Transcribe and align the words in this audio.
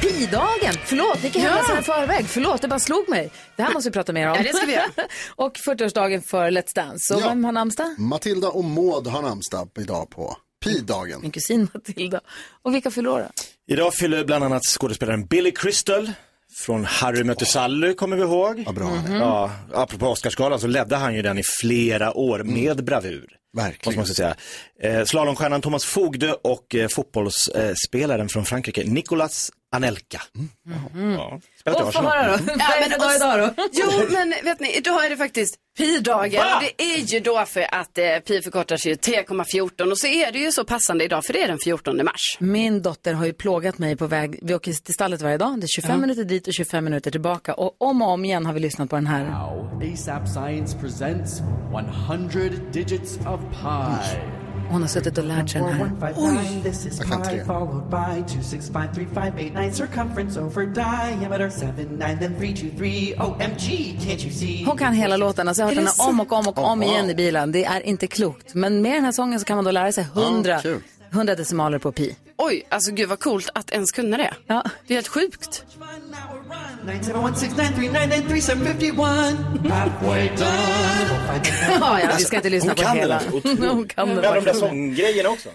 Pi-dagen. 0.00 0.74
Förlåt, 0.84 1.22
ni 1.22 1.30
kan 1.30 1.42
Ja. 1.42 1.48
händelserna 1.48 1.80
i 1.80 1.82
förväg. 1.82 2.26
Förlåt, 2.28 2.62
det 2.62 2.68
bara 2.68 2.78
slog 2.78 3.08
mig. 3.08 3.30
Det 3.56 3.62
här 3.62 3.72
måste 3.72 3.90
vi 3.90 3.92
prata 3.94 4.12
mer 4.12 4.28
om. 4.30 4.36
Ja, 4.36 4.42
det 4.42 4.56
ska 4.56 4.66
vi 4.66 4.72
göra. 4.72 4.84
och 5.36 5.56
40-årsdagen 5.56 6.20
för 6.22 6.50
Let's 6.50 6.74
Dance. 6.74 6.98
Så 7.14 7.20
Ja. 7.20 7.28
vem 7.28 7.44
har 7.44 7.52
namnsdag? 7.52 7.94
Matilda 7.98 8.48
och 8.48 8.64
Maud 8.64 9.06
har 9.06 9.22
namnsdag 9.22 9.68
idag 9.78 10.10
på 10.10 10.36
Pi-dagen. 10.64 11.20
Min 11.22 11.30
kusin 11.30 11.68
Matilda. 11.74 12.20
Och 12.62 12.74
vilka 12.74 12.90
förlorar? 12.90 13.30
Idag 13.68 13.94
fyller 13.94 14.24
bland 14.24 14.44
annat 14.44 14.62
skådespelaren 14.64 15.26
Billy 15.26 15.50
Crystal 15.52 16.12
från 16.64 16.84
Harry 16.84 17.24
mötte 17.24 17.44
Sally, 17.46 17.94
kommer 17.94 18.16
vi 18.16 18.22
ihåg. 18.22 18.62
Vad 18.66 18.74
bra. 18.74 18.98
Ja, 19.10 19.50
apropå 19.74 20.06
Oscarsgalan 20.06 20.60
så 20.60 20.66
ledde 20.66 20.96
han 20.96 21.14
ju 21.14 21.22
den 21.22 21.38
i 21.38 21.42
flera 21.60 22.16
år 22.16 22.38
med 22.42 22.84
bravur. 22.84 23.26
Måste 23.56 23.68
Verkligen. 23.70 23.96
man 23.98 24.06
säga. 24.06 24.34
Eh, 24.82 25.04
slalomstjärnan 25.04 25.60
Thomas 25.60 25.84
Fogde 25.84 26.32
och 26.32 26.74
eh, 26.74 26.88
fotbollsspelaren 26.88 28.28
från 28.28 28.44
Frankrike, 28.44 28.84
Nicolas 28.84 29.50
Anelka. 29.76 30.22
Ja. 31.16 31.40
Spelat 31.60 31.80
i 31.80 31.82
Och 31.82 31.92
få 31.92 31.98
Arsenal. 31.98 32.12
höra 32.12 32.30
då. 32.30 32.36
Det 32.36 32.90
för 32.90 32.98
dag 32.98 33.16
idag 33.16 33.54
då? 33.56 33.62
Jo, 33.72 34.06
men 34.10 34.34
vet 34.44 34.60
ni, 34.60 34.76
idag 34.76 35.04
är 35.06 35.10
det 35.10 35.16
faktiskt 35.16 35.56
pi-dagen. 35.78 36.40
Och 36.54 36.62
det 36.62 36.82
är 36.84 36.98
ju 36.98 37.20
då 37.20 37.44
för 37.46 37.74
att 37.74 37.98
eh, 37.98 38.04
pi 38.26 38.42
förkortas 38.42 38.82
till 38.82 38.96
3,14 38.96 39.90
och 39.90 39.98
så 39.98 40.06
är 40.06 40.32
det 40.32 40.38
ju 40.38 40.52
så 40.52 40.64
passande 40.64 41.04
idag 41.04 41.24
för 41.24 41.32
det 41.32 41.42
är 41.42 41.48
den 41.48 41.58
14 41.64 41.96
mars. 42.04 42.36
Min 42.38 42.82
dotter 42.82 43.12
har 43.12 43.26
ju 43.26 43.32
plågat 43.32 43.78
mig 43.78 43.96
på 43.96 44.06
väg, 44.06 44.38
vi 44.42 44.54
åker 44.54 44.72
till 44.72 44.94
stallet 44.94 45.22
varje 45.22 45.38
dag, 45.38 45.60
det 45.60 45.64
är 45.64 45.82
25 45.82 46.00
minuter 46.00 46.24
dit 46.24 46.46
och 46.48 46.54
25 46.54 46.84
minuter 46.84 47.10
tillbaka 47.10 47.54
och 47.54 47.76
om 47.78 48.02
och 48.02 48.08
om 48.08 48.24
igen 48.24 48.46
har 48.46 48.52
vi 48.52 48.60
lyssnat 48.60 48.90
på 48.90 48.96
den 48.96 49.06
här. 49.06 49.24
ASAP 49.92 50.28
Science 50.28 50.78
presents 50.78 51.40
100 52.08 52.40
digits 52.72 53.16
of 53.16 53.40
pi. 53.40 54.18
Hon 54.70 54.80
har 54.80 54.88
suttit 54.88 55.18
och 55.18 55.24
lärt 55.24 55.50
sig 55.50 55.60
den 55.60 55.72
här. 55.72 56.68
Is 56.68 56.98
Jag 56.98 57.08
kan 57.08 57.22
tre. 57.22 57.38
pi 57.38 57.44
followed 57.44 57.90
by 57.90 58.34
2653589 58.34 59.72
circumference 59.72 60.40
over 60.40 60.66
diameter 60.66 61.50
79 61.50 62.18
then 62.20 62.34
323 62.38 63.14
OMG 63.18 63.98
can't 64.00 64.24
you 64.24 64.32
see? 64.32 64.64
Hon 64.66 64.78
kan 64.78 64.92
hela 64.94 65.16
låten, 65.16 65.48
alltså 65.48 65.62
jag 65.62 65.68
har 65.68 65.74
hört 65.74 65.84
den 65.98 66.06
om 66.08 66.20
och 66.20 66.32
om 66.32 66.48
och 66.48 66.58
om 66.58 66.82
igen 66.82 67.10
i 67.10 67.14
bilen. 67.14 67.52
Det 67.52 67.64
är 67.64 67.80
inte 67.86 68.06
klokt. 68.06 68.54
Men 68.54 68.82
med 68.82 68.92
den 68.92 69.04
här 69.04 69.12
sången 69.12 69.40
så 69.40 69.46
kan 69.46 69.56
man 69.56 69.64
då 69.64 69.70
lära 69.70 69.92
sig 69.92 70.04
100, 70.14 70.50
Ja, 70.52 70.60
kul. 70.60 70.80
100 71.10 71.34
decimaler 71.34 71.78
på 71.78 71.92
pi. 71.92 72.16
Oj, 72.38 72.66
alltså 72.68 72.92
gud 72.92 73.08
vad 73.08 73.20
coolt 73.20 73.50
att 73.54 73.70
ens 73.70 73.92
kunna 73.92 74.16
det. 74.16 74.34
Ja. 74.46 74.64
Det 74.86 74.94
är 74.94 74.96
helt 74.96 75.08
sjukt. 75.08 75.64
971693351 76.86 79.68
halfway 79.70 80.28
done. 80.28 80.48
Ja, 81.80 82.00
ja, 82.00 82.10
vi 82.18 82.24
ska 82.24 82.36
inte 82.36 82.50
lyssna 82.50 82.70
Hon 82.70 82.76
på 82.76 82.82
kan 82.82 82.90
den 82.96 83.00
hela. 83.02 83.14
alltså 83.16 83.36
otroligt. 83.36 83.60
Hon 83.70 83.88
kan 83.88 84.08
den 84.08 84.16
Men 84.16 84.34
de 84.34 84.44
där 84.44 84.52
sånggrejerna 84.54 85.28
också. 85.28 85.48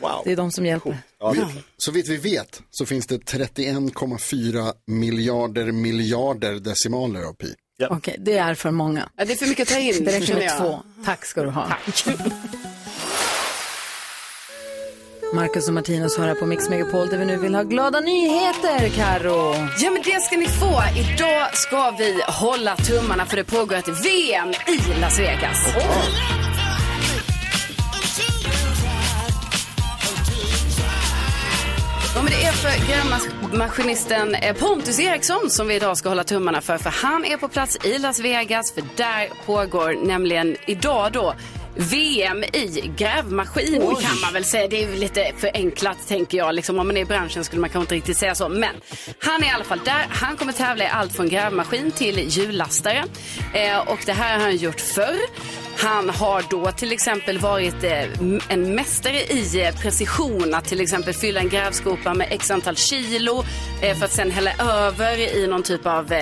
Wow. 0.00 0.22
Det 0.24 0.32
är 0.32 0.36
de 0.36 0.50
som 0.52 0.66
hjälper. 0.66 0.98
Ja, 1.20 1.32
det 1.32 1.38
är 1.40 1.46
Så 1.76 1.90
vitt 1.92 2.08
vi 2.08 2.16
vet 2.16 2.62
så 2.70 2.86
finns 2.86 3.06
det 3.06 3.16
31,4 3.16 4.72
miljarder 4.86 5.72
miljarder 5.72 6.54
decimaler 6.54 7.22
av 7.22 7.32
pi. 7.32 7.54
Okej, 7.90 8.16
det 8.18 8.38
är 8.38 8.54
för 8.54 8.70
många. 8.70 9.08
Ja, 9.16 9.24
det 9.24 9.32
är 9.32 9.36
för 9.36 9.46
mycket 9.46 9.68
att 9.68 9.74
ta 9.74 9.80
in. 9.80 10.04
Det 10.04 10.12
räcker 10.12 10.26
känner 10.26 10.40
med 10.40 10.50
jag. 10.50 10.58
två. 10.58 10.82
Tack 11.04 11.24
ska 11.24 11.42
du 11.42 11.48
ha. 11.50 11.68
Marcus 15.32 15.68
och 15.68 15.74
Martinus 15.74 16.18
hör 16.18 16.26
här 16.26 16.34
på 16.34 16.46
Mix 16.46 16.68
Megapol 16.68 17.08
där 17.08 17.18
vi 17.18 17.24
nu 17.24 17.36
vill 17.36 17.54
ha 17.54 17.62
glada 17.62 18.00
nyheter, 18.00 18.88
Karo. 18.88 19.54
Ja, 19.78 19.90
men 19.90 20.02
det 20.02 20.22
ska 20.22 20.36
ni 20.36 20.46
få. 20.46 20.82
Idag 20.96 21.56
ska 21.56 21.90
vi 21.90 22.22
hålla 22.26 22.76
tummarna 22.76 23.26
för 23.26 23.36
det 23.36 23.44
pågår 23.44 23.76
ett 23.76 23.88
VM 23.88 24.48
i 24.48 25.00
Las 25.00 25.18
Vegas. 25.18 25.74
Ja, 32.14 32.22
men 32.22 32.32
det 32.32 32.44
är 32.44 32.52
för 32.52 32.86
grävmaskinisten 32.88 34.34
eh, 34.34 34.56
Pontus 34.56 35.00
Eriksson 35.00 35.50
som 35.50 35.68
vi 35.68 35.74
idag 35.74 35.96
ska 35.96 36.08
hålla 36.08 36.24
tummarna 36.24 36.60
för. 36.60 36.78
För 36.78 36.90
han 36.90 37.24
är 37.24 37.36
på 37.36 37.48
plats 37.48 37.78
i 37.84 37.98
Las 37.98 38.20
Vegas. 38.20 38.72
För 38.72 38.82
där 38.96 39.28
pågår 39.46 40.06
nämligen 40.06 40.56
idag 40.66 41.12
då 41.12 41.34
VM 41.80 42.44
i 42.44 42.92
grävmaskin 42.96 43.80
kan 43.80 44.20
man 44.22 44.32
väl 44.32 44.44
säga. 44.44 44.68
Det 44.68 44.82
är 44.82 44.88
ju 44.88 44.96
lite 44.96 45.32
förenklat 45.36 46.08
tänker 46.08 46.38
jag. 46.38 46.54
Liksom, 46.54 46.78
om 46.78 46.86
man 46.86 46.96
är 46.96 47.00
i 47.00 47.04
branschen 47.04 47.44
skulle 47.44 47.60
man 47.60 47.70
kanske 47.70 47.84
inte 47.84 47.94
riktigt 47.94 48.16
säga 48.16 48.34
så. 48.34 48.48
Men 48.48 48.76
han 49.18 49.42
är 49.42 49.46
i 49.46 49.50
alla 49.50 49.64
fall 49.64 49.80
där. 49.84 50.06
Han 50.10 50.36
kommer 50.36 50.52
tävla 50.52 50.84
i 50.84 50.88
allt 50.88 51.12
från 51.12 51.28
grävmaskin 51.28 51.90
till 51.90 52.28
hjullastare. 52.28 53.04
Eh, 53.54 53.78
och 53.78 53.98
det 54.06 54.12
här 54.12 54.38
har 54.38 54.44
han 54.44 54.56
gjort 54.56 54.80
förr. 54.80 55.20
Han 55.76 56.10
har 56.10 56.44
då 56.50 56.72
till 56.72 56.92
exempel 56.92 57.38
varit 57.38 57.84
eh, 57.84 58.04
en 58.48 58.74
mästare 58.74 59.20
i 59.20 59.62
eh, 59.62 59.74
precision. 59.74 60.54
Att 60.54 60.64
till 60.64 60.80
exempel 60.80 61.14
fylla 61.14 61.40
en 61.40 61.48
grävskopa 61.48 62.14
med 62.14 62.26
x 62.30 62.50
antal 62.50 62.76
kilo 62.76 63.44
eh, 63.82 63.96
för 63.96 64.04
att 64.04 64.12
sen 64.12 64.30
hälla 64.30 64.52
över 64.58 65.18
i 65.18 65.46
någon 65.46 65.62
typ 65.62 65.86
av, 65.86 66.14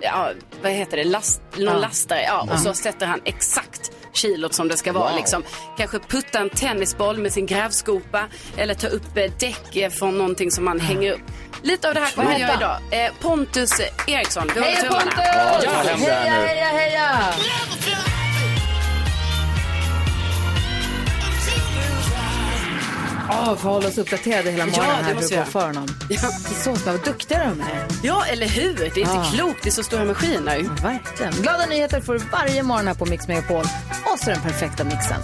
ja, 0.00 0.30
vad 0.62 0.72
heter 0.72 0.96
det, 0.96 1.04
Last, 1.04 1.42
någon 1.56 1.80
lastare. 1.80 2.22
Ja, 2.22 2.48
och 2.52 2.58
så 2.58 2.74
sätter 2.74 3.06
han 3.06 3.20
exakt 3.24 3.92
kilot 4.12 4.54
som 4.54 4.68
det 4.68 4.76
ska 4.76 4.92
vara. 4.92 5.16
Liksom. 5.16 5.42
Kanske 5.76 5.98
putta 5.98 6.38
en 6.38 6.50
tennisboll 6.50 7.18
med 7.18 7.32
sin 7.32 7.46
grävskopa 7.46 8.24
eller 8.56 8.74
ta 8.74 8.86
upp 8.86 9.16
eh, 9.16 9.32
däck 9.40 9.76
eh, 9.76 9.90
från 9.90 10.18
någonting 10.18 10.50
som 10.50 10.64
man 10.64 10.80
hänger 10.80 11.12
upp. 11.12 11.20
Lite 11.62 11.88
av 11.88 11.94
det 11.94 12.00
här 12.00 12.10
kommer 12.10 12.30
Vad 12.30 12.40
jag 12.40 12.48
göra 12.48 12.78
idag. 12.90 13.04
Eh, 13.06 13.12
Pontus 13.20 13.80
Eriksson, 14.06 14.50
vi 14.54 14.60
håller 14.60 14.72
Heja 14.72 14.90
tummarna. 14.90 15.10
Pontus! 15.10 15.64
Ja, 15.64 15.82
heja, 15.82 16.72
nu. 16.72 16.78
heja, 16.78 17.34
heja! 23.30 23.50
Åh, 23.50 23.56
får 23.56 23.68
hålla 23.70 23.88
oss 23.88 23.98
uppdaterade 23.98 24.50
hela 24.50 24.66
morgonen 24.66 24.88
det 24.98 25.04
här 25.04 25.14
måste 25.14 25.28
för 25.34 25.34
att 25.34 25.38
jag. 25.38 25.44
gå 25.44 25.50
för 25.50 25.66
honom. 25.66 25.86
Det 26.08 26.14
är 26.14 26.62
så 26.64 26.90
vad 26.90 27.04
duktiga 27.04 27.38
de 27.38 27.60
är. 27.60 27.86
Ja, 28.02 28.24
eller 28.26 28.46
hur? 28.46 28.74
Det 28.76 28.82
är 28.84 28.86
inte 28.98 29.00
Ja. 29.00 29.30
klokt, 29.34 29.62
det 29.62 29.68
är 29.68 29.72
så 29.72 29.82
stora 29.82 30.04
maskiner. 30.04 30.82
Verkligen. 30.82 31.32
Glada 31.42 31.66
nyheter 31.66 32.00
får 32.00 32.12
du 32.12 32.18
varje 32.18 32.62
morgon 32.62 32.86
här 32.86 32.94
på 32.94 33.06
Mix 33.06 33.28
Megapol. 33.28 33.64
Och 34.12 34.18
så 34.18 34.30
den 34.30 34.40
perfekta 34.42 34.84
mixen. 34.84 35.20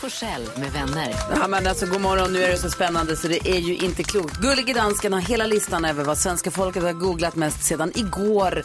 Forssell 0.00 0.48
med 0.56 0.72
vänner. 0.72 1.14
Ja, 1.40 1.48
men 1.48 1.66
alltså, 1.66 1.86
god 1.86 2.00
morgon, 2.00 2.32
nu 2.32 2.42
är 2.44 2.50
det 2.50 2.56
så 2.56 2.70
spännande 2.70 3.16
så 3.16 3.28
det 3.28 3.48
är 3.48 3.58
ju 3.58 3.76
inte 3.76 4.02
klokt. 4.02 4.36
Gullige 4.40 4.72
dansken 4.74 5.12
har 5.12 5.20
hela 5.20 5.46
listan 5.46 5.84
över 5.84 6.04
vad 6.04 6.18
svenska 6.18 6.50
folket 6.50 6.82
har 6.82 6.92
googlat 6.92 7.36
mest 7.36 7.62
sedan 7.64 7.92
igår. 7.94 8.64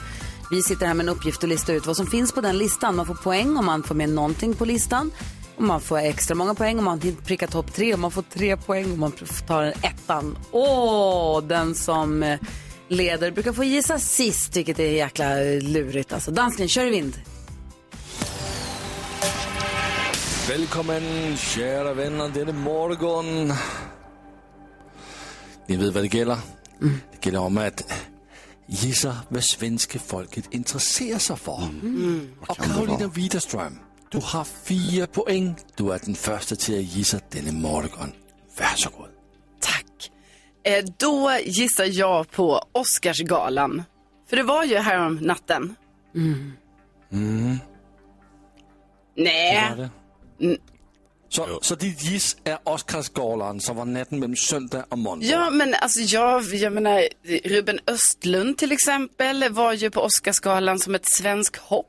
Vi 0.52 0.62
sitter 0.62 0.86
här 0.86 0.94
med 0.94 1.04
en 1.04 1.10
uppgift 1.10 1.44
och 1.44 1.50
listar 1.50 1.74
ut 1.74 1.86
vad 1.86 1.96
som 1.98 2.08
finns 2.08 2.32
på 2.32 2.42
den 2.42 2.58
listan. 2.58 2.96
Man 2.96 3.06
får 3.06 3.16
poäng 3.16 3.58
om 3.58 3.66
man 3.66 3.84
får 3.84 3.96
med 3.96 4.10
någonting 4.10 4.54
på 4.56 4.66
listan. 4.66 5.12
Och 5.60 5.66
man 5.66 5.82
får 5.82 5.98
extra 5.98 6.36
många 6.36 6.54
poäng 6.56 6.80
om 6.80 6.86
man 6.86 7.02
inte 7.08 7.24
prickar 7.24 7.48
topp 7.48 7.74
tre. 7.74 7.94
Och 7.94 8.00
man 8.00 8.12
får 8.12 8.22
tre 8.22 8.58
poäng 8.58 8.92
om 8.94 9.00
man 9.00 9.12
tar 9.48 9.64
en 9.64 9.74
ettan. 9.82 10.38
Åh, 10.52 11.44
den 11.44 11.76
som 11.76 12.24
eh, 12.24 12.40
leder 12.88 13.32
brukar 13.32 13.54
få 13.54 13.64
gissa 13.64 14.00
sist, 14.00 14.56
vilket 14.56 14.80
är 14.80 14.92
jäkla 14.92 15.36
lurigt. 15.62 16.14
Alltså, 16.14 16.32
dansken, 16.32 16.68
kör 16.68 16.86
i 16.86 16.90
vind. 16.90 17.22
Välkommen 20.50 21.38
kära 21.38 21.94
vänner 21.94 22.30
denna 22.30 22.52
morgon. 22.54 23.54
Ni 25.68 25.76
vet 25.76 25.94
vad 25.94 26.04
det 26.04 26.14
gäller. 26.14 26.38
Det 27.12 27.26
gäller 27.26 27.40
om 27.40 27.58
att 27.58 27.94
gissa 28.68 29.18
vad 29.30 29.44
svenska 29.44 30.00
folket 30.00 30.46
intresserar 30.52 31.20
sig 31.20 31.38
för. 31.38 31.70
Och 32.42 32.58
kan 32.58 32.70
det 32.70 32.74
Karolina? 32.74 33.08
Widerström, 33.08 33.80
du 34.12 34.18
har 34.24 34.44
fyra 34.44 35.08
poäng. 35.08 35.56
Du 35.76 35.94
är 35.94 36.00
den 36.06 36.16
första 36.16 36.56
till 36.56 36.80
att 36.80 36.96
gissa 36.96 37.20
denna 37.30 37.52
morgon. 37.52 38.12
Varsågod. 38.60 39.10
Tack. 39.60 40.12
Eh, 40.64 40.86
då 40.98 41.32
gissar 41.46 41.86
jag 41.86 42.32
på 42.32 42.64
Oscarsgalan. 42.72 43.84
För 44.30 44.38
det 44.38 44.44
var 44.44 44.64
ju 44.64 44.78
härom 44.78 45.16
natten. 45.16 45.76
Nej. 49.16 49.70
Var 49.70 49.78
det? 49.78 49.90
Så, 51.30 51.60
så 51.62 51.76
ditt 51.76 52.04
giss 52.04 52.38
är 52.44 52.58
Oscarsgalan 52.64 53.60
som 53.60 53.76
var 53.78 53.86
natten 53.86 54.20
mellan 54.20 54.36
söndag 54.36 54.86
och 54.90 54.98
måndag? 54.98 55.26
Ja, 55.26 55.50
men 55.50 55.74
alltså 55.74 56.00
jag, 56.00 56.44
jag 56.44 56.74
menar, 56.74 57.08
Ruben 57.44 57.80
Östlund 57.88 58.58
till 58.58 58.72
exempel 58.72 59.54
var 59.54 59.74
ju 59.74 59.92
på 59.92 60.02
Oscarsgalan 60.02 60.80
som 60.80 60.96
ett 60.96 61.06
svensk 61.06 61.58
hopp. 61.58 61.86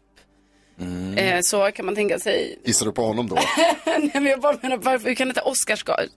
Eh, 1.17 1.41
så 1.43 1.71
kan 1.73 1.87
man 1.87 1.95
tänka 1.95 2.19
sig. 2.19 2.59
Gissar 2.65 2.87
du 2.87 2.93
på 2.93 3.03
honom 3.05 3.29
då? 3.29 3.35
Nej, 3.87 4.11
men 4.15 4.27
jag 4.27 4.41
bara 4.41 4.59
menar, 4.63 4.77
varför 4.77 5.09
hur 5.09 5.15
kan 5.15 5.29
det 5.29 5.35
heta 5.35 5.43
Oscarsgalan? 5.43 6.09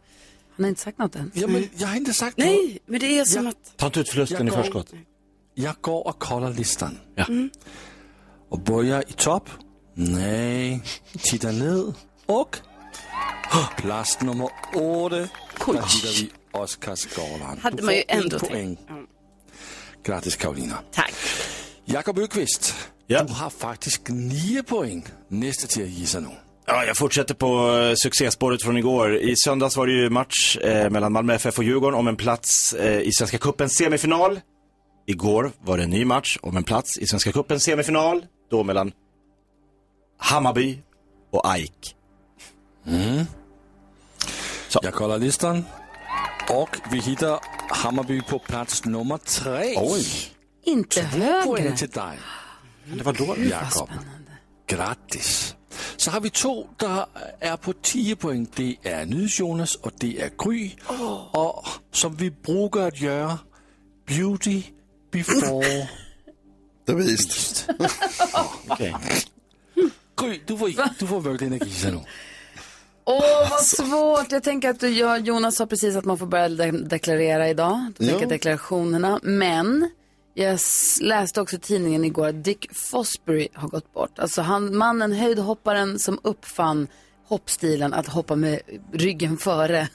Han 0.56 0.64
har 0.64 0.70
inte 0.70 0.82
sagt 0.82 0.98
något 0.98 1.16
än. 1.16 1.32
Ja, 1.34 1.48
men 1.48 1.70
jag 1.78 1.88
har 1.88 1.96
inte 1.96 2.14
sagt 2.14 2.38
Nej, 2.38 2.80
men 2.86 3.00
det 3.00 3.20
är 3.20 3.26
som 3.26 3.44
Ja. 3.44 3.50
att... 3.50 3.78
Ta 3.78 3.86
inte 3.86 4.00
ut 4.00 4.10
förlusten 4.10 4.48
i 4.48 4.52
Jag 4.52 4.56
går- 4.56 4.64
förskott. 4.64 4.94
Jag 5.54 5.76
går 5.82 6.08
och 6.08 6.20
kollar 6.20 6.52
listan. 6.54 7.00
Ja. 7.16 7.26
Och 8.50 8.60
börjar 8.60 9.04
i 9.10 9.14
topp. 9.14 9.50
Nej, 9.96 10.82
tittar 11.22 11.52
ned 11.52 11.94
och 12.26 12.58
plats 13.78 14.22
nummer 14.22 14.50
åtta. 14.76 15.10
Där 15.10 15.28
hittar 15.66 16.22
vi 16.22 16.30
Oscarsgalan. 16.52 17.60
Hade 17.64 17.78
Du 17.78 17.84
man 17.84 17.96
ju 17.96 18.04
ändå 18.08 18.40
poäng. 18.40 18.78
Grattis 20.04 20.36
Karolina. 20.36 20.78
Tack. 20.92 21.14
Jakob 21.86 22.20
Öqvist, 22.20 22.76
Ja. 23.08 23.24
du 23.24 23.34
har 23.34 23.50
faktiskt 23.50 24.02
nio 24.10 24.64
poäng. 24.64 25.06
Nästa 25.28 25.68
till 25.68 25.84
att 25.84 25.90
gissa 25.90 26.20
nu. 26.20 26.28
Ja, 26.66 26.86
jag 26.86 26.98
fortsätter 26.98 27.34
på 27.34 27.78
eh, 27.78 27.94
succéspåret 27.96 28.64
från 28.64 28.78
igår. 28.78 29.16
I 29.18 29.36
söndags 29.36 29.78
var 29.78 29.88
det 29.88 29.94
ju 29.94 30.10
match 30.10 30.58
eh, 30.58 30.90
mellan 30.90 31.12
Malmö 31.12 31.34
FF 31.34 31.58
och 31.58 31.64
Djurgården 31.64 32.00
om 32.00 32.08
en 32.08 32.16
plats 32.16 32.74
eh, 32.74 33.02
i 33.02 33.12
Svenska 33.12 33.38
Cupens 33.38 33.74
semifinal. 33.76 34.40
Igår 35.08 35.52
var 35.64 35.78
det 35.78 35.84
en 35.84 35.90
ny 35.90 36.06
match 36.06 36.38
om 36.42 36.58
en 36.58 36.64
plats 36.64 36.98
i 36.98 37.08
Svenska 37.08 37.32
Cupens 37.32 37.64
semifinal. 37.64 38.26
Då 38.52 38.64
mellan 38.64 38.92
Hammarby 40.18 40.80
och 41.32 41.50
AIK. 41.52 41.96
Jag 44.82 44.94
kollar 44.94 45.18
listan. 45.18 45.66
Och 46.50 46.78
vi 46.92 47.00
hittar 47.00 47.40
Hammarby 47.70 48.22
på 48.22 48.40
plats 48.40 48.86
nummer 48.86 49.18
tre. 49.18 49.76
Oj, 49.78 50.06
Inte 50.64 51.02
högre. 51.02 51.44
Poäng 51.44 51.76
till 51.76 51.90
dig. 51.90 52.18
Det 52.86 53.04
var 53.04 53.14
dåligt. 53.14 53.52
Jakob. 53.52 53.90
Grattis. 54.68 55.56
Så 55.98 56.12
har 56.12 56.22
vi 56.22 56.30
två 56.30 56.68
där 56.78 57.06
är 57.40 57.58
på 57.58 57.74
10 57.82 58.16
poäng. 58.16 58.48
Det 58.56 58.76
är 58.84 59.06
NyhetsJonas 59.06 59.76
och 59.76 59.92
det 60.00 60.22
är 60.22 60.32
Gry. 60.38 60.72
Och 61.32 61.66
som 61.92 62.16
vi 62.16 62.32
brukar 62.32 62.88
att 62.88 63.02
göra, 63.02 63.40
beauty 64.08 64.64
before 65.12 65.88
The 66.88 66.94
Beast. 66.94 67.70
Okej. 68.68 68.96
Gry, 70.22 70.40
du 70.46 70.58
får, 70.58 71.00
du 71.00 71.08
får 71.08 71.22
verkligen 71.22 71.54
inte 71.54 71.66
gissa 71.66 71.92
nu. 71.92 72.00
Åh, 73.06 73.50
vad 73.50 73.60
svårt. 73.66 74.32
Jag 74.32 74.44
tänker 74.44 74.70
att 74.70 74.80
du, 74.80 74.90
jag, 74.90 75.28
Jonas 75.28 75.56
sa 75.56 75.66
precis 75.66 75.96
att 75.96 76.06
man 76.06 76.18
får 76.18 76.26
börja 76.26 76.50
de 76.50 76.72
deklarera 76.72 77.50
idag. 77.50 77.92
Då 77.98 78.06
tänker 78.06 78.22
Ja. 78.22 78.28
deklarationerna. 78.30 79.20
Men 79.24 79.90
jag 80.34 80.60
läste 81.02 81.42
också 81.42 81.56
i 81.56 81.60
tidningen 81.60 82.06
igår 82.06 82.28
att 82.28 82.44
Dick 82.44 82.68
Fosbury 82.74 83.48
har 83.54 83.68
gått 83.68 83.94
bort. 83.94 84.20
Alltså 84.20 84.42
han, 84.42 84.78
mannen, 84.78 85.12
höjdhopparen 85.12 86.00
som 86.00 86.20
uppfann 86.24 86.88
hoppstilen 87.28 87.94
att 87.94 88.08
hoppa 88.08 88.36
med 88.36 88.60
ryggen 88.94 89.38
före. 89.38 89.88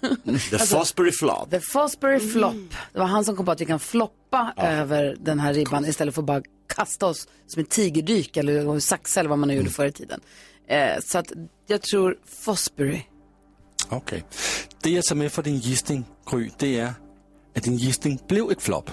The 0.50 0.58
Fosbury 0.67 1.12
Flop. 1.12 1.50
The 1.50 1.61
Fosbury 1.61 2.20
Flop. 2.20 2.55
Det 2.93 2.99
var 2.99 3.06
han 3.06 3.25
som 3.25 3.37
kom 3.37 3.46
på 3.46 3.52
att 3.52 3.61
vi 3.61 3.67
kan 3.67 3.81
floppa 3.81 4.52
över 4.56 5.17
den 5.20 5.40
här 5.40 5.55
ribban 5.55 5.85
istället 5.85 6.14
för 6.14 6.23
att 6.23 6.26
bara 6.26 6.43
kasta 6.67 7.06
oss 7.06 7.29
som 7.46 7.62
ett 7.62 7.70
tigerdyk 7.70 8.37
eller 8.37 8.81
saxa 8.81 9.20
eller 9.20 9.31
vad 9.31 9.38
man 9.38 9.49
nu 9.49 9.55
gjorde 9.55 9.70
förr 9.70 9.87
i 9.87 9.93
tiden. 9.93 10.20
Eh, 10.69 10.99
så 11.05 11.19
att 11.19 11.32
jag 11.67 11.82
tror 11.82 12.19
Fosbury. 12.26 13.02
Okej. 13.88 14.25
Det 14.82 14.90
jag 14.90 15.05
tar 15.05 15.17
med 15.17 15.32
för 15.32 15.43
din 15.43 15.58
gissning, 15.58 16.05
Gry, 16.31 16.50
det 16.58 16.79
är 16.79 16.93
att 17.56 17.62
din 17.62 17.76
gissning 17.76 18.20
blev 18.29 18.50
ett 18.50 18.62
flopp. 18.62 18.90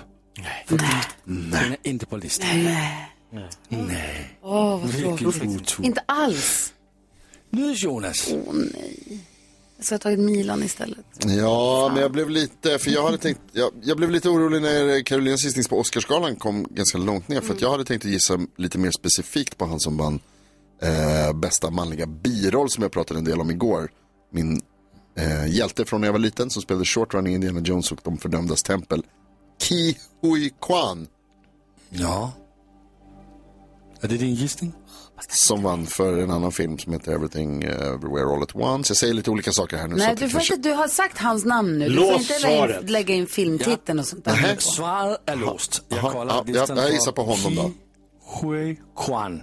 För 0.66 0.78
den 1.26 1.72
är 1.72 1.78
inte 1.84 2.06
på 2.06 2.18
listan. 2.18 2.64
Nej. 3.70 4.38
Åh, 4.42 4.82
vad 4.82 5.18
tråkigt. 5.20 5.80
Inte 5.82 6.04
alls. 6.06 6.74
NyhetsJonas. 7.50 8.30
Åh 8.32 8.54
nej. 8.54 9.20
Jag 9.78 9.86
skulle 9.86 9.96
ha 9.96 10.00
tagit 10.00 10.20
Milan 10.20 10.64
istället. 10.64 11.06
Ja, 11.20 11.90
men 11.94 12.02
jag 12.02 12.12
blev 12.12 12.30
lite, 12.30 12.80
för 12.80 12.92
jag 12.92 13.04
hade 13.04 13.18
tänkt, 13.18 13.42
jag, 13.52 13.72
jag 13.84 13.98
blev 13.98 14.12
lite 14.12 14.30
orolig 14.30 14.62
när 14.62 15.04
Carolinas 15.04 15.44
gissning 15.44 15.66
på 15.66 15.80
Oscarsgalan 15.80 16.36
kom 16.36 16.68
ganska 16.70 16.98
långt 16.98 17.28
ner. 17.28 17.42
För 17.42 17.54
att 17.54 17.62
jag 17.62 17.72
hade 17.72 17.86
tänkt 17.86 18.06
att 18.06 18.12
gissa 18.12 18.40
lite 18.58 18.78
mer 18.78 18.92
specifikt 18.92 19.58
på 19.58 19.66
han 19.66 19.80
som 19.80 19.98
vann 19.98 20.20
eh, 20.82 21.34
bästa 21.34 21.70
manliga 21.70 22.06
biroll 22.06 22.70
som 22.70 22.84
jag 22.84 22.92
pratade 22.92 23.20
en 23.20 23.26
del 23.26 23.42
om 23.42 23.52
igår. 23.52 23.92
Min 24.32 24.62
eh, 25.18 25.48
hjälte 25.48 25.86
från 25.86 26.02
när 26.02 26.08
jag 26.08 26.14
var 26.14 26.20
liten 26.20 26.50
som 26.50 26.62
spelade 26.62 26.86
Short 26.86 27.14
Run 27.14 27.28
i 27.28 27.34
Indiana 27.34 27.60
Jones 27.60 27.92
och 27.92 28.00
de 28.04 28.18
fördömdas 28.18 28.64
tempel. 28.64 29.04
Ki 29.68 29.98
Hui 30.22 30.50
Kwan 30.62 31.08
Ja. 31.90 32.32
Är 34.02 34.08
det 34.08 34.18
din 34.18 34.34
gissning? 34.36 34.74
som 35.30 35.64
vann 35.64 35.86
för 35.86 36.18
en 36.18 36.32
annan 36.32 36.52
film 36.52 36.78
som 36.78 36.94
heter 36.94 37.12
Everything 37.12 37.64
eh, 37.64 37.88
Everywhere 37.88 38.34
All 38.36 38.44
At 38.44 38.56
Once. 38.56 38.92
Jag 38.92 38.98
säger 38.98 39.14
lite 39.14 39.32
olika 39.32 39.52
saker 39.52 39.78
här 39.78 39.88
nu. 39.88 39.96
Nej, 39.96 40.16
du 40.20 40.30
får 40.30 40.42
inte, 40.42 40.56
du 40.70 40.72
har 40.76 40.88
sagt 40.88 41.18
hans 41.18 41.46
namn 41.46 41.80
nu. 41.80 41.90
Du 41.90 41.96
Lås 41.96 42.10
får 42.28 42.36
inte 42.36 42.40
lägga 42.48 42.80
in, 42.80 42.86
lägga 42.88 43.14
in 43.16 43.28
filmtiteln 43.28 44.00
och 44.00 44.06
sånt 44.08 44.26
där. 44.26 44.56
Svaret 44.60 45.22
är 45.26 45.36
låst. 45.36 45.84
Jag 45.88 46.12
kollar 46.12 46.36
ja, 46.36 46.44
listan 46.48 46.78
jag- 46.78 46.92
gissar 46.92 47.12
på 47.12 47.24
honom 47.24 47.56
då. 47.56 47.72
Hui 48.42 48.80
Kwan. 48.98 49.42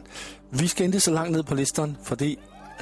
Vi 0.51 0.69
ska 0.69 0.85
inte 0.85 1.01
så 1.01 1.11
långt 1.11 1.31
ned 1.31 1.47
på 1.47 1.55
listan, 1.55 1.97
för 2.03 2.17
det, 2.17 2.37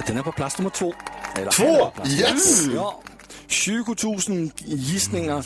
den 0.07 0.17
är 0.17 0.23
på 0.23 0.31
plats 0.31 0.57
nummer 0.57 0.69
två. 0.71 0.93
Eller, 1.35 1.51
Två? 1.51 1.91
Yes! 2.09 2.65
två. 2.65 2.71
Ja. 2.75 3.01
20 3.51 3.95
000 4.29 4.51
gissningar 4.65 5.45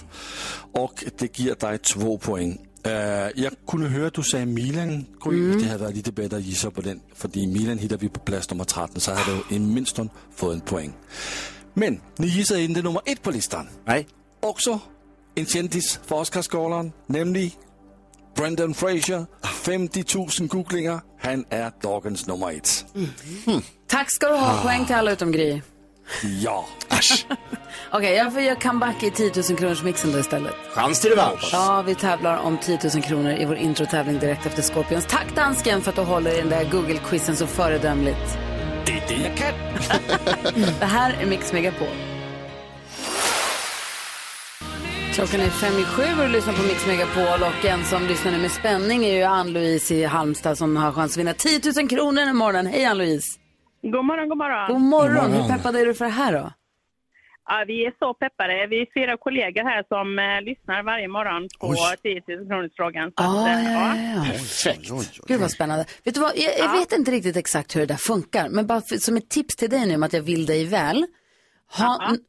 och 0.72 1.04
det 1.18 1.40
ger 1.40 1.56
dig 1.56 1.78
två 1.78 2.18
poäng. 2.18 2.58
Uh, 2.88 2.92
jag 3.36 3.54
kunde 3.68 3.90
höra 3.90 4.08
att 4.08 4.14
du 4.14 4.24
sa 4.24 4.38
Milan, 4.38 5.06
Gry. 5.24 5.54
Det 5.54 5.68
hade 5.68 5.84
varit 5.84 5.96
lite 5.96 6.12
bättre 6.12 6.38
att 6.38 6.44
gissa 6.44 6.72
på 6.72 6.82
den, 6.82 7.02
för 7.16 7.30
Milan 7.48 7.78
hittar 7.78 7.98
vi 7.98 8.10
på 8.10 8.20
plats 8.20 8.50
nummer 8.50 8.64
13, 8.64 9.02
så 9.02 9.14
hade 9.14 9.32
du 9.32 9.56
åtminstone 9.56 10.10
fått 10.36 10.54
en 10.54 10.62
poäng. 10.62 10.94
Men 11.74 12.02
ni 12.18 12.28
gissade 12.28 12.62
inte 12.62 12.82
nummer 12.82 13.02
ett 13.06 13.22
på 13.22 13.32
listan. 13.32 13.68
Nej. 13.86 14.08
Också 14.42 14.80
en 15.36 15.46
kändis 15.46 16.00
för 16.06 16.16
Oscarsgalan, 16.16 16.92
nämligen 17.08 17.52
Brendan 18.36 18.74
Fraser. 18.74 19.26
50 19.44 20.04
000 20.40 20.48
googlingar. 20.48 21.02
Han 21.20 21.46
är 21.50 21.72
dagens 21.82 22.28
nummer 22.28 22.52
ett. 22.52 22.86
Tack 23.88 24.12
ska 24.12 24.28
du 24.28 24.36
ha. 24.36 24.62
Poäng 24.62 24.86
till 24.86 24.96
alla 24.96 25.12
utom 25.12 25.32
Gry. 25.32 25.62
Ja. 26.42 26.66
Okej, 27.92 28.16
jag 28.16 28.34
får 28.34 28.42
göra 28.42 28.56
comeback 28.56 29.04
i 29.04 29.12
10 29.12 29.32
000 29.50 29.58
kronors 29.58 29.84
mixen 29.84 30.12
då 30.12 30.20
istället. 30.20 30.54
Chans 30.74 31.02
till 31.02 31.10
revansch. 31.10 31.50
Ja, 31.52 31.84
vi 31.88 31.96
tävlar 31.96 32.38
om 32.38 32.58
10 32.58 32.80
000 32.94 33.04
kronor 33.04 33.32
i 33.32 33.46
vår 33.46 33.56
introtävling 33.56 34.20
direkt 34.20 34.46
efter 34.46 34.62
Scorpions. 34.62 35.06
Tack 35.06 35.36
dansken 35.36 35.82
för 35.82 35.90
att 35.90 35.96
du 35.96 36.02
håller 36.02 36.34
i 36.34 36.38
den 36.38 36.50
där 36.50 36.64
Google-quizen 36.64 37.36
så 37.36 37.48
föredömligt. 37.48 38.38
Det 38.86 38.92
är 38.92 39.08
det 39.08 39.24
jag 39.28 39.38
kan. 39.38 39.54
Det 40.80 40.86
här 40.86 41.14
är 41.22 41.26
Mix 41.26 41.54
Megapol. 41.54 41.88
Klockan 45.14 45.40
är 45.40 45.50
fem 45.50 45.80
i 45.80 45.84
sju 45.84 46.04
och 46.04 46.28
du 46.28 46.28
lyssnar 46.28 46.54
på 46.54 46.64
Mix 46.64 46.88
Megapol 46.88 47.44
och 47.48 47.66
en 47.66 47.86
som 47.86 48.08
lyssnar 48.08 48.32
nu 48.32 48.38
med 48.38 48.52
spänning 48.52 49.06
är 49.06 49.14
ju 49.14 49.24
Ann-Louise 49.24 49.96
i 49.96 50.04
Halmstad 50.04 50.58
som 50.58 50.78
har 50.78 50.92
chans 50.92 51.12
att 51.12 51.18
vinna 51.18 51.34
10 51.34 51.62
000 51.76 51.90
kronor 51.90 52.34
morgonen. 52.34 52.68
Hej 52.68 52.86
Ann-Louise! 52.86 53.45
God 53.94 54.06
morgon, 54.06 54.30
god 54.30 54.38
morgon. 54.38 54.68
God 54.72 54.82
morgon! 54.82 55.14
God 55.16 55.30
morgon. 55.30 55.42
Hur 55.42 55.50
peppad 55.58 55.76
är 55.76 55.86
du 55.86 55.94
för 55.94 56.06
det 56.06 56.12
här 56.12 56.34
då? 56.34 56.52
Ja, 57.48 57.64
vi 57.68 57.86
är 57.86 57.94
så 58.00 58.14
peppade. 58.14 58.68
Vi 58.70 58.82
är 58.82 58.88
fyra 58.94 59.18
kollegor 59.18 59.64
här 59.64 59.84
som 59.88 60.20
eh, 60.20 60.42
lyssnar 60.50 60.84
varje 60.84 61.08
morgon 61.08 61.48
på 61.60 61.68
Oj. 61.68 61.78
10 62.28 62.38
000 62.38 62.48
kronorsfrågan. 62.48 63.12
Så 63.18 63.24
Ah, 63.24 63.42
att, 63.46 63.50
ja, 63.50 63.60
eh, 63.60 63.74
ja, 63.74 63.96
ja. 64.16 64.24
Perfekt. 64.32 64.90
Gud 65.28 65.40
vad 65.42 65.52
spännande. 65.52 65.86
Vet 66.04 66.14
du 66.16 66.22
vad, 66.22 66.32
jag, 66.36 66.60
jag 66.60 66.72
vet 66.80 66.92
inte 66.92 67.12
riktigt 67.12 67.38
exakt 67.38 67.76
hur 67.76 67.80
det 67.80 67.86
där 67.86 67.96
funkar, 67.96 68.50
men 68.50 68.68
bara 68.68 68.82
för, 68.82 68.96
som 68.98 69.18
ett 69.18 69.30
tips 69.30 69.56
till 69.56 69.70
dig 69.70 69.88
nu 69.88 69.96
om 69.96 70.04
att 70.04 70.14
jag 70.14 70.22
vill 70.22 70.46
dig 70.46 70.66
väl. 70.66 71.06
Ha, 71.78 72.10
n- 72.10 72.20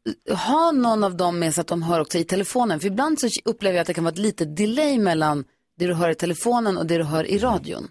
ha 0.47 0.73
någon 0.73 1.05
av 1.05 1.17
dem 1.17 1.39
med 1.39 1.55
så 1.55 1.61
att 1.61 1.67
de 1.67 1.83
hör 1.83 2.01
också 2.01 2.19
i 2.19 2.25
telefonen, 2.25 2.81
för 2.81 2.87
ibland 2.87 3.21
så 3.21 3.29
upplever 3.45 3.77
jag 3.77 3.81
att 3.81 3.87
det 3.87 3.95
kan 3.95 4.05
vara 4.05 4.13
ett 4.13 4.19
litet 4.19 4.57
delay 4.57 4.99
mellan 4.99 5.45
det 5.79 5.87
du 5.87 5.95
hör 5.95 6.11
i 6.11 6.15
telefonen 6.15 6.77
och 6.79 6.87
det 6.87 6.99
du 6.99 7.05
hör 7.05 7.25
i 7.25 7.39
radion. 7.39 7.89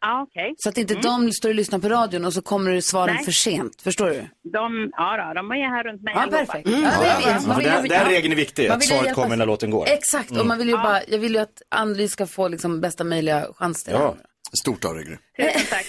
Ja, 0.00 0.22
okej. 0.28 0.54
Så 0.58 0.68
att 0.68 0.78
inte 0.78 0.94
de 0.94 1.32
står 1.32 1.48
och 1.48 1.54
lyssnar 1.54 1.78
på 1.78 1.88
radion 1.88 2.24
och 2.24 2.32
så 2.34 2.42
kommer 2.42 2.70
det 2.70 2.82
svaren 2.82 3.14
Nej. 3.14 3.24
för 3.24 3.32
sent, 3.32 3.82
förstår 3.82 4.06
du? 4.10 4.28
De, 4.52 4.90
ja, 4.96 5.16
då, 5.16 5.34
de 5.34 5.50
är 5.50 5.68
här 5.68 5.84
runt 5.84 6.02
mig 6.02 6.14
Ja, 6.16 6.26
perfekt. 6.30 6.68
Ja, 6.68 6.76
det 7.00 7.06
är 7.06 7.40
det. 7.40 7.46
Man 7.46 7.50
Ja, 7.50 7.56
vill 7.56 7.66
ju- 7.66 7.72
den, 7.72 7.82
den 7.88 7.98
ja. 8.02 8.08
regeln 8.10 8.32
är 8.32 8.36
viktig, 8.36 8.68
att 8.68 8.84
svaret 8.84 9.14
kommer 9.14 9.36
när 9.36 9.46
låten 9.46 9.70
går. 9.70 9.88
Exakt, 9.88 10.30
och 10.30 10.46
man 10.46 10.58
vill 10.58 10.68
ju 10.68 10.74
bara, 10.76 11.00
jag 11.08 11.18
vill 11.18 11.32
ju 11.34 11.38
att 11.40 11.62
Anneli 11.68 12.08
ska 12.08 12.26
få 12.26 12.48
liksom 12.48 12.80
bästa 12.80 13.04
möjliga 13.04 13.46
chans 13.54 13.84
till 13.84 13.92
det. 13.92 13.98
Ja, 13.98 14.16
Stort 14.60 14.84
av 14.84 14.94
dig, 14.94 15.04
Gry. 15.04 15.16
Tusen 15.36 15.66
tack. 15.70 15.86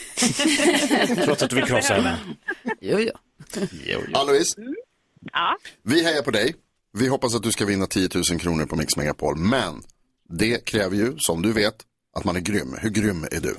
trots 1.25 1.43
att 1.43 1.49
du 1.49 1.55
vill 1.55 1.65
krossa 1.65 1.93
henne. 1.93 2.17
Jo, 2.81 2.99
jo. 2.99 3.11
Jo, 3.85 3.99
jo. 4.07 4.17
Alois, 4.17 4.55
Ja, 5.33 5.57
vi 5.83 6.03
hejar 6.03 6.21
på 6.21 6.31
dig. 6.31 6.55
Vi 6.97 7.07
hoppas 7.07 7.35
att 7.35 7.43
du 7.43 7.51
ska 7.51 7.65
vinna 7.65 7.85
10 7.87 8.09
000 8.31 8.39
kronor 8.39 8.65
på 8.65 8.75
Mix 8.75 8.97
Megapol. 8.97 9.37
Men 9.37 9.81
det 10.29 10.65
kräver 10.65 10.95
ju, 10.95 11.13
som 11.17 11.41
du 11.41 11.53
vet, 11.53 11.75
att 12.17 12.23
man 12.23 12.35
är 12.35 12.39
grym. 12.39 12.75
Hur 12.81 12.89
grym 12.89 13.23
är 13.31 13.39
du? 13.39 13.55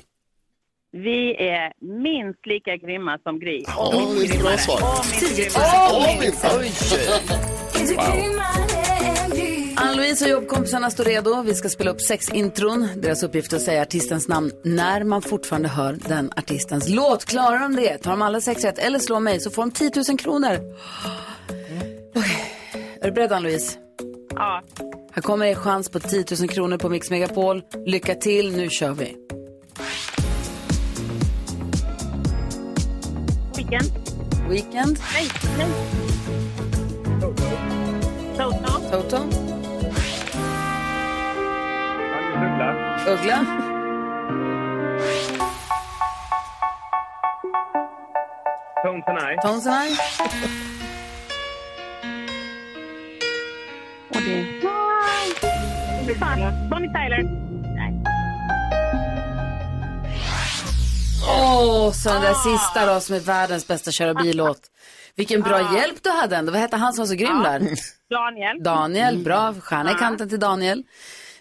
Vi 0.91 1.35
är 1.35 1.73
minst 2.03 2.45
lika 2.45 2.75
grymma 2.75 3.19
som 3.23 3.39
Gry. 3.39 3.63
Ja, 3.67 3.91
det 3.93 4.25
är 4.25 4.35
ett 4.35 4.41
bra 4.41 4.57
svar. 4.57 4.75
Och 4.75 5.05
minst 5.05 5.37
grymma. 5.37 5.65
Åh, 5.91 6.19
min 6.21 6.31
fan. 6.31 6.63
Ann-Louise 9.75 10.25
och 10.25 10.31
jobbkompisarna 10.31 10.89
står 10.89 11.03
redo. 11.03 11.41
Vi 11.41 11.53
ska 11.53 11.69
spela 11.69 11.91
upp 11.91 12.01
sex 12.01 12.29
intron. 12.29 12.87
Deras 12.97 13.23
uppgift 13.23 13.53
är 13.53 13.57
att 13.57 13.63
säga 13.63 13.81
artistens 13.81 14.27
namn 14.27 14.51
när 14.63 15.03
man 15.03 15.21
fortfarande 15.21 15.69
hör 15.69 15.97
den 16.07 16.31
artistens 16.37 16.89
låt. 16.89 17.25
Klarar 17.25 17.59
de 17.59 17.75
det, 17.75 17.97
tar 17.97 18.11
de 18.11 18.21
alla 18.21 18.41
sex 18.41 18.63
rätt 18.63 18.79
eller 18.79 18.99
slår 18.99 19.19
mig 19.19 19.39
så 19.39 19.51
får 19.51 19.61
de 19.61 19.71
10 19.71 19.91
000 20.09 20.19
kronor. 20.19 20.57
Okej. 22.15 22.45
Är 23.01 23.05
du 23.05 23.11
beredd 23.11 23.31
Ann-Louise? 23.31 23.77
Ja. 24.29 24.63
Här 25.13 25.21
kommer 25.21 25.45
er 25.45 25.55
chans 25.55 25.89
på 25.89 25.99
10 25.99 26.25
000 26.39 26.49
kronor 26.49 26.77
på 26.77 26.89
Mix 26.89 27.09
Megapol. 27.09 27.61
Lycka 27.85 28.15
till, 28.15 28.55
nu 28.57 28.69
kör 28.69 28.91
vi. 28.91 29.15
Weekend. 33.71 33.91
Weekend. 34.49 34.99
Nej, 35.13 35.27
nej. 35.57 35.67
Toto. 38.37 38.79
Toto. 38.91 39.17
Uggla. 43.07 43.45
Tones 48.83 49.03
and 49.07 49.19
I. 49.19 49.37
Tones 49.41 49.67
and 49.67 49.75
I. 49.75 49.97
Och 54.09 54.21
det... 54.21 54.45
Bonnie 56.69 56.93
Tyler. 56.93 57.60
Åh, 61.29 61.91
så 61.91 62.09
den 62.09 62.21
där 62.21 62.33
sista 62.33 62.93
då 62.93 62.99
som 62.99 63.15
är 63.15 63.19
världens 63.19 63.67
bästa 63.67 63.91
köra 63.91 64.13
bil-låt. 64.13 64.59
Vilken 65.15 65.41
bra 65.41 65.59
Ja. 65.59 65.77
hjälp 65.77 66.03
du 66.03 66.09
hade 66.09 66.35
ändå. 66.35 66.51
Vad 66.51 66.61
hette 66.61 66.77
han 66.77 66.93
som 66.93 67.01
var 67.01 67.07
så 67.07 67.15
grym 67.15 67.43
där? 67.43 67.59
Daniel. 68.09 68.63
Daniel, 68.63 69.17
bra. 69.23 69.53
Stjärna 69.61 69.91
i 69.91 69.95
kanten 69.95 70.29
till 70.29 70.39
Daniel. 70.39 70.83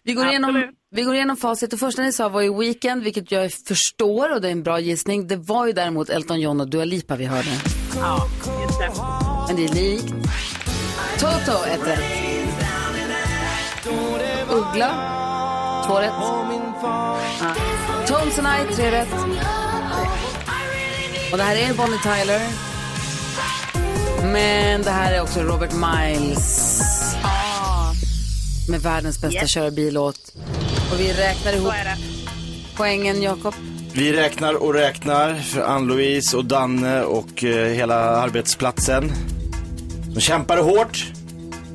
Vi 0.02 0.12
går, 0.12 0.26
igenom, 0.26 0.62
vi 0.90 1.02
går 1.02 1.14
igenom 1.14 1.36
facit. 1.36 1.70
Det 1.70 1.76
första 1.76 2.02
ni 2.02 2.12
sa 2.12 2.28
var 2.28 2.40
ju 2.40 2.58
Weekend, 2.58 3.02
vilket 3.02 3.32
jag 3.32 3.52
förstår 3.52 4.34
och 4.34 4.40
det 4.40 4.48
är 4.48 4.52
en 4.52 4.62
bra 4.62 4.80
gissning. 4.80 5.26
Det 5.26 5.36
var 5.36 5.66
ju 5.66 5.72
däremot 5.72 6.08
Elton 6.08 6.40
John 6.40 6.60
och 6.60 6.70
Dua 6.70 6.84
Lipa 6.84 7.16
vi 7.16 7.24
hörde. 7.24 7.48
Ja, 7.96 8.26
just 8.66 8.78
det. 8.78 8.90
Men 9.46 9.56
det 9.56 9.64
är 9.64 9.74
likt. 9.74 10.14
Toto, 11.18 11.64
ett 11.66 11.86
rätt. 11.86 12.04
Uggla, 14.50 14.90
två 15.86 15.94
rätt. 16.00 16.12
Ja. 16.20 17.56
I, 18.70 18.74
tre 18.74 18.90
rätt. 18.90 19.08
Och 21.32 21.38
det 21.38 21.42
här 21.42 21.56
är 21.56 21.74
Bonnie 21.74 21.98
Tyler. 22.02 22.40
Men 24.32 24.82
det 24.82 24.90
här 24.90 25.12
är 25.12 25.22
också 25.22 25.40
Robert 25.40 25.72
Miles. 25.72 26.70
Med 28.68 28.80
världens 28.80 29.20
bästa 29.20 29.40
Yes. 29.40 29.50
köra 29.50 29.70
bil-låt. 29.70 30.32
Och 30.92 31.00
vi 31.00 31.12
räknar 31.12 31.52
ihop 31.52 31.72
poängen, 32.76 33.22
Jakob. 33.22 33.54
Vi 33.92 34.12
räknar 34.12 34.54
och 34.54 34.74
räknar 34.74 35.34
för 35.34 35.60
Ann-Louise 35.60 36.36
och 36.36 36.44
Danne 36.44 37.02
och 37.02 37.44
eh, 37.44 37.66
hela 37.74 37.94
arbetsplatsen. 37.96 39.12
De 40.14 40.20
kämpade 40.20 40.60
hårt, 40.62 41.04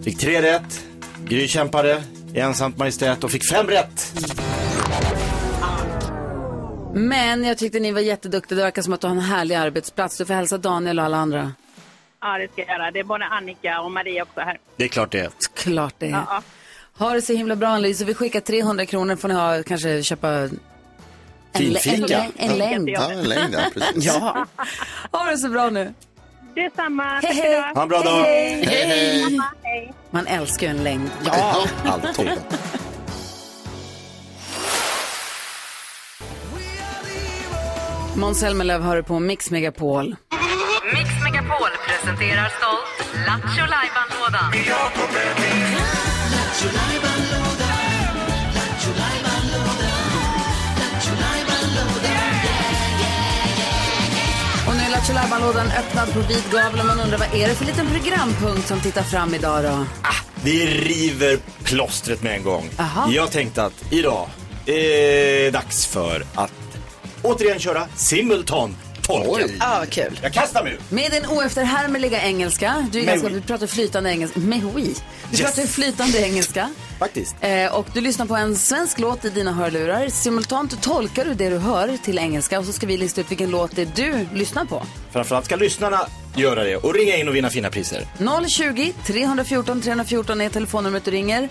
fick 0.04 0.18
tre 0.20 0.42
rätt. 0.42 0.84
Gry 1.28 1.48
kämpade 1.48 2.04
i 2.34 2.40
ensamt 2.40 2.78
majestät 2.78 3.24
och 3.24 3.32
fick 3.32 3.50
fem 3.50 3.68
rätt. 3.68 4.14
Men 6.98 7.44
jag 7.44 7.58
tyckte 7.58 7.80
ni 7.80 7.92
var 7.92 8.02
jätteduktiga. 8.02 8.56
Det 8.58 8.64
verkar 8.64 8.82
som 8.82 8.94
att 8.94 9.02
du 9.02 9.08
har 9.08 9.16
en 9.16 9.22
härlig 9.22 9.56
arbetsplats. 9.56 10.18
Du 10.18 10.25
får 10.25 10.34
hälsa 10.34 10.58
Daniel 10.58 11.00
och 11.00 11.06
alla 11.06 11.18
andra. 11.18 11.54
Ja, 12.22 12.38
det 12.38 12.52
ska 12.52 12.62
jag 12.62 12.70
göra. 12.80 12.92
Det 12.92 13.00
är 13.00 13.04
både 13.04 13.25
Annika 13.25 13.82
och 13.82 13.92
Maria 13.92 14.24
också 14.24 14.40
här. 14.40 14.58
Det 14.78 14.84
är 14.84 14.88
klart 14.88 15.12
det 15.12 15.20
är. 15.20 15.30
Klart 15.56 15.94
det 15.98 16.06
är. 16.06 16.10
Ja, 16.10 16.25
ja. 16.30 16.42
Ha 16.98 17.14
det 17.14 17.22
så 17.22 17.34
himla 17.34 17.56
bra 17.56 17.68
Annelise. 17.68 18.06
Vi 18.06 18.14
skickar 18.14 18.40
300 18.40 18.86
kronor 18.86 19.16
får 19.16 19.28
ni 19.28 19.34
ha, 19.34 19.64
kanske 19.64 20.04
köpa 20.04 20.30
en, 20.30 20.60
Finfika. 21.56 22.24
en, 22.24 22.52
en 22.52 22.58
längd. 22.58 22.90
Ja, 22.90 23.12
en 23.12 23.24
längd, 23.24 23.54
ja, 23.54 23.60
precis. 23.74 24.06
Ja. 24.06 24.46
Ha 25.12 25.25
det 25.25 25.38
så 25.38 25.50
bra 25.50 25.70
nu. 25.70 25.94
Detsamma. 26.56 27.20
Hej, 27.24 27.34
hej. 27.36 27.74
Ha 27.75 27.82
en 27.82 27.90
bra 27.90 28.02
dag. 28.02 28.22
Hej, 28.24 28.66
Hej, 28.66 28.88
hej. 28.88 29.40
Hej. 29.64 29.94
Man 30.12 30.28
älskar 30.28 30.68
ju 30.68 30.72
en 30.72 30.84
längd. 30.84 31.12
Ja, 31.25 31.66
allt 31.86 32.18
Måns 38.16 38.40
Zelmerlöw 38.40 38.82
hör 38.84 39.02
på 39.02 39.20
Mix 39.20 39.52
Megapol. 39.52 40.16
Mix 40.94 41.10
Megapol 41.24 41.70
presenterar 41.88 42.50
stolt 42.50 43.26
Lattjo 43.28 43.66
Lajban-lådan. 43.66 44.52
Och 54.68 54.76
nu 54.76 54.82
är 54.82 54.90
Lattjo 54.92 55.14
Lajban-lådan 55.14 55.68
öppnad 55.80 56.14
på 56.14 56.20
vid 56.20 56.44
gavel 56.52 56.80
och 56.80 56.86
man 56.86 57.00
undrar 57.00 57.18
vad 57.18 57.34
är 57.34 57.48
det 57.48 57.56
för 57.56 57.66
liten 57.66 57.88
programpunkt 57.88 58.68
som 58.68 58.80
tittar 58.80 59.04
fram 59.04 59.34
idag 59.34 59.64
då? 59.64 59.86
Vi 60.44 60.66
river 60.66 61.38
plåstret 61.64 62.24
med 62.24 62.36
en 62.36 62.44
gång. 62.44 62.70
Aha. 62.80 63.12
Jag 63.12 63.32
tänkte 63.32 63.64
att 63.64 63.94
idag 63.94 64.28
är 64.66 65.52
dags 65.52 65.86
för 65.88 66.24
att 66.36 66.65
återigen 67.25 67.60
köra 67.60 67.88
simultan. 67.96 68.75
Ja, 69.08 69.24
vad 69.60 69.89
kul. 69.89 70.20
Jag 70.24 70.34
kastar 70.34 70.63
mig 70.63 70.74
ut. 70.74 70.91
Med 70.91 71.12
din 71.12 71.25
oefterhärmliga 71.25 72.22
engelska, 72.22 72.88
du, 72.91 73.00
är 73.00 73.05
ganska, 73.05 73.29
du 73.29 73.41
pratar 73.41 73.67
flytande 73.67 74.10
engelska, 74.10 74.39
oui. 74.75 74.96
Du 75.32 75.38
Yes. 75.38 75.41
pratar 75.55 75.67
flytande 75.67 76.17
engelska. 76.20 76.70
Faktiskt. 77.00 77.36
Eh, 77.41 77.75
och 77.75 77.88
du 77.94 78.01
lyssnar 78.01 78.25
på 78.25 78.36
en 78.36 78.55
svensk 78.55 79.00
låt 79.00 79.25
i 79.25 79.29
dina 79.29 79.51
hörlurar. 79.53 80.10
Simultant 80.10 80.82
tolkar 80.82 81.25
du 81.25 81.34
det 81.34 81.50
du 81.50 81.58
hör 81.58 81.98
till 82.03 82.17
engelska 82.20 82.60
och 82.60 82.65
så 82.65 82.74
ska 82.74 82.88
vi 82.88 82.98
lista 82.98 83.22
ut 83.22 83.32
vilken 83.32 83.50
låt 83.50 83.75
det 83.75 83.82
är 83.82 83.88
du 83.96 84.27
lyssnar 84.34 84.65
på. 84.65 84.84
Framförallt 85.12 85.46
ska 85.46 85.55
lyssnarna 85.55 86.00
göra 86.36 86.63
det 86.63 86.75
och 86.77 86.94
ringa 86.94 87.15
in 87.17 87.27
och 87.27 87.36
vinna 87.36 87.50
fina 87.50 87.70
priser. 87.70 88.08
020 88.48 88.94
314 89.05 89.82
314 89.82 90.41
är 90.41 90.50
telefonnumret 90.50 91.05
du 91.05 91.12
ringer. 91.12 91.50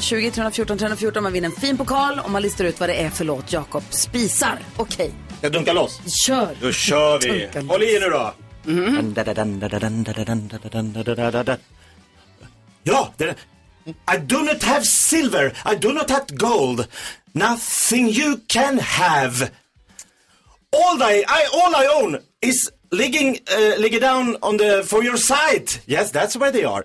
020 0.00 0.30
314 0.30 0.78
314, 0.78 1.22
man 1.22 1.32
vinner 1.32 1.48
en 1.48 1.54
fin 1.56 1.76
pokal 1.78 2.18
och 2.24 2.30
man 2.30 2.42
listar 2.42 2.64
ut 2.64 2.80
vad 2.80 2.88
det 2.88 2.94
är 2.94 3.10
för 3.10 3.24
låt 3.24 3.52
Jakob 3.52 3.82
spisar. 3.90 4.58
Okej, 4.76 5.10
Jag 5.40 5.52
dunkar 5.52 5.74
loss. 5.74 6.00
kör! 6.26 6.56
Då 6.60 6.72
kör 6.72 7.18
vi. 7.18 7.48
Håll 7.68 7.82
i 7.82 7.98
nu 8.00 8.06
då. 8.10 8.34
Ja, 12.82 13.12
det 13.16 13.34
I 14.14 14.18
do 14.18 14.38
not 14.38 14.62
have 14.62 14.84
silver, 14.84 15.52
I 15.72 15.76
do 15.76 15.92
not 15.92 16.10
have 16.10 16.24
gold. 16.28 16.86
Nothing 17.32 18.08
you 18.08 18.36
can 18.46 18.78
have. 18.78 19.50
All 20.72 21.02
I, 21.02 21.24
I 21.28 21.46
all 21.52 21.74
I 21.84 21.88
own 22.02 22.18
is 22.40 22.70
ligging, 22.92 23.40
uh, 23.50 23.74
ligging 23.78 24.00
down 24.00 24.36
on 24.42 24.58
the 24.58 24.84
for 24.86 25.02
your 25.02 25.16
side. 25.16 25.72
Yes, 25.86 26.12
that's 26.12 26.36
where 26.36 26.52
they 26.52 26.64
are. 26.64 26.84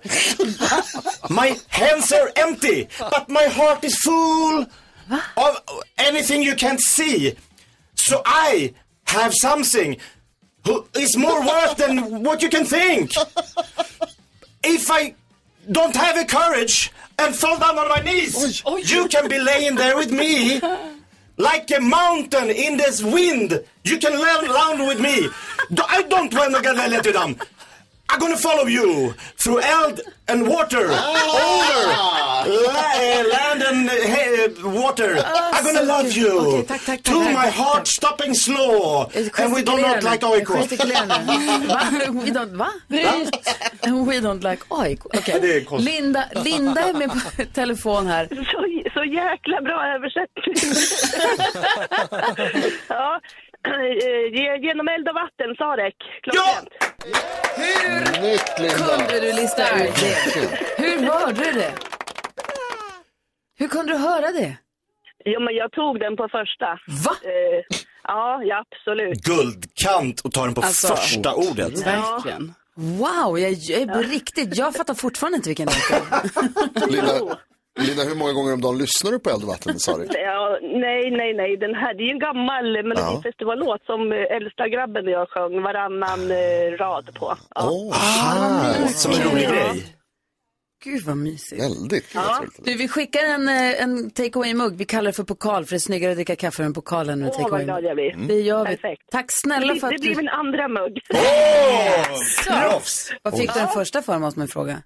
my 1.30 1.56
hands 1.68 2.10
are 2.12 2.32
empty, 2.34 2.88
but 2.98 3.28
my 3.28 3.44
heart 3.44 3.84
is 3.84 3.96
full 3.98 4.66
of 5.36 5.60
anything 5.98 6.42
you 6.42 6.56
can't 6.56 6.80
see. 6.80 7.34
So 7.94 8.22
I 8.24 8.74
have 9.04 9.34
something 9.34 9.96
who 10.64 10.86
is 10.94 11.16
more 11.16 11.40
worth 11.40 11.76
than 11.76 12.22
what 12.22 12.42
you 12.42 12.48
can 12.48 12.64
think. 12.64 13.12
If 14.62 14.90
I 14.90 15.14
don't 15.70 15.94
have 15.94 16.16
the 16.16 16.24
courage 16.24 16.90
and 17.18 17.34
fall 17.34 17.58
down 17.58 17.78
on 17.78 17.88
my 17.88 18.00
knees, 18.00 18.62
you 18.84 19.08
can 19.08 19.28
be 19.28 19.38
laying 19.38 19.76
there 19.76 19.96
with 19.96 20.10
me. 20.10 20.60
Like 21.38 21.70
a 21.70 21.80
mountain 21.80 22.50
in 22.50 22.76
this 22.76 23.02
wind, 23.02 23.62
you 23.84 23.98
can 23.98 24.18
land, 24.20 24.48
land 24.48 24.86
with 24.88 25.00
me. 25.00 25.28
I 25.88 26.02
don't 26.02 26.34
want 26.34 26.52
to 26.52 26.72
let 26.72 27.06
you 27.06 27.12
down. 27.12 27.36
I'm 28.10 28.18
gonna 28.20 28.36
follow 28.38 28.66
you 28.66 29.14
through 29.36 29.60
eld 29.60 30.00
and 30.28 30.46
water, 30.48 30.84
over 30.86 31.86
la- 32.64 32.92
eh, 32.96 33.22
land 33.34 33.62
and 33.62 33.88
eh, 33.90 34.48
water. 34.82 35.22
I'm 35.54 35.64
gonna 35.64 35.82
love 35.82 36.10
you 36.12 36.62
tack, 36.64 36.80
tack, 36.84 37.02
to 37.02 37.12
tack, 37.22 37.34
my 37.34 37.48
heart, 37.48 37.86
stopping 37.86 38.34
slow, 38.34 39.10
and 39.38 39.52
we 39.52 39.62
do 39.62 39.76
not 39.78 40.02
like 40.02 40.22
AIK. 40.24 40.48
We 42.24 42.30
don't, 42.30 42.56
va? 42.56 42.70
We 42.90 44.20
don't 44.20 44.42
like 44.42 44.62
AIK. 44.70 45.70
Linda, 45.72 46.24
Linda 46.44 46.80
är 46.80 46.92
med 46.92 47.10
på 47.10 47.44
telefon 47.54 48.06
här. 48.06 48.26
Så, 48.28 48.90
så 48.94 49.04
jäkla 49.04 49.60
bra 49.60 49.84
översättning. 49.94 50.54
ja, 52.88 53.20
eh, 53.66 54.38
ge- 54.38 54.58
genom 54.66 54.88
eld 54.88 55.08
och 55.08 55.14
vatten, 55.14 55.54
Sarek. 55.58 55.96
Klockrent. 56.22 56.68
Nytt, 58.22 58.58
Linda. 58.58 58.76
Kunde 58.96 59.20
du 59.20 59.32
lista 59.32 59.62
ut 59.84 59.94
det? 60.00 60.16
Hur 60.82 60.98
hörde 61.06 61.44
du 61.44 61.52
det? 61.52 61.72
Hur 63.58 63.68
kunde 63.68 63.92
du 63.92 63.98
höra 63.98 64.32
det? 64.32 64.56
Jo, 65.24 65.40
men 65.40 65.54
jag 65.54 65.72
tog 65.72 66.00
den 66.00 66.16
på 66.16 66.28
första. 66.28 66.66
Va? 67.04 67.12
Eh, 67.22 67.78
ja, 68.04 68.42
ja, 68.44 68.64
absolut. 68.70 69.18
Guldkant 69.24 70.20
och 70.20 70.32
tar 70.32 70.44
den 70.46 70.54
på 70.54 70.60
Alltså, 70.60 70.88
första 70.96 71.34
ordet. 71.34 71.86
Verkligen. 71.86 72.54
Wow, 72.76 73.38
jag, 73.38 73.52
jag 73.52 73.82
är 73.82 73.86
på 73.86 73.98
riktigt, 73.98 74.56
jag 74.56 74.74
fattar 74.74 74.94
fortfarande 74.94 75.36
inte 75.36 75.48
vilken 75.48 75.66
det 75.66 75.72
är. 75.96 76.86
Linda, 76.90 77.38
Linda, 77.86 78.02
hur 78.04 78.14
många 78.14 78.32
gånger 78.32 78.52
om 78.52 78.60
dagen 78.60 78.78
lyssnar 78.78 79.10
du 79.12 79.18
på 79.18 79.30
Eld 79.30 79.42
och 79.42 79.48
vatten, 79.48 79.74
du? 79.86 80.06
Ja, 80.30 80.58
nej, 80.62 81.10
nej, 81.10 81.34
nej. 81.34 81.56
Den 81.56 81.74
här, 81.74 81.94
det 81.94 82.02
är 82.02 82.06
ju 82.06 82.10
en 82.12 82.18
gammal 82.18 82.64
Melodifestivallåt 82.88 83.82
som 83.86 84.12
äldsta 84.12 84.68
grabben 84.68 85.04
och 85.06 85.12
jag 85.12 85.28
sjöng 85.28 85.62
varannan 85.62 86.30
eh, 86.30 86.76
rad 86.78 87.14
på. 87.14 87.36
Ja. 87.54 87.70
Åh, 87.70 87.94
härligt. 87.94 88.96
Som 88.96 89.12
en 89.12 89.22
rolig 89.30 89.48
grej. 89.48 89.94
Gud 90.84 91.02
vad 91.02 91.16
mysigt. 91.16 91.62
Väldigt 91.62 92.08
kul 92.12 92.20
att 92.20 92.64
Du, 92.64 92.74
vi 92.74 92.88
skickar 92.88 93.20
en, 93.24 93.48
eh, 93.48 93.82
en 93.82 94.10
take 94.10 94.38
away-mugg. 94.38 94.76
Vi 94.76 94.84
kallar 94.84 95.06
det 95.10 95.12
för 95.12 95.24
pokal 95.24 95.64
för 95.64 95.70
det 95.70 95.76
är 95.76 95.78
snyggare 95.78 96.10
att 96.10 96.16
dricka 96.16 96.36
kaffe 96.36 96.62
ur 96.62 96.66
en 96.66 96.72
pokal 96.74 97.08
än 97.08 97.22
en 97.22 97.28
Åh, 97.28 97.32
take 97.36 97.42
vad 97.42 97.52
away 97.52 97.64
glad 97.64 97.84
jag 97.84 97.96
blir. 97.96 98.14
Det 98.28 98.40
gör 98.40 98.64
vi. 98.64 98.76
Perfekt. 98.76 99.02
Tack 99.10 99.26
snälla 99.28 99.74
för 99.74 99.86
att 99.86 99.92
Det 99.92 99.98
blir 100.00 100.10
du... 100.10 100.16
min 100.16 100.28
andra 100.28 100.68
mugg. 100.68 101.00
Proffs! 102.48 103.12
Vad 103.22 103.38
fick 103.38 103.54
du 103.54 103.60
den 103.60 103.68
första 103.68 104.02
för 104.02 104.18
måste 104.18 104.38
man 104.40 104.48
fråga? 104.48 104.82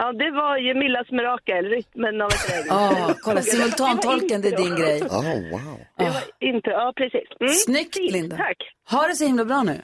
Ja, 0.00 0.12
det 0.12 0.30
var 0.30 0.56
ju 0.58 0.74
Millas 0.74 1.10
mirakel, 1.10 1.64
rytmen 1.64 2.20
av 2.20 2.28
ett 2.28 2.50
regn. 2.50 2.66
Ja, 2.68 3.14
kolla 3.22 3.42
simultantolken, 3.42 4.42
det 4.42 4.48
är 4.48 4.56
din 4.56 4.76
grej. 4.76 5.02
Oh, 5.02 5.50
wow. 5.52 5.78
Det 5.98 6.04
var 6.04 6.22
inte, 6.40 6.70
ja 6.70 6.92
precis. 6.96 7.28
Mm. 7.40 7.52
Snyggt 7.52 7.96
Linda. 7.96 8.36
Tack. 8.36 8.56
Ha 8.90 9.06
det 9.08 9.14
så 9.14 9.24
himla 9.26 9.44
bra 9.44 9.62
nu. 9.62 9.82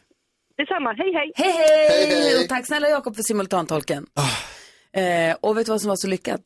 Detsamma, 0.56 0.92
hej 0.92 1.12
hej. 1.14 1.32
Hej 1.34 1.52
hej! 1.52 1.88
Hej, 1.88 2.20
hej. 2.22 2.42
Och 2.42 2.48
tack 2.48 2.66
snälla 2.66 2.88
Jakob 2.88 3.16
för 3.16 3.22
simultantolken. 3.22 4.06
Eh, 4.96 5.36
och 5.40 5.56
vet 5.56 5.66
du 5.66 5.72
vad 5.72 5.80
som 5.80 5.88
var 5.88 5.96
så 5.96 6.08
lyckat? 6.08 6.40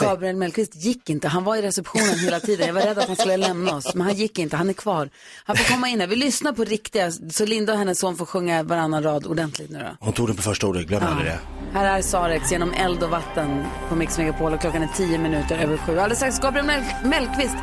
Gabriel 0.00 0.36
Mellqvist 0.36 0.74
gick 0.76 1.10
inte. 1.10 1.28
Han 1.28 1.44
var 1.44 1.56
i 1.56 1.62
receptionen 1.62 2.18
hela 2.18 2.40
tiden. 2.40 2.66
Jag 2.66 2.74
var 2.74 2.82
rädd 2.82 2.98
att 2.98 3.06
han 3.06 3.16
skulle 3.16 3.36
lämna 3.36 3.76
oss. 3.76 3.94
Men 3.94 4.06
han 4.06 4.14
gick 4.14 4.38
inte. 4.38 4.56
Han 4.56 4.68
är 4.68 4.72
kvar. 4.72 5.10
Han 5.44 5.56
får 5.56 5.64
komma 5.74 5.88
in 5.88 6.00
här. 6.00 6.06
Vi 6.06 6.16
lyssnar 6.16 6.52
på 6.52 6.64
riktiga. 6.64 7.10
Så 7.10 7.44
Linda 7.46 7.72
och 7.72 7.78
hennes 7.78 7.98
son 8.00 8.16
får 8.16 8.26
sjunga 8.26 8.62
varannan 8.62 9.02
rad 9.02 9.26
ordentligt 9.26 9.70
nu 9.70 9.78
då. 9.78 9.96
Hon 10.00 10.12
tog 10.12 10.28
den 10.28 10.36
på 10.36 10.42
första 10.42 10.66
ordet, 10.66 10.86
glöm 10.86 11.02
aldrig 11.06 11.26
det. 11.30 11.38
Här 11.72 11.98
är 11.98 12.02
Sarex 12.02 12.52
genom 12.52 12.72
eld 12.72 13.02
och 13.02 13.10
vatten 13.10 13.64
på 13.88 13.96
Mix 13.96 14.18
Megapol 14.18 14.52
och 14.54 14.60
klockan 14.60 14.82
är 14.82 14.88
tio 14.96 15.18
minuter 15.18 15.58
över 15.58 15.76
sju. 15.76 15.92
Alldeles 15.98 16.18
strax 16.18 16.38
Gabriel 16.40 16.66
Mell- 16.66 17.04
Mellqvist 17.04 17.56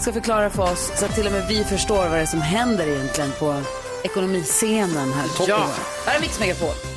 ska 0.00 0.12
förklara 0.12 0.50
för 0.50 0.62
oss 0.62 0.92
så 0.98 1.04
att 1.04 1.14
till 1.14 1.26
och 1.26 1.32
med 1.32 1.46
vi 1.48 1.64
förstår 1.64 1.96
vad 1.96 2.10
det 2.12 2.18
är 2.18 2.26
som 2.26 2.40
händer 2.40 2.86
egentligen 2.88 3.30
på 3.38 3.60
ekonomiscenen 4.04 5.12
här. 5.12 5.26
Ja. 5.48 5.70
Här 6.06 6.16
är 6.16 6.20
Mix 6.20 6.40
Megapol. 6.40 6.93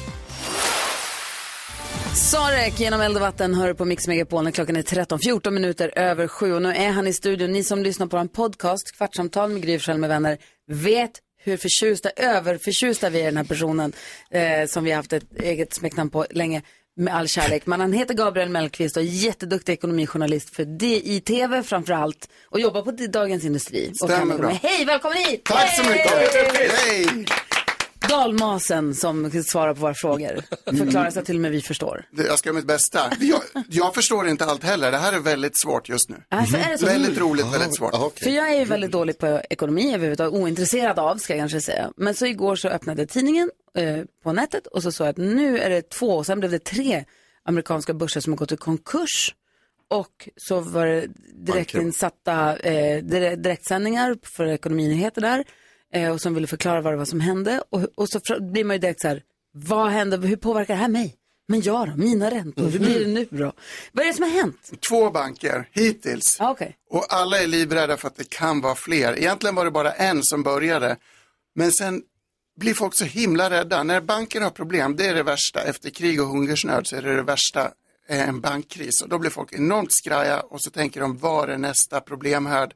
Sarek 2.15 2.79
genom 2.79 3.01
eld 3.01 3.15
och 3.15 3.21
vatten 3.21 3.53
hör 3.53 3.73
på 3.73 3.85
Mix 3.85 4.07
Megapol 4.07 4.43
när 4.43 4.51
klockan 4.51 4.75
är 4.75 4.81
13-14 4.81 5.51
minuter 5.51 5.91
över 5.95 6.27
sju. 6.27 6.53
Och 6.53 6.61
nu 6.61 6.69
är 6.69 6.89
han 6.89 7.07
i 7.07 7.13
studion. 7.13 7.51
Ni 7.51 7.63
som 7.63 7.83
lyssnar 7.83 8.07
på 8.07 8.17
en 8.17 8.27
podcast, 8.27 8.97
Kvartsamtal 8.97 9.49
med 9.49 9.61
Gry 9.61 9.79
med 9.97 10.09
vänner, 10.09 10.37
vet 10.71 11.11
hur 11.43 11.57
förtjusta, 11.57 12.09
överförtjusta 12.15 13.09
vi 13.09 13.17
är 13.19 13.21
i 13.21 13.25
den 13.25 13.37
här 13.37 13.43
personen 13.43 13.93
eh, 14.31 14.67
som 14.67 14.83
vi 14.83 14.91
har 14.91 14.95
haft 14.97 15.13
ett 15.13 15.41
eget 15.41 15.73
smeknamn 15.73 16.09
på 16.09 16.25
länge 16.29 16.61
med 16.97 17.15
all 17.15 17.27
kärlek. 17.27 17.65
Men 17.65 17.79
han 17.79 17.93
heter 17.93 18.13
Gabriel 18.13 18.49
Mellqvist 18.49 18.97
och 18.97 19.03
är 19.03 19.07
jätteduktig 19.07 19.73
ekonomijournalist 19.73 20.55
för 20.55 20.65
DI-TV 20.65 21.63
framför 21.63 21.93
allt 21.93 22.29
och 22.49 22.59
jobbar 22.59 22.81
på 22.81 22.91
Dagens 22.91 23.45
Industri. 23.45 23.91
Och 24.01 24.09
Stämmer 24.09 24.37
bra. 24.37 24.49
Hej, 24.49 24.85
välkommen 24.85 25.17
hit! 25.17 25.43
Tack 25.43 25.75
så 25.75 25.83
mycket. 25.83 26.11
Hej! 26.11 27.25
Dalmasen 28.09 28.95
som 28.95 29.31
svarar 29.31 29.73
på 29.73 29.79
våra 29.81 29.93
frågor. 29.93 30.41
Förklarar 30.77 31.09
så 31.09 31.19
att 31.19 31.25
till 31.25 31.35
och 31.35 31.41
med 31.41 31.51
vi 31.51 31.61
förstår. 31.61 32.05
Jag 32.11 32.39
ska 32.39 32.49
göra 32.49 32.55
mitt 32.55 32.67
bästa. 32.67 32.99
Jag, 33.19 33.41
jag 33.69 33.95
förstår 33.95 34.27
inte 34.27 34.45
allt 34.45 34.63
heller. 34.63 34.91
Det 34.91 34.97
här 34.97 35.13
är 35.13 35.19
väldigt 35.19 35.59
svårt 35.59 35.89
just 35.89 36.09
nu. 36.09 36.15
Alltså, 36.29 36.57
är 36.57 36.69
det 36.69 36.77
så? 36.77 36.85
Väldigt 36.85 37.17
roligt, 37.17 37.45
väldigt 37.53 37.75
svårt. 37.75 38.19
För 38.19 38.29
jag 38.29 38.49
är 38.53 38.59
ju 38.59 38.65
väldigt 38.65 38.91
dålig 38.91 39.17
på 39.17 39.41
ekonomi, 39.49 39.93
överhuvudtaget 39.93 40.33
ointresserad 40.33 40.99
av 40.99 41.17
ska 41.17 41.33
jag 41.33 41.41
kanske 41.41 41.61
säga. 41.61 41.91
Men 41.97 42.15
så 42.15 42.25
igår 42.25 42.55
så 42.55 42.67
öppnade 42.67 43.05
tidningen 43.05 43.51
eh, 43.77 43.97
på 44.23 44.31
nätet 44.33 44.67
och 44.67 44.83
så 44.83 44.91
såg 44.91 45.07
jag 45.07 45.11
att 45.11 45.17
nu 45.17 45.59
är 45.59 45.69
det 45.69 45.89
två 45.89 46.07
och 46.17 46.25
sen 46.25 46.39
blev 46.39 46.51
det 46.51 46.59
tre 46.63 47.05
amerikanska 47.45 47.93
börser 47.93 48.21
som 48.21 48.33
har 48.33 48.37
gått 48.37 48.51
i 48.51 48.57
konkurs. 48.57 49.35
Och 49.89 50.29
så 50.37 50.59
var 50.59 50.85
det 50.85 51.07
direktinsatta 51.33 52.57
eh, 52.57 53.03
dire- 53.03 53.35
direktsändningar 53.35 54.17
för 54.23 54.45
ekonominyheter 54.47 55.21
där. 55.21 55.43
Eh, 55.93 56.11
och 56.11 56.21
som 56.21 56.33
ville 56.33 56.47
förklara 56.47 56.81
vad 56.81 56.93
det 56.93 56.97
var 56.97 57.05
som 57.05 57.19
hände. 57.19 57.61
Och, 57.69 57.87
och 57.95 58.09
så 58.09 58.19
blir 58.39 58.63
man 58.63 58.75
ju 58.75 58.79
direkt 58.79 59.01
så 59.01 59.07
här, 59.07 59.23
vad 59.53 59.89
händer, 59.89 60.17
hur 60.17 60.35
påverkar 60.35 60.73
det 60.73 60.79
här 60.79 60.87
mig? 60.87 61.15
Men 61.47 61.61
jag 61.61 61.89
då, 61.89 61.95
mina 61.95 62.31
räntor, 62.31 62.67
hur 62.69 62.79
blir 62.79 62.99
det 62.99 63.07
nu 63.07 63.27
då? 63.29 63.53
Vad 63.91 64.05
är 64.05 64.07
det 64.07 64.13
som 64.13 64.23
har 64.23 64.31
hänt? 64.31 64.71
Två 64.89 65.11
banker 65.11 65.69
hittills. 65.71 66.37
Ah, 66.39 66.51
okay. 66.51 66.71
Och 66.89 67.05
alla 67.09 67.39
är 67.41 67.47
livrädda 67.47 67.97
för 67.97 68.07
att 68.07 68.15
det 68.15 68.29
kan 68.29 68.61
vara 68.61 68.75
fler. 68.75 69.17
Egentligen 69.17 69.55
var 69.55 69.65
det 69.65 69.71
bara 69.71 69.91
en 69.91 70.23
som 70.23 70.43
började. 70.43 70.97
Men 71.55 71.71
sen 71.71 72.01
blir 72.59 72.73
folk 72.73 72.93
så 72.93 73.05
himla 73.05 73.49
rädda. 73.49 73.83
När 73.83 74.01
banker 74.01 74.41
har 74.41 74.49
problem, 74.49 74.95
det 74.95 75.05
är 75.05 75.15
det 75.15 75.23
värsta. 75.23 75.61
Efter 75.61 75.89
krig 75.89 76.21
och 76.21 76.27
hungersnöd 76.27 76.87
så 76.87 76.95
är 76.95 77.01
det 77.01 77.15
det 77.15 77.23
värsta, 77.23 77.71
eh, 78.09 78.29
en 78.29 78.41
bankkris. 78.41 79.01
Och 79.03 79.09
då 79.09 79.19
blir 79.19 79.29
folk 79.29 79.53
enormt 79.53 79.93
skraja 79.93 80.39
och 80.39 80.61
så 80.61 80.69
tänker 80.69 81.01
de, 81.01 81.17
var 81.17 81.47
är 81.47 81.57
nästa 81.57 82.01
problemhärd? 82.01 82.73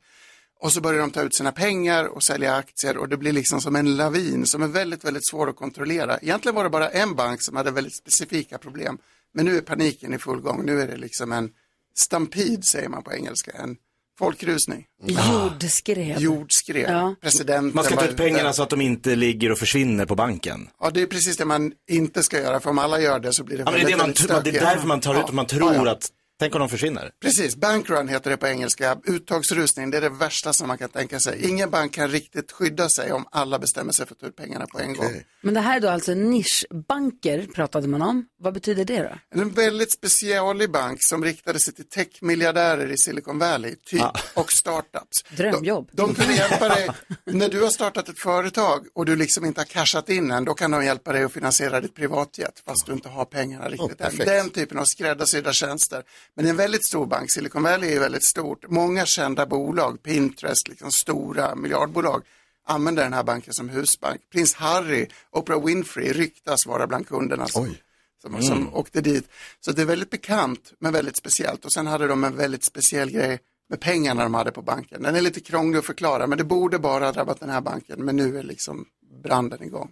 Och 0.61 0.71
så 0.73 0.81
börjar 0.81 0.99
de 0.99 1.11
ta 1.11 1.21
ut 1.21 1.35
sina 1.35 1.51
pengar 1.51 2.05
och 2.05 2.23
sälja 2.23 2.55
aktier 2.55 2.97
och 2.97 3.09
det 3.09 3.17
blir 3.17 3.33
liksom 3.33 3.61
som 3.61 3.75
en 3.75 3.97
lavin 3.97 4.45
som 4.45 4.61
är 4.61 4.67
väldigt, 4.67 5.05
väldigt 5.05 5.27
svår 5.27 5.49
att 5.49 5.55
kontrollera. 5.55 6.17
Egentligen 6.21 6.55
var 6.55 6.63
det 6.63 6.69
bara 6.69 6.89
en 6.89 7.15
bank 7.15 7.41
som 7.41 7.55
hade 7.55 7.71
väldigt 7.71 7.95
specifika 7.95 8.57
problem. 8.57 8.97
Men 9.33 9.45
nu 9.45 9.57
är 9.57 9.61
paniken 9.61 10.13
i 10.13 10.17
full 10.17 10.39
gång. 10.41 10.65
Nu 10.65 10.81
är 10.81 10.87
det 10.87 10.97
liksom 10.97 11.31
en 11.31 11.49
stampid, 11.95 12.65
säger 12.65 12.89
man 12.89 13.03
på 13.03 13.13
engelska. 13.13 13.51
En 13.51 13.75
folkrusning. 14.19 14.85
Jordskred. 15.05 16.19
Jordskred. 16.19 16.89
Ja. 16.89 17.15
Presidenten 17.21 17.71
Man 17.75 17.83
ska 17.83 17.95
ta 17.95 18.03
ut 18.05 18.07
ute. 18.07 18.17
pengarna 18.23 18.53
så 18.53 18.63
att 18.63 18.69
de 18.69 18.81
inte 18.81 19.15
ligger 19.15 19.51
och 19.51 19.57
försvinner 19.57 20.05
på 20.05 20.15
banken. 20.15 20.69
Ja, 20.79 20.89
det 20.89 21.01
är 21.01 21.05
precis 21.05 21.37
det 21.37 21.45
man 21.45 21.71
inte 21.89 22.23
ska 22.23 22.39
göra. 22.39 22.59
För 22.59 22.69
om 22.69 22.77
alla 22.79 22.99
gör 23.01 23.19
det 23.19 23.33
så 23.33 23.43
blir 23.43 23.57
det 23.57 23.63
Ja, 23.65 23.71
men 23.71 23.85
det, 23.85 23.91
är 23.91 23.97
väldigt, 23.97 24.21
det, 24.21 24.27
man, 24.27 24.35
väldigt 24.35 24.53
det 24.53 24.59
är 24.59 24.65
därför 24.65 24.87
man 24.87 24.99
tar 24.99 25.19
ut 25.23 25.31
man 25.31 25.45
tror 25.45 25.73
Ja, 25.73 25.85
ja. 25.85 25.91
att, 25.91 26.09
tänk 26.41 26.55
om 26.55 26.59
de 26.59 26.69
försvinner. 26.69 27.11
Precis, 27.21 27.55
bankrun 27.55 28.07
heter 28.07 28.29
det 28.29 28.37
på 28.37 28.47
engelska. 28.47 28.97
Uttagsrusning, 29.07 29.91
det 29.91 29.97
är 29.97 30.01
det 30.01 30.09
värsta 30.09 30.53
som 30.53 30.67
man 30.67 30.77
kan 30.77 30.89
tänka 30.89 31.19
sig. 31.19 31.49
Ingen 31.49 31.69
bank 31.69 31.93
kan 31.93 32.07
riktigt 32.07 32.51
skydda 32.51 32.89
sig 32.89 33.11
om 33.11 33.25
alla 33.31 33.59
bestämmer 33.59 33.91
sig 33.91 34.05
för 34.05 34.13
att 34.13 34.19
ta 34.19 34.27
ut 34.27 34.35
pengarna 34.35 34.65
på 34.67 34.79
en 34.79 34.93
gång. 34.93 35.23
Men 35.41 35.53
det 35.53 35.59
här 35.59 35.75
är 35.75 35.79
då 35.79 35.89
alltså 35.89 36.13
nischbanker 36.13 37.47
pratade 37.55 37.87
man 37.87 38.01
om. 38.01 38.25
Vad 38.39 38.53
betyder 38.53 38.85
det 38.85 39.01
då? 39.01 39.41
En 39.41 39.51
väldigt 39.51 39.91
specialig 39.91 40.71
bank 40.71 40.97
som 41.01 41.23
riktade 41.23 41.59
sig 41.59 41.73
till 41.73 41.89
techmiljardärer 41.89 42.91
i 42.91 42.97
Silicon 42.97 43.39
Valley, 43.39 43.75
typ, 43.85 44.01
och 44.33 44.51
startups. 44.51 45.23
Drömjobb. 45.37 45.89
De, 45.93 46.07
de 46.07 46.15
kunde 46.15 46.33
hjälpa 46.33 46.69
dig, 46.69 46.89
när 47.25 47.49
du 47.49 47.61
har 47.61 47.69
startat 47.69 48.09
ett 48.09 48.19
företag 48.19 48.87
och 48.93 49.05
du 49.05 49.15
liksom 49.15 49.45
inte 49.45 49.59
har 49.59 49.65
cashat 49.65 50.09
in 50.09 50.31
än, 50.31 50.45
då 50.45 50.53
kan 50.53 50.71
de 50.71 50.85
hjälpa 50.85 51.11
dig 51.11 51.23
att 51.23 51.33
finansiera 51.33 51.81
ditt 51.81 51.95
privatjet 51.95 52.61
fast 52.65 52.85
du 52.85 52.93
inte 52.93 53.09
har 53.09 53.25
pengarna 53.25 53.69
riktigt 53.69 53.89
än. 53.91 53.97
perfekt. 53.97 54.25
Den 54.25 54.49
typen 54.49 54.77
av 54.79 54.85
skräddarsydda 54.85 55.53
tjänster. 55.53 56.03
Men 56.35 56.45
en 56.47 56.55
väldigt 56.57 56.85
stor 56.85 57.05
bank, 57.05 57.31
Silicon 57.31 57.63
Valley 57.63 57.93
är 57.95 57.99
väldigt 57.99 58.23
stort. 58.23 58.69
Många 58.69 59.05
kända 59.05 59.45
bolag, 59.45 60.03
Pinterest, 60.03 60.67
liksom 60.67 60.91
stora 60.91 61.55
miljardbolag, 61.55 62.23
använder 62.67 63.03
den 63.03 63.13
här 63.13 63.23
banken 63.23 63.53
som 63.53 63.69
husbank. 63.69 64.21
Prins 64.31 64.53
Harry, 64.53 65.07
Oprah 65.31 65.65
Winfrey 65.65 66.13
ryktas 66.13 66.65
vara 66.65 66.87
bland 66.87 67.07
kunderna 67.07 67.47
som, 67.47 67.75
som, 68.21 68.41
som 68.41 68.57
Mm. 68.57 68.73
åkte 68.73 69.01
dit. 69.01 69.29
Så 69.59 69.71
det 69.71 69.81
är 69.81 69.85
väldigt 69.85 70.09
bekant, 70.09 70.73
men 70.79 70.93
väldigt 70.93 71.17
speciellt. 71.17 71.65
Och 71.65 71.71
sen 71.73 71.87
hade 71.87 72.07
de 72.07 72.23
en 72.23 72.35
väldigt 72.35 72.63
speciell 72.63 73.11
grej 73.11 73.39
med 73.69 73.79
pengarna 73.79 74.23
de 74.23 74.33
hade 74.33 74.51
på 74.51 74.61
banken. 74.61 75.03
Den 75.03 75.15
är 75.15 75.21
lite 75.21 75.39
krånglig 75.39 75.79
att 75.79 75.85
förklara, 75.85 76.27
men 76.27 76.37
det 76.37 76.43
borde 76.43 76.79
bara 76.79 77.05
ha 77.05 77.11
drabbat 77.11 77.39
den 77.39 77.49
här 77.49 77.61
banken. 77.61 78.05
Men 78.05 78.15
nu 78.15 78.37
är 78.39 78.43
liksom 78.43 78.85
branden 79.23 79.63
igång. 79.63 79.91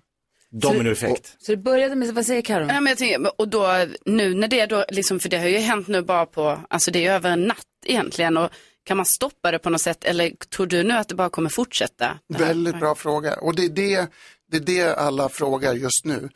Dominoeffekt. 0.51 1.35
Så 1.39 1.51
det 1.51 1.57
började 1.57 1.95
med, 1.95 2.13
vad 2.13 2.25
säger 2.25 2.41
Karo? 2.41 2.67
Ja, 2.67 2.81
men 2.81 2.87
jag 2.87 2.97
tänker, 2.97 3.41
och 3.41 3.47
då 3.47 3.85
nu 4.05 4.33
när 4.33 4.47
det 4.47 4.65
då, 4.65 4.85
liksom, 4.89 5.19
för 5.19 5.29
det 5.29 5.37
har 5.37 5.47
ju 5.47 5.57
hänt 5.57 5.87
nu 5.87 6.01
bara 6.01 6.25
på, 6.25 6.59
alltså 6.69 6.91
det 6.91 6.99
är 6.99 7.03
ju 7.03 7.09
över 7.09 7.29
en 7.31 7.43
natt 7.47 7.65
egentligen 7.85 8.37
och 8.37 8.49
kan 8.83 8.97
man 8.97 9.05
stoppa 9.05 9.51
det 9.51 9.59
på 9.59 9.69
något 9.69 9.81
sätt 9.81 10.03
eller 10.03 10.31
tror 10.55 10.67
du 10.67 10.83
nu 10.83 10.93
att 10.93 11.07
det 11.07 11.15
bara 11.15 11.29
kommer 11.29 11.49
fortsätta? 11.49 12.19
Väldigt 12.27 12.79
bra 12.79 12.95
fråga. 12.95 13.35
Och 13.35 13.55
det 13.55 13.65
är 13.65 13.69
det, 13.69 14.07
det 14.51 14.57
är 14.57 14.61
det 14.61 14.95
alla 14.95 15.29
frågar 15.29 15.73
just 15.73 16.05
nu. 16.05 16.29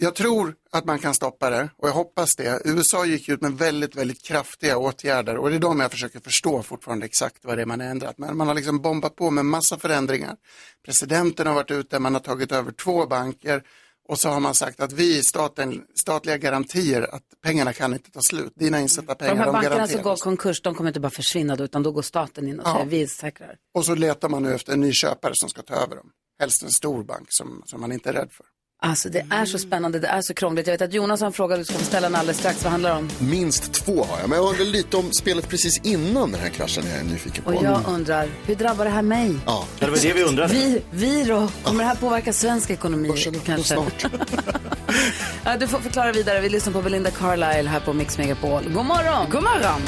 Jag 0.00 0.14
tror 0.14 0.54
att 0.72 0.84
man 0.84 0.98
kan 0.98 1.14
stoppa 1.14 1.50
det 1.50 1.68
och 1.76 1.88
jag 1.88 1.92
hoppas 1.92 2.36
det. 2.36 2.62
USA 2.64 3.04
gick 3.06 3.28
ut 3.28 3.40
med 3.40 3.52
väldigt, 3.52 3.96
väldigt 3.96 4.22
kraftiga 4.24 4.76
åtgärder 4.78 5.36
och 5.36 5.50
det 5.50 5.56
är 5.56 5.60
de 5.60 5.80
jag 5.80 5.90
försöker 5.90 6.20
förstå 6.20 6.62
fortfarande 6.62 7.06
exakt 7.06 7.44
vad 7.44 7.58
det 7.58 7.62
är 7.62 7.66
man 7.66 7.80
har 7.80 7.86
ändrat. 7.86 8.18
Men 8.18 8.36
man 8.36 8.46
har 8.48 8.54
liksom 8.54 8.80
bombat 8.82 9.16
på 9.16 9.30
med 9.30 9.44
massa 9.44 9.78
förändringar. 9.78 10.36
Presidenten 10.84 11.46
har 11.46 11.54
varit 11.54 11.70
ute, 11.70 11.98
man 11.98 12.14
har 12.14 12.20
tagit 12.20 12.52
över 12.52 12.72
två 12.72 13.06
banker 13.06 13.62
och 14.08 14.18
så 14.18 14.28
har 14.28 14.40
man 14.40 14.54
sagt 14.54 14.80
att 14.80 14.92
vi, 14.92 15.22
staten, 15.24 15.84
statliga 15.94 16.36
garantier, 16.36 17.14
att 17.14 17.22
pengarna 17.42 17.72
kan 17.72 17.92
inte 17.92 18.10
ta 18.10 18.20
slut. 18.20 18.52
Dina 18.56 18.80
insatta 18.80 19.14
pengar, 19.14 19.34
de 19.34 19.38
här 19.38 19.46
de 19.46 19.52
bankerna 19.52 19.86
som 19.88 20.02
går 20.02 20.16
konkurs, 20.16 20.62
de 20.62 20.74
kommer 20.74 20.90
inte 20.90 21.00
bara 21.00 21.10
försvinna 21.10 21.56
då, 21.56 21.64
utan 21.64 21.82
då 21.82 21.92
går 21.92 22.02
staten 22.02 22.48
in 22.48 22.60
och 22.60 22.66
Ja. 22.68 22.74
säger 22.74 22.86
vi 22.86 23.06
säkrar. 23.06 23.56
Och 23.74 23.84
så 23.84 23.94
letar 23.94 24.28
man 24.28 24.42
nu 24.42 24.54
efter 24.54 24.72
en 24.72 24.80
ny 24.80 24.92
köpare 24.92 25.32
som 25.34 25.48
ska 25.48 25.62
ta 25.62 25.74
över 25.74 25.96
dem. 25.96 26.10
Helst 26.40 26.62
en 26.62 26.70
stor 26.70 27.04
bank 27.04 27.26
som, 27.30 27.62
som 27.66 27.80
man 27.80 27.92
inte 27.92 28.08
är 28.08 28.12
rädd 28.12 28.28
för. 28.32 28.46
Alltså 28.80 29.08
det 29.08 29.26
är 29.30 29.44
så 29.44 29.58
spännande, 29.58 29.98
det 29.98 30.06
är 30.06 30.22
så 30.22 30.34
krångligt. 30.34 30.66
Jag 30.66 30.74
vet 30.74 30.82
att 30.82 30.92
Jonas 30.92 31.20
har 31.20 31.26
en 31.26 31.32
fråga 31.32 31.56
du 31.56 31.64
ska 31.64 31.74
få 31.74 31.84
ställa 31.84 32.08
den 32.08 32.16
alldeles 32.16 32.38
strax. 32.38 32.62
Vad 32.62 32.70
handlar 32.70 32.90
det 32.90 32.96
om? 32.96 33.08
Minst 33.18 33.72
två 33.72 34.04
har 34.04 34.20
jag, 34.20 34.28
men 34.28 34.38
jag 34.38 34.48
undrar 34.48 34.64
lite 34.64 34.96
om 34.96 35.12
spelet 35.12 35.48
precis 35.48 35.80
innan 35.82 36.32
den 36.32 36.40
här 36.40 36.48
kraschen 36.48 36.84
jag 36.90 36.98
är 37.00 37.04
nyfiken 37.04 37.44
på. 37.44 37.50
Och 37.50 37.64
jag 37.64 37.80
undrar, 37.88 38.28
hur 38.46 38.54
drabbar 38.54 38.84
det 38.84 38.90
här 38.90 39.02
mig? 39.02 39.34
Ja, 39.46 39.64
det 39.78 39.86
var 39.86 39.98
det 40.02 40.12
vi 40.12 40.22
undrade. 40.22 40.54
Vi, 40.54 40.82
vi 40.90 41.24
då? 41.24 41.48
Kommer 41.62 41.84
det 41.84 41.88
här 41.88 41.96
påverka 41.96 42.32
svensk 42.32 42.70
ekonomi? 42.70 43.12
Kanske. 43.44 43.74
ja, 45.44 45.56
du 45.56 45.68
får 45.68 45.78
förklara 45.78 46.12
vidare. 46.12 46.40
Vi 46.40 46.48
lyssnar 46.48 46.72
på 46.72 46.82
Belinda 46.82 47.10
Carlisle 47.10 47.70
här 47.70 47.80
på 47.80 47.92
Mix 47.92 48.18
Megapol. 48.18 48.62
God 48.64 48.84
morgon! 48.84 49.30
God 49.30 49.42
morgon! 49.42 49.80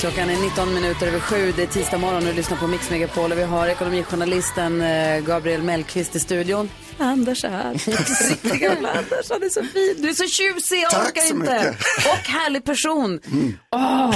Klockan 0.00 0.30
är 0.30 0.42
19 0.42 0.74
minuter 0.74 1.06
över 1.06 1.20
sju. 1.20 1.52
Det 1.56 1.62
är 1.62 1.66
tisdag 1.66 1.98
morgon 1.98 2.16
och 2.16 2.24
du 2.24 2.32
lyssnar 2.32 2.56
på 2.56 2.66
Mix 2.66 2.90
Megapol. 2.90 3.32
Och 3.32 3.38
vi 3.38 3.42
har 3.42 3.68
ekonomijournalisten 3.68 4.80
eh, 4.80 5.20
Gabriel 5.20 5.62
Mellqvist 5.62 6.16
i 6.16 6.20
studion. 6.20 6.68
Anders 7.04 7.44
är. 7.44 7.72
Riktiga 8.30 8.56
gamla 8.56 8.90
Anders, 8.92 9.30
han 9.30 9.42
är 9.42 9.48
så 9.48 9.62
fin. 9.64 9.96
Du 9.98 10.08
är 10.08 10.12
så 10.14 10.26
tjusig, 10.26 10.76
jag 10.82 10.90
Tack 10.90 11.06
orkar 11.08 11.20
så 11.22 11.34
inte. 11.34 11.54
mycket. 11.58 11.86
Och 12.06 12.28
härlig 12.30 12.64
person. 12.64 13.20
Åh, 13.70 14.14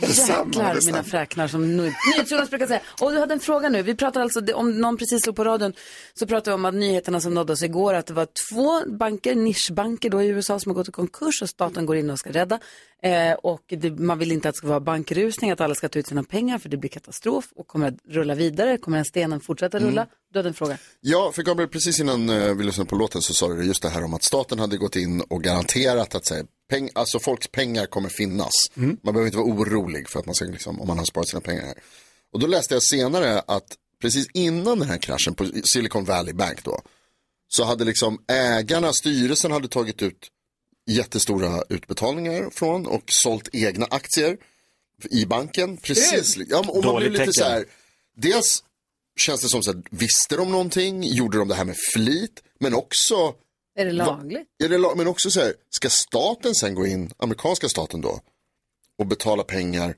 jäklar 0.02 0.86
mina 0.86 1.02
fräknar 1.04 1.48
som 1.48 1.76
nu- 1.76 1.92
NyhetsJonas 2.16 2.50
brukar 2.50 2.66
säga. 2.66 2.80
Och 3.00 3.12
du 3.12 3.18
hade 3.18 3.34
en 3.34 3.40
fråga 3.40 3.68
nu. 3.68 3.82
Vi 3.82 3.94
pratar 3.94 4.20
alltså, 4.20 4.40
om 4.54 4.80
någon 4.80 4.96
precis 4.96 5.22
slog 5.22 5.36
på 5.36 5.44
radion, 5.44 5.72
så 6.14 6.26
pratade 6.26 6.50
vi 6.50 6.54
om 6.54 6.64
att 6.64 6.74
nyheterna 6.74 7.20
som 7.20 7.34
nådde 7.34 7.52
oss 7.52 7.62
igår, 7.62 7.94
att 7.94 8.06
det 8.06 8.14
var 8.14 8.28
två 8.50 8.96
banker, 8.98 9.34
nischbanker 9.34 10.10
då 10.10 10.22
i 10.22 10.26
USA 10.26 10.58
som 10.60 10.70
har 10.70 10.74
gått 10.74 10.88
i 10.88 10.92
konkurs 10.92 11.42
och 11.42 11.48
staten 11.48 11.86
går 11.86 11.96
in 11.96 12.10
och 12.10 12.18
ska 12.18 12.30
rädda. 12.30 12.58
Eh, 13.02 13.32
och 13.32 13.62
det, 13.68 13.90
man 13.90 14.18
vill 14.18 14.32
inte 14.32 14.48
att 14.48 14.54
det 14.54 14.58
ska 14.58 14.66
vara 14.66 14.80
bankrusning, 14.80 15.50
att 15.50 15.60
alla 15.60 15.74
ska 15.74 15.88
ta 15.88 15.98
ut 15.98 16.06
sina 16.06 16.22
pengar 16.24 16.58
för 16.58 16.68
det 16.68 16.76
blir 16.76 16.90
katastrof 16.90 17.44
och 17.56 17.66
kommer 17.66 17.88
att 17.88 17.94
rulla 18.08 18.34
vidare. 18.34 18.78
Kommer 18.78 18.96
den 18.98 19.04
stenen 19.04 19.40
fortsätta 19.40 19.78
rulla? 19.78 20.06
Mm. 20.26 20.32
Du 20.32 20.38
hade 20.38 20.48
en 20.48 20.54
fråga. 20.54 20.78
Ja, 21.00 21.32
för 21.32 21.42
Gabriel, 21.42 21.70
precis 21.70 22.00
innan 22.00 22.28
eh, 22.28 22.54
vi 22.54 22.64
lyssnade 22.64 22.90
på 22.90 22.96
låten 22.96 23.22
så 23.22 23.34
sa 23.34 23.48
du 23.48 23.64
just 23.64 23.82
det 23.82 23.88
här 23.88 24.04
om 24.04 24.14
att 24.14 24.22
staten 24.22 24.58
hade 24.58 24.76
gått 24.76 24.96
in 24.96 25.20
och 25.20 25.42
garanterat 25.42 26.14
att 26.14 26.26
säga, 26.26 26.44
peng, 26.70 26.90
alltså 26.94 27.18
folks 27.18 27.48
pengar 27.48 27.86
kommer 27.86 28.08
finnas. 28.08 28.52
Man 28.74 29.14
behöver 29.14 29.26
inte 29.26 29.38
vara 29.38 29.46
orolig 29.46 30.08
för 30.08 30.20
att 30.20 30.26
man 30.26 30.34
ska, 30.34 30.44
liksom, 30.44 30.80
om 30.80 30.88
man 30.88 30.98
har 30.98 31.04
sparat 31.04 31.28
sina 31.28 31.40
pengar 31.40 31.62
här. 31.62 31.78
Och 32.32 32.40
då 32.40 32.46
läste 32.46 32.74
jag 32.74 32.82
senare 32.82 33.40
att 33.40 33.76
precis 34.00 34.26
innan 34.34 34.78
den 34.78 34.88
här 34.88 34.98
kraschen 34.98 35.34
på 35.34 35.46
Silicon 35.64 36.04
Valley 36.04 36.34
Bank 36.34 36.64
då, 36.64 36.80
så 37.48 37.64
hade 37.64 37.84
liksom 37.84 38.18
ägarna, 38.28 38.92
styrelsen 38.92 39.52
hade 39.52 39.68
tagit 39.68 40.02
ut 40.02 40.28
jättestora 40.86 41.62
utbetalningar 41.68 42.50
från 42.50 42.86
och 42.86 43.04
sålt 43.06 43.48
egna 43.52 43.86
aktier 43.90 44.36
i 45.10 45.26
banken. 45.26 45.76
Precis, 45.76 46.36
ja, 46.48 46.64
och 46.68 46.84
man 46.84 46.96
blir 46.96 47.10
lite 47.10 47.18
tecken. 47.18 47.32
så 47.32 47.44
här, 47.44 47.64
dels 48.16 48.62
känns 49.16 49.40
det 49.40 49.48
som 49.48 49.62
så 49.62 49.72
här, 49.72 49.82
visste 49.90 50.36
de 50.36 50.50
någonting, 50.52 51.02
gjorde 51.02 51.38
de 51.38 51.48
det 51.48 51.54
här 51.54 51.64
med 51.64 51.76
flit, 51.94 52.42
men 52.60 52.74
också 52.74 53.34
Är 53.78 53.84
det 53.84 53.92
lagligt? 53.92 54.46
är 54.64 54.68
det, 54.68 54.78
la- 54.78 54.94
men 54.96 55.06
också 55.06 55.30
så 55.30 55.40
här, 55.40 55.54
ska 55.70 55.88
staten 55.90 56.54
sen 56.54 56.74
gå 56.74 56.86
in, 56.86 57.10
amerikanska 57.16 57.68
staten 57.68 58.00
då, 58.00 58.20
och 58.98 59.06
betala 59.06 59.42
pengar 59.42 59.94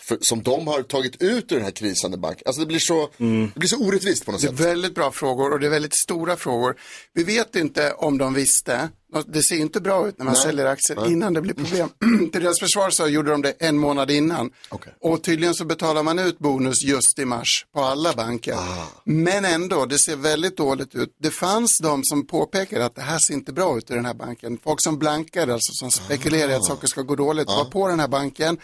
för, 0.00 0.18
som 0.20 0.42
de 0.42 0.66
har 0.66 0.82
tagit 0.82 1.22
ut 1.22 1.52
ur 1.52 1.56
den 1.56 1.64
här 1.64 1.70
krisande 1.72 2.16
banken. 2.18 2.42
Alltså 2.46 2.60
det 2.60 2.66
blir 2.66 2.78
så, 2.78 3.10
det 3.54 3.58
blir 3.60 3.68
så 3.68 3.76
orättvist 3.86 4.24
på 4.24 4.32
något 4.32 4.40
Det 4.40 4.46
är 4.46 4.50
sätt. 4.50 4.60
väldigt 4.60 4.94
bra 4.94 5.10
frågor 5.12 5.52
och 5.52 5.60
det 5.60 5.66
är 5.66 5.70
väldigt 5.70 5.94
stora 5.96 6.36
frågor. 6.36 6.76
Vi 7.12 7.24
vet 7.24 7.56
inte 7.56 7.92
om 7.92 8.18
de 8.18 8.34
visste. 8.34 8.88
Det 9.26 9.42
ser 9.42 9.56
inte 9.56 9.80
bra 9.80 10.08
ut 10.08 10.18
när 10.18 10.24
man 10.24 10.34
Nej. 10.34 10.42
säljer 10.42 10.66
aktier 10.66 10.96
Nej. 11.00 11.12
innan 11.12 11.34
det 11.34 11.40
blir 11.40 11.54
problem. 11.54 11.88
Till 12.32 12.42
deras 12.42 12.60
försvar 12.60 12.90
så 12.90 13.08
gjorde 13.08 13.30
de 13.30 13.42
det 13.42 13.50
en 13.50 13.78
månad 13.78 14.10
innan. 14.10 14.50
Och 15.00 15.22
tydligen 15.22 15.54
så 15.54 15.64
betalar 15.64 16.02
man 16.02 16.18
ut 16.18 16.38
bonus 16.38 16.82
just 16.84 17.18
i 17.18 17.24
mars 17.24 17.66
på 17.74 17.80
alla 17.80 18.12
banker. 18.12 18.56
Men 19.04 19.44
ändå, 19.44 19.86
det 19.86 19.98
ser 19.98 20.16
väldigt 20.16 20.56
dåligt 20.56 20.94
ut. 20.94 21.16
Det 21.20 21.30
fanns 21.30 21.78
de 21.78 22.04
som 22.04 22.26
påpekade 22.26 22.84
att 22.84 22.94
det 22.94 23.02
här 23.02 23.18
ser 23.18 23.34
inte 23.34 23.52
bra 23.52 23.78
ut 23.78 23.90
i 23.90 23.94
den 23.94 24.04
här 24.04 24.14
banken. 24.14 24.58
Folk 24.64 24.82
som 24.82 24.98
blankade, 24.98 25.52
alltså 25.52 25.72
som 25.72 25.90
spekulerar 25.90 26.50
i 26.50 26.54
att 26.54 26.66
saker 26.66 26.86
ska 26.86 27.02
gå 27.02 27.14
dåligt, 27.14 27.48
var 27.48 27.64
på 27.64 27.88
den 27.88 28.00
här 28.00 28.08
banken. 28.08 28.58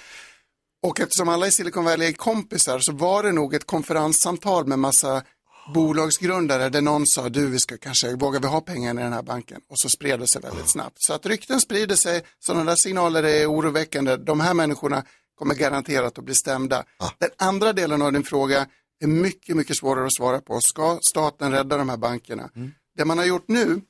Och 0.87 1.01
eftersom 1.01 1.29
alla 1.29 1.47
i 1.47 1.51
Silicon 1.51 1.85
Valley 1.85 2.09
är 2.09 2.13
kompisar 2.13 2.79
så 2.79 2.93
var 2.93 3.23
det 3.23 3.33
nog 3.33 3.55
ett 3.55 3.67
konferenssamtal 3.67 4.67
med 4.67 4.79
massa 4.79 5.23
bolagsgrundare 5.75 6.69
där 6.69 6.81
någon 6.81 7.07
sa 7.07 7.29
du 7.29 7.47
vi 7.51 7.59
ska 7.59 7.79
kanske, 7.79 8.17
vågar 8.17 8.41
vi 8.41 8.47
ha 8.47 8.61
pengarna 8.61 9.01
i 9.01 9.05
den 9.05 9.13
här 9.13 9.23
banken? 9.23 9.61
Och 9.71 9.79
så 9.79 9.89
spred 9.89 10.21
det 10.21 10.27
sig 10.27 10.43
väldigt 10.43 10.71
snabbt. 10.71 10.97
Så 10.99 11.13
att 11.13 11.27
rykten 11.27 11.61
sprider 11.61 11.97
sig, 11.97 12.23
sådana 12.39 12.65
där 12.65 12.77
signaler 12.77 13.23
är 13.23 13.47
oroväckande. 13.47 14.17
De 14.17 14.41
här 14.41 14.55
människorna 14.55 15.05
kommer 15.39 15.55
garanterat 15.55 16.19
att 16.19 16.25
bli 16.25 16.35
stämda. 16.35 16.85
Den 17.19 17.31
andra 17.39 17.73
delen 17.73 18.03
av 18.03 18.13
din 18.13 18.25
fråga 18.25 18.67
är 19.01 19.07
mycket, 19.07 19.57
mycket 19.57 19.77
svårare 19.77 20.07
att 20.07 20.17
svara 20.17 20.41
på. 20.41 20.61
Ska 20.61 20.99
staten 21.03 21.53
rädda 21.53 21.77
de 21.77 21.89
här 21.89 21.97
bankerna? 21.97 22.51
Det 22.97 23.05
man 23.05 23.19
har 23.19 23.25
gjort 23.25 23.49
nu, 23.49 23.81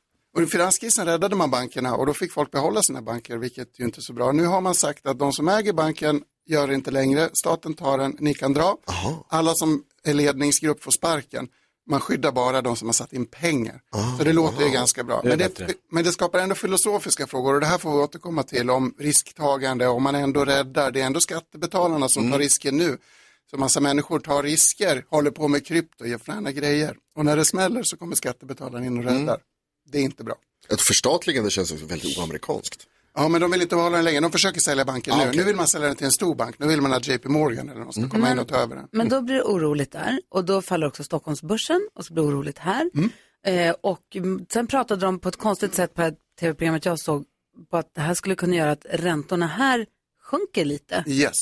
i 0.43 0.47
finanskrisen 0.47 1.07
räddade 1.07 1.37
man 1.37 1.51
bankerna 1.51 1.95
och 1.95 2.07
då 2.07 2.14
fick 2.14 2.33
folk 2.33 2.51
behålla 2.51 2.83
sina 2.83 3.03
banker, 3.03 3.37
vilket 3.37 3.81
ju 3.81 3.85
inte 3.85 4.01
är 4.01 4.03
så 4.03 4.12
bra. 4.12 4.33
Nu 4.33 4.47
har 4.47 4.61
man 4.61 4.75
sagt 4.75 5.07
att 5.07 5.19
de 5.19 5.33
som 5.33 5.49
äger 5.49 5.73
banken 5.73 6.23
gör 6.47 6.69
det 6.69 6.75
inte 6.75 6.91
längre. 6.91 7.31
Staten 7.33 7.75
tar 7.75 7.99
den, 7.99 8.17
ni 8.19 8.35
kan 8.35 8.53
dra. 8.53 8.77
Alla 9.29 9.55
som 9.55 9.83
är 10.05 10.14
ledningsgrupp 10.14 10.83
får 10.83 10.91
sparken. 10.91 11.49
Man 11.88 12.01
skyddar 12.01 12.33
bara 12.33 12.62
de 12.62 12.77
som 12.77 12.88
har 12.88 12.92
satt 12.92 13.12
in 13.12 13.27
pengar. 13.27 13.81
Så 14.18 14.24
det 14.24 14.33
låter 14.33 14.64
ju 14.64 14.70
ganska 14.70 15.05
bra. 15.05 15.20
Det 15.22 15.29
Men 15.29 15.38
det, 15.38 15.74
men 15.90 16.05
det 16.05 16.12
skapar 16.12 16.38
ändå 16.38 16.55
filosofiska 16.55 17.27
frågor 17.27 17.55
och 17.55 17.61
det 17.61 17.66
här 17.66 17.79
får 17.79 17.92
vi 17.92 17.98
återkomma 17.98 18.42
till 18.42 18.70
om 18.70 18.94
risktagande, 18.98 19.87
om 19.87 20.03
man 20.03 20.14
ändå 20.14 20.44
räddar. 20.44 20.90
Det 20.90 21.01
är 21.01 21.07
ändå 21.07 21.20
skattebetalarna 21.20 22.09
som 22.09 22.33
tar 22.33 22.38
risken 22.38 22.77
nu. 22.77 22.98
Så 23.51 23.57
massa 23.57 23.81
människor 23.81 24.18
tar 24.20 24.42
risker, 24.42 25.05
håller 25.09 25.31
på 25.31 25.48
med 25.48 25.66
krypto, 25.66 26.07
gör 26.07 26.18
fräna 26.18 26.53
grejer. 26.53 26.96
Och 27.16 27.24
när 27.24 27.37
det 27.37 27.44
smäller 27.44 27.83
så 27.83 27.96
kommer 27.96 28.16
skattebetalarna 28.16 28.87
in 28.87 28.98
och 28.98 29.05
räddar. 29.05 29.38
Det 29.92 29.98
är 29.98 30.03
inte 30.03 30.24
bra. 30.24 30.35
Ett 30.68 30.81
förstatligande 30.81 31.51
känns 31.51 31.72
väldigt 31.72 32.18
oamerikanskt. 32.18 32.87
Ja, 33.18 33.28
men 33.28 33.40
de 33.40 33.50
vill 33.50 33.62
inte 33.62 33.76
behålla 33.76 33.96
den 33.96 34.04
längre. 34.04 34.20
De 34.20 34.33
försöker 34.33 34.61
sälja 34.61 34.85
banken 34.85 35.14
Ah, 35.14 35.16
nu. 35.16 35.22
okej. 35.28 35.37
Nu 35.37 35.44
vill 35.44 35.57
man 35.57 35.68
sälja 35.68 35.87
den 35.87 35.96
till 35.96 36.07
en 36.07 36.12
stor 36.12 36.35
bank. 36.35 36.59
Nu 36.59 36.66
vill 36.66 36.81
man 36.81 36.92
att 36.92 37.09
JP 37.09 37.28
Morgan 37.28 37.68
eller 37.68 37.81
någon 37.81 37.92
ska 37.92 38.09
komma 38.09 38.33
in 38.33 38.38
och 38.38 38.48
ta 38.48 38.57
över 38.57 38.76
den. 38.76 38.88
Men 38.92 39.09
då 39.09 39.22
blir 39.22 39.35
det 39.35 39.42
oroligt 39.42 39.92
där 39.92 40.20
och 40.31 40.44
då 40.44 40.62
faller 40.62 40.87
också 40.87 41.04
Stockholmsbörsen 41.04 41.88
och 41.94 42.04
så 42.04 42.14
blir 42.14 42.24
det 42.24 42.28
oroligt 42.28 42.59
här. 42.59 42.90
Eh, 43.46 43.74
och 43.81 44.16
mm, 44.16 44.46
sen 44.52 44.66
pratade 44.66 45.07
de 45.07 45.18
på 45.18 45.28
ett 45.28 45.37
konstigt 45.37 45.74
sätt 45.74 45.94
på 45.94 46.02
ett 46.02 46.18
tv-programmet 46.40 46.85
jag 46.85 47.00
såg 47.00 47.24
på 47.70 47.76
att 47.76 47.94
det 47.94 48.00
här 48.00 48.14
skulle 48.14 48.35
kunna 48.35 48.57
göra 48.57 48.70
att 48.70 48.87
räntorna 48.90 49.46
här 49.46 49.87
sjunker 50.31 50.64
lite. 50.64 51.04
Yes. 51.07 51.35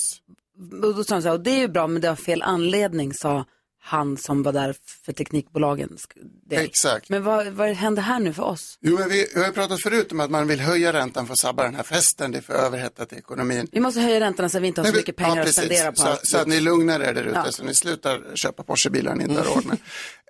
Och 0.82 0.94
då 0.94 1.04
sa 1.04 1.14
de 1.14 1.22
så 1.22 1.28
här, 1.28 1.34
och 1.34 1.42
det 1.42 1.50
är 1.50 1.58
ju 1.58 1.68
bra 1.68 1.86
men 1.86 2.02
det 2.02 2.08
har 2.08 2.16
fel 2.16 2.42
anledning 2.42 3.12
sa 3.14 3.44
han 3.87 4.16
som 4.16 4.42
var 4.42 4.53
där 4.53 4.75
för 5.05 5.12
teknikbolagen. 5.12 5.99
Det. 6.46 6.57
Exakt. 6.57 7.09
Men 7.09 7.22
vad, 7.22 7.46
vad 7.46 7.68
händer 7.68 8.03
här 8.03 8.20
nu 8.20 8.33
för 8.33 8.42
oss? 8.42 8.79
Jo, 8.81 8.99
men 8.99 9.09
vi, 9.09 9.27
vi 9.35 9.44
har 9.44 9.53
pratat 9.53 9.83
förut 9.83 10.12
om 10.12 10.20
att 10.20 10.31
man 10.31 10.46
vill 10.46 10.61
höja 10.61 10.92
räntan 10.92 11.27
för 11.27 11.33
att 11.33 11.38
sabba 11.38 11.62
den 11.62 11.75
här 11.75 11.83
festen. 11.83 12.33
Det 12.33 12.38
är 12.38 12.42
för 12.42 12.55
överhettat 12.55 13.12
i 13.12 13.16
ekonomin. 13.16 13.68
Vi 13.72 13.81
måste 13.81 14.01
höja 14.01 14.20
räntorna 14.20 14.49
så 14.49 14.57
att 14.57 14.62
vi 14.62 14.66
inte 14.66 14.81
har 14.81 14.87
så 14.87 14.92
Nej, 14.92 15.01
mycket 15.01 15.14
ja, 15.18 15.25
pengar 15.25 15.40
att 15.40 15.46
precis. 15.46 15.64
spendera 15.64 15.92
på 15.92 15.96
så, 15.96 16.07
allt. 16.07 16.20
så 16.22 16.38
att 16.38 16.46
ni 16.46 16.61
lugnar 16.61 17.01
er 17.01 17.14
där 17.14 17.25
ute, 17.25 17.42
Ja. 17.44 17.53
så 17.53 17.64
ni 17.64 17.75
slutar 17.75 18.22
köpa 18.35 18.62
Porschebilar 18.62 19.14
ni 19.14 19.25
inte 19.25 19.40
har 19.40 19.55
råd 19.55 19.66
med. 19.66 19.79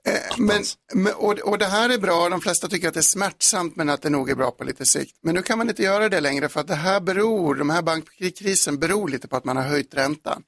Eh, 0.08 0.38
men, 0.38 0.62
men, 0.94 1.12
och, 1.14 1.38
och 1.38 1.58
det 1.58 1.66
här 1.66 1.90
är 1.90 1.98
bra, 1.98 2.28
de 2.28 2.40
flesta 2.40 2.68
tycker 2.68 2.88
att 2.88 2.94
det 2.94 3.00
är 3.00 3.02
smärtsamt 3.02 3.76
men 3.76 3.88
att 3.90 4.02
det 4.02 4.10
nog 4.10 4.30
är 4.30 4.34
bra 4.34 4.50
på 4.50 4.64
lite 4.64 4.86
sikt. 4.86 5.16
Men 5.22 5.34
nu 5.34 5.42
kan 5.42 5.58
man 5.58 5.68
inte 5.68 5.82
göra 5.82 6.08
det 6.08 6.20
längre 6.20 6.48
för 6.48 6.60
att 6.60 6.68
det 6.68 6.74
här 6.74 7.00
beror, 7.00 7.54
de 7.54 7.70
här 7.70 7.82
bankkrisen 7.82 8.78
beror 8.78 9.08
lite 9.08 9.28
på 9.28 9.36
att 9.36 9.44
man 9.44 9.56
har 9.56 9.64
höjt 9.64 9.94
räntan. 9.94 10.42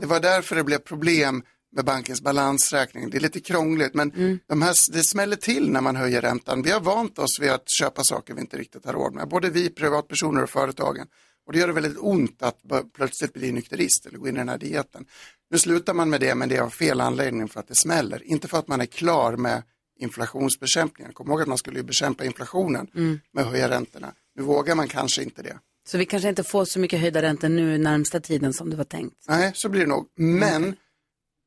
Det 0.00 0.06
var 0.06 0.20
därför 0.20 0.56
det 0.56 0.64
blev 0.64 0.78
problem 0.78 1.42
med 1.76 1.84
bankens 1.84 2.22
balansräkning. 2.22 3.10
Det 3.10 3.16
är 3.16 3.20
lite 3.20 3.40
krångligt 3.40 3.94
men 3.94 4.38
de 4.46 4.62
här, 4.62 4.92
det 4.92 5.02
smäller 5.02 5.36
till 5.36 5.70
när 5.70 5.80
man 5.80 5.96
höjer 5.96 6.20
räntan. 6.20 6.62
Vi 6.62 6.70
har 6.70 6.80
vant 6.80 7.18
oss 7.18 7.38
vid 7.40 7.50
att 7.50 7.70
köpa 7.80 8.04
saker 8.04 8.34
vi 8.34 8.40
inte 8.40 8.56
riktigt 8.58 8.84
har 8.84 8.92
råd 8.92 9.14
med. 9.14 9.28
Både 9.28 9.50
vi 9.50 9.70
privatpersoner 9.70 10.42
och 10.42 10.50
företagen. 10.50 11.06
Och 11.46 11.52
det 11.52 11.58
gör 11.58 11.66
det 11.66 11.72
väldigt 11.72 11.96
ont 11.98 12.42
att 12.42 12.58
plötsligt 12.96 13.32
bli 13.32 13.52
nykterist 13.52 14.06
eller 14.06 14.18
gå 14.18 14.28
in 14.28 14.34
i 14.34 14.38
den 14.38 14.48
här 14.48 14.58
dieten. 14.58 15.04
Nu 15.50 15.58
slutar 15.58 15.94
man 15.94 16.10
med 16.10 16.20
det 16.20 16.34
men 16.34 16.48
det 16.48 16.56
är 16.56 16.60
av 16.62 16.70
fel 16.70 17.00
anledning 17.00 17.48
för 17.48 17.60
att 17.60 17.68
det 17.68 17.74
smäller. 17.74 18.22
Inte 18.24 18.48
för 18.48 18.58
att 18.58 18.68
man 18.68 18.80
är 18.80 18.86
klar 18.86 19.36
med 19.36 19.62
inflationsbekämpningen. 20.00 21.12
Kom 21.12 21.28
ihåg 21.30 21.42
att 21.42 21.48
man 21.48 21.58
skulle 21.58 21.82
bekämpa 21.82 22.24
inflationen 22.24 22.86
Mm. 22.94 23.20
med 23.32 23.44
att 23.44 23.50
höja 23.50 23.68
räntorna. 23.70 24.12
Nu 24.36 24.42
vågar 24.42 24.74
man 24.74 24.88
kanske 24.88 25.22
inte 25.22 25.42
det. 25.42 25.58
Så 25.88 25.98
vi 25.98 26.04
kanske 26.06 26.28
inte 26.28 26.44
får 26.44 26.64
så 26.64 26.78
mycket 26.78 27.00
höjda 27.00 27.22
räntor 27.22 27.48
nu 27.48 27.78
närmsta 27.78 28.20
tiden 28.20 28.52
som 28.52 28.70
det 28.70 28.76
var 28.76 28.84
tänkt. 28.84 29.16
Nej, 29.28 29.52
så 29.54 29.68
blir 29.68 29.80
det 29.80 29.86
nog. 29.86 30.06
Men 30.16 30.76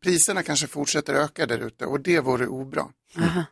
priserna 0.03 0.43
kanske 0.43 0.67
fortsätter 0.67 1.13
öka 1.13 1.45
där 1.45 1.57
ute 1.67 1.85
och 1.85 1.99
det 1.99 2.19
vore 2.19 2.47
obra. 2.47 2.85
Aha. 3.17 3.43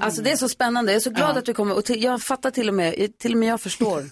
Alltså 0.00 0.22
det 0.22 0.32
är 0.32 0.36
så 0.36 0.48
spännande. 0.48 0.92
Jag 0.92 0.96
är 0.96 1.00
så 1.00 1.10
glad 1.10 1.36
att 1.38 1.44
du 1.44 1.54
kommer. 1.54 1.74
Och 1.74 1.84
till, 1.84 2.02
jag 2.02 2.22
fattar 2.22 2.50
till 2.50 2.68
och 2.68 2.74
med, 2.74 3.18
till 3.18 3.32
och 3.32 3.38
med 3.38 3.48
jag 3.48 3.60
förstår 3.60 4.04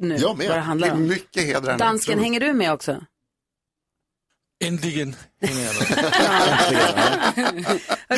nu 0.00 0.16
Jag 0.16 0.38
med. 0.38 0.48
vad 0.48 0.56
det 0.56 0.60
handlar 0.62 0.88
Det 0.88 0.92
är 0.92 0.96
om. 0.96 1.06
mycket 1.08 1.42
hedrande. 1.46 1.84
Dansken, 1.84 2.18
hänger 2.18 2.40
du 2.40 2.52
med 2.52 2.72
också? 2.72 3.04
Äntligen 4.64 5.16
hänger 5.42 5.64
jag 5.64 5.74
med. 5.74 5.86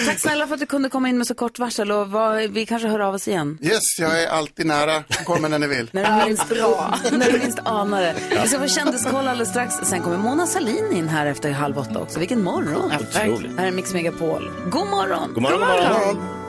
Tack 0.07 0.21
snälla 0.21 0.47
för 0.47 0.55
att 0.55 0.61
du 0.61 0.67
kunde 0.67 0.89
komma 0.89 1.09
in 1.09 1.19
med 1.19 1.27
så 1.27 1.35
kort 1.35 1.59
varsel 1.59 1.93
och 1.93 2.11
vad, 2.11 2.51
vi 2.51 2.67
kanske 2.67 2.89
hör 2.89 3.01
av 3.01 3.15
oss 3.15 3.29
igen. 3.29 3.59
Yes, 3.63 3.81
jag 3.99 4.23
är 4.23 4.29
alltid 4.29 4.67
nära. 4.67 5.03
Kommer 5.25 5.49
när 5.49 5.59
ni 5.59 5.67
vill. 5.67 5.89
När 5.93 6.21
du 6.21 6.27
minst, 6.27 6.51
när 7.13 7.33
du 7.33 7.39
minst 7.39 7.59
anar 7.65 8.03
det. 8.03 8.15
Vi 8.43 8.49
ska 8.49 8.59
få 8.59 8.69
kändiskoll 8.69 9.29
alldeles 9.29 9.49
strax. 9.49 9.75
Sen 9.83 10.03
kommer 10.03 10.19
Mona 10.19 10.47
Salin 10.47 10.93
in 10.93 11.09
här 11.09 11.27
efter 11.27 11.51
halv 11.51 11.79
åtta 11.79 11.99
också. 11.99 12.19
Vilken 12.19 12.43
morgon. 12.45 12.93
Otroligt. 13.01 13.59
Här 13.59 13.67
är 13.67 13.71
Mix 13.73 13.93
Megapol. 13.95 14.51
God 14.71 14.87
morgon. 14.87 15.33
God 15.35 15.43
morgon, 15.43 15.61
god 15.61 15.69
morgon. 15.69 16.46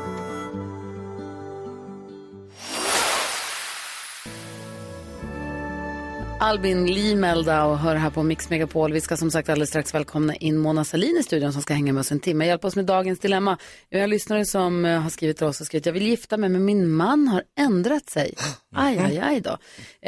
Albin 6.39 6.86
Limelda 6.86 7.65
och 7.65 7.78
hör 7.78 7.95
här 7.95 8.10
på 8.10 8.23
Mix 8.23 8.50
Megapol. 8.50 8.93
Vi 8.93 9.02
ska 9.02 9.17
som 9.17 9.32
sagt 9.32 9.50
alldeles 9.50 9.69
strax 9.69 9.93
välkomna 9.93 10.36
in 10.36 10.58
Mona 10.58 10.84
Salin 10.84 11.17
i 11.19 11.23
studion 11.23 11.54
som 11.54 11.62
ska 11.62 11.73
hänga 11.73 11.93
med 11.93 12.02
oss 12.02 12.12
en 12.12 12.19
timme. 12.19 12.45
Hjälpa 12.45 12.67
oss 12.67 12.76
med 12.76 12.86
dagens 12.86 13.19
dilemma. 13.19 13.58
Jag 13.89 14.00
har 14.00 14.08
lyssnare 14.08 14.45
som 14.45 14.86
eh, 14.86 15.00
har 15.00 15.10
skrivit 15.10 15.38
till 15.38 15.45
oss 15.45 15.62
och 15.62 15.65
skrivit 15.65 15.86
jag 15.86 15.93
vill 15.93 16.08
gifta 16.08 16.38
mig 16.38 16.50
men 16.50 16.65
min 16.65 16.89
man 16.89 17.28
har 17.28 17.43
ändrat 17.60 18.10
sig. 18.10 18.34
Aj, 18.76 18.97
aj, 18.97 19.19
aj 19.19 19.41
då. 19.41 19.58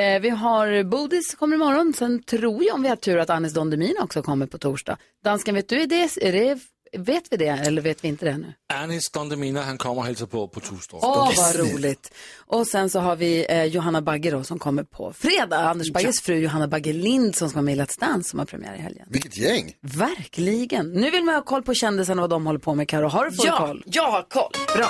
Eh, 0.02 0.20
vi 0.20 0.30
har 0.30 0.84
Bodis 0.84 1.36
kommer 1.36 1.56
imorgon. 1.56 1.94
Sen 1.94 2.24
tror 2.24 2.64
jag 2.64 2.76
om 2.76 2.84
vi 2.84 2.90
har 2.90 2.96
tur 2.96 3.18
att 3.18 3.30
Anis 3.30 3.54
Don 3.54 3.70
Demina 3.70 4.04
också 4.04 4.22
kommer 4.22 4.46
på 4.46 4.58
torsdag. 4.58 4.98
Dansken, 5.24 5.56
vet 5.56 5.70
du, 5.70 5.82
är 5.82 5.88
det, 5.88 6.28
är 6.28 6.32
det 6.32 6.60
Vet 6.98 7.24
vi 7.32 7.38
det 7.38 7.48
eller 7.48 7.82
vet 7.82 8.04
vi 8.04 8.08
inte 8.08 8.26
det 8.26 8.38
nu? 8.38 8.54
Anis 8.74 9.10
Don 9.10 9.30
Demina, 9.30 9.62
han 9.62 9.78
kommer 9.78 10.02
och 10.02 10.06
hälsar 10.06 10.26
på 10.26 10.48
på 10.48 10.60
torsdag. 10.60 10.98
Åh, 11.02 11.32
vad 11.38 11.56
roligt. 11.56 12.14
Och 12.38 12.68
sen 12.68 12.90
så 12.90 13.00
har 13.00 13.16
vi 13.16 13.46
eh, 13.50 13.64
Johanna 13.64 14.02
Bagge 14.02 14.32
då 14.32 14.44
som 14.44 14.60
kommer 14.60 14.84
på 14.84 15.14
fredag. 15.14 15.58
Anders 15.58 15.92
Bagges 15.92 16.22
fru 16.22 16.36
Johanna 16.36 16.68
Bagge 16.68 16.94
Lind 16.94 17.36
som 17.36 17.50
ska 17.50 17.56
vara 17.58 17.66
med 17.66 17.78
i 17.78 17.80
Let's 17.82 18.00
Dance 18.00 18.30
som 18.30 18.40
har 18.40 18.46
premiär 18.46 18.76
i 18.76 18.82
helgen. 18.82 19.08
Vilket 19.10 19.38
gäng. 19.38 19.74
Verkligen. 19.82 20.92
Nu 20.92 21.12
vill 21.12 21.24
man 21.24 21.36
ha 21.36 21.42
koll 21.42 21.64
på 21.64 21.74
kändisarna 21.74 22.24
och 22.24 22.30
vad 22.30 22.40
de 22.40 22.46
håller 22.46 22.60
på 22.60 22.76
med. 22.76 22.88
Karo, 22.88 23.08
har 23.08 23.26
du 23.26 23.32
full 23.32 23.46
ja, 23.46 23.58
koll? 23.58 23.84
jag 23.86 24.12
har 24.12 24.22
koll. 24.30 24.52
Bra. 24.76 24.90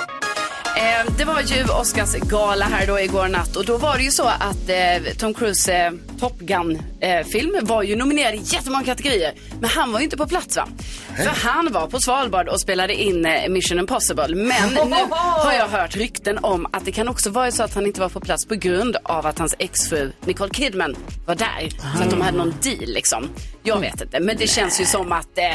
Eh, 0.76 1.12
det 1.18 1.24
var 1.24 1.40
ju 1.40 1.64
Oscars 1.64 2.14
gala 2.14 2.64
här 2.64 2.86
då 2.86 3.00
igår 3.00 3.28
natt 3.28 3.56
och 3.56 3.64
då 3.64 3.76
var 3.76 3.96
det 3.96 4.02
ju 4.02 4.10
så 4.10 4.26
att 4.26 4.68
eh, 4.68 5.12
Tom 5.18 5.34
Cruise 5.34 5.72
eh, 5.72 5.92
Top 6.20 6.38
Gun-film 6.38 7.58
var 7.62 7.82
ju 7.82 7.96
nominerad 7.96 8.34
i 8.34 8.40
jättemånga 8.44 8.84
kategorier. 8.84 9.34
Men 9.60 9.70
han 9.70 9.92
var 9.92 10.00
ju 10.00 10.04
inte 10.04 10.16
på 10.16 10.26
plats 10.26 10.56
va? 10.56 10.68
För 11.16 11.48
han 11.48 11.72
var 11.72 11.86
på 11.86 12.00
Svalbard 12.00 12.48
och 12.48 12.60
spelade 12.60 12.94
in 12.94 13.26
eh, 13.26 13.48
Mission 13.48 13.78
Impossible. 13.78 14.34
Men 14.34 14.68
nu 14.90 14.96
har 15.10 15.52
jag 15.52 15.68
hört 15.68 15.96
rykten 15.96 16.38
om 16.38 16.66
att 16.72 16.84
det 16.84 16.92
kan 16.92 17.08
också 17.08 17.30
vara 17.30 17.50
så 17.50 17.62
att 17.62 17.74
han 17.74 17.86
inte 17.86 18.00
var 18.00 18.08
på 18.08 18.20
plats 18.20 18.46
på 18.46 18.54
grund 18.54 18.96
av 19.02 19.26
att 19.26 19.38
hans 19.38 19.54
exfru 19.58 20.12
Nicole 20.24 20.54
Kidman 20.54 20.96
var 21.26 21.34
där. 21.34 21.68
Så 21.96 22.02
att 22.02 22.10
de 22.10 22.20
hade 22.20 22.38
någon 22.38 22.54
deal 22.62 22.84
liksom. 22.86 23.28
Jag 23.62 23.80
vet 23.80 24.00
inte, 24.00 24.20
men 24.20 24.36
det 24.36 24.46
känns 24.46 24.80
ju 24.80 24.84
som 24.84 25.12
att 25.12 25.38
eh, 25.38 25.54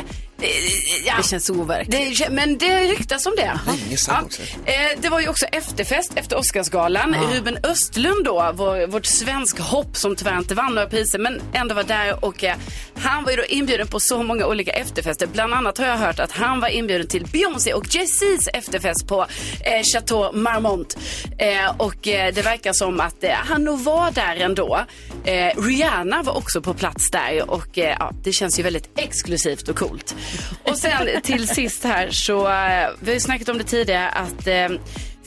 ja. 1.05 1.13
Det 1.17 1.23
känns 1.23 1.49
overkligt. 1.49 2.17
Det, 2.17 2.29
men 2.29 2.57
det 2.57 2.79
ryktas 2.79 3.25
om 3.25 3.33
det. 3.37 3.59
Länge 3.67 3.97
sedan 3.97 4.23
också. 4.23 4.41
Eh, 4.41 4.99
det 5.01 5.09
var 5.09 5.19
ju 5.19 5.27
också 5.27 5.45
efterfest 5.45 6.11
efter 6.15 6.37
Oscarsgalan. 6.37 7.15
Ruben 7.33 7.57
Östlund 7.63 8.25
då, 8.25 8.51
vår, 8.55 8.87
vårt 8.87 9.05
svensk 9.05 9.59
hopp 9.59 9.97
som 9.97 10.15
tyvärr 10.15 10.37
inte 10.37 10.55
vann 10.55 10.75
några 10.75 10.87
priser 10.87 11.19
men 11.19 11.41
ändå 11.53 11.75
var 11.75 11.83
där 11.83 12.25
och 12.25 12.43
eh, 12.43 12.55
han 12.95 13.23
var 13.23 13.31
ju 13.31 13.37
då 13.37 13.45
inbjuden 13.45 13.87
på 13.87 13.99
så 13.99 14.23
många 14.23 14.45
olika 14.45 14.71
efterfester. 14.71 15.27
Bland 15.27 15.53
annat 15.53 15.77
har 15.77 15.85
jag 15.85 15.97
hört 15.97 16.19
att 16.19 16.31
han 16.31 16.59
var 16.59 16.67
inbjuden 16.67 17.07
till 17.07 17.25
Beyoncé 17.25 17.73
och 17.73 17.85
Jay-Z's 17.85 18.49
efterfest 18.53 19.07
på 19.07 19.21
eh, 19.61 19.83
Chateau 19.83 20.31
Marmont. 20.33 20.97
Eh, 21.37 21.75
och 21.77 22.07
eh, 22.07 22.33
det 22.33 22.41
verkar 22.41 22.73
som 22.73 22.99
att 22.99 23.23
eh, 23.23 23.31
han 23.31 23.63
nog 23.63 23.79
var 23.79 24.11
där 24.11 24.35
ändå. 24.35 24.85
Eh, 25.23 25.61
Rihanna 25.61 26.23
var 26.23 26.37
också 26.37 26.61
på 26.61 26.73
plats 26.73 27.11
där 27.11 27.49
och 27.49 27.77
eh, 27.77 27.95
ja, 27.99 28.11
det 28.23 28.31
känns 28.31 28.59
ju 28.59 28.63
väldigt 28.63 28.89
exklusivt 28.95 29.67
och 29.67 29.75
coolt. 29.75 30.15
Och 30.63 30.77
sen 30.77 31.21
till 31.23 31.47
sist 31.47 31.83
här 31.83 32.11
så, 32.11 32.47
eh, 32.47 32.89
vi 32.99 33.07
har 33.07 33.13
ju 33.13 33.19
snackat 33.19 33.49
om 33.49 33.57
det 33.57 33.63
tidigare 33.63 34.09
att 34.09 34.47
eh, 34.47 34.69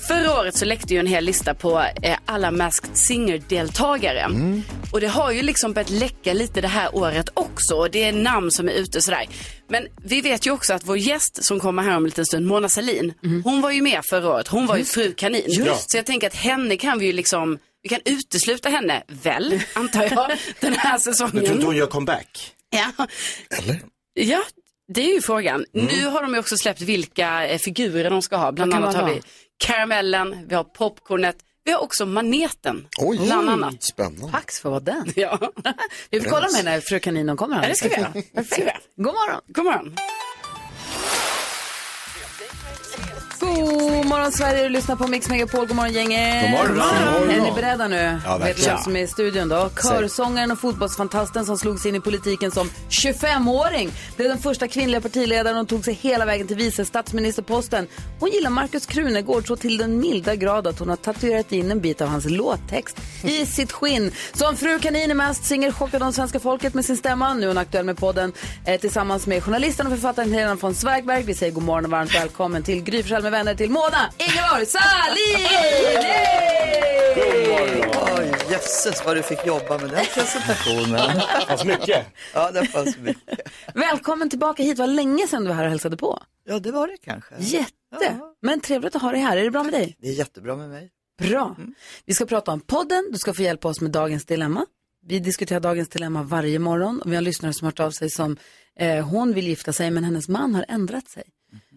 Förra 0.09 0.41
året 0.41 0.57
så 0.57 0.65
läckte 0.65 0.95
ju 0.95 1.01
en 1.01 1.07
hel 1.07 1.25
lista 1.25 1.55
på 1.55 1.85
eh, 2.03 2.17
alla 2.25 2.51
Masked 2.51 2.97
Singer-deltagare. 2.97 4.29
Och 4.93 5.01
det 5.01 5.07
har 5.07 5.33
ju 5.33 5.43
liksom 5.43 5.73
börjat 5.73 5.91
läcka 5.91 6.33
lite 6.33 6.61
det 6.61 6.69
här 6.69 6.97
året 6.97 7.29
också. 7.35 7.75
Och 7.75 7.91
det 7.91 8.05
är 8.05 8.13
namn 8.13 8.51
som 8.51 8.69
är 8.69 8.73
ute 8.73 9.03
sådär. 9.03 9.27
Men 9.69 9.87
vi 10.05 10.21
vet 10.21 10.47
ju 10.47 10.51
också 10.51 10.75
att 10.75 10.85
vår 10.85 10.99
gäst 10.99 11.45
som 11.45 11.61
kommer 11.61 11.83
här 11.83 11.91
om 11.97 11.97
en 11.97 12.05
liten 12.05 12.27
stund, 12.27 12.47
Mona 12.47 12.69
Sahlin, 12.69 13.15
hon 13.45 13.61
var 13.61 13.71
ju 13.71 13.83
med 13.83 14.05
förra 14.05 14.29
året. 14.31 14.49
Hon 14.49 14.67
var 14.67 14.77
ju 14.77 14.85
fru 14.85 15.15
kanin. 15.15 15.43
Just. 15.47 15.91
Så 15.91 15.97
jag 15.97 16.07
tänker 16.07 16.27
att 16.27 16.35
henne 16.35 16.77
kan 16.77 16.99
vi 16.99 17.07
ju 17.07 17.13
liksom, 17.13 17.59
vi 17.83 17.89
kan 17.89 18.01
utesluta 18.05 18.69
henne, 18.69 19.03
väl, 19.09 19.61
antar 19.73 20.03
jag, 20.03 20.11
den 20.61 20.73
här 20.73 20.93
Jag 20.93 21.03
tror 21.03 21.27
inte 21.27 21.39
säsongen. 21.41 21.63
hon 21.63 21.77
gör 21.77 21.87
comeback. 21.87 22.53
Ja. 22.71 23.07
Eller? 23.59 23.81
Ja, 24.15 24.43
det 24.89 25.01
är 25.11 25.15
ju 25.15 25.21
frågan. 25.21 25.65
Nu 25.73 26.07
har 26.07 26.23
de 26.23 26.33
ju 26.35 26.41
också 26.41 26.57
släppt 26.57 26.81
vilka 26.81 27.47
eh, 27.47 27.59
figurer 27.59 28.11
de 28.11 28.23
ska 28.23 28.37
ha. 28.37 28.53
Bland 28.53 28.75
annat 28.75 28.95
har 28.95 29.03
ha? 29.03 29.09
vi 29.09 29.21
karamellen, 29.59 30.47
vi 30.49 30.55
har 30.55 30.65
popcornet, 30.65 31.37
vi 31.65 31.73
har 31.73 31.81
också 31.81 32.07
maneten. 32.07 32.87
Oj, 32.99 33.19
Bland 33.19 33.51
annat. 33.51 33.83
spännande. 33.83 34.33
Pax 34.33 34.61
för 34.61 34.71
vad 34.71 34.85
den. 34.85 35.13
Ja, 35.17 35.39
Vi 36.11 36.21
får 36.21 36.31
kolla 36.31 36.47
med 36.57 36.65
när 36.65 36.81
fru 36.81 36.99
Kanin 36.99 37.37
kommer. 37.37 37.63
Ja, 37.63 37.69
det 37.69 37.75
ska 37.75 37.89
vi 37.89 37.95
göra. 37.95 38.13
God 38.97 39.15
morgon. 39.15 39.41
God 39.49 39.65
morgon. 39.65 39.97
God 43.55 44.07
morgon 44.07 44.33
Sverige, 44.33 44.63
du 44.63 44.69
lyssnar 44.69 44.97
på 44.97 45.07
Mix 45.07 45.29
Megapol. 45.29 45.67
God 45.67 45.77
morgon 45.77 45.93
gänget. 45.93 46.43
God 46.43 46.51
morgon. 46.51 47.31
Är 47.31 47.41
ni 47.41 47.53
beredda 47.53 47.89
nu? 47.89 48.21
Ja, 48.25 48.39
Vet 48.39 48.59
ni 48.59 48.65
vem 48.65 48.79
som 48.79 48.97
är 48.97 49.01
i 49.01 49.07
studion 49.07 49.49
då? 49.49 49.71
Körsångaren 49.83 50.51
och 50.51 50.59
fotbollsfantasten 50.59 51.47
som 51.47 51.59
slog 51.59 51.79
sig 51.79 51.89
in 51.89 51.95
i 51.95 52.01
politiken 52.01 52.51
som 52.51 52.71
25-åring. 52.91 53.91
Blev 54.17 54.29
den 54.29 54.39
första 54.39 54.69
kvinnliga 54.69 55.01
partiledaren 55.01 55.59
och 55.59 55.69
tog 55.69 55.85
sig 55.85 55.95
hela 55.95 56.25
vägen 56.25 56.47
till 56.47 56.57
vice 56.57 56.85
statsministerposten. 56.85 57.87
Hon 58.21 58.31
gillar 58.31 58.51
Markus 58.51 58.87
Krunegård 58.87 59.47
så 59.47 59.57
till 59.57 59.79
den 59.79 60.01
milda 60.01 60.35
grad 60.35 60.67
att 60.67 60.79
hon 60.79 60.89
har 60.89 60.97
tatuerat 60.97 61.53
in 61.53 61.71
en 61.71 61.81
bit 61.81 62.01
av 62.01 62.09
hans 62.09 62.31
låttext 62.31 62.97
i 63.23 63.47
sitt 63.47 63.73
skinn. 63.73 64.13
Som 64.33 64.57
fru 64.57 64.79
kanin 64.79 65.11
är 65.11 65.15
mest 65.15 65.45
singer 65.45 65.73
chockade 65.73 66.05
de 66.05 66.13
svenska 66.13 66.41
folket 66.41 66.75
med 66.75 66.85
sin 66.85 66.97
stämma. 66.97 67.35
Nu 67.35 67.43
är 67.43 67.49
hon 67.49 67.59
aktuell 67.59 67.85
med 67.85 67.97
podden 67.97 68.33
eh, 68.65 68.81
tillsammans 68.81 69.27
med 69.27 69.43
journalisten 69.45 69.87
och 69.87 69.93
författaren 69.93 70.33
Helena 70.33 70.55
von 70.55 70.75
Zweigbergk. 70.75 71.29
Vi 71.29 71.35
säger 71.35 71.53
god 71.53 71.63
morgon 71.63 71.85
och 71.85 71.91
varmt 71.91 72.15
välkommen 72.15 72.63
till 72.63 72.83
Gry 72.83 73.03
med 73.09 73.33
vänner 73.39 73.55
till 73.55 73.71
Mona 73.71 74.13
Ingeborg 74.19 74.67
Sahlin! 74.67 75.47
Oj, 78.19 78.33
jösses 78.51 79.03
vad 79.07 79.17
du 79.17 79.23
fick 79.23 79.47
jobba 79.47 79.79
med 79.79 79.91
den 79.91 80.05
presentationen. 80.15 81.19
Det 81.41 81.47
fanns 81.47 81.65
mycket. 81.65 82.07
Ja, 82.35 82.51
det 82.51 82.67
fanns 82.67 82.99
mycket. 82.99 83.41
Välkommen 83.75 84.31
tillbaka 84.31 84.63
hit. 84.63 84.79
Vad 84.79 84.89
länge 84.91 85.27
sedan 85.27 85.43
du 85.43 85.49
var 85.49 85.55
här 85.55 85.65
och 85.65 85.71
hälsade 85.71 85.97
på. 85.97 86.23
Ja, 86.45 86.59
det 86.59 86.73
var 86.73 86.89
det 86.89 86.97
kanske. 86.97 87.35
Jätte. 87.39 88.19
Men 88.43 88.61
trevligt 88.61 88.97
att 88.97 89.03
ha 89.03 89.13
dig 89.13 89.21
här. 89.21 89.37
Är 89.37 89.45
det 89.45 89.51
bra 89.51 89.63
med 89.63 89.73
dig? 89.73 89.97
Det 89.99 90.09
är 90.09 90.13
jättebra 90.13 90.57
med 90.57 90.69
mig. 90.69 90.91
Bra. 91.23 91.57
Vi 92.05 92.15
ska 92.15 92.27
prata 92.27 92.53
om 92.53 92.61
podden. 92.61 93.09
Du 93.13 93.19
ska 93.19 93.35
få 93.35 93.43
hjälpa 93.43 93.69
oss 93.69 93.81
med 93.81 93.91
dagens 93.91 94.27
dilemma. 94.27 94.67
Vi 95.07 95.19
diskuterar 95.19 95.61
dagens 95.61 95.89
dilemma 95.89 96.23
varje 96.23 96.59
morgon. 96.59 97.01
Och 97.01 97.11
vi 97.11 97.15
har 97.15 97.19
en 97.19 97.25
lyssnare 97.25 97.53
som 97.53 97.65
har 97.65 97.73
hört 97.73 97.81
av 97.81 97.91
sig 97.91 98.11
som 98.11 98.37
eh, 98.79 99.07
hon 99.09 99.35
vill 99.35 99.47
gifta 99.47 99.73
sig 99.73 99.91
men 99.91 100.05
hennes 100.05 100.29
man 100.29 100.55
har 100.55 100.65
ändrat 100.69 101.09
sig. 101.09 101.25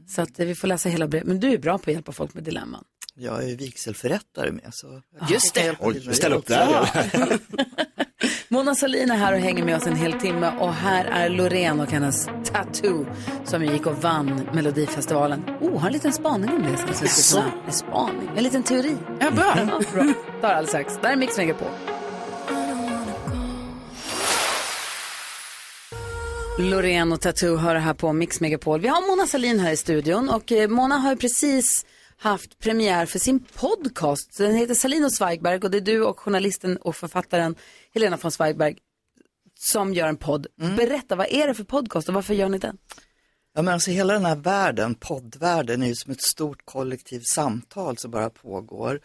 Så 0.08 0.22
att 0.22 0.40
vi 0.40 0.56
får 0.56 0.68
läsa 0.68 0.90
hela 0.90 1.08
brevet. 1.08 1.28
Men 1.28 1.40
du 1.40 1.54
är 1.54 1.58
bra 1.58 1.78
på 1.78 1.90
att 1.90 1.94
hjälpa 1.94 2.12
folk 2.12 2.34
med 2.34 2.44
dilemman. 2.44 2.84
Jag 3.16 3.50
är 3.50 3.56
vigselförrättare 3.56 4.52
med. 4.52 4.70
Så 4.74 5.02
Just 5.30 5.54
det. 5.54 5.76
Oj, 5.80 6.14
ställ 6.16 6.34
upp 6.34 6.48
där. 6.48 6.90
Mona 8.48 8.76
Sahlin 8.76 9.12
är 9.12 9.16
här 9.16 9.34
och 9.34 9.40
hänger 9.40 9.66
med 9.66 9.76
oss 9.78 9.88
en 9.88 9.96
hel 9.96 10.14
timme 10.14 10.52
och 10.60 10.74
här 10.74 11.06
är 11.06 11.30
Loreen 11.30 11.80
och 11.80 11.92
hennes 11.92 12.26
Tattoo 12.44 13.06
som 13.46 13.64
gick 13.66 13.86
och 13.86 14.02
vann 14.02 14.42
Melodifestivalen. 14.54 15.44
Oh, 15.62 15.80
har 15.80 15.88
en 15.88 15.94
liten 15.94 16.14
spaning 16.14 16.50
om 16.50 16.64
det. 16.64 16.96
sen, 16.96 17.08
Så 17.08 17.44
en 17.68 17.74
spaning, 17.74 18.30
en 18.36 18.44
liten 18.44 18.64
teori. 18.64 18.98
Ja, 19.20 19.32
bra. 19.32 19.54
Ja, 19.58 19.82
bra. 19.94 20.14
Tar 20.42 20.50
alldeles 20.50 20.70
strax. 20.70 20.94
Där 21.02 21.10
är 21.10 21.16
Mix 21.16 21.36
på. 21.36 21.91
Loreen 26.60 27.12
och 27.12 27.22
Tattoo 27.22 27.56
hör 27.56 27.76
här 27.76 27.94
på 27.94 28.14
Mix 28.14 28.42
Megapol. 28.42 28.82
Vi 28.82 28.88
har 28.88 29.08
Mona 29.08 29.28
Sahlin 29.28 29.60
här 29.60 29.72
i 29.72 29.78
studion 29.78 30.30
och 30.30 30.52
eh, 30.52 30.70
Mona 30.70 30.98
har 30.98 31.16
precis 31.16 31.86
haft 32.18 32.60
premiär 32.60 33.06
för 33.06 33.20
sin 33.20 33.40
podcast. 33.40 34.38
Den 34.38 34.56
heter 34.56 34.74
Salin 34.74 35.06
och 35.06 35.14
Zweigbergk 35.14 35.64
och 35.64 35.72
det 35.72 35.78
är 35.78 35.82
du 35.82 36.04
och 36.04 36.20
journalisten 36.20 36.78
och 36.78 36.96
författaren 36.96 37.56
Helena 37.94 38.18
von 38.22 38.32
Zweigbergk 38.32 38.78
som 39.60 39.94
gör 39.94 40.08
en 40.08 40.18
podd. 40.18 40.48
Berätta, 40.78 41.16
vad 41.16 41.28
är 41.30 41.48
det 41.48 41.54
för 41.54 41.64
podcast 41.64 42.08
och 42.10 42.16
varför 42.16 42.34
gör 42.34 42.50
ni 42.50 42.58
den? 42.58 42.78
Ja, 43.54 43.62
men 43.62 43.74
alltså 43.74 43.92
hela 43.92 44.14
den 44.14 44.26
här 44.26 44.36
världen, 44.36 44.96
poddvärlden, 44.96 45.84
är 45.84 45.88
ju 45.88 45.96
som 45.96 46.12
ett 46.12 46.22
stort 46.22 46.66
kollektivt 46.66 47.28
samtal 47.28 47.98
som 47.98 48.12
bara 48.12 48.30
pågår. 48.30 49.00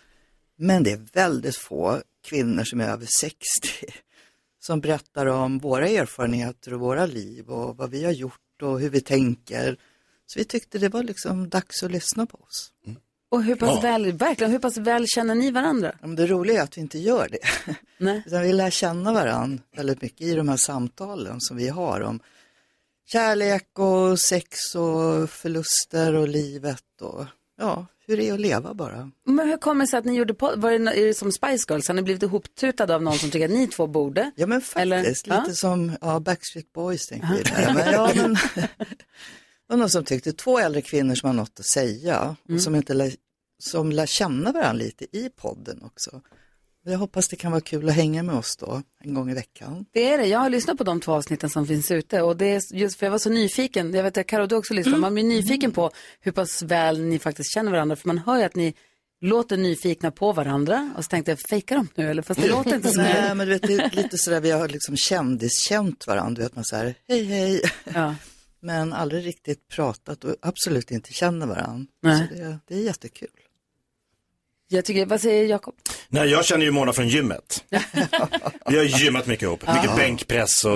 Men 0.58 0.82
det 0.82 0.92
är 0.92 1.06
väldigt 1.12 1.56
få 1.56 2.00
kvinnor 2.28 2.64
som 2.64 2.80
är 2.80 2.88
över 2.88 3.06
60 3.20 3.68
som 4.66 4.80
berättar 4.80 5.26
om 5.26 5.58
våra 5.58 5.88
erfarenheter 5.88 6.74
och 6.74 6.80
våra 6.80 7.06
liv 7.06 7.48
och 7.50 7.76
vad 7.76 7.90
vi 7.90 8.04
har 8.04 8.12
gjort 8.12 8.62
och 8.62 8.80
hur 8.80 8.90
vi 8.90 9.00
tänker. 9.00 9.76
Så 10.26 10.38
vi 10.38 10.44
tyckte 10.44 10.78
det 10.78 10.88
var 10.88 11.02
liksom 11.02 11.48
dags 11.48 11.82
att 11.82 11.90
lyssna 11.90 12.26
på 12.26 12.38
oss. 12.38 12.72
Och 13.28 13.42
hur 13.42 13.56
pass 13.56 13.70
Ja. 13.74 13.80
väl, 13.80 14.12
verkligen, 14.12 14.50
hur 14.52 14.58
pass 14.58 14.76
väl 14.76 15.06
känner 15.08 15.34
ni 15.34 15.50
varandra? 15.50 15.92
Ja, 16.00 16.06
men 16.06 16.16
det 16.16 16.26
roliga 16.26 16.60
är 16.60 16.64
att 16.64 16.76
vi 16.76 16.80
inte 16.80 16.98
gör 16.98 17.28
det. 17.28 17.74
Nej. 17.98 18.22
Utan 18.26 18.42
vi 18.42 18.52
lär 18.52 18.70
känna 18.70 19.12
varandra 19.12 19.62
väldigt 19.76 20.02
mycket 20.02 20.20
i 20.20 20.34
de 20.34 20.48
här 20.48 20.56
samtalen 20.56 21.40
som 21.40 21.56
vi 21.56 21.68
har 21.68 22.00
om 22.00 22.20
kärlek 23.06 23.78
och 23.78 24.20
sex 24.20 24.74
och 24.74 25.30
förluster 25.30 26.14
och 26.14 26.28
livet 26.28 26.84
och 27.00 27.24
ja, 27.58 27.86
hur 28.06 28.16
det 28.16 28.28
är 28.28 28.34
att 28.34 28.40
leva 28.40 28.74
bara. 28.74 29.10
Men 29.24 29.48
hur 29.48 29.56
kommer 29.56 29.84
det 29.84 29.90
sig 29.90 29.98
att 29.98 30.04
ni 30.04 30.14
gjorde 30.14 30.34
podd? 30.34 30.60
Var 30.60 30.70
det, 30.70 30.76
är 30.76 31.06
det 31.06 31.14
som 31.14 31.32
Spice 31.32 31.66
Girls? 31.68 31.88
Har 31.88 31.94
ni 31.94 32.02
blivit 32.02 32.22
ihoptutade 32.22 32.94
av 32.94 33.02
någon 33.02 33.18
som 33.18 33.30
tycker 33.30 33.44
att 33.44 33.54
ni 33.54 33.66
två 33.66 33.86
borde? 33.86 34.30
Ja 34.36 34.46
men 34.46 34.60
faktiskt, 34.60 35.26
lite 35.26 35.54
som 35.54 35.92
ja, 36.00 36.20
Backstreet 36.20 36.72
Boys 36.72 37.06
tänkte 37.06 37.28
vi 37.36 37.42
där. 37.42 37.74
Men, 37.74 37.92
ja, 37.92 38.12
men, 38.16 38.36
var 39.66 39.76
någon 39.76 39.90
som 39.90 40.04
tyckte, 40.04 40.32
två 40.32 40.58
äldre 40.58 40.82
kvinnor 40.82 41.14
som 41.14 41.26
har 41.26 41.34
något 41.34 41.60
att 41.60 41.66
säga 41.66 42.36
och 42.48 42.60
som, 42.60 42.74
inte 42.74 42.94
lär, 42.94 43.12
som 43.58 43.92
lär 43.92 44.06
känna 44.06 44.52
varandra 44.52 44.84
lite 44.84 45.16
i 45.16 45.30
podden 45.36 45.82
också. 45.82 46.20
Jag 46.88 46.98
hoppas 46.98 47.28
det 47.28 47.36
kan 47.36 47.52
vara 47.52 47.60
kul 47.60 47.88
att 47.88 47.94
hänga 47.94 48.22
med 48.22 48.34
oss 48.34 48.56
då 48.56 48.82
en 49.00 49.14
gång 49.14 49.30
i 49.30 49.34
veckan. 49.34 49.86
Det 49.92 50.12
är 50.12 50.18
det. 50.18 50.26
Jag 50.26 50.38
har 50.38 50.50
lyssnat 50.50 50.78
på 50.78 50.84
de 50.84 51.00
två 51.00 51.12
avsnitten 51.12 51.50
som 51.50 51.66
finns 51.66 51.90
ute 51.90 52.22
och 52.22 52.36
det 52.36 52.46
är 52.46 52.62
just 52.74 52.98
för 52.98 53.06
jag 53.06 53.10
var 53.10 53.18
så 53.18 53.30
nyfiken. 53.30 53.94
Jag 53.94 54.02
vet 54.02 54.18
att 54.18 54.26
Karo 54.26 54.46
du 54.46 54.56
också 54.56 54.74
lyssnat. 54.74 55.00
Man 55.00 55.14
blir 55.14 55.24
nyfiken 55.24 55.72
på 55.72 55.90
hur 56.20 56.32
pass 56.32 56.62
väl 56.62 57.00
ni 57.00 57.18
faktiskt 57.18 57.54
känner 57.54 57.70
varandra. 57.70 57.96
För 57.96 58.08
man 58.08 58.18
hör 58.18 58.38
ju 58.38 58.42
att 58.42 58.54
ni 58.54 58.74
låter 59.20 59.56
nyfikna 59.56 60.10
på 60.10 60.32
varandra. 60.32 60.94
Och 60.96 61.04
så 61.04 61.08
tänkte 61.08 61.30
jag, 61.30 61.38
fejkar 61.50 61.76
de 61.76 61.88
nu 61.94 62.10
eller? 62.10 62.22
Fast 62.22 62.42
det 62.42 62.48
låter 62.48 62.74
inte 62.74 62.88
så. 62.90 63.00
Nej, 63.02 63.34
men 63.34 63.46
du 63.46 63.52
vet, 63.52 63.62
det 63.62 63.74
är 63.74 63.90
lite 63.90 64.18
sådär, 64.18 64.40
vi 64.40 64.50
har 64.50 64.68
liksom 64.68 64.96
kändiskänt 64.96 66.06
varandra, 66.06 66.42
vet 66.42 66.54
man 66.54 66.64
säger 66.64 66.94
hej 67.08 67.24
hej. 67.24 67.62
Ja. 67.94 68.14
men 68.60 68.92
aldrig 68.92 69.26
riktigt 69.26 69.68
pratat 69.68 70.24
och 70.24 70.36
absolut 70.42 70.90
inte 70.90 71.12
känner 71.12 71.46
varandra. 71.46 71.86
Nej. 72.02 72.28
Så 72.28 72.34
det, 72.34 72.58
det 72.66 72.74
är 72.74 72.82
jättekul. 72.82 73.28
Jag 74.68 74.84
tycker, 74.84 75.06
vad 75.06 75.20
säger 75.20 75.44
Jakob? 75.44 75.74
Nej, 76.08 76.28
jag 76.30 76.44
känner 76.44 76.64
ju 76.64 76.70
Mona 76.70 76.92
från 76.92 77.08
gymmet. 77.08 77.64
Vi 78.70 78.76
har 78.76 78.84
gymmat 78.84 79.26
mycket 79.26 79.42
ihop, 79.42 79.60
mycket 79.60 79.84
Ja. 79.84 79.96
bänkpress 79.96 80.64
och 80.64 80.70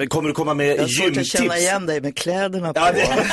Ja. 0.00 0.06
kommer 0.08 0.28
du 0.28 0.34
komma 0.34 0.54
med 0.54 0.66
Jag 0.76 0.82
har 0.82 0.88
svårt 0.88 1.06
att 1.06 1.16
gymtips? 1.16 1.30
känna 1.32 1.58
igen 1.58 1.86
dig 1.86 2.00
med 2.00 2.16
kläderna 2.16 2.72
på. 2.74 2.80
Ja, 2.80 3.24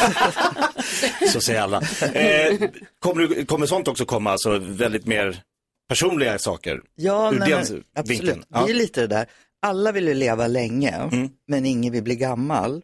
Så 1.34 1.41
säger 1.41 1.62
alla. 1.62 1.82
Eh, 2.13 2.56
kommer, 2.99 3.28
du, 3.28 3.45
kommer 3.45 3.65
sånt 3.65 3.88
också 3.88 4.06
komma, 4.06 4.32
alltså 4.32 4.58
väldigt 4.60 5.06
mer 5.06 5.41
personliga 5.89 6.39
saker? 6.39 6.82
Ja, 6.95 7.32
nej, 7.32 7.39
den 7.39 7.49
men, 7.49 7.60
absolut. 7.60 7.86
vinkeln. 8.06 8.43
Det 8.49 8.71
är 8.71 8.73
lite 8.73 9.02
det 9.02 9.08
där. 9.08 9.26
Alla 9.62 9.91
vill 9.91 10.08
ju 10.08 10.13
leva 10.13 10.47
länge, 10.47 10.95
Mm. 11.12 11.30
men 11.47 11.65
ingen 11.65 11.93
vill 11.93 12.04
bli 12.04 12.15
gammal. 12.15 12.82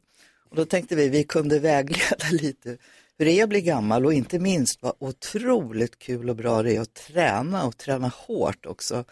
Och 0.50 0.56
då 0.56 0.66
tänkte 0.66 0.96
vi 0.96 1.10
vi 1.10 1.24
kunde 1.24 1.60
vägleda 1.60 2.16
lite 2.32 2.78
hur 3.20 3.26
det 3.26 3.32
är 3.32 3.44
att 3.44 3.50
bli 3.50 3.62
gammal 3.62 4.06
och 4.06 4.14
inte 4.14 4.40
minst 4.40 4.82
vad 4.82 4.94
otroligt 5.00 6.00
kul 6.00 6.30
och 6.30 6.36
bra 6.36 6.64
det 6.64 6.76
är 6.76 6.82
att 6.82 6.94
träna 6.94 7.66
och 7.66 7.78
träna 7.78 8.08
hårt 8.08 8.66
också 8.66 9.04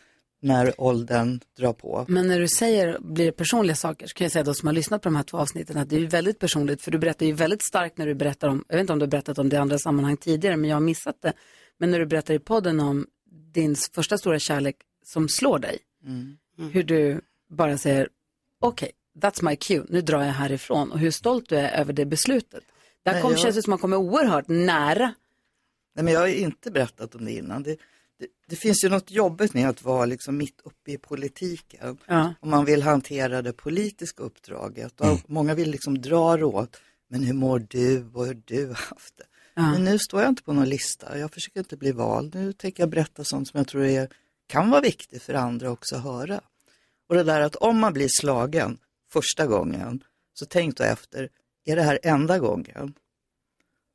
när 0.41 0.82
åldern 0.82 1.39
drar 1.58 1.74
på. 1.74 2.06
Men 2.08 2.28
när 2.28 2.39
du 2.39 2.48
säger, 2.48 3.00
blir 3.00 3.26
det 3.26 3.32
personliga 3.32 3.76
saker, 3.76 4.08
så 4.08 4.13
kan 4.13 4.26
jag 4.26 4.32
säga 4.32 4.43
de 4.43 4.54
som 4.56 4.67
har 4.67 4.74
lyssnat 4.74 5.02
på 5.02 5.10
de 5.10 5.15
här 5.15 5.24
två 5.24 5.38
avsnitten 5.38 5.78
att 5.78 5.89
det 5.89 5.96
är 5.98 6.08
väldigt 6.08 6.39
personligt, 6.39 6.82
för 6.82 6.91
du 6.91 6.98
berättar 6.98 7.26
ju 7.26 7.34
väldigt 7.34 7.62
starkt 7.62 7.98
när 7.98 8.08
du 8.08 8.15
berättar 8.15 8.48
om, 8.48 8.65
jag 8.67 8.76
vet 8.76 8.82
inte 8.82 8.93
om 8.93 9.00
du 9.00 9.04
har 9.06 9.10
berättat 9.12 9.39
om 9.39 9.50
det 9.50 9.56
i 9.56 9.60
andra 9.60 9.80
sammanhang 9.80 10.17
tidigare, 10.17 10.58
men 10.58 10.70
jag 10.70 10.76
har 10.76 10.82
missat 10.82 11.22
det. 11.22 11.34
Men 11.78 11.91
när 11.91 12.00
du 12.00 12.06
berättar 12.06 12.34
i 12.34 12.39
podden 12.39 12.80
om 12.80 13.08
din 13.54 13.76
första 13.93 14.17
stora 14.17 14.39
kärlek 14.39 14.76
som 15.06 15.30
slår 15.30 15.60
dig, 15.60 15.78
Mm. 16.04 16.38
hur 16.72 16.84
du 16.84 17.22
bara 17.50 17.78
säger, 17.78 18.10
okej, 18.62 18.91
that's 19.22 19.46
my 19.46 19.56
cue, 19.56 19.86
nu 19.89 20.02
drar 20.02 20.24
jag 20.24 20.32
härifrån 20.34 20.91
och 20.91 21.00
hur 21.00 21.12
stolt 21.12 21.50
du 21.50 21.56
är 21.58 21.80
över 21.80 21.93
det 21.93 22.06
beslutet. 22.06 22.63
Där 23.08 23.13
Nej, 23.13 23.22
kom, 23.22 23.32
jag- 23.32 23.39
känns 23.39 23.56
det 23.56 23.63
som 23.63 23.74
att 23.74 23.82
man 23.82 23.91
kommer 23.91 23.98
oerhört 23.98 24.48
nära. 24.48 25.13
Nej, 25.96 26.04
men 26.06 26.13
jag 26.13 26.20
har 26.20 26.28
inte 26.28 26.72
berättat 26.72 27.15
om 27.15 27.26
det 27.26 27.32
innan. 27.32 27.63
Det, 27.63 27.78
det, 28.20 28.28
det 28.50 28.56
finns 28.56 28.84
ju 28.84 28.89
något 28.89 29.12
jobbigt 29.12 29.54
med 29.54 29.70
att 29.70 29.84
vara 29.84 30.06
liksom 30.06 30.38
mitt 30.38 30.62
uppe 30.63 30.91
i 30.91 30.98
politiken. 30.98 31.98
Ja. 32.06 32.34
Om 32.39 32.50
man 32.50 32.65
vill 32.65 32.82
hantera 32.84 33.41
det 33.41 33.54
politiska 33.54 34.24
uppdraget. 34.24 35.02
Och 35.02 35.20
Många 35.28 35.54
vill 35.56 35.72
liksom 35.72 36.02
dra 36.02 36.46
åt, 36.46 36.78
men 37.10 37.24
hur 37.24 37.34
mår 37.34 37.60
du 37.60 38.06
och 38.13 38.26
hur 38.26 38.41
du 38.46 38.67
haft 38.67 39.17
det? 39.17 39.24
Ja. 39.54 39.72
Men 39.72 39.84
nu 39.84 40.00
står 40.00 40.22
jag 40.22 40.30
inte 40.30 40.43
på 40.43 40.54
någon 40.54 40.70
lista. 40.70 41.17
Jag 41.17 41.34
försöker 41.34 41.60
inte 41.60 41.78
bli 41.78 41.91
vald. 41.91 42.36
Nu 42.36 42.54
tänker 42.54 42.84
jag 42.84 42.89
berätta 42.89 43.24
sånt 43.24 43.48
som 43.48 43.58
jag 43.58 43.67
tror 43.67 43.84
är, 43.86 44.10
kan 44.48 44.70
vara 44.70 44.82
viktigt 44.82 45.24
för 45.24 45.34
andra 45.34 45.72
också 45.72 45.96
att 45.96 46.04
höra. 46.04 46.41
Och 47.10 47.15
det 47.15 47.24
där 47.24 47.41
att 47.41 47.56
om 47.56 47.80
man 47.80 47.93
blir 47.93 48.10
slagen 48.22 48.78
första 49.12 49.46
gången, 49.48 50.04
så 50.34 50.46
tänk 50.46 50.78
då 50.78 50.84
efter, 50.84 51.30
är 51.67 51.75
det 51.75 51.84
här 51.84 51.99
enda 52.03 52.39
gången? 52.39 52.93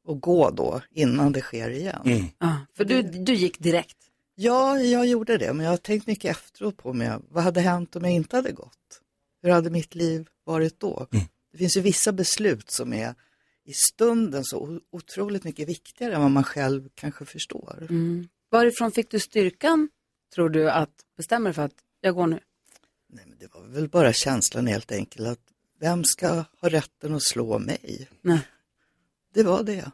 Och 0.05 0.21
gå 0.21 0.51
då 0.51 0.81
innan 0.91 1.33
det 1.33 1.41
sker 1.41 1.71
igen. 1.71 2.29
Ja, 2.39 2.57
för 2.77 2.85
du, 2.85 3.03
du 3.03 3.35
gick 3.35 3.59
direkt. 3.59 3.97
Ja, 4.35 4.79
jag 4.81 5.07
gjorde 5.07 5.39
det, 5.39 5.53
men 5.53 5.65
jag 5.65 5.73
har 5.73 5.77
tänkt 5.77 6.07
mycket 6.07 6.31
efteråt 6.31 6.77
på 6.77 6.93
mig. 6.93 7.19
Vad 7.29 7.45
hade 7.45 7.61
hänt 7.61 7.97
om 7.97 8.05
jag 8.05 8.13
inte 8.13 8.37
hade 8.37 8.53
gått? 8.53 9.01
Hur 9.43 9.51
hade 9.51 9.71
mitt 9.71 9.95
liv 9.95 10.29
varit 10.45 10.81
då? 10.81 11.07
Det 11.53 11.59
finns 11.59 11.77
ju 11.77 11.81
vissa 11.81 12.13
beslut 12.13 12.71
som 12.71 12.93
är 12.93 13.15
i 13.65 13.73
stunden 13.73 14.45
så 14.45 14.81
otroligt 14.91 15.45
mycket 15.45 15.69
viktigare 15.69 16.15
än 16.15 16.21
vad 16.21 16.31
man 16.31 16.45
själv 16.45 16.89
kanske 16.95 17.25
förstår. 17.25 17.87
Mm. 17.91 18.29
Varifrån 18.51 18.93
fick 18.93 19.11
du 19.11 19.21
styrkan, 19.21 19.89
tror 20.35 20.49
du, 20.49 20.71
att 20.71 20.95
bestämma 21.17 21.45
dig 21.45 21.55
för 21.55 21.63
att 21.63 21.75
jag 22.01 22.15
går 22.15 22.27
nu? 22.27 22.41
Det 23.39 23.55
var 23.55 23.63
väl 23.63 23.89
bara 23.89 24.13
känslan 24.13 24.67
helt 24.67 24.93
enkelt 24.93 25.29
att 25.29 25.52
vem 25.83 26.05
ska 26.05 26.29
ha 26.61 26.69
rätten 26.69 27.15
att 27.15 27.23
slå 27.23 27.59
mig? 27.59 28.09
Nej. 28.23 28.39
Det 29.35 29.43
var 29.43 29.63
det. 29.63 29.91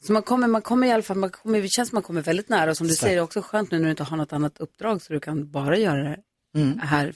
Så 0.00 0.12
man 0.12 0.22
kommer, 0.22 0.46
man 0.48 0.62
kommer 0.62 0.86
i 0.86 0.90
alla 0.90 1.02
fall, 1.02 1.16
man 1.16 1.30
kommer, 1.30 1.62
det 1.62 1.68
känns 1.68 1.88
som 1.88 1.96
man 1.96 2.02
kommer 2.02 2.22
väldigt 2.22 2.48
nära 2.48 2.70
och 2.70 2.76
som 2.76 2.86
du 2.86 2.92
Exakt. 2.92 3.00
säger, 3.06 3.16
det 3.16 3.20
är 3.20 3.24
också 3.24 3.42
skönt 3.42 3.70
nu 3.70 3.78
när 3.78 3.84
du 3.84 3.90
inte 3.90 4.02
har 4.02 4.16
något 4.16 4.32
annat 4.32 4.58
uppdrag 4.58 5.02
så 5.02 5.12
du 5.12 5.20
kan 5.20 5.50
bara 5.50 5.78
göra 5.78 6.02
det 6.02 6.16
Mm. 6.56 6.78
här. 6.78 7.14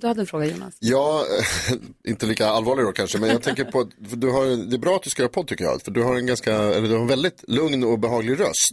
Du 0.00 0.06
hade 0.06 0.20
en 0.20 0.26
fråga 0.26 0.46
Jonas. 0.46 0.74
Ja, 0.80 1.24
inte 2.04 2.26
lika 2.26 2.46
allvarlig 2.46 2.84
då 2.84 2.92
kanske, 2.92 3.18
men 3.18 3.28
jag 3.30 3.42
tänker 3.42 3.64
på 3.64 3.80
att 3.80 3.88
du 3.98 4.30
har, 4.30 4.46
det 4.70 4.76
är 4.76 4.78
bra 4.78 4.96
att 4.96 5.02
du 5.02 5.10
ska 5.10 5.22
göra 5.22 5.32
podd 5.32 5.46
tycker 5.46 5.64
jag, 5.64 5.82
för 5.82 5.90
du 5.90 6.02
har 6.02 6.16
en 6.16 6.26
ganska, 6.26 6.52
eller 6.54 6.88
du 6.88 6.94
har 6.94 7.00
en 7.00 7.06
väldigt 7.06 7.44
lugn 7.48 7.84
och 7.84 7.98
behaglig 7.98 8.40
röst. 8.40 8.72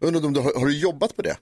Undrar 0.00 0.26
om 0.26 0.32
du 0.32 0.40
har, 0.40 0.54
har 0.58 0.66
du 0.66 0.78
jobbat 0.78 1.16
på 1.16 1.22
det? 1.22 1.36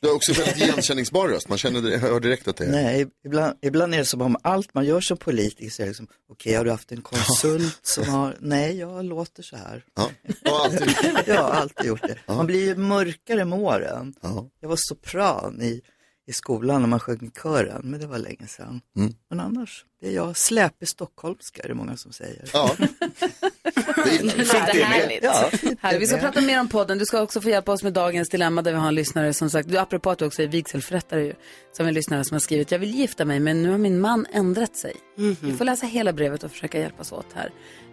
Du 0.00 0.08
har 0.08 0.14
också 0.14 0.32
väldigt 0.32 0.56
igenkänningsbar 0.56 1.28
röst, 1.28 1.48
man 1.48 1.58
känner, 1.58 1.82
det- 1.82 1.98
hör 1.98 2.20
direkt 2.20 2.48
att 2.48 2.56
det 2.56 2.64
är. 2.64 2.70
Nej, 2.70 3.06
ibland, 3.26 3.56
ibland 3.62 3.94
är 3.94 3.98
det 3.98 4.04
som 4.04 4.20
om 4.20 4.36
allt 4.42 4.74
man 4.74 4.84
gör 4.84 5.00
som 5.00 5.16
politiker 5.16 5.70
så 5.70 5.82
är 5.82 5.86
det 5.86 5.90
liksom, 5.90 6.06
okej 6.30 6.54
har 6.54 6.64
du 6.64 6.70
haft 6.70 6.92
en 6.92 7.02
konsult 7.02 7.78
som 7.82 8.08
har, 8.08 8.36
nej 8.40 8.78
jag 8.78 9.04
låter 9.04 9.42
så 9.42 9.56
här. 9.56 9.84
Ja, 9.94 10.10
och 10.50 10.64
alltid. 10.64 10.94
jag 11.26 11.42
har 11.42 11.50
alltid 11.50 11.86
gjort 11.86 12.02
det. 12.02 12.16
Man 12.34 12.46
blir 12.46 12.64
ju 12.66 12.76
mörkare 12.76 13.44
med 13.44 13.58
åren. 13.58 14.14
Jag 14.60 14.68
var 14.68 14.76
sopran 14.78 15.62
i, 15.62 15.80
i 16.28 16.32
skolan 16.32 16.80
när 16.80 16.88
man 16.88 17.00
sjöng 17.00 17.26
i 17.36 17.40
kören, 17.42 17.80
men 17.84 18.00
det 18.00 18.06
var 18.06 18.18
länge 18.18 18.46
sedan. 18.48 18.80
Mm. 18.96 19.14
Men 19.30 19.40
annars, 19.40 19.84
det 20.00 20.08
är 20.08 20.12
jag, 20.12 20.36
släpig 20.36 20.88
stockholmska 20.88 21.62
är 21.62 21.68
det 21.68 21.74
många 21.74 21.96
som 21.96 22.12
säger. 22.12 22.50
Ja. 22.52 22.76
Härligt. 23.76 25.24
Ja, 25.24 25.50
Härligt. 25.80 26.02
Vi 26.02 26.06
ska 26.06 26.16
prata 26.16 26.40
mer 26.40 26.60
om 26.60 26.68
podden. 26.68 26.98
Du 26.98 27.04
ska 27.04 27.22
också 27.22 27.40
få 27.40 27.48
hjälpa 27.48 27.72
oss 27.72 27.82
med 27.82 27.92
dagens 27.92 28.28
dilemma 28.28 28.62
där 28.62 28.72
vi 28.72 28.78
har 28.78 28.88
en 28.88 28.94
lyssnare 28.94 29.32
som 29.32 29.50
sagt, 29.50 29.68
du, 29.68 29.78
apropå 29.78 30.10
att 30.10 30.18
du 30.18 30.24
också 30.26 30.42
är 30.42 30.46
vigselförrättare 30.46 31.24
ju, 31.24 31.34
som 31.72 31.86
en 31.86 31.94
lyssnare 31.94 32.24
som 32.24 32.34
har 32.34 32.40
skrivit, 32.40 32.70
jag 32.70 32.78
vill 32.78 32.94
gifta 32.94 33.24
mig 33.24 33.40
men 33.40 33.62
nu 33.62 33.70
har 33.70 33.78
min 33.78 34.00
man 34.00 34.26
ändrat 34.32 34.76
sig. 34.76 34.96
Vi 35.40 35.52
får 35.52 35.64
läsa 35.64 35.86
hela 35.86 36.12
brevet 36.12 36.44
och 36.44 36.50
försöka 36.50 36.78
hjälpas 36.78 37.12
åt 37.12 37.26
här. 37.34 37.50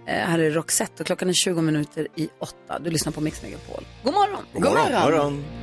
Eh, 0.08 0.14
här 0.14 0.40
är 0.40 0.52
Roxette 0.52 1.04
och 1.04 1.08
klockan 1.08 1.30
är 1.30 1.34
20 1.34 1.62
minuter 1.62 2.08
i 2.16 2.30
åtta. 2.40 2.80
Du 2.80 2.90
lyssnar 2.90 3.12
på 3.12 3.22
Mix 3.22 3.44
Megapol. 3.44 3.86
God 4.04 4.14
morgon! 4.14 4.46
God 4.54 4.64
morgon. 4.64 4.92
God 4.92 5.02
morgon. 5.02 5.63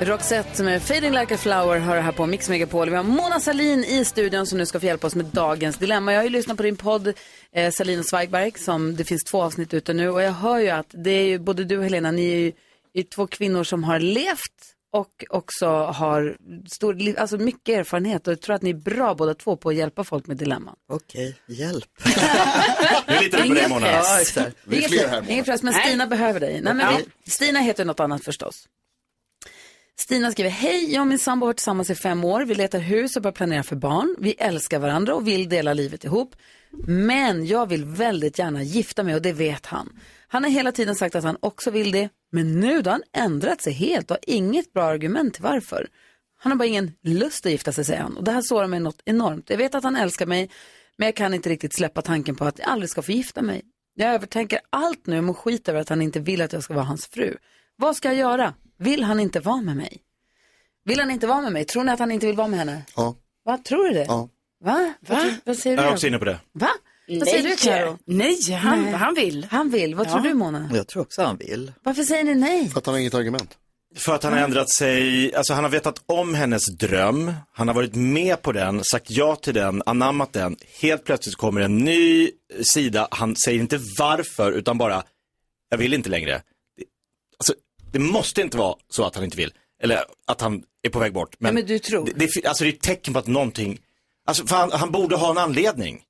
Roxette 0.00 0.62
med 0.62 0.82
Fading 0.82 1.12
Like 1.12 1.34
a 1.34 1.38
Flower 1.38 1.78
hör 1.78 2.00
här 2.00 2.12
på 2.12 2.26
Mix 2.26 2.48
Megapol. 2.48 2.90
Vi 2.90 2.96
har 2.96 3.02
Mona 3.02 3.40
Salin 3.40 3.84
i 3.84 4.04
studion 4.04 4.46
som 4.46 4.58
nu 4.58 4.66
ska 4.66 4.80
få 4.80 4.86
hjälpa 4.86 5.06
oss 5.06 5.14
med 5.14 5.24
dagens 5.26 5.76
dilemma. 5.76 6.12
Jag 6.12 6.18
har 6.18 6.24
ju 6.24 6.30
lyssnat 6.30 6.56
på 6.56 6.62
din 6.62 6.76
podd 6.76 7.12
eh, 7.52 7.70
Salin 7.72 7.98
och 7.98 8.06
Zweigbergk 8.06 8.58
som 8.58 8.96
det 8.96 9.04
finns 9.04 9.24
två 9.24 9.42
avsnitt 9.42 9.74
ute 9.74 9.92
nu 9.92 10.10
och 10.10 10.22
jag 10.22 10.32
hör 10.32 10.58
ju 10.58 10.68
att 10.68 10.86
det 10.90 11.10
är 11.10 11.24
ju 11.26 11.38
både 11.38 11.64
du 11.64 11.78
och 11.78 11.84
Helena, 11.84 12.10
ni 12.10 12.32
är 12.32 12.36
ju 12.36 12.52
är 12.94 13.02
två 13.02 13.26
kvinnor 13.26 13.64
som 13.64 13.84
har 13.84 13.98
levt 13.98 14.74
och 14.92 15.24
också 15.30 15.66
har 15.76 16.36
stor, 16.70 17.18
alltså 17.18 17.36
mycket 17.36 17.78
erfarenhet 17.78 18.26
och 18.26 18.32
jag 18.32 18.40
tror 18.40 18.54
att 18.56 18.62
ni 18.62 18.70
är 18.70 18.74
bra 18.74 19.14
båda 19.14 19.34
två 19.34 19.56
på 19.56 19.68
att 19.68 19.74
hjälpa 19.74 20.04
folk 20.04 20.26
med 20.26 20.36
dilemman. 20.36 20.74
Okej, 20.92 21.36
hjälp. 21.48 21.84
Nu 23.08 23.14
litar 23.20 23.42
vi 23.42 23.48
på 23.48 23.54
dig 23.54 23.68
Mona. 23.68 23.86
Ja, 23.90 24.20
exakt. 24.20 24.56
Vi 24.64 24.76
är 24.76 24.78
Inget 24.80 24.90
fler 24.90 25.00
press- 25.00 25.10
här, 25.10 25.20
Mona. 25.20 25.32
Ingen 25.32 25.44
press, 25.44 25.62
men 25.62 25.72
Nej. 25.74 25.86
Stina 25.86 26.06
behöver 26.06 26.40
dig. 26.40 26.60
Nej, 26.60 26.74
men 26.74 26.96
vi, 27.24 27.30
Stina 27.30 27.60
heter 27.60 27.84
något 27.84 28.00
annat 28.00 28.24
förstås. 28.24 28.64
Stina 30.00 30.30
skriver, 30.30 30.50
hej, 30.50 30.92
jag 30.92 31.00
och 31.00 31.06
min 31.06 31.18
sambo 31.18 31.44
har 31.44 31.48
varit 31.48 31.56
tillsammans 31.56 31.90
i 31.90 31.94
fem 31.94 32.24
år. 32.24 32.44
Vi 32.44 32.54
letar 32.54 32.78
hus 32.78 33.16
och 33.16 33.22
börjar 33.22 33.32
planera 33.32 33.62
för 33.62 33.76
barn. 33.76 34.16
Vi 34.18 34.32
älskar 34.32 34.78
varandra 34.78 35.14
och 35.14 35.28
vill 35.28 35.48
dela 35.48 35.74
livet 35.74 36.04
ihop. 36.04 36.36
Men 36.86 37.46
jag 37.46 37.68
vill 37.68 37.84
väldigt 37.84 38.38
gärna 38.38 38.62
gifta 38.62 39.02
mig 39.02 39.14
och 39.14 39.22
det 39.22 39.32
vet 39.32 39.66
han. 39.66 39.98
Han 40.28 40.44
har 40.44 40.50
hela 40.50 40.72
tiden 40.72 40.94
sagt 40.94 41.14
att 41.14 41.24
han 41.24 41.36
också 41.40 41.70
vill 41.70 41.92
det, 41.92 42.08
men 42.32 42.60
nu 42.60 42.82
då 42.82 42.90
har 42.90 42.92
han 43.12 43.24
ändrat 43.24 43.62
sig 43.62 43.72
helt 43.72 44.10
och 44.10 44.16
har 44.16 44.34
inget 44.34 44.72
bra 44.72 44.84
argument 44.84 45.34
till 45.34 45.42
varför. 45.42 45.88
Han 46.38 46.52
har 46.52 46.58
bara 46.58 46.68
ingen 46.68 46.92
lust 47.02 47.46
att 47.46 47.52
gifta 47.52 47.72
sig, 47.72 47.84
säger 47.84 48.02
han. 48.02 48.16
Och 48.16 48.24
det 48.24 48.32
här 48.32 48.42
sårar 48.42 48.66
mig 48.66 48.80
något 48.80 49.02
enormt. 49.04 49.50
Jag 49.50 49.58
vet 49.58 49.74
att 49.74 49.84
han 49.84 49.96
älskar 49.96 50.26
mig, 50.26 50.50
men 50.96 51.06
jag 51.06 51.16
kan 51.16 51.34
inte 51.34 51.48
riktigt 51.48 51.74
släppa 51.74 52.02
tanken 52.02 52.36
på 52.36 52.44
att 52.44 52.58
jag 52.58 52.68
aldrig 52.68 52.90
ska 52.90 53.02
få 53.02 53.12
gifta 53.12 53.42
mig. 53.42 53.62
Jag 53.94 54.14
övertänker 54.14 54.60
allt 54.70 55.06
nu 55.06 55.18
och 55.18 55.24
mår 55.24 55.34
skit 55.34 55.68
över 55.68 55.80
att 55.80 55.88
han 55.88 56.02
inte 56.02 56.20
vill 56.20 56.42
att 56.42 56.52
jag 56.52 56.62
ska 56.62 56.74
vara 56.74 56.84
hans 56.84 57.06
fru. 57.06 57.36
Vad 57.80 57.96
ska 57.96 58.08
jag 58.08 58.16
göra? 58.16 58.54
Vill 58.78 59.04
han 59.04 59.20
inte 59.20 59.40
vara 59.40 59.60
med 59.60 59.76
mig? 59.76 59.98
Vill 60.84 61.00
han 61.00 61.10
inte 61.10 61.26
vara 61.26 61.40
med 61.40 61.52
mig? 61.52 61.64
Tror 61.64 61.84
ni 61.84 61.92
att 61.92 61.98
han 61.98 62.12
inte 62.12 62.26
vill 62.26 62.36
vara 62.36 62.48
med 62.48 62.58
henne? 62.58 62.82
Ja. 62.96 63.16
Vad 63.44 63.64
tror 63.64 63.84
du 63.84 63.94
det? 63.94 64.04
Ja. 64.08 64.28
Va? 64.64 64.92
Va? 65.00 65.30
Vad 65.44 65.56
säger 65.56 65.76
Jag 65.76 65.84
är 65.84 65.88
du? 65.88 65.94
också 65.94 66.06
inne 66.06 66.18
på 66.18 66.24
det. 66.24 66.40
Va? 66.52 66.68
Vad 67.08 67.28
säger 67.28 67.48
du 67.48 67.56
Karo? 67.56 67.98
Nej, 68.04 68.52
han, 68.52 68.82
Nej. 68.82 68.92
han 68.92 69.14
vill. 69.14 69.46
Han 69.50 69.70
vill. 69.70 69.94
Vad 69.94 70.08
tror 70.08 70.20
du 70.20 70.34
Mona? 70.34 70.70
Jag 70.72 70.88
tror 70.88 71.02
också 71.02 71.22
han 71.22 71.36
vill. 71.36 71.72
Varför 71.82 72.02
säger 72.02 72.24
ni 72.24 72.34
nej? 72.34 72.68
För 72.68 72.78
att 72.78 72.86
han 72.86 72.94
har 72.94 73.00
inget 73.00 73.14
argument. 73.14 73.58
För 73.96 74.14
att 74.14 74.22
han 74.22 74.32
har 74.32 74.40
ändrat 74.40 74.70
sig, 74.70 75.34
alltså 75.34 75.52
han 75.52 75.64
har 75.64 75.70
vetat 75.70 76.02
om 76.06 76.34
hennes 76.34 76.62
dröm, 76.78 77.32
han 77.52 77.68
har 77.68 77.74
varit 77.74 77.94
med 77.94 78.42
på 78.42 78.52
den, 78.52 78.84
sagt 78.84 79.10
ja 79.10 79.36
till 79.36 79.54
den, 79.54 79.82
anammat 79.86 80.32
den. 80.32 80.56
Helt 80.80 81.04
plötsligt 81.04 81.36
kommer 81.36 81.60
en 81.60 81.78
ny 81.78 82.30
sida, 82.62 83.08
han 83.10 83.36
säger 83.36 83.60
inte 83.60 83.80
varför 83.98 84.52
utan 84.52 84.78
bara, 84.78 85.02
jag 85.68 85.78
vill 85.78 85.94
inte 85.94 86.08
längre. 86.10 86.42
Alltså, 87.38 87.54
det 87.92 87.98
måste 87.98 88.40
inte 88.40 88.56
vara 88.56 88.74
så 88.88 89.04
att 89.04 89.14
han 89.14 89.24
inte 89.24 89.36
vill, 89.36 89.52
eller 89.82 90.04
att 90.26 90.40
han 90.40 90.62
är 90.82 90.90
på 90.90 90.98
väg 90.98 91.12
bort. 91.12 91.36
Men, 91.38 91.54
men 91.54 91.66
du 91.66 91.78
tror? 91.78 92.06
det, 92.06 92.12
det, 92.12 92.46
alltså 92.46 92.64
det 92.64 92.70
är 92.70 92.74
ett 92.74 92.80
tecken 92.80 93.12
på 93.12 93.18
att 93.18 93.26
någonting, 93.26 93.78
alltså 94.26 94.44
han, 94.48 94.72
han 94.72 94.90
borde 94.90 95.16
ha 95.16 95.30
en 95.30 95.38
anledning. 95.38 96.02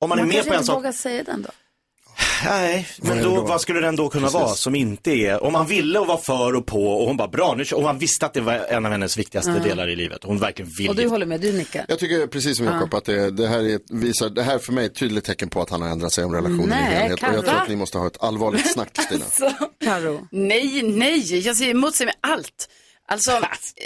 Om 0.00 0.08
man, 0.08 0.18
är 0.18 0.24
med 0.24 0.32
kanske 0.32 0.50
på 0.50 0.54
en 0.54 0.60
inte 0.60 0.66
sak, 0.66 0.76
vågar 0.76 0.92
säga 0.92 1.22
den 1.22 1.42
då. 1.42 1.50
Nej, 2.44 2.88
Vad 2.98 3.16
men 3.16 3.24
då, 3.24 3.36
då? 3.36 3.42
vad 3.42 3.60
skulle 3.60 3.80
den 3.80 3.96
då 3.96 4.08
kunna 4.08 4.26
Precis. 4.26 4.34
vara 4.40 4.54
som 4.54 4.74
inte 4.74 5.10
är, 5.10 5.44
om 5.44 5.52
man 5.52 5.66
ville 5.66 5.98
och 5.98 6.06
var 6.06 6.16
för 6.16 6.54
och 6.56 6.66
på 6.66 6.86
och 7.00 7.06
hon 7.06 7.16
bara 7.16 7.28
bra, 7.28 7.54
nu, 7.54 7.64
och 7.74 7.82
man 7.82 7.98
visste 7.98 8.26
att 8.26 8.34
det 8.34 8.40
var 8.40 8.52
en 8.54 8.86
av 8.86 8.92
hennes 8.92 9.16
viktigaste 9.16 9.50
Ja. 9.50 9.62
delar 9.62 9.88
i 9.88 9.96
livet. 9.96 10.18
Hon 10.24 10.38
verkligen 10.38 10.70
vill 10.78 10.88
Och 10.88 10.96
du 10.96 11.08
håller 11.08 11.26
med, 11.26 11.40
du 11.40 11.52
nickar. 11.52 11.84
Jag 11.88 11.98
tycker 11.98 12.26
precis 12.26 12.56
som 12.56 12.66
Jakob 12.66 12.94
att 12.94 13.04
det, 13.04 13.30
det, 13.30 13.46
här 13.48 13.58
är 13.58 13.80
visar, 14.00 14.28
det 14.30 14.42
här 14.42 14.58
för 14.58 14.72
mig 14.72 14.84
är 14.84 14.88
ett 14.88 14.94
tydligt 14.94 15.24
tecken 15.24 15.48
på 15.48 15.62
att 15.62 15.70
han 15.70 15.82
har 15.82 15.88
ändrat 15.88 16.12
sig 16.12 16.24
om 16.24 16.34
relationen 16.34 16.68
Nej, 16.68 16.92
i 16.92 16.94
helhet. 16.96 17.22
Och 17.22 17.34
jag 17.34 17.44
tror 17.46 17.56
att 17.56 17.68
ni 17.68 17.76
måste 17.76 17.98
ha 17.98 18.06
ett 18.06 18.22
allvarligt 18.22 18.72
snack 18.72 18.88
Stina. 19.02 19.24
Karo. 19.84 20.26
Nej, 20.30 20.82
nej, 20.82 21.38
jag 21.46 21.56
säger 21.56 21.70
emot 21.70 21.94
sig 21.96 22.06
med 22.06 22.14
allt. 22.20 22.68
Alltså, 23.10 23.40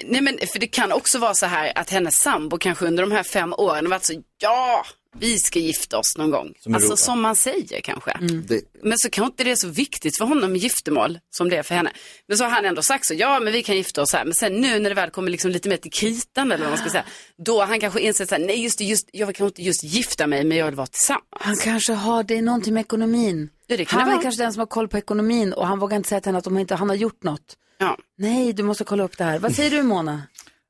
nej 0.05 0.21
men 0.21 0.39
för 0.53 0.59
det 0.59 0.67
kan 0.67 0.93
också 0.93 1.19
vara 1.19 1.35
så 1.35 1.47
här 1.47 1.73
att 1.79 1.91
hennes 1.91 2.17
sambo 2.21 2.59
kanske 2.59 2.87
under 2.87 3.03
de 3.03 3.13
här 3.13 3.23
fem 3.23 3.53
åren 3.53 3.85
har 3.85 3.91
varit 3.91 4.05
så, 4.05 4.13
ja, 4.43 4.85
vi 5.19 5.39
ska 5.39 5.59
gifta 5.59 5.99
oss 5.99 6.19
någon 6.19 6.31
gång. 6.31 6.53
Som 6.61 6.75
alltså 6.75 6.89
Europa. 6.89 6.97
som 6.97 7.21
man 7.23 7.37
säger 7.37 7.81
kanske. 7.81 8.19
Det, 8.49 8.63
Men 8.83 8.99
så 8.99 9.11
kanske 9.11 9.33
inte 9.33 9.45
det 9.45 9.51
är 9.51 9.57
så 9.57 9.69
viktigt 9.69 10.19
för 10.19 10.25
honom 10.25 10.53
med 10.53 10.61
giftermål 10.61 11.19
som 11.31 11.49
det 11.49 11.57
är 11.57 11.63
för 11.63 11.75
henne. 11.75 11.93
Men 12.29 12.39
så 12.39 12.45
har 12.45 12.51
han 12.51 12.65
ändå 12.65 12.83
sagt 12.83 13.07
så, 13.07 13.15
ja 13.15 13.41
men 13.41 13.53
vi 13.53 13.63
kan 13.63 13.77
gifta 13.77 14.03
oss 14.03 14.13
här. 14.13 14.25
Men 14.25 14.35
sen 14.35 14.53
nu 14.61 14.79
när 14.79 14.91
det 14.91 14.95
väl 14.95 15.11
kommer 15.11 15.31
liksom 15.31 15.51
lite 15.51 15.69
mer 15.69 15.77
till 15.77 15.93
kritan 15.93 16.53
eller 16.53 16.65
vad 16.65 16.71
man 16.71 16.79
ska 16.79 16.91
säga. 16.91 17.05
Då 17.37 17.61
har 17.61 17.67
han 17.67 17.81
kanske 17.81 18.01
insett 18.01 18.29
så 18.29 18.35
här, 18.35 18.43
nej 18.43 18.63
just 18.63 18.79
det, 18.79 18.85
just, 18.85 19.09
jag 19.13 19.27
vill 19.27 19.37
kanske 19.37 19.51
inte 19.51 19.63
just 19.63 19.85
gifta 19.85 20.27
mig 20.27 20.45
men 20.45 20.59
jag 20.59 20.67
vill 20.67 20.75
vara 20.75 20.87
tillsammans. 20.87 21.25
Han 21.41 21.57
kanske 21.57 21.93
har, 21.93 22.23
det 22.23 22.39
är 22.39 22.43
någonting 22.43 22.75
med 22.75 22.81
ekonomin. 22.81 23.51
Ja, 23.67 23.77
det 23.77 23.85
kan 23.85 24.01
han 24.01 24.09
det 24.09 24.15
är 24.15 24.23
kanske 24.23 24.43
den 24.43 24.53
som 24.53 24.61
har 24.61 24.67
koll 24.67 24.89
på 24.89 24.99
ekonomin 24.99 25.53
och 25.53 25.67
han 25.67 25.79
vågar 25.79 25.97
inte 25.97 26.09
säga 26.09 26.21
till 26.21 26.29
henne 26.29 26.39
att 26.39 26.45
de 26.45 26.59
inte, 26.59 26.75
han 26.75 26.89
har 26.89 26.97
gjort 26.97 27.23
något. 27.23 27.57
Ja. 27.79 27.99
Nej, 28.19 28.53
du 28.53 28.63
måste 28.63 28.85
kolla 28.85 29.05
upp 29.05 29.19
det 29.19 29.25
här. 29.25 29.39
Vad 29.39 29.55
säger 29.55 29.71
du 29.71 29.83
Mona? 29.83 30.23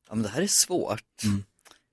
Ja, 0.08 0.14
men 0.14 0.22
det 0.22 0.28
här 0.28 0.42
är 0.42 0.48
svårt. 0.66 1.00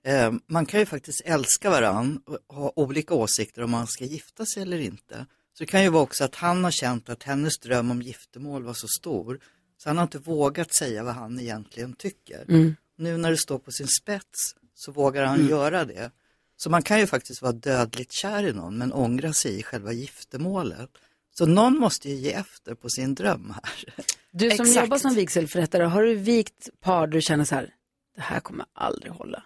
Eh, 0.05 0.33
man 0.47 0.65
kan 0.65 0.79
ju 0.79 0.85
faktiskt 0.85 1.21
älska 1.25 1.69
varann 1.69 2.21
och 2.25 2.55
ha 2.55 2.73
olika 2.75 3.13
åsikter 3.13 3.61
om 3.63 3.71
man 3.71 3.87
ska 3.87 4.05
gifta 4.05 4.45
sig 4.45 4.63
eller 4.63 4.79
inte. 4.79 5.25
Så 5.53 5.63
det 5.63 5.65
kan 5.65 5.83
ju 5.83 5.89
vara 5.89 6.03
också 6.03 6.23
att 6.23 6.35
han 6.35 6.63
har 6.63 6.71
känt 6.71 7.09
att 7.09 7.23
hennes 7.23 7.59
dröm 7.59 7.91
om 7.91 8.01
giftermål 8.01 8.63
var 8.63 8.73
så 8.73 8.87
stor 8.87 9.39
så 9.77 9.89
han 9.89 9.97
har 9.97 10.03
inte 10.03 10.17
vågat 10.19 10.75
säga 10.75 11.03
vad 11.03 11.13
han 11.13 11.39
egentligen 11.39 11.93
tycker. 11.93 12.45
Mm. 12.49 12.75
Nu 12.97 13.17
när 13.17 13.31
det 13.31 13.37
står 13.37 13.59
på 13.59 13.71
sin 13.71 13.87
spets 13.87 14.55
så 14.75 14.91
vågar 14.91 15.25
han 15.25 15.35
Mm. 15.39 15.49
göra 15.49 15.85
det. 15.85 16.11
Så 16.57 16.69
man 16.69 16.81
kan 16.81 16.99
ju 16.99 17.07
faktiskt 17.07 17.41
vara 17.41 17.51
dödligt 17.51 18.11
kär 18.11 18.43
i 18.47 18.53
någon 18.53 18.77
men 18.77 18.93
ångra 18.93 19.33
sig 19.33 19.59
i 19.59 19.63
själva 19.63 19.91
giftermålet. 19.93 20.89
Så 21.31 21.45
någon 21.45 21.77
måste 21.77 22.09
ju 22.09 22.15
ge 22.15 22.33
efter 22.33 22.75
på 22.75 22.89
sin 22.89 23.15
dröm 23.15 23.53
här. 23.63 23.93
Du 24.31 24.51
som 24.51 24.65
Exakt. 24.65 24.85
jobbar 24.85 24.97
som 24.97 25.15
vigselförrättare, 25.15 25.83
har 25.83 26.03
du 26.03 26.15
vikt 26.15 26.69
par 26.79 27.07
du 27.07 27.21
känner 27.21 27.45
så 27.45 27.55
här, 27.55 27.73
det 28.15 28.21
här 28.21 28.39
kommer 28.39 28.65
aldrig 28.73 29.11
hålla? 29.11 29.43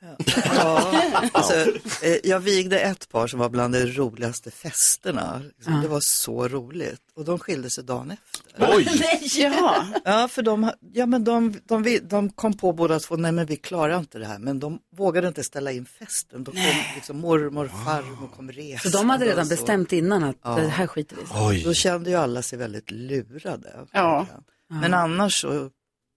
Ja, 0.00 1.02
alltså, 1.32 1.54
eh, 2.02 2.16
jag 2.24 2.40
vigde 2.40 2.80
ett 2.80 3.08
par 3.08 3.26
som 3.26 3.38
var 3.40 3.48
bland 3.48 3.74
de 3.74 3.86
roligaste 3.86 4.50
festerna. 4.50 5.42
Liksom, 5.56 5.74
Ja. 5.74 5.80
Det 5.80 5.88
var 5.88 6.00
så 6.02 6.48
roligt. 6.48 7.00
Och 7.16 7.24
de 7.24 7.38
skilde 7.38 7.70
sig 7.70 7.84
dagen 7.84 8.10
efter. 8.10 8.76
Oj! 8.76 8.88
ja. 9.42 9.86
Ja, 10.04 10.28
för 10.28 10.42
de, 10.42 10.70
ja, 10.92 11.06
men 11.06 11.24
de, 11.24 11.60
de, 11.64 11.98
de 12.02 12.30
kom 12.30 12.56
på 12.56 12.72
båda 12.72 13.00
två, 13.00 13.16
nej 13.16 13.32
men 13.32 13.46
vi 13.46 13.56
klarar 13.56 13.98
inte 13.98 14.18
det 14.18 14.26
här. 14.26 14.38
Men 14.38 14.60
de 14.60 14.78
vågade 14.96 15.28
inte 15.28 15.44
ställa 15.44 15.72
in 15.72 15.86
festen. 15.98 16.44
Då 16.44 16.52
kom 16.52 16.60
liksom 16.94 17.18
mormor, 17.20 17.70
farmor 17.84 18.28
kom 18.36 18.52
resa. 18.52 18.90
Så 18.90 18.98
de 18.98 19.10
hade 19.10 19.24
redan 19.26 19.48
bestämt 19.48 19.92
innan 19.92 20.24
att 20.24 20.36
Ja. 20.42 20.54
det 20.56 20.68
här 20.68 20.86
skiter 20.86 21.16
vi 21.50 21.58
i. 21.60 21.62
Då 21.62 21.74
kände 21.74 22.10
ju 22.10 22.16
alla 22.16 22.42
sig 22.42 22.58
väldigt 22.58 22.90
lurade. 22.90 23.86
Ja. 23.92 24.26
Men 24.70 24.94
annars 24.94 25.40
så, 25.40 25.70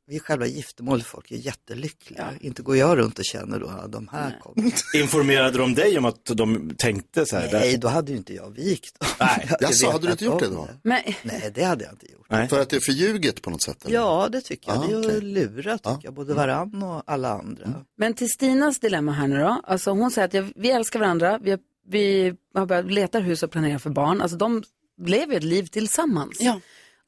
vid 0.08 0.22
själva 0.22 0.45
giftermålet, 0.47 1.06
folk 1.06 1.32
är 1.32 1.36
jättelyckliga. 1.36 2.30
Inte 2.41 2.62
går 2.62 2.78
jag 2.78 2.97
runt 2.97 3.20
och 3.20 3.26
känner 3.26 3.60
då, 3.60 3.66
ja, 3.82 3.88
de 3.88 4.08
här 4.08 4.39
kommer. 4.41 4.72
Informerade 5.02 5.58
de 5.58 5.74
dig 5.74 5.97
om 5.97 6.06
att 6.06 6.26
de 6.26 6.74
tänkte 6.78 7.26
så 7.26 7.36
här? 7.38 7.49
Nej, 7.52 7.78
då 7.78 7.88
hade 7.88 8.12
ju 8.12 8.18
inte 8.18 8.34
jag 8.34 8.49
vikt. 8.56 8.97
Nej. 9.20 9.47
Jag 9.49 9.62
Jaså, 9.62 9.86
vet 9.86 9.93
hade 9.93 10.08
du 10.08 10.12
inte 10.12 10.26
gjort 10.26 10.39
det 10.39 10.47
då? 10.47 10.68
Men, 10.84 11.02
Nej, 11.24 11.52
det 11.56 11.64
hade 11.64 11.84
jag 11.84 11.93
inte 11.93 12.12
gjort. 12.12 12.26
Nej. 12.30 12.47
För 12.49 12.62
att 12.62 12.70
det 12.70 12.76
är 12.76 12.80
förljuget 12.80 13.41
på 13.41 13.49
något 13.49 13.64
sätt? 13.64 13.86
Eller? 13.86 13.95
Ja, 13.95 14.30
det 14.32 14.41
tycker 14.41 14.72
jag. 14.72 14.84
Ah, 14.84 14.88
det 14.88 14.93
är 14.93 14.99
okej. 14.99 15.18
att 15.18 15.24
lura, 15.24 15.78
tycker 15.78 15.99
jag, 16.04 16.14
både 16.14 16.34
varann 16.34 16.84
och 16.84 17.04
alla 17.06 17.30
andra. 17.30 17.86
men 17.97 18.14
till 18.14 18.30
Stinas 18.30 18.80
dilemma 18.80 19.12
här 19.12 19.28
nu 19.28 19.38
då, 19.39 19.62
alltså 19.64 19.91
hon 19.91 20.12
säger 20.12 20.28
att 20.28 20.34
jag, 20.34 20.54
vi 20.56 20.72
älskar 20.72 20.99
varandra, 20.99 21.39
vi, 21.43 21.52
har- 21.52 21.60
vi 21.89 22.34
har 22.54 22.66
börjat 22.66 22.91
leta 22.91 23.20
hus 23.20 23.43
och 23.43 23.52
planera 23.52 23.80
för 23.80 23.89
barn, 23.89 24.22
alltså 24.22 24.38
de 24.38 24.64
lever 25.06 25.32
ju 25.34 25.38
ett 25.38 25.43
liv 25.43 25.66
tillsammans. 25.66 26.38
Ja. 26.39 26.60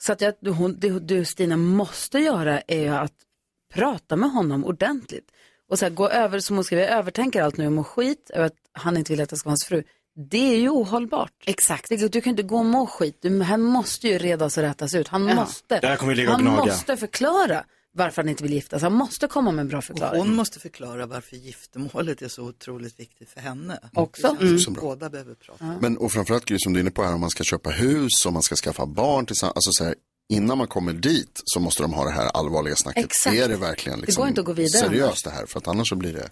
Så 0.05 0.13
att 0.13 0.21
jag, 0.21 0.33
hon, 0.53 0.79
det 0.79 0.99
du 0.99 1.25
Stina 1.25 1.57
måste 1.57 2.19
göra 2.19 2.61
är 2.67 2.79
ju 2.81 2.87
att 2.87 3.13
prata 3.73 4.15
med 4.15 4.31
honom 4.31 4.65
ordentligt. 4.65 5.27
Och 5.69 5.79
så 5.79 5.85
här, 5.85 5.89
gå 5.91 6.09
över, 6.09 6.39
som 6.39 6.55
hon 6.55 6.63
skriver, 6.63 6.83
jag 6.83 6.91
övertänker 6.91 7.41
allt 7.43 7.57
nu 7.57 7.65
och 7.65 7.71
mår 7.71 7.83
skit 7.83 8.29
över 8.33 8.45
att 8.45 8.55
han 8.73 8.97
inte 8.97 9.13
vill 9.13 9.21
att 9.21 9.31
jag 9.31 9.39
ska 9.39 9.47
vara 9.47 9.51
hans 9.51 9.65
fru. 9.65 9.83
Det 10.29 10.53
är 10.53 10.57
ju 10.57 10.69
ohållbart. 10.69 11.33
Exakt. 11.45 11.89
Det, 11.89 12.11
du 12.11 12.21
kan 12.21 12.29
inte 12.29 12.43
gå 12.43 12.57
och 12.57 12.65
må 12.65 12.85
skit. 12.87 13.17
Du, 13.21 13.41
han 13.41 13.61
måste 13.61 14.07
ju 14.07 14.17
redas 14.17 14.57
och 14.57 14.63
rättas 14.63 14.95
ut. 14.95 15.07
Han 15.07 15.27
Ja. 15.27 15.35
måste. 15.35 15.79
Det 15.79 15.87
här 15.87 15.95
kommer 15.95 16.11
vi 16.11 16.15
ligga 16.15 16.29
och 16.29 16.35
han 16.41 16.55
måste 16.55 16.97
förklara 16.97 17.63
varför 17.95 18.21
han 18.21 18.29
inte 18.29 18.43
vill 18.43 18.53
gifta 18.53 18.79
sig. 18.79 18.83
Han 18.89 18.93
måste 18.97 19.27
komma 19.27 19.51
med 19.51 19.61
en 19.61 19.67
bra 19.67 19.77
Och 19.77 19.83
förklaring. 19.83 20.19
hon 20.21 20.35
måste 20.35 20.59
förklara 20.59 21.05
varför 21.05 21.35
giftermålet 21.35 22.21
är 22.21 22.27
så 22.27 22.43
otroligt 22.43 22.99
viktigt 22.99 23.29
för 23.29 23.39
henne. 23.41 23.79
Också. 23.93 24.21
Det 24.21 24.27
känns 24.37 24.41
Mm. 24.41 24.59
som 24.59 24.73
Båda 24.73 25.09
behöver 25.09 25.35
prata. 25.35 25.77
Men 25.81 25.97
och 25.97 26.11
framförallt 26.11 26.45
Gry, 26.45 26.57
som 26.59 26.73
du 26.73 26.79
är 26.79 26.81
inne 26.81 26.91
på 26.91 27.03
här, 27.03 27.13
om 27.13 27.21
man 27.21 27.29
ska 27.29 27.43
köpa 27.43 27.69
hus, 27.69 28.25
om 28.25 28.33
man 28.33 28.43
ska 28.43 28.55
skaffa 28.55 28.85
barn 28.85 29.25
tillsammans. 29.25 29.55
Alltså 29.55 29.71
så 29.71 29.83
här, 29.83 29.95
innan 30.29 30.57
man 30.57 30.67
kommer 30.67 30.93
dit 30.93 31.41
så 31.45 31.59
måste 31.59 31.81
de 31.83 31.93
ha 31.93 32.05
det 32.05 32.11
här 32.11 32.25
allvarliga 32.25 32.75
snacket. 32.75 33.05
Exakt. 33.05 33.35
Är 33.35 33.47
det 33.49 33.57
verkligen 33.57 33.99
Det 33.99 34.05
liksom 34.05 34.21
går 34.21 34.27
inte 34.29 34.41
att 34.41 34.47
gå 34.47 34.53
vidare 34.53 34.81
seriöst 34.89 35.23
det 35.23 35.31
här? 35.31 35.45
För 35.45 35.59
att 35.59 35.67
annars 35.67 35.89
så 35.89 35.95
blir 35.95 36.13
det, 36.13 36.29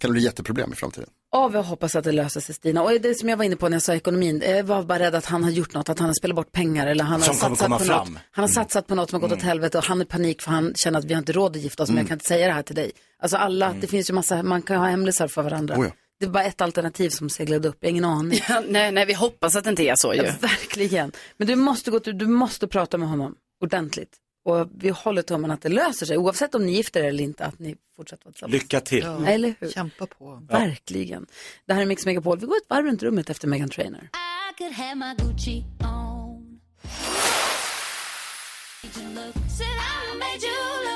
kan 0.00 0.10
det 0.10 0.12
bli 0.12 0.22
jätteproblem 0.22 0.72
i 0.72 0.76
framtiden. 0.76 1.08
Ja, 1.32 1.48
vi 1.48 1.58
hoppas 1.58 1.96
att 1.96 2.04
det 2.04 2.12
löser 2.12 2.40
sig 2.40 2.54
Stina. 2.54 2.82
Och 2.82 3.00
det 3.00 3.14
som 3.14 3.28
jag 3.28 3.36
var 3.36 3.44
inne 3.44 3.56
på 3.56 3.68
när 3.68 3.74
jag 3.74 3.82
sa 3.82 3.94
ekonomin, 3.94 4.42
jag 4.46 4.64
var 4.64 4.82
bara 4.82 4.98
rädd 4.98 5.14
att 5.14 5.26
han 5.26 5.44
har 5.44 5.50
gjort 5.50 5.74
något, 5.74 5.88
att 5.88 5.98
han 5.98 6.08
har 6.08 6.14
spelat 6.14 6.36
bort 6.36 6.52
pengar 6.52 6.86
eller 6.86 7.04
han 7.04 7.20
har, 7.20 7.26
Som 7.26 7.34
satsat 7.34 7.68
på, 7.68 7.78
fram. 7.78 8.12
något, 8.12 8.22
han 8.30 8.42
har 8.42 8.48
satsat 8.48 8.86
på 8.86 8.94
något 8.94 9.10
som 9.10 9.22
har 9.22 9.28
gått 9.28 9.38
åt 9.38 9.44
helvete 9.44 9.78
och 9.78 9.84
han 9.84 10.00
är 10.00 10.04
panik 10.04 10.42
för 10.42 10.50
han 10.50 10.74
känner 10.74 10.98
att 10.98 11.04
vi 11.04 11.14
har 11.14 11.18
inte 11.18 11.32
råd 11.32 11.56
att 11.56 11.62
gifta 11.62 11.82
oss 11.82 11.88
men 11.88 11.98
jag 11.98 12.08
kan 12.08 12.14
inte 12.14 12.24
säga 12.24 12.46
det 12.46 12.52
här 12.52 12.62
till 12.62 12.76
dig. 12.76 12.92
Alltså 13.22 13.36
alla, 13.36 13.74
det 13.80 13.86
finns 13.86 14.10
ju 14.10 14.14
massa, 14.14 14.42
man 14.42 14.62
kan 14.62 14.76
ha 14.76 14.86
hemlisar 14.86 15.28
för 15.28 15.42
varandra. 15.42 15.76
Oh 15.78 15.84
ja. 15.86 15.92
Det 16.20 16.26
är 16.26 16.30
bara 16.30 16.44
ett 16.44 16.60
alternativ 16.60 17.10
som 17.10 17.30
seglade 17.30 17.68
upp, 17.68 17.76
jag 17.80 17.88
har 17.88 17.90
ingen 17.90 18.04
aning. 18.04 18.40
Ja, 18.48 18.62
nej, 18.68 18.92
nej, 18.92 19.06
vi 19.06 19.14
hoppas 19.14 19.56
att 19.56 19.64
det 19.64 19.70
inte 19.70 19.82
är 19.82 19.94
så 19.96 20.14
ju. 20.14 20.22
Ja, 20.22 20.32
verkligen. 20.40 21.12
Men 21.36 21.46
du 21.48 21.56
måste, 21.56 21.90
gå 21.90 22.00
till, 22.00 22.18
du 22.18 22.26
måste 22.26 22.66
prata 22.66 22.98
med 22.98 23.08
honom 23.08 23.34
ordentligt. 23.62 24.16
Och 24.44 24.68
vi 24.78 24.88
håller 24.88 25.22
tummen 25.22 25.50
att 25.50 25.62
det 25.62 25.68
löser 25.68 26.06
sig, 26.06 26.18
oavsett 26.18 26.54
om 26.54 26.66
ni 26.66 26.72
gifter 26.72 27.00
er 27.00 27.08
eller 27.08 27.24
inte, 27.24 27.44
att 27.44 27.58
ni 27.58 27.76
fortsätter 27.96 28.24
vara 28.24 28.32
tillsammans. 28.32 28.52
Lycka 28.62 28.80
till. 28.80 29.02
Ja, 29.04 29.26
Eller 29.26 29.54
hur? 29.60 29.68
Kämpa 29.70 30.06
på. 30.06 30.42
Verkligen. 30.50 31.26
Det 31.66 31.74
här 31.74 31.82
är 31.82 31.86
Mix 31.86 32.06
Megapol. 32.06 32.38
Vi 32.38 32.46
går 32.46 32.56
ett 32.56 32.66
varv 32.68 32.84
runt 32.86 33.02
rummet 33.02 33.30
efter 33.30 33.48
Meghan 33.48 33.68
Trainor. 33.68 34.08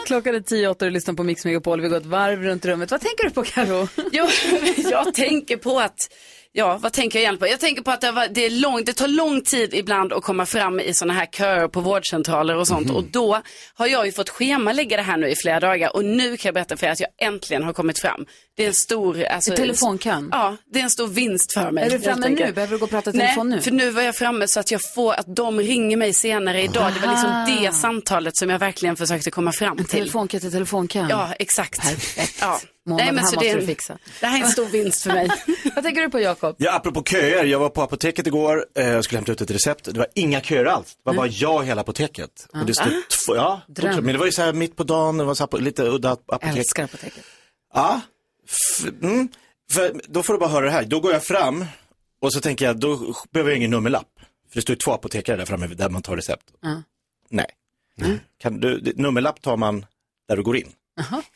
Klockan 0.07 0.35
är 0.35 0.41
tio 0.41 0.69
åtta 0.69 0.85
och 0.85 0.91
du 0.91 0.95
lyssnar 0.95 1.15
på 1.15 1.23
Mix 1.25 1.45
Megapol. 1.45 1.81
Vi 1.81 1.89
går 1.89 1.97
ett 1.97 2.07
varv 2.07 2.43
runt 2.43 2.65
rummet. 2.65 2.91
Vad 2.91 3.01
tänker 3.01 3.25
du 3.25 3.31
på 3.31 3.43
Karo? 3.43 3.89
Jo, 4.13 4.27
jag 4.91 5.15
tänker 5.15 5.57
på 5.57 5.81
att, 5.81 5.97
ja 6.57 6.79
vad 6.83 6.93
tänker 6.93 7.19
jag 7.19 7.23
egentligen 7.23 7.49
på? 7.49 7.53
Jag 7.53 7.61
tänker 7.61 7.83
på 7.83 7.91
att 7.91 8.01
det, 8.01 8.13
var, 8.13 8.29
det, 8.29 8.47
är 8.47 8.51
lång, 8.51 8.85
det 8.85 8.93
tar 8.93 9.09
lång 9.09 9.41
tid 9.41 9.75
ibland 9.75 10.13
att 10.13 10.23
komma 10.23 10.47
fram 10.47 10.81
i 10.81 10.95
sådana 10.95 11.15
här 11.15 11.27
köer 11.27 11.69
på 11.69 11.81
vårdcentraler 11.81 12.57
och 12.57 12.67
sånt. 12.69 12.91
Och 12.91 13.05
då 13.05 13.41
har 13.75 13.87
jag 13.87 14.07
ju 14.07 14.13
fått 14.13 14.29
schemalägga 14.29 14.97
det 14.97 15.03
här 15.03 15.17
nu 15.17 15.29
i 15.29 15.37
flera 15.37 15.61
dagar 15.61 15.97
och 15.97 16.05
nu 16.05 16.37
kan 16.37 16.49
jag 16.49 16.55
berätta 16.55 16.77
för 16.77 16.87
er 16.87 16.91
att 16.91 17.01
jag 17.01 17.09
äntligen 17.23 17.63
har 17.63 17.73
kommit 17.73 17.99
fram. 17.99 18.27
Det 18.57 18.63
är 18.63 18.69
en 18.69 18.75
stor... 18.75 19.25
Alltså, 19.25 19.53
I 19.53 19.57
telefonkön? 19.57 20.29
Ja, 20.33 20.57
det 20.73 20.79
är 20.79 20.83
en 20.83 20.91
stor 20.91 21.09
vinst 21.09 21.53
för 21.55 21.71
mig. 21.71 21.85
Är 21.85 21.91
du 21.91 22.01
framme 22.01 22.29
nu? 22.29 22.53
Behöver 22.53 22.67
du 22.73 22.79
gå 22.79 22.85
och 22.85 22.91
prata 22.91 23.13
telefon 23.13 23.49
Nej, 23.49 23.57
nu? 23.57 23.63
för 23.63 23.71
nu 23.71 23.91
var 23.91 24.03
jag 24.03 24.17
framme 24.17 24.49
så 24.49 24.61
att 24.61 24.71
jag 24.71 24.81
får 24.95 25.15
att 25.15 25.37
de 25.37 25.61
ringer 25.61 25.97
mig 25.97 26.13
senare 26.15 26.63
idag. 26.63 26.93
Det 26.95 27.07
var 27.07 27.13
liksom 27.13 27.31
Aha. 27.31 27.47
det 27.47 27.73
samtalet 27.73 28.37
som 28.37 28.51
jag 28.51 28.59
verkligen 28.59 28.97
försökte 28.97 29.31
komma 29.31 29.53
fram 29.53 29.79
En 29.79 29.85
till. 29.85 29.87
telefonkö 29.99 30.41
till 30.41 30.53
telefonkön. 30.53 31.07
Ja, 31.11 31.35
exakt. 31.39 31.81
Perfekt. 31.81 32.39
Ja. 32.41 32.61
Månad, 32.87 33.07
det 33.07 33.13
här 33.13 33.19
så 33.19 33.23
måste 33.25 33.39
det, 33.41 33.51
är 33.51 33.57
du 33.61 33.67
fixa. 33.67 33.99
det 34.21 34.27
här 34.27 34.41
är 34.41 34.45
en 34.45 34.51
stor 34.51 34.67
vinst 34.67 35.03
för 35.03 35.11
mig. 35.11 35.29
Vad 35.75 35.85
tänker 35.85 36.03
du 36.03 36.11
på 36.11 36.21
Jakob? 36.21 36.57
Ja, 36.59 36.75
apropå 36.75 37.03
köer, 37.03 37.45
jag 37.45 37.59
var 37.59 37.69
på 37.69 37.83
apoteket 37.83 38.27
igår, 38.27 38.67
eh, 38.77 38.89
jag 38.89 39.05
skulle 39.05 39.19
hämta 39.19 39.33
ut 39.33 39.41
ett 39.41 39.51
recept. 39.51 39.85
Det 39.85 39.99
var 39.99 40.07
inga 40.15 40.41
köer 40.41 40.65
alls, 40.65 40.95
det 40.95 41.01
var 41.03 41.15
bara 41.15 41.27
jag 41.27 41.55
och 41.57 41.65
hela 41.65 41.81
apoteket. 41.81 42.47
Och 42.53 42.67
det 42.67 42.75
stod 42.75 42.93
två, 43.27 43.37
ja, 43.37 43.61
Dröm. 43.69 43.95
men 44.05 44.13
det 44.13 44.19
var 44.19 44.27
ju 44.27 44.33
så 44.33 44.43
här 44.43 44.53
mitt 44.53 44.77
på 44.77 44.85
dagen, 44.85 45.17
det 45.19 45.25
var 45.25 45.35
så 45.35 45.49
här 45.53 45.59
lite 45.61 45.83
udda 45.83 46.11
apotek. 46.11 46.57
Älskar 46.57 46.85
apoteket. 46.85 47.25
Ja, 47.75 48.01
F- 48.49 48.87
mm. 49.03 49.29
för, 49.73 50.01
då 50.09 50.23
får 50.23 50.33
du 50.33 50.39
bara 50.39 50.51
höra 50.51 50.65
det 50.65 50.71
här. 50.71 50.85
Då 50.85 51.01
går 51.01 51.13
jag 51.13 51.25
fram 51.25 51.65
och 52.21 52.33
så 52.33 52.41
tänker 52.41 52.65
jag, 52.65 52.79
då 52.81 53.15
behöver 53.31 53.51
jag 53.51 53.57
ingen 53.59 53.71
nummerlapp. 53.71 54.09
För 54.49 54.55
det 54.55 54.63
står 54.63 54.73
ju 54.75 54.79
två 54.79 54.93
apotekare 54.93 55.37
där 55.37 55.45
framme 55.45 55.67
där 55.67 55.89
man 55.91 56.03
tar 56.03 56.17
recept. 56.17 56.45
Nej. 57.31 57.47
Kan 58.39 58.61
du, 58.61 58.93
nummerlapp 58.97 59.43
tar 59.43 59.57
man 59.57 59.87
där 60.29 60.37
du 60.37 60.43
går 60.43 60.57
in. 60.57 60.73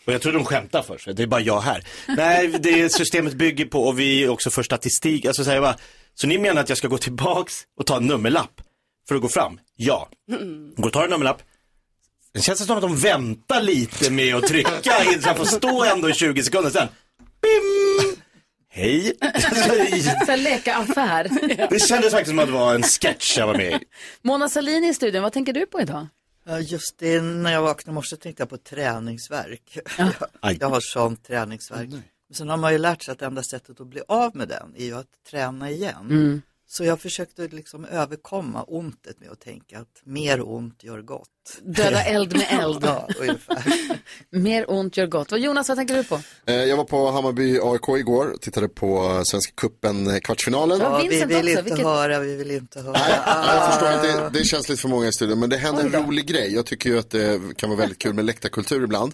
Och 0.06 0.12
jag 0.12 0.22
tror 0.22 0.32
de 0.32 0.44
skämtar 0.44 0.82
först, 0.82 1.08
det 1.16 1.22
är 1.22 1.26
bara 1.26 1.40
jag 1.40 1.60
här. 1.60 1.84
Nej, 2.08 2.48
det 2.48 2.92
systemet 2.92 3.34
bygger 3.34 3.64
på 3.64 3.82
och 3.82 3.98
vi 3.98 4.24
är 4.24 4.28
också 4.28 4.50
för 4.50 4.62
statistik. 4.62 5.24
Alltså, 5.24 5.44
så, 5.44 5.50
här, 5.50 5.60
bara, 5.60 5.76
så 6.14 6.26
ni 6.26 6.38
menar 6.38 6.60
att 6.60 6.68
jag 6.68 6.78
ska 6.78 6.88
gå 6.88 6.98
tillbaks 6.98 7.54
och 7.78 7.86
ta 7.86 7.96
en 7.96 8.06
nummerlapp 8.06 8.60
för 9.08 9.14
att 9.14 9.20
gå 9.22 9.28
fram? 9.28 9.60
Ja. 9.76 10.08
Går 10.76 10.86
och 10.86 10.92
tar 10.92 11.04
en 11.04 11.10
nummerlapp. 11.10 11.42
Det 12.32 12.40
känns 12.40 12.66
som 12.66 12.76
att 12.76 12.82
de 12.82 12.96
väntar 12.96 13.62
lite 13.62 14.10
med 14.10 14.34
att 14.34 14.46
trycka 14.46 15.04
in 15.04 15.22
så 15.22 15.28
jag 15.28 15.36
får 15.36 15.44
stå 15.44 15.84
ändå 15.84 16.10
i 16.10 16.14
20 16.14 16.42
sekunder 16.42 16.70
sen. 16.70 16.88
Bim! 17.42 18.16
Hej. 18.70 19.12
Så 20.26 20.36
leka 20.36 20.76
affär. 20.76 21.28
Det 21.70 21.78
kändes 21.78 22.10
faktiskt 22.10 22.28
som 22.28 22.38
att 22.38 22.46
det 22.46 22.52
var 22.52 22.74
en 22.74 22.82
sketch 22.82 23.38
jag 23.38 23.46
var 23.46 23.54
med 23.54 23.72
i. 23.72 23.78
Mona 24.22 24.48
Sahlin 24.48 24.84
i 24.84 24.94
studion, 24.94 25.22
vad 25.22 25.32
tänker 25.32 25.52
du 25.52 25.66
på 25.66 25.80
idag? 25.80 26.06
Ja, 26.48 26.60
just 26.60 26.98
det, 26.98 27.20
när 27.20 27.52
jag 27.52 27.62
vaknade 27.62 27.94
i 27.94 27.94
morse 27.94 28.16
tänkte 28.16 28.42
jag 28.42 28.48
på 28.48 28.56
träningsverk. 28.56 29.78
Aj. 30.40 30.56
jag 30.60 30.68
har 30.68 30.80
sån 30.80 31.16
träningsverk. 31.16 31.88
Men 31.90 32.34
sen 32.34 32.48
har 32.48 32.56
man 32.56 32.72
ju 32.72 32.78
lärt 32.78 33.02
sig 33.02 33.12
att 33.12 33.22
enda 33.22 33.42
sättet 33.42 33.80
att 33.80 33.86
bli 33.86 34.02
av 34.08 34.36
med 34.36 34.48
den 34.48 34.74
är 34.76 34.84
ju 34.84 34.94
att 34.94 35.24
träna 35.30 35.70
igen. 35.70 36.10
Mm. 36.10 36.42
Så 36.70 36.84
jag 36.84 37.00
försökte 37.00 37.48
liksom 37.48 37.84
överkomma 37.84 38.64
ontet 38.68 39.20
med 39.20 39.30
att 39.30 39.40
tänka 39.40 39.78
att 39.78 40.00
mer 40.04 40.48
ont 40.48 40.84
gör 40.84 41.02
gott. 41.02 41.28
Döda 41.62 42.04
eld 42.04 42.32
med 42.36 42.46
eld. 42.60 42.78
ja. 42.82 43.08
Mer 44.30 44.70
ont 44.70 44.96
gör 44.96 45.06
gott. 45.06 45.30
Vad 45.30 45.40
Jonas, 45.40 45.68
vad 45.68 45.78
tänker 45.78 45.94
du 45.96 46.04
på? 46.04 46.20
Eh, 46.46 46.54
Jag 46.54 46.76
var 46.76 46.84
på 46.84 47.10
Hammarby 47.10 47.58
AIK 47.62 47.88
igår 48.00 48.26
och 48.26 48.40
tittade 48.40 48.68
på 48.68 49.22
Svenska 49.24 49.52
cupen 49.56 50.06
eh, 50.06 50.18
kvartsfinalen. 50.18 50.80
Ja, 50.80 50.98
vi 51.02 51.08
vill 51.08 51.22
också, 51.24 51.38
inte 51.48 51.62
vilket- 51.62 51.84
höra, 51.86 52.18
vi 52.20 52.36
vill 52.36 52.50
inte 52.50 52.80
höra. 52.80 52.98
Jag 53.46 53.72
förstår 53.72 53.86
att 53.88 54.02
det, 54.02 54.30
det 54.32 54.40
är 54.40 54.44
känsligt 54.44 54.80
för 54.80 54.88
många 54.88 55.08
i 55.08 55.12
studion, 55.12 55.40
men 55.40 55.50
det 55.50 55.56
händer 55.56 55.84
en 55.84 55.92
rolig 56.06 56.26
grej. 56.26 56.54
Jag 56.54 56.66
tycker 56.66 56.90
ju 56.90 56.98
att 56.98 57.10
det 57.10 57.40
kan 57.56 57.70
vara 57.70 57.80
väldigt 57.80 57.98
kul 57.98 58.14
med 58.14 58.24
läktarkultur 58.24 58.84
ibland. 58.84 59.12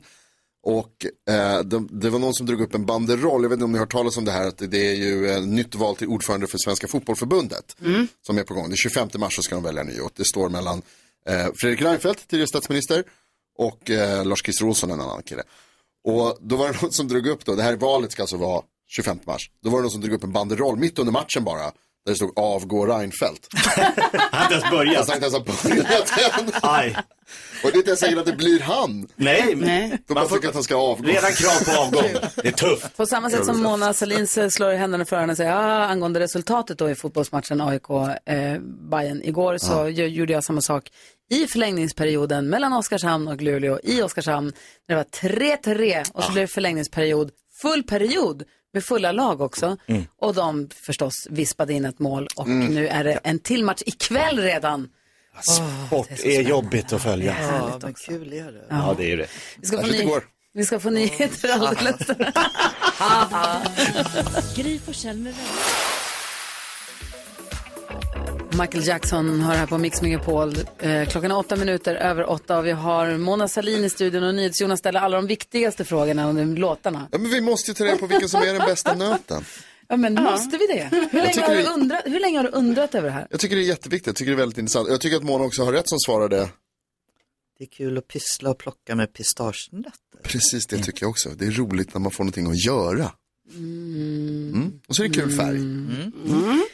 Och 0.67 1.07
eh, 1.31 1.61
det, 1.61 1.87
det 1.91 2.11
var 2.11 2.19
någon 2.19 2.35
som 2.35 2.47
drog 2.47 2.61
upp 2.61 2.75
en 2.75 2.87
banderoll, 2.87 3.43
jag 3.43 3.49
vet 3.49 3.57
inte 3.57 3.65
om 3.65 3.73
ni 3.73 3.79
har 3.79 3.85
hört 3.85 3.93
talas 3.93 4.17
om 4.17 4.25
det 4.25 4.33
här, 4.33 4.47
att 4.47 4.59
det, 4.59 4.91
är 4.91 4.95
ju 4.95 5.31
eh, 5.31 5.43
nytt 5.43 5.75
val 5.75 5.97
till 5.97 6.09
ordförande 6.09 6.47
för 6.47 6.59
Svenska 6.59 6.89
Fotbollförbundet 6.89 7.77
som 8.27 8.39
är 8.39 8.43
på 8.43 8.55
gång. 8.55 8.69
Det 8.69 8.75
är 8.75 8.77
25 8.77 9.09
mars 9.19 9.37
så 9.37 9.43
ska 9.43 9.55
de 9.55 9.65
välja 9.65 9.83
ny 9.83 10.01
och 10.01 10.13
det 10.17 10.25
står 10.25 10.49
mellan 10.49 10.83
eh, 11.29 11.47
Fredrik 11.55 11.83
Reinfeldt, 11.83 12.29
tidigare 12.29 12.49
statsminister, 12.49 13.05
och 13.59 13.91
eh, 13.91 14.25
Lars-Christer 14.25 14.65
Olsson, 14.65 14.91
en 14.91 15.01
annan 15.01 15.23
kille. 15.23 15.43
Och 16.05 16.39
då 16.41 16.57
var 16.57 16.73
det 16.73 16.83
någon 16.83 16.93
som 16.93 17.09
drog 17.09 17.27
upp 17.27 17.45
då, 17.45 17.55
det 17.55 17.63
här 17.63 17.77
valet 17.77 18.13
ska 18.13 18.23
alltså 18.23 18.37
vara 18.37 18.63
25 18.87 19.19
mars, 19.25 19.51
då 19.63 19.71
var 19.71 19.79
det 19.79 19.83
någon 19.83 19.91
som 19.91 20.01
drog 20.01 20.15
upp 20.15 20.25
en 20.25 20.33
banderoll 20.33 20.77
mitt 20.77 20.99
under 20.99 21.13
matchen 21.13 21.45
bara, 21.45 21.73
där 22.05 22.13
det 22.13 22.17
stod 22.17 22.39
avgå 22.39 22.87
Reinfeldt. 22.87 23.49
Han 23.55 23.85
har 24.33 24.43
inte 24.43 24.55
ens 24.55 24.71
börjat. 24.71 24.97
Alltså, 24.97 25.15
inte 25.15 25.27
ens 25.27 25.35
har 25.35 25.75
börjat 25.75 26.41
än. 26.41 26.51
Aj. 26.63 26.97
Och 27.65 27.71
det 27.71 27.77
är 27.77 27.77
inte 27.77 27.91
ens 27.91 28.01
säkert 28.01 28.19
att 28.19 28.27
det 28.27 28.33
blir 28.33 28.61
han. 28.61 29.09
Nej, 29.17 29.55
Nej. 29.57 29.99
De 30.09 30.15
bara 30.15 30.27
tycker 30.27 30.49
att 30.49 30.55
han 30.55 30.63
ska 30.63 30.77
avgå. 30.77 31.09
redan 31.09 31.33
krav 31.33 31.65
på 31.75 31.81
avgång. 31.81 32.11
Det 32.37 32.49
är 32.49 32.53
tufft. 32.53 32.97
På 32.97 33.07
samma 33.07 33.31
sätt 33.31 33.45
som 33.47 33.63
Mona 33.63 33.93
Sahlin 33.95 34.27
slår 34.51 34.73
i 34.73 34.77
händerna 34.77 35.05
för 35.05 35.17
henne 35.21 35.33
och 35.33 35.37
säger 35.37 35.53
ah, 35.53 35.85
angående 35.87 36.21
resultatet 36.21 36.79
då 36.79 36.91
i 36.91 36.95
fotbollsmatchen 36.95 37.61
AIK 37.61 37.91
eh, 38.27 38.59
Bayern 38.91 39.23
igår 39.23 39.59
så 39.59 39.89
ju- 39.89 40.07
gjorde 40.07 40.33
jag 40.33 40.45
samma 40.45 40.61
sak 40.61 40.89
i 41.31 41.47
förlängningsperioden 41.47 42.49
mellan 42.49 42.73
Oskarshamn 42.73 43.29
och 43.29 43.41
Luleå 43.43 43.79
i 43.83 44.03
Oskarshamn. 44.03 44.53
När 44.89 44.97
det 44.97 45.05
var 45.23 45.29
3-3 45.31 46.11
och 46.13 46.23
så 46.25 46.33
blev 46.33 46.43
det 46.47 46.53
förlängningsperiod, 46.53 47.31
full 47.63 47.83
period 47.83 48.43
med 48.75 48.85
fulla 48.85 49.13
lag 49.13 49.41
också. 49.41 49.77
Mm. 49.87 50.05
Och 50.21 50.35
de 50.35 50.69
förstås 50.75 51.27
vispade 51.31 51.73
in 51.73 51.85
ett 51.85 51.99
mål 51.99 52.29
och 52.37 52.47
Mm. 52.47 52.75
nu 52.75 52.89
är 52.89 53.05
det 53.05 53.13
en 53.13 53.39
till 53.39 53.65
match 53.65 53.83
ikväll 53.87 54.39
redan. 54.39 54.89
Sport 55.43 56.11
är 56.25 56.41
jobbigt 56.43 56.93
att 56.93 57.03
följa. 57.03 57.37
Ja, 57.43 57.79
men 57.83 57.95
kul 57.95 58.33
är 58.33 58.53
det. 58.53 58.65
Ja, 58.71 58.95
det 58.99 59.13
är 59.13 59.17
det. 59.17 59.27
Vi 59.61 59.67
ska 59.67 59.81
få, 59.81 59.87
ny- 59.87 60.21
vi 60.55 60.65
ska 60.65 60.81
få 60.81 60.91
nyheter 60.91 61.49
alldeles 61.49 61.97
Gry 64.57 64.79
Forssell 64.79 65.17
med 65.17 65.33
vänner. 65.35 65.94
Michael 68.61 68.87
Jackson 68.87 69.41
har 69.41 69.55
här 69.55 69.67
på 69.67 69.79
Mix 69.79 70.03
Megapol. 70.03 70.55
Eh, 70.79 71.09
klockan 71.09 71.31
är 71.31 71.37
åtta 71.37 71.57
minuter 71.57 71.95
över 71.95 72.31
åtta 72.31 72.59
och 72.59 72.67
vi 72.67 72.71
har 72.71 73.17
Mona 73.19 73.49
Sahlin 73.49 73.85
i 73.85 73.91
studion 73.91 74.23
och 74.25 74.35
NyhetsJonas 74.35 74.79
ställer 74.79 75.01
alla 75.01 75.17
de 75.17 75.27
viktigaste 75.27 75.85
frågorna 75.85 76.29
under 76.29 76.47
låtarna. 76.47 77.09
Ja, 77.13 77.19
men 77.19 77.31
vi 77.31 77.41
måste 77.41 77.71
ju 77.71 77.75
ta 77.75 77.85
reda 77.85 77.97
på 77.97 78.07
vilken 78.07 78.29
som 78.29 78.43
är 78.43 78.47
den 78.55 78.67
bästa 78.67 78.95
nöten. 78.95 79.45
Ja, 79.89 79.97
men 79.97 80.15
måste 80.15 80.59
vi 80.59 80.67
det? 80.67 80.89
Hur 81.11 81.23
länge, 81.23 81.41
har 81.41 81.55
du 81.55 81.63
det- 81.63 81.69
undrat, 81.69 82.03
hur 82.05 82.21
länge 82.21 82.39
har 82.39 82.45
du 82.45 82.51
undrat 82.51 82.95
över 82.95 83.09
det 83.09 83.15
här? 83.15 83.27
Jag 83.31 83.41
tycker 83.41 83.57
det 83.57 83.63
är 83.63 83.67
jätteviktigt, 83.67 84.07
jag 84.07 84.17
tycker 84.17 84.31
det 84.31 84.37
är 84.37 84.39
väldigt 84.39 84.59
intressant. 84.59 84.89
Jag 84.89 85.01
tycker 85.01 85.17
att 85.17 85.23
Mona 85.23 85.45
också 85.45 85.65
har 85.65 85.73
rätt 85.73 85.89
som 85.89 85.99
svarar 85.99 86.29
det. 86.29 86.49
Det 87.59 87.65
är 87.65 87.69
kul 87.69 87.99
att 87.99 88.09
pyssla 88.09 88.51
och 88.51 88.59
plocka 88.59 88.95
med 88.95 89.13
pistagenötter. 89.13 90.21
Precis 90.23 90.67
det 90.67 90.79
tycker 90.79 91.03
jag 91.03 91.11
också. 91.11 91.29
Det 91.29 91.47
är 91.47 91.51
roligt 91.51 91.95
när 91.95 92.01
man 92.01 92.11
får 92.13 92.25
någonting 92.25 92.47
att 92.51 92.65
göra. 92.67 93.11
Mm. 93.55 94.73
Och 94.87 94.97
så 94.97 95.05
är 95.05 95.09
det 95.09 95.15
kul 95.15 95.31
färg. 95.37 95.57
Mm. 95.57 96.13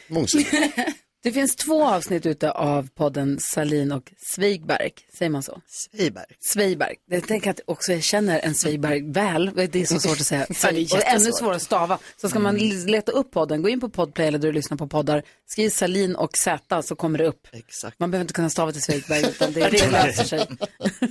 Mångsidigt. 0.07 0.51
Det 1.23 1.31
finns 1.31 1.55
två 1.55 1.85
avsnitt 1.85 2.25
ute 2.25 2.51
av 2.51 2.89
podden 2.95 3.39
Salin 3.39 3.91
och 3.91 4.11
Sveigberg. 4.17 4.91
Säger 5.13 5.29
man 5.29 5.43
så? 5.43 5.61
Sveiberg. 5.67 6.25
Sveiberg. 6.39 6.95
Jag 7.09 7.27
tänker 7.27 7.51
att 7.51 7.59
också 7.65 7.91
jag 7.91 8.03
känner 8.03 8.39
en 8.39 8.55
Sveigberg 8.55 9.11
väl. 9.11 9.51
Det 9.55 9.75
är 9.75 9.85
så 9.85 9.99
svårt 9.99 10.19
att 10.19 10.25
säga. 10.25 10.45
Ja, 10.49 10.55
det 10.71 10.79
är 10.79 10.95
och 10.95 11.07
ännu 11.07 11.31
svårare 11.31 11.55
att 11.55 11.61
stava. 11.61 11.99
Så 12.17 12.29
ska 12.29 12.39
man 12.39 12.57
leta 12.85 13.11
upp 13.11 13.31
podden, 13.31 13.61
gå 13.61 13.69
in 13.69 13.79
på 13.79 13.89
Podplay 13.89 14.27
eller 14.27 14.39
där 14.39 14.47
du 14.47 14.53
lyssnar 14.53 14.77
på 14.77 14.87
poddar. 14.87 15.23
Skriv 15.47 15.69
Salin 15.69 16.15
och 16.15 16.37
Z 16.37 16.81
så 16.81 16.95
kommer 16.95 17.17
det 17.17 17.25
upp. 17.25 17.47
Exakt. 17.51 17.99
Man 17.99 18.11
behöver 18.11 18.23
inte 18.23 18.33
kunna 18.33 18.49
stava 18.49 18.71
till 18.71 18.81
Sveigberg 18.81 19.21
utan 19.21 19.53
det, 19.53 19.69
det 19.69 19.91
löser 19.91 20.23
sig. 20.23 20.47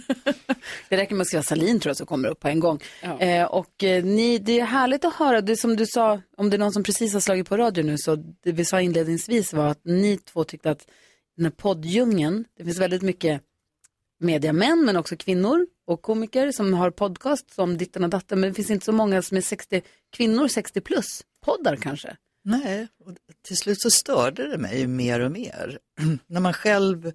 det 0.88 0.96
räcker 0.96 1.14
med 1.14 1.22
att 1.22 1.28
skriva 1.28 1.42
Salin 1.42 1.80
tror 1.80 1.90
jag 1.90 1.96
så 1.96 2.06
kommer 2.06 2.28
det 2.28 2.32
upp 2.32 2.40
på 2.40 2.48
en 2.48 2.60
gång. 2.60 2.80
Eh, 3.20 3.44
och 3.44 3.84
eh, 3.84 4.04
ni, 4.04 4.38
det 4.38 4.60
är 4.60 4.64
härligt 4.64 5.04
att 5.04 5.14
höra, 5.14 5.40
det 5.40 5.56
som 5.56 5.76
du 5.76 5.86
sa, 5.86 6.20
om 6.40 6.50
det 6.50 6.56
är 6.56 6.58
någon 6.58 6.72
som 6.72 6.82
precis 6.82 7.12
har 7.12 7.20
slagit 7.20 7.48
på 7.48 7.56
radio 7.56 7.84
nu, 7.84 7.98
så 7.98 8.16
det 8.16 8.52
vi 8.52 8.64
sa 8.64 8.80
inledningsvis 8.80 9.52
var 9.52 9.68
att 9.68 9.84
ni 9.84 10.18
två 10.18 10.44
tyckte 10.44 10.70
att 10.70 10.86
den 11.36 11.44
här 11.44 11.52
poddjungeln, 11.52 12.44
det 12.56 12.64
finns 12.64 12.78
väldigt 12.78 13.02
mycket 13.02 13.42
mediamän 14.18 14.84
men 14.84 14.96
också 14.96 15.16
kvinnor 15.16 15.66
och 15.86 16.02
komiker 16.02 16.52
som 16.52 16.74
har 16.74 16.90
podcast 16.90 17.54
som 17.54 17.78
ditten 17.78 18.04
och 18.04 18.10
datten, 18.10 18.40
men 18.40 18.50
det 18.50 18.54
finns 18.54 18.70
inte 18.70 18.84
så 18.84 18.92
många 18.92 19.22
som 19.22 19.36
är 19.36 19.40
60, 19.40 19.82
kvinnor 20.10 20.48
60 20.48 20.80
plus, 20.80 21.24
poddar 21.44 21.76
kanske. 21.76 22.16
Nej, 22.44 22.88
och 23.04 23.14
till 23.42 23.56
slut 23.56 23.80
så 23.80 23.90
störde 23.90 24.48
det 24.48 24.58
mig 24.58 24.86
mer 24.86 25.20
och 25.20 25.32
mer. 25.32 25.78
När 26.26 26.40
man 26.40 26.52
själv, 26.52 27.12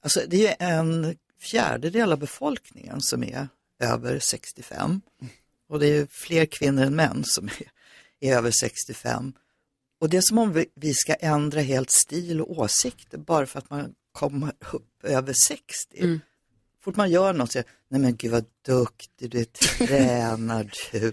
alltså 0.00 0.20
det 0.28 0.36
är 0.36 0.40
ju 0.40 0.54
en 0.58 1.16
fjärdedel 1.40 2.12
av 2.12 2.18
befolkningen 2.18 3.00
som 3.00 3.24
är 3.24 3.48
över 3.80 4.18
65 4.18 5.00
och 5.68 5.80
det 5.80 5.86
är 5.86 5.94
ju 5.94 6.06
fler 6.06 6.46
kvinnor 6.46 6.82
än 6.82 6.96
män 6.96 7.22
som 7.24 7.46
är, 7.46 7.81
är 8.22 8.36
över 8.36 8.50
65. 8.50 9.32
Och 10.00 10.08
det 10.08 10.16
är 10.16 10.20
som 10.20 10.38
om 10.38 10.64
vi, 10.74 10.94
ska 10.94 11.14
ändra 11.14 11.60
helt 11.60 11.90
stil 11.90 12.40
och 12.40 12.58
åsikter 12.58 13.18
bara 13.18 13.46
för 13.46 13.58
att 13.58 13.70
man 13.70 13.94
kommer 14.12 14.52
upp 14.72 15.04
över 15.04 15.32
60. 15.32 16.20
Fort 16.84 16.96
man 16.96 17.10
gör 17.10 17.32
något 17.32 17.48
så 17.48 17.52
säger 17.52 17.66
nej 17.88 18.00
men 18.00 18.16
gud 18.16 18.30
vad 18.30 18.44
duktig 18.66 19.30
du 19.30 19.40
är, 19.40 19.44
tränar 19.44 20.72
du. 20.92 21.12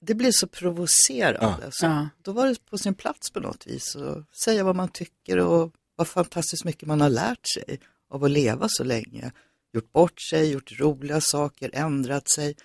Det 0.00 0.14
blir 0.14 0.30
så 0.32 0.46
provocerande. 0.46 1.68
Så 1.70 1.86
Ja. 1.86 2.08
Då 2.22 2.32
var 2.32 2.46
det 2.46 2.66
på 2.66 2.78
sin 2.78 2.94
plats 2.94 3.30
på 3.30 3.40
något 3.40 3.66
vis 3.66 3.96
att 3.96 4.36
säga 4.36 4.64
vad 4.64 4.76
man 4.76 4.88
tycker 4.88 5.38
och 5.38 5.72
vad 5.96 6.08
fantastiskt 6.08 6.64
mycket 6.64 6.88
man 6.88 7.00
har 7.00 7.10
lärt 7.10 7.48
sig 7.54 7.80
av 8.10 8.24
att 8.24 8.30
leva 8.30 8.66
så 8.68 8.84
länge. 8.84 9.32
Gjort 9.72 9.92
bort 9.92 10.20
sig, 10.20 10.50
gjort 10.50 10.80
roliga 10.80 11.20
saker, 11.20 11.70
ändrat 11.72 12.28
sig, 12.28 12.56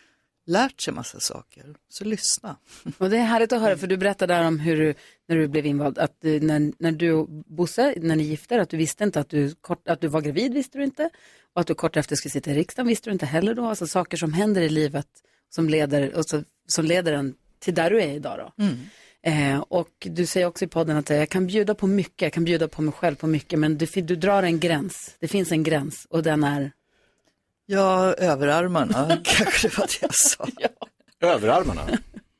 lärt 0.49 0.81
sig 0.81 0.93
massa 0.93 1.19
saker. 1.19 1.75
Så 1.89 2.03
lyssna. 2.03 2.55
Och 2.97 3.09
det 3.09 3.17
är 3.17 3.23
härligt 3.23 3.53
att 3.53 3.61
höra, 3.61 3.77
för 3.77 3.87
du 3.87 3.97
berättade 3.97 4.33
där 4.33 4.47
om 4.47 4.59
hur 4.59 4.77
du, 4.77 4.93
när 5.27 5.35
du 5.35 5.47
blev 5.47 5.65
invald, 5.65 5.97
att 5.97 6.25
eh, 6.25 6.41
när, 6.41 6.73
när 6.79 6.91
du 6.91 7.11
och 7.11 7.29
Bosse, 7.29 7.93
när 7.97 8.15
ni 8.15 8.23
gifte 8.23 8.55
er, 8.55 8.59
att 8.59 8.69
du 8.69 8.77
visste 8.77 9.03
inte 9.03 9.19
att 9.19 9.29
du, 9.29 9.55
kort, 9.61 9.87
att 9.87 10.01
du 10.01 10.07
var 10.07 10.21
gravid, 10.21 10.53
visste 10.53 10.77
du 10.77 10.83
inte. 10.83 11.09
Och 11.53 11.61
att 11.61 11.67
du 11.67 11.73
kort 11.73 11.97
efter 11.97 12.15
skulle 12.15 12.31
sitta 12.31 12.51
i 12.51 12.53
riksdagen, 12.53 12.87
visste 12.87 13.09
du 13.09 13.13
inte 13.13 13.25
heller 13.25 13.53
då. 13.53 13.65
Alltså 13.65 13.87
saker 13.87 14.17
som 14.17 14.33
händer 14.33 14.61
i 14.61 14.69
livet 14.69 15.07
som 15.49 15.69
leder, 15.69 16.15
och 16.15 16.25
så, 16.25 16.43
som 16.67 16.85
leder 16.85 17.13
en 17.13 17.35
till 17.59 17.75
där 17.75 17.89
du 17.89 18.01
är 18.01 18.13
idag 18.13 18.39
då. 18.39 18.63
Eh, 19.21 19.59
och 19.59 20.07
du 20.09 20.25
säger 20.25 20.47
också 20.47 20.65
i 20.65 20.67
podden 20.67 20.97
att 20.97 21.11
eh, 21.11 21.17
jag 21.17 21.29
kan 21.29 21.47
bjuda 21.47 21.75
på 21.75 21.87
mycket, 21.87 22.21
jag 22.21 22.33
kan 22.33 22.45
bjuda 22.45 22.67
på 22.67 22.81
mig 22.81 22.93
själv 22.93 23.15
på 23.15 23.27
mycket, 23.27 23.59
men 23.59 23.77
du, 23.77 23.85
du 23.85 24.15
drar 24.15 24.43
en 24.43 24.59
gräns. 24.59 25.15
Det 25.19 25.27
finns 25.27 25.51
en 25.51 25.63
gräns 25.63 26.07
och 26.09 26.23
den 26.23 26.43
är 26.43 26.71
Ja, 27.71 28.13
överarmarna 28.13 29.17
kanske 29.23 29.67
det 29.67 29.77
var 29.77 29.85
det 29.87 29.97
jag 30.01 30.15
sa. 30.15 30.47
Överarmarna? 31.27 31.81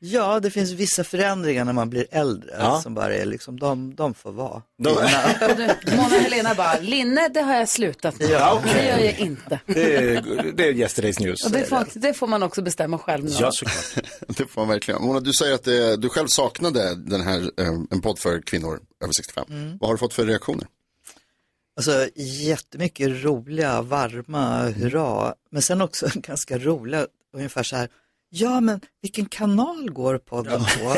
Ja, 0.02 0.40
det 0.40 0.52
finns 0.52 0.72
vissa 0.72 1.04
förändringar 1.04 1.66
när 1.66 1.74
man 1.74 1.90
blir 1.90 2.06
äldre 2.12 2.50
Ja. 2.60 2.82
som 2.82 2.94
bara 2.94 3.16
är 3.16 3.26
liksom, 3.26 3.60
de, 3.60 3.96
de 3.96 4.14
får 4.14 4.32
vara. 4.32 4.62
De- 4.84 4.94
Mona 5.96 6.08
Helena 6.20 6.54
bara, 6.56 6.80
linne 6.80 7.28
det 7.34 7.42
har 7.42 7.56
jag 7.56 7.70
slutat 7.70 8.20
med. 8.20 8.30
Ja, 8.30 8.62
okej. 8.64 8.74
Det 8.76 8.88
gör 8.88 8.98
jag 9.06 9.20
inte. 9.20 9.60
Det 9.66 9.96
är, 9.96 10.22
det 10.56 10.68
är 10.68 10.74
yesterday's 10.74 11.22
news. 11.22 11.46
Och 11.46 11.52
det, 11.52 11.66
får, 11.66 11.88
det 12.00 12.14
får 12.14 12.28
man 12.28 12.44
också 12.44 12.62
bestämma 12.62 12.98
själv 12.98 13.26
nu. 13.26 13.32
Ja, 13.40 13.52
såklart. 13.52 14.06
Det 14.28 14.46
får 14.46 14.62
man 14.62 14.68
verkligen. 14.70 15.02
Mona, 15.02 15.20
du 15.20 15.34
säger 15.34 15.56
att 15.56 15.68
eh, 15.68 15.74
du 15.98 16.10
själv 16.10 16.28
saknade 16.28 16.96
den 16.96 17.22
här, 17.22 17.40
eh, 17.40 17.68
en 17.92 18.02
podd 18.02 18.20
för 18.20 18.42
kvinnor 18.42 18.80
över 19.04 19.14
65. 19.14 19.46
Mm. 19.50 19.78
Vad 19.80 19.88
har 19.90 19.94
du 19.96 19.98
fått 20.00 20.14
för 20.14 20.26
reaktioner? 20.26 20.68
Alltså 21.80 22.10
jättemycket 22.16 23.24
roliga, 23.24 23.82
varma, 23.82 24.62
hurra. 24.70 25.34
Men 25.52 25.62
sen 25.62 25.82
också 25.82 26.08
ganska 26.16 26.58
roliga, 26.58 27.08
ungefär 27.34 27.64
så 27.64 27.76
här. 27.76 27.90
Ja, 28.32 28.60
men 28.62 28.80
vilken 29.02 29.26
kanal 29.26 29.92
går 29.92 30.18
podden 30.18 30.62
på? 30.80 30.96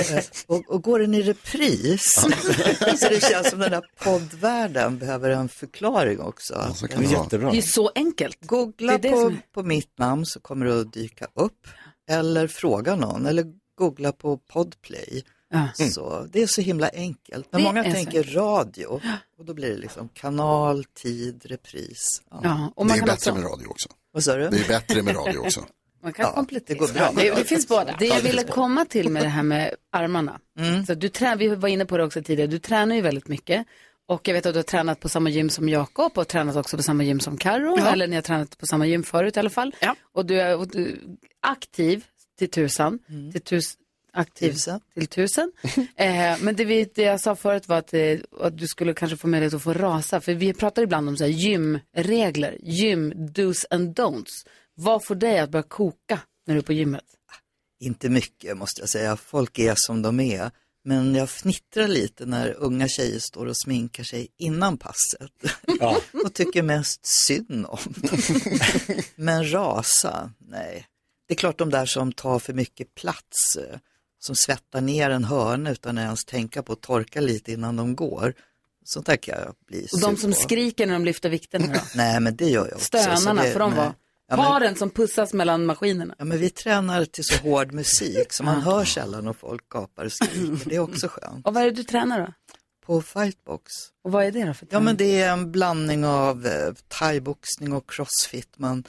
Och, 0.54 0.70
och 0.70 0.84
går 0.84 1.00
den 1.00 1.14
i 1.14 1.22
repris? 1.22 2.02
så 3.00 3.10
det 3.10 3.24
känns 3.24 3.50
som 3.50 3.60
den 3.60 3.72
där 3.72 3.82
poddvärlden 4.04 4.98
behöver 4.98 5.30
en 5.30 5.50
förklaring 5.50 6.20
också. 6.20 6.74
så 6.76 6.88
kan 6.88 7.02
det 7.02 7.08
vara. 7.08 7.24
Jättebra. 7.24 7.52
Det 7.52 7.58
är 7.58 7.62
så 7.62 7.92
enkelt. 7.96 8.38
Googla 8.46 8.98
Det 8.98 9.08
är 9.08 9.12
det 9.12 9.12
på, 9.12 9.22
som 9.22 9.34
är- 9.34 9.42
på 9.54 9.64
mitt 9.64 9.98
namn 10.00 10.26
så 10.26 10.40
kommer 10.40 10.66
det 10.66 10.80
att 10.82 10.94
dyka 10.94 11.28
upp. 11.34 11.68
Eller 12.10 12.48
fråga 12.48 12.96
någon, 12.96 13.26
eller 13.26 13.46
googla 13.78 14.12
på 14.12 14.38
Podplay. 14.38 15.24
Så 15.92 16.28
det 16.32 16.42
är 16.42 16.48
så 16.48 16.62
himla 16.62 16.90
enkelt. 16.94 17.48
Men 17.52 17.62
Det 17.62 17.68
många 17.68 17.84
är 17.84 17.90
så 17.90 17.96
tänker 17.96 18.24
radio 18.24 19.02
och 19.38 19.46
då 19.46 19.54
blir 19.54 19.70
det 19.70 19.78
liksom 19.78 20.10
kanal, 20.14 20.84
tid, 20.84 21.46
repris. 21.46 22.22
Ja, 22.32 22.72
och 22.76 22.86
det 22.86 22.90
man 22.90 22.96
är 22.96 23.00
kan 23.00 23.06
bättre 23.06 23.32
också- 23.32 23.34
med 23.34 23.44
radio 23.44 23.68
också. 23.68 23.90
Vad 24.14 24.24
sa 24.24 24.36
du? 24.36 24.50
Det 24.50 24.58
är 24.60 24.68
bättre 24.68 25.02
med 25.02 25.16
radio 25.16 25.38
också. 25.40 25.66
Man 26.04 26.14
kan 26.14 26.34
komplettera. 26.34 26.80
det 26.80 26.86
går 26.86 26.94
bra. 26.94 27.12
Det, 27.16 27.36
det 27.36 27.44
finns 27.44 27.68
båda. 27.68 27.96
Det 28.00 28.06
jag 28.06 28.22
ville 28.22 28.44
komma 28.44 28.86
till 28.86 29.10
med 29.10 29.24
det 29.24 29.30
här 29.30 29.44
med 29.44 29.76
armarna. 29.92 30.40
Så 30.88 30.94
du 30.94 31.10
trä, 31.10 31.36
vi 31.36 31.48
var 31.56 31.70
inne 31.70 31.86
på 31.86 31.98
det 31.98 32.04
också 32.04 32.24
tidigare, 32.24 32.48
du 32.52 32.60
tränar 32.60 32.96
ju 32.96 33.02
väldigt 33.02 33.28
mycket. 33.28 33.68
Och 34.08 34.28
jag 34.28 34.34
vet 34.34 34.46
att 34.46 34.54
du 34.54 34.58
har 34.58 34.64
tränat 34.64 35.00
på 35.00 35.10
samma 35.10 35.30
gym 35.30 35.50
som 35.50 35.70
Jakob 35.70 36.18
och 36.18 36.28
tränat 36.28 36.56
också 36.56 36.78
på 36.78 36.84
samma 36.84 37.04
gym 37.04 37.20
som 37.20 37.38
Karo. 37.38 37.76
Ja. 37.78 37.88
Eller 37.94 38.08
ni 38.08 38.16
har 38.16 38.22
tränat 38.22 38.58
på 38.58 38.66
samma 38.66 38.86
gym 38.86 39.04
förut 39.04 39.38
i 39.38 39.40
alla 39.40 39.50
fall. 39.50 39.76
Ja. 39.80 39.96
Och 40.14 40.26
du 40.26 40.42
är 40.42 40.58
och 40.58 40.68
du, 40.68 40.92
är 40.92 40.98
aktiv 41.40 42.06
till 42.40 42.50
tusan. 42.50 43.00
Till 43.32 43.42
tus, 43.42 43.74
aktiv 44.14 44.52
Tusen. 44.52 44.82
till 44.94 45.08
tusen. 45.08 45.52
eh, 45.96 46.38
men 46.42 46.56
det, 46.56 46.66
vi, 46.66 46.90
det 46.96 47.02
jag 47.02 47.22
sa 47.22 47.36
förut 47.36 47.68
var 47.68 47.78
att, 47.78 47.94
eh, 47.94 48.20
att 48.40 48.58
du 48.58 48.68
skulle 48.68 48.94
kanske 48.94 49.18
få 49.18 49.28
möjlighet 49.28 49.54
att 49.54 49.64
få 49.64 49.74
rasa. 49.74 50.22
För 50.22 50.34
vi 50.34 50.54
pratar 50.54 50.82
ibland 50.82 51.10
om 51.10 51.18
så 51.18 51.24
här 51.24 51.32
gymregler, 51.32 52.58
gym 52.62 53.14
dos 53.34 53.66
and 53.70 54.00
don'ts. 54.00 54.46
Vad 54.76 55.06
får 55.06 55.16
dig 55.16 55.40
att 55.40 55.50
börja 55.50 55.64
koka 55.64 56.20
när 56.48 56.54
du 56.56 56.60
är 56.60 56.64
på 56.64 56.74
gymmet? 56.74 57.04
Inte 57.80 58.10
mycket 58.10 58.58
måste 58.58 58.82
jag 58.82 58.90
säga, 58.90 59.18
folk 59.18 59.60
är 59.60 59.74
som 59.78 60.02
de 60.02 60.20
är. 60.20 60.52
Men 60.84 61.16
jag 61.16 61.30
fnittrar 61.30 61.88
lite 61.88 62.26
när 62.26 62.54
unga 62.54 62.88
tjejer 62.88 63.20
står 63.20 63.46
och 63.46 63.58
sminkar 63.58 64.04
sig 64.04 64.28
innan 64.38 64.78
passet. 64.78 65.32
och 66.26 66.34
tycker 66.34 66.64
mest 66.64 67.00
synd 67.04 67.66
om 67.66 67.94
dem. 67.96 68.20
Men 69.16 69.52
rasa, 69.52 70.32
nej. 70.40 70.88
Det 71.28 71.34
är 71.34 71.38
klart 71.38 71.58
de 71.58 71.70
där 71.70 71.86
som 71.86 72.12
tar 72.12 72.40
för 72.40 72.54
mycket 72.54 72.96
plats, 72.96 73.56
eh, 73.56 73.80
som 74.24 74.36
svettar 74.36 74.82
ner 74.82 75.10
en 75.10 75.24
hörna 75.24 75.72
utan 75.72 75.98
att 75.98 76.02
ens 76.04 76.26
tänka 76.26 76.64
på 76.64 76.74
att 76.74 76.82
torka 76.82 77.22
lite 77.22 77.52
innan 77.52 77.76
de 77.76 77.96
går. 77.96 78.34
Sånt 78.84 79.06
där 79.06 79.16
kan 79.16 79.40
jag 79.40 79.56
bli 79.68 79.88
Och 79.94 80.00
de 80.00 80.18
som 80.18 80.32
på. 80.32 80.38
skriker 80.38 80.86
när 80.88 80.94
de 80.94 81.06
lyfter 81.06 81.30
vikterna 81.30 81.68
då? 81.74 81.80
Nej, 81.96 82.20
men 82.20 82.36
det 82.36 82.50
gör 82.50 82.66
jag 82.68 82.74
också. 82.74 82.98
så 82.98 82.98
Stönarna, 83.18 83.44
det- 83.44 83.52
får 83.52 83.60
de 83.60 83.70
nej. 83.72 83.78
vara? 83.80 83.94
Ja, 84.28 84.38
men- 84.38 84.46
Paren 84.46 84.76
som 84.76 84.90
pussas 84.90 85.34
mellan 85.34 85.66
maskinerna? 85.66 86.16
Ja, 86.18 86.26
men 86.26 86.38
vi 86.40 86.50
tränar 86.50 87.06
till 87.06 87.24
så 87.24 87.36
hård 87.38 87.74
musik 87.74 88.34
så 88.34 88.44
man 88.44 88.62
hör 88.62 88.86
sällan 88.86 89.26
när 89.26 89.34
folk 89.34 89.70
gapar 89.70 90.06
och 90.06 90.12
skriker. 90.12 90.66
Det 90.70 90.76
är 90.76 90.80
också 90.80 91.08
skönt. 91.08 91.48
Och 91.48 91.54
vad 91.54 91.64
är 91.64 91.68
det 91.68 91.76
du 91.76 91.84
tränar 91.84 92.20
då? 92.20 92.34
På 92.86 93.02
fightbox. 93.02 93.72
Och 94.04 94.12
vad 94.12 94.26
är 94.26 94.32
det 94.32 94.46
då 94.46 94.54
för 94.54 94.66
Ja, 94.66 94.70
träning? 94.70 94.86
men 94.86 94.98
det 94.98 95.22
är 95.22 95.32
en 95.32 95.52
blandning 95.52 96.06
av 96.06 96.46
eh, 96.46 96.74
thaiboxning 96.88 97.74
och 97.74 97.90
crossfit. 97.90 98.50
Man 98.58 98.84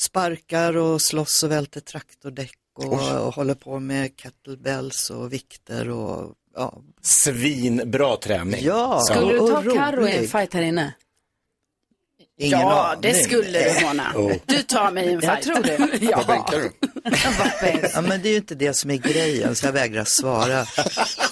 sparkar 0.00 0.76
och 0.76 1.02
slåss 1.02 1.42
och 1.42 1.50
välter 1.50 1.80
traktordäck 1.80 2.54
och, 2.86 3.26
och 3.26 3.34
håller 3.34 3.54
på 3.54 3.78
med 3.80 4.16
kettlebells 4.16 5.10
och 5.10 5.32
vikter 5.32 5.88
och 5.88 6.32
ja. 6.56 6.74
Svinbra 7.02 8.16
träning. 8.16 8.60
Ja, 8.64 9.00
Skulle 9.00 9.32
du 9.32 9.38
ta 9.38 9.62
Carro 9.62 10.08
i 10.08 10.16
en 10.16 10.28
fight 10.28 10.54
här 10.54 10.62
inne? 10.62 10.94
Ingen 12.40 12.60
ja, 12.60 12.86
aning. 12.88 13.00
det 13.02 13.14
skulle 13.14 13.74
du 13.74 13.86
Mona. 13.86 14.12
Oh. 14.16 14.32
Du 14.46 14.62
tar 14.62 14.92
mig 14.92 15.06
i 15.06 15.12
en 15.12 15.20
Jag 15.22 15.34
fight. 15.34 15.42
tror 15.44 15.62
det. 15.62 15.98
ja. 16.10 16.16
Vad 16.26 16.26
bänkar 16.26 16.58
du? 17.82 17.88
Ja, 17.94 18.00
men 18.00 18.22
det 18.22 18.28
är 18.28 18.30
ju 18.30 18.36
inte 18.36 18.54
det 18.54 18.74
som 18.74 18.90
är 18.90 18.96
grejen, 18.96 19.54
så 19.56 19.66
jag 19.66 19.72
vägrar 19.72 20.04
svara. 20.04 20.64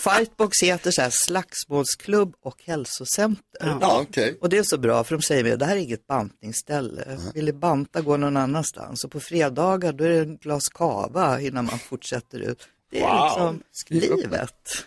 Fightbox 0.05 0.63
heter 0.63 0.91
så 0.91 1.03
här 1.03 1.11
slagsmålsklubb 1.13 2.35
och 2.45 2.57
hälsocenter. 2.67 3.77
Ja, 3.81 3.99
okej. 4.09 4.39
Och 4.41 4.49
det 4.49 4.59
är 4.59 4.63
så 4.63 4.79
bra, 4.79 5.05
för 5.05 5.17
de 5.17 5.23
säger 5.23 5.45
mig, 5.45 5.57
det 5.59 5.65
här 5.65 5.77
är 5.77 5.81
inget 5.81 6.07
bantningsställe. 6.07 7.19
Vill 7.35 7.47
du 7.47 7.53
banta, 7.53 8.01
gå 8.01 8.17
någon 8.17 8.37
annanstans. 8.37 9.05
Och 9.05 9.11
på 9.11 9.21
fredagar, 9.21 9.93
då 9.93 10.05
är 10.05 10.09
det 10.09 10.19
en 10.19 10.37
glas 10.37 10.69
kava 10.69 11.41
innan 11.41 11.65
man 11.65 11.79
fortsätter 11.79 12.39
ut. 12.41 12.69
Det 12.91 13.01
är 13.01 13.09
Wow. 13.09 13.25
liksom 13.29 13.63
Skriv 13.73 14.17
livet. 14.17 14.85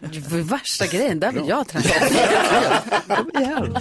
Värsta 0.49 0.85
grejen, 0.85 1.19
där 1.19 1.31
vill 1.31 1.47
jag 1.47 1.67
träna. 1.67 1.85
Kom 3.07 3.31
igen. 3.41 3.77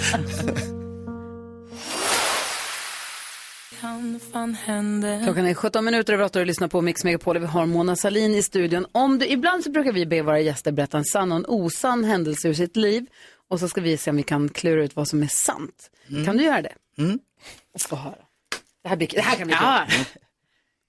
Klockan 5.24 5.46
är 5.46 5.54
17 5.54 5.84
minuter 5.84 6.12
över 6.12 6.24
8 6.24 6.38
och 6.38 6.44
du 6.44 6.46
lyssnar 6.46 6.68
på 6.68 6.80
Mix 6.80 7.04
Megapol 7.04 7.38
vi 7.38 7.46
har 7.46 7.66
Mona 7.66 7.96
Salin 7.96 8.34
i 8.34 8.42
studion. 8.42 8.86
Om 8.92 9.18
du, 9.18 9.26
ibland 9.26 9.64
så 9.64 9.70
brukar 9.70 9.92
vi 9.92 10.06
be 10.06 10.22
våra 10.22 10.40
gäster 10.40 10.72
berätta 10.72 10.98
en 10.98 11.04
sann 11.04 11.32
och 11.32 11.38
en 11.38 11.46
osann 11.48 12.04
händelse 12.04 12.48
ur 12.48 12.54
sitt 12.54 12.76
liv 12.76 13.06
och 13.48 13.60
så 13.60 13.68
ska 13.68 13.80
vi 13.80 13.96
se 13.96 14.10
om 14.10 14.16
vi 14.16 14.22
kan 14.22 14.48
klura 14.48 14.82
ut 14.84 14.96
vad 14.96 15.08
som 15.08 15.22
är 15.22 15.26
sant. 15.26 15.90
Kan 16.24 16.36
du 16.36 16.44
göra 16.44 16.62
det? 16.62 16.72
Mm. 16.98 17.18
Och 17.74 17.80
få 17.80 17.96
höra. 17.96 18.14
Det 18.82 18.88
här, 18.88 18.96
blir, 18.96 19.08
det 19.08 19.20
här 19.20 19.36
kan 19.36 19.46
bli 19.46 19.56
Ja. 19.60 19.86
kul. 19.88 20.04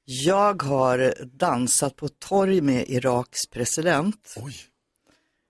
Jag 0.05 0.61
har 0.63 1.13
dansat 1.25 1.95
på 1.95 2.07
torg 2.07 2.61
med 2.61 2.85
Iraks 2.89 3.39
president. 3.51 4.35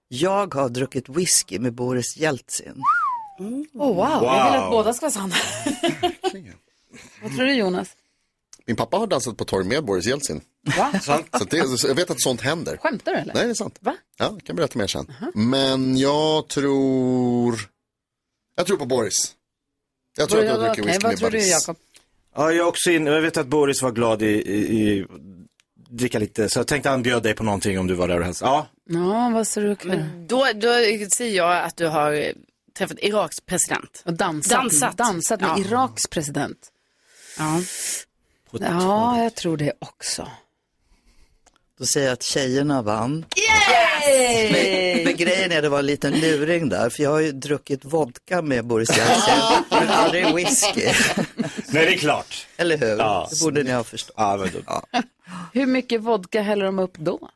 Jag 0.07 0.53
har 0.55 0.69
druckit 0.69 1.09
whisky 1.09 1.59
med 1.59 1.73
Boris 1.73 2.17
Jeltsin. 2.17 2.83
Oh, 3.39 3.95
wow. 3.95 4.23
jag 4.23 4.51
vill 4.51 4.59
att 4.61 4.71
båda 4.71 4.93
ska 4.93 5.05
vara 5.05 5.11
sanna. 5.11 5.35
Vad 7.23 7.35
tror 7.35 7.45
du 7.45 7.53
Jonas? 7.53 7.89
Min 8.65 8.75
pappa 8.75 8.97
har 8.97 9.07
dansat 9.07 9.37
på 9.37 9.45
torg 9.45 9.65
med 9.65 9.85
Boris 9.85 10.05
Jeltsin. 10.05 10.41
Va? 10.77 10.91
Så 11.39 11.45
det, 11.49 11.57
jag 11.87 11.95
vet 11.95 12.09
att 12.11 12.21
sånt 12.21 12.41
händer. 12.41 12.77
Skämtar 12.77 13.11
du 13.11 13.17
eller? 13.17 13.33
Nej, 13.33 13.43
det 13.45 13.49
är 13.49 13.53
sant. 13.55 13.77
Va? 13.81 13.95
Ja, 14.17 14.29
jag 14.31 14.43
kan 14.43 14.55
berätta 14.55 14.79
mer 14.79 14.87
sen. 14.87 15.11
Men 15.33 15.97
jag 15.97 16.47
tror... 16.47 17.59
Jag 18.55 18.65
tror 18.67 18.77
på 18.77 18.85
Boris. 18.85 19.35
Jag 20.17 20.29
tror 20.29 20.39
att 20.39 20.45
jag 20.45 20.59
dricker 20.59 20.71
Okej, 20.71 20.85
whisky 20.85 20.99
vad 21.03 21.11
med 21.11 21.17
tror 21.19 21.29
du 21.29 21.37
Boris. 21.37 21.51
Jakob? 21.67 21.77
Ja, 22.35 22.51
jag 22.51 22.67
också 22.67 22.91
in, 22.91 23.05
jag 23.05 23.21
vet 23.21 23.37
att 23.37 23.47
Boris 23.47 23.81
var 23.81 23.91
glad 23.91 24.21
i, 24.21 24.25
i, 24.25 24.89
i 24.89 25.05
dricka 25.89 26.19
lite, 26.19 26.49
så 26.49 26.59
jag 26.59 26.67
tänkte 26.67 26.89
han 26.89 27.03
bjöd 27.03 27.23
dig 27.23 27.33
på 27.33 27.43
någonting 27.43 27.79
om 27.79 27.87
du 27.87 27.93
var 27.95 28.07
där 28.07 28.19
och 28.19 28.25
hälsade. 28.25 28.51
Ja, 28.51 28.67
Ja, 28.91 29.29
vad 29.33 29.47
tror 29.47 29.63
du? 29.63 29.87
Men 29.87 30.27
då, 30.27 30.47
då 30.55 30.69
säger 31.15 31.37
jag 31.37 31.63
att 31.63 31.77
du 31.77 31.87
har 31.87 32.33
träffat 32.77 32.97
Iraks 32.99 33.41
president. 33.41 34.03
Och 34.05 34.13
dansat, 34.13 34.51
Dansat. 34.51 34.97
dansat 34.97 35.41
med 35.41 35.49
Ja. 35.49 35.59
Iraks 35.59 36.07
president. 36.07 36.57
Ja. 37.39 37.61
Ja, 38.51 39.23
jag 39.23 39.35
tror 39.35 39.57
det 39.57 39.73
också. 39.79 40.27
Då 41.79 41.85
säger 41.85 42.07
jag 42.07 42.13
att 42.13 42.23
tjejerna 42.23 42.81
vann. 42.81 43.25
Yay! 43.35 44.51
Men, 44.95 45.03
men 45.03 45.15
grejen 45.17 45.51
är 45.51 45.61
det 45.61 45.69
var 45.69 45.79
en 45.79 45.85
liten 45.85 46.13
luring 46.13 46.69
där, 46.69 46.89
för 46.89 47.03
jag 47.03 47.09
har 47.09 47.19
ju 47.19 47.31
druckit 47.31 47.85
vodka 47.85 48.41
med 48.41 48.65
Boris 48.65 48.97
Jeltsin, 48.97 49.63
men 49.69 49.87
aldrig 49.89 50.35
whisky. 50.35 50.81
Nej, 51.45 51.85
det 51.85 51.93
är 51.93 51.97
klart. 51.97 52.47
Eller 52.57 52.77
hur? 52.77 52.97
Ja. 52.97 53.27
Det 53.31 53.39
borde 53.41 53.63
ni 53.63 53.71
ha 53.71 53.83
förstått. 53.83 54.13
Ja, 54.17 54.37
men 54.37 54.49
då. 54.65 54.81
Hur 55.53 55.65
mycket 55.65 56.01
vodka 56.01 56.41
häller 56.41 56.65
de 56.65 56.79
upp 56.79 56.97
då? 56.97 57.29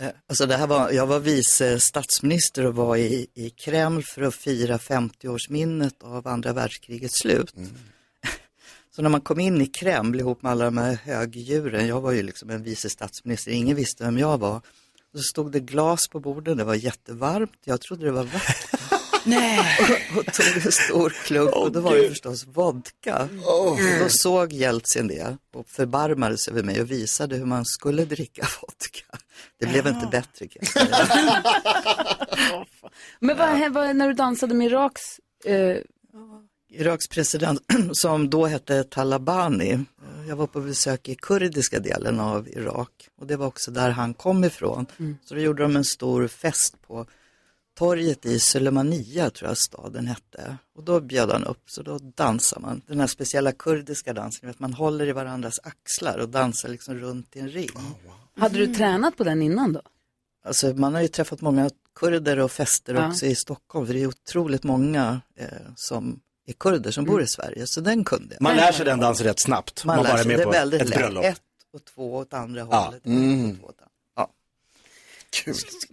Eh, 0.00 0.08
Alltså 0.28 0.46
det 0.46 0.56
här 0.56 0.66
var, 0.66 0.90
jag 0.90 1.06
var 1.06 1.18
vice 1.18 1.80
statsminister 1.80 2.66
och 2.66 2.74
var 2.74 2.96
i, 2.96 3.26
i 3.34 3.50
Kreml 3.50 4.02
för 4.02 4.22
att 4.22 4.34
fira 4.34 4.76
50-årsminnet 4.78 6.02
av 6.04 6.28
andra 6.28 6.52
världskrigets 6.52 7.14
slut. 7.22 7.54
Så 8.98 9.02
när 9.02 9.10
man 9.10 9.20
kom 9.20 9.40
in 9.40 9.60
i 9.60 9.66
Kreml 9.66 10.20
ihop 10.20 10.42
med 10.42 10.52
alla 10.52 10.64
de 10.64 10.78
här 10.78 10.98
högdjuren, 11.04 11.86
jag 11.86 12.00
var 12.00 12.12
ju 12.12 12.22
liksom 12.22 12.50
en 12.50 12.62
vice 12.62 12.90
statsminister, 12.90 13.50
ingen 13.50 13.76
visste 13.76 14.04
vem 14.04 14.18
jag 14.18 14.38
var. 14.38 14.60
Så 15.14 15.22
stod 15.22 15.52
det 15.52 15.60
glas 15.60 16.08
på 16.08 16.20
borden, 16.20 16.56
det 16.56 16.64
var 16.64 16.74
jättevarmt, 16.74 17.52
jag 17.64 17.80
trodde 17.80 18.04
det 18.04 18.12
var 18.12 18.24
vatten. 18.24 18.98
Nej. 19.24 19.78
och, 20.10 20.18
och 20.18 20.34
tog 20.34 20.64
en 20.64 20.72
stor 20.72 21.10
klunk 21.24 21.56
och 21.56 21.72
då 21.72 21.80
var 21.80 21.96
det 21.96 22.08
förstås 22.08 22.46
vodka. 22.46 23.28
Och 23.44 23.78
då 24.00 24.08
såg 24.08 24.52
Jeltsin 24.52 25.08
det 25.08 25.36
och 25.54 25.68
förbarmade 25.68 26.38
sig 26.38 26.52
över 26.52 26.62
mig 26.62 26.80
och 26.80 26.90
visade 26.90 27.36
hur 27.36 27.46
man 27.46 27.64
skulle 27.64 28.04
dricka 28.04 28.42
vodka. 28.60 29.18
Det 29.58 29.66
blev 29.66 29.86
inte 29.86 30.06
bättre 30.06 30.48
kan 30.48 30.62
jag 30.74 30.96
säga. 31.06 31.44
Men 33.20 33.36
vad, 33.36 33.72
vad, 33.72 33.96
när 33.96 34.08
du 34.08 34.14
dansade 34.14 34.54
med 34.54 34.66
Iraks... 34.66 35.02
Eh, 35.44 35.76
Iraks 36.70 37.08
president 37.08 37.60
som 37.92 38.30
då 38.30 38.46
hette 38.46 38.84
Talabani. 38.84 39.78
Jag 40.28 40.36
var 40.36 40.46
på 40.46 40.60
besök 40.60 41.08
i 41.08 41.14
kurdiska 41.14 41.78
delen 41.80 42.20
av 42.20 42.48
Irak 42.48 43.08
och 43.20 43.26
det 43.26 43.36
var 43.36 43.46
också 43.46 43.70
där 43.70 43.90
han 43.90 44.14
kom 44.14 44.44
ifrån. 44.44 44.86
Så 45.24 45.34
då 45.34 45.40
gjorde 45.40 45.62
de 45.62 45.76
en 45.76 45.84
stor 45.84 46.28
fest 46.28 46.82
på 46.86 47.06
torget 47.78 48.26
i 48.26 48.38
Sulemania 48.38 49.30
tror 49.30 49.48
jag 49.48 49.58
staden 49.58 50.06
hette. 50.06 50.56
Och 50.74 50.84
då 50.84 51.00
bjöd 51.00 51.30
han 51.30 51.44
upp, 51.44 51.62
så 51.66 51.82
då 51.82 51.98
dansar 51.98 52.60
man. 52.60 52.82
Den 52.86 53.00
här 53.00 53.06
speciella 53.06 53.52
kurdiska 53.52 54.12
dansen, 54.12 54.48
vet, 54.48 54.58
man 54.58 54.72
håller 54.72 55.06
i 55.06 55.12
varandras 55.12 55.60
axlar 55.62 56.18
och 56.18 56.28
dansar 56.28 56.68
liksom 56.68 56.94
runt 56.94 57.36
i 57.36 57.40
en 57.40 57.48
ring. 57.48 57.68
hade 58.36 58.58
du 58.58 58.74
tränat 58.74 59.16
på 59.16 59.24
den 59.24 59.42
innan 59.42 59.72
då? 59.72 59.82
Alltså 60.44 60.66
man 60.74 60.94
har 60.94 61.02
ju 61.02 61.08
träffat 61.08 61.40
många 61.40 61.70
kurder 61.94 62.38
och 62.38 62.50
fester 62.52 62.94
Ja. 62.94 63.08
också 63.08 63.26
i 63.26 63.34
Stockholm, 63.34 63.86
för 63.86 63.94
det 63.94 64.02
är 64.02 64.06
otroligt 64.06 64.64
många 64.64 65.20
eh, 65.36 65.46
som 65.76 66.20
är 66.48 66.52
kurder 66.52 66.90
som 66.90 67.04
bor 67.04 67.22
i 67.22 67.26
Sverige, 67.26 67.66
så 67.66 67.80
den 67.80 68.04
kunde 68.04 68.34
jag. 68.34 68.42
Man 68.42 68.56
lär 68.56 68.72
sig 68.72 68.84
den 68.84 69.00
dansen 69.00 69.26
rätt 69.26 69.40
snabbt. 69.40 69.84
Man, 69.84 69.96
Man, 69.96 70.04
lär 70.04 70.10
bara 70.12 70.18
sig, 70.18 70.28
med 70.28 70.38
det 70.38 70.44
på 70.44 70.50
väldigt 70.50 70.82
ett 70.82 70.88
lätt. 70.88 70.98
bröllop. 70.98 71.24
Ett 71.24 71.40
och 71.74 71.84
två 71.94 72.16
åt 72.16 72.34
andra 72.34 72.60
Ja. 72.70 72.84
hållet. 72.84 73.00
ett 73.06 73.06
och 73.06 73.60
två 73.60 73.66
åt 73.66 73.76
andra. 73.80 73.90
Ja. 74.16 74.28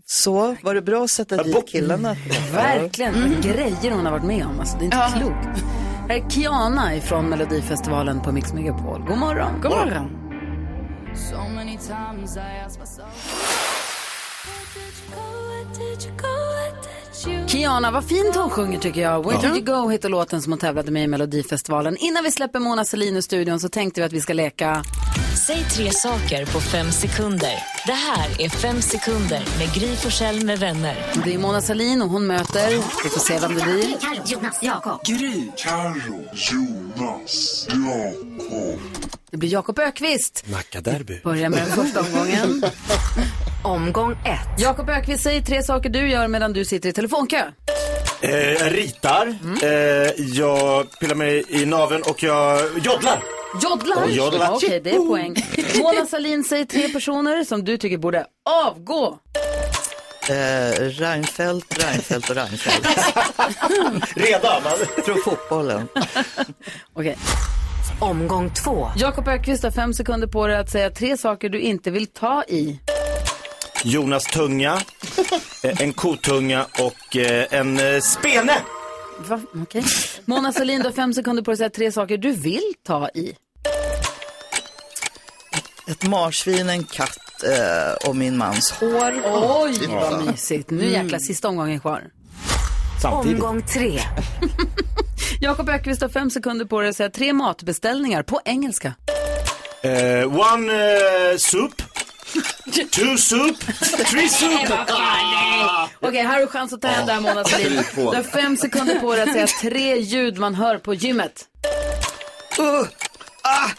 Så, 0.05 0.55
var 0.63 0.73
det 0.73 0.81
bra 0.81 1.03
att 1.03 1.11
sätta 1.11 1.43
dit 1.43 1.67
killarna? 1.67 2.09
detta? 2.29 2.53
Verkligen, 2.55 3.15
mm. 3.15 3.41
grejer 3.41 3.91
hon 3.91 4.05
har 4.05 4.11
varit 4.11 4.25
med 4.25 4.45
om. 4.45 4.59
Alltså, 4.59 4.77
det 4.77 4.83
är 4.83 4.85
inte 4.85 5.19
klokt. 5.19 5.63
Här 6.09 6.15
är 6.17 6.29
Kiana 6.29 6.95
ifrån 6.95 7.29
Melodifestivalen 7.29 8.21
på 8.21 8.31
Mix 8.31 8.53
Megapol. 8.53 9.01
God 9.07 9.17
morgon. 9.17 9.61
God 9.61 9.71
morgon. 9.71 10.09
Kiana, 17.47 17.91
vad 17.91 18.05
fint 18.05 18.35
hon 18.35 18.49
sjunger 18.49 18.79
tycker 18.79 19.01
jag. 19.01 19.25
Where 19.25 19.35
Ja. 19.43 19.53
did 19.53 19.67
you 19.69 19.81
go 19.83 19.89
heter 19.89 20.09
låten 20.09 20.41
som 20.41 20.51
hon 20.51 20.59
tävlade 20.59 20.91
med 20.91 21.03
i 21.03 21.07
Melodifestivalen. 21.07 21.97
Innan 21.97 22.23
vi 22.23 22.31
släpper 22.31 22.59
Mona 22.59 22.85
Sahlin 22.85 23.15
ur 23.17 23.21
studion 23.21 23.59
så 23.59 23.69
tänkte 23.69 24.01
vi 24.01 24.05
att 24.05 24.13
vi 24.13 24.21
ska 24.21 24.33
leka... 24.33 24.83
Säg 25.47 25.65
tre 25.71 25.91
saker 25.91 26.45
på 26.45 26.59
fem 26.61 26.91
sekunder. 26.91 27.53
Det 27.85 27.91
här 27.93 28.41
är 28.41 28.49
Fem 28.49 28.81
sekunder 28.81 29.43
med 29.59 29.73
Gry 29.73 29.95
Forssell 29.95 30.45
med 30.45 30.59
vänner. 30.59 31.05
Det 31.25 31.33
är 31.33 31.37
Mona 31.37 31.61
Sahlin 31.61 32.01
och 32.01 32.09
hon 32.09 32.27
möter, 32.27 32.69
vi 33.03 33.09
får 33.09 33.19
se 33.19 33.39
vem 33.39 33.55
det 33.55 33.61
blir. 33.63 33.85
Jonas, 34.25 34.59
Jakob. 34.61 35.05
Gry. 35.05 35.47
Carro. 35.57 36.25
Jonas. 36.33 37.67
Jakob. 37.69 38.79
Det 39.31 39.37
blir 39.37 39.49
Jakob 39.49 39.79
Ökvist. 39.79 40.43
Nackaderby. 40.47 41.19
Börjar 41.23 41.49
med 41.49 41.59
den 41.59 41.67
första 41.85 41.99
omgången. 42.01 42.63
Omgång 43.65 44.11
ett. 44.11 44.61
Jakob 44.61 44.89
Ökvist, 44.89 45.23
säg 45.23 45.43
tre 45.43 45.63
saker 45.63 45.89
du 45.89 46.09
gör 46.09 46.27
medan 46.27 46.53
du 46.53 46.65
sitter 46.65 46.89
i 46.89 46.93
telefonkö. 46.93 47.41
Eh, 48.21 48.35
jag 48.35 48.77
ritar, 48.77 49.27
eh, 49.63 49.69
jag 50.17 50.99
pillar 50.99 51.15
mig 51.15 51.43
i 51.47 51.65
naveln 51.65 52.03
och 52.09 52.23
jag 52.23 52.59
joddlar. 52.83 53.23
Joddlar? 53.63 54.03
Oj, 54.05 54.17
joddlar. 54.17 54.51
Okej, 54.53 54.81
det 54.83 54.91
är 54.95 55.07
poäng. 55.07 55.35
Mona 55.77 56.05
Sahlin, 56.05 56.43
säg 56.43 56.65
tre 56.65 56.89
personer 56.89 57.43
som 57.43 57.63
du 57.63 57.77
tycker 57.77 57.97
borde 57.97 58.25
avgå. 58.65 59.19
Eh, 60.29 60.79
Reinfeldt, 60.79 61.83
Reinfeldt 61.83 62.29
och 62.29 62.35
Reinfeldt. 62.35 62.87
Redan? 64.15 64.61
Från 65.05 65.17
fotbollen. 65.25 65.87
Okej. 66.93 67.17
Omgång 67.99 68.49
två. 68.49 68.87
Jakob 68.95 69.27
Ökvist 69.27 69.63
har 69.63 69.71
fem 69.71 69.93
sekunder 69.93 70.27
på 70.27 70.47
dig 70.47 70.57
att 70.57 70.69
säga 70.71 70.89
tre 70.89 71.17
saker 71.17 71.49
du 71.49 71.59
inte 71.59 71.91
vill 71.91 72.07
ta 72.07 72.43
i. 72.43 72.79
Jonas 73.83 74.23
tunga, 74.23 74.77
eh, 75.63 75.81
en 75.81 75.93
kotunga 75.93 76.65
och 76.79 77.17
eh, 77.17 77.45
en 77.51 77.79
eh, 77.79 78.01
spene. 78.01 78.53
Va? 79.27 79.41
Okej. 79.61 79.83
Mona 80.25 80.51
Sahlin, 80.53 80.79
du 80.81 80.85
har 80.87 80.93
fem 80.93 81.13
sekunder 81.13 81.43
på 81.43 81.51
dig 81.51 81.53
att 81.53 81.57
säga 81.57 81.69
tre 81.69 81.91
saker 81.91 82.17
du 82.17 82.31
vill 82.31 82.73
ta 82.83 83.09
i. 83.09 83.35
Ett 85.87 86.07
marsvin, 86.07 86.69
en 86.69 86.83
katt 86.83 87.43
eh, 87.43 88.09
och 88.09 88.15
min 88.15 88.37
mans 88.37 88.71
hår. 88.71 89.13
Oj, 89.63 89.87
vad 89.87 90.25
mysigt. 90.25 90.69
Nu 90.69 90.85
jäkla 90.85 91.19
sista 91.19 91.47
omgången 91.47 91.79
kvar. 91.79 92.03
Samtidigt. 93.01 93.43
Omgång 93.43 93.61
tre. 93.61 93.99
Jakob 95.39 95.69
Ökvist 95.69 96.01
har 96.01 96.09
fem 96.09 96.29
sekunder 96.29 96.65
på 96.65 96.81
dig 96.81 96.89
att 96.89 96.95
säga 96.95 97.09
tre 97.09 97.33
matbeställningar 97.33 98.23
på 98.23 98.41
engelska. 98.45 98.93
Eh, 99.83 100.51
one 100.51 100.73
eh, 100.73 101.37
soup, 101.37 101.81
two 102.91 103.17
soup, 103.17 103.59
three 104.05 104.29
soup. 104.29 104.71
Okej, 106.01 106.21
här 106.21 106.33
har 106.33 106.39
du 106.39 106.47
chans 106.47 106.73
att 106.73 106.81
ta 106.81 106.87
hem 106.87 107.05
det 107.05 107.13
här 107.13 107.21
Mona 107.21 107.43
Sahlin. 107.43 107.83
Du 107.95 108.01
har 108.01 108.23
fem 108.23 108.57
sekunder 108.57 108.99
på 108.99 109.15
dig 109.15 109.21
att 109.21 109.31
säga 109.31 109.47
tre 109.61 109.99
ljud 109.99 110.37
man 110.37 110.55
hör 110.55 110.77
på 110.77 110.93
gymmet. 110.93 111.45
Uh, 112.59 112.87
ah. 113.43 113.69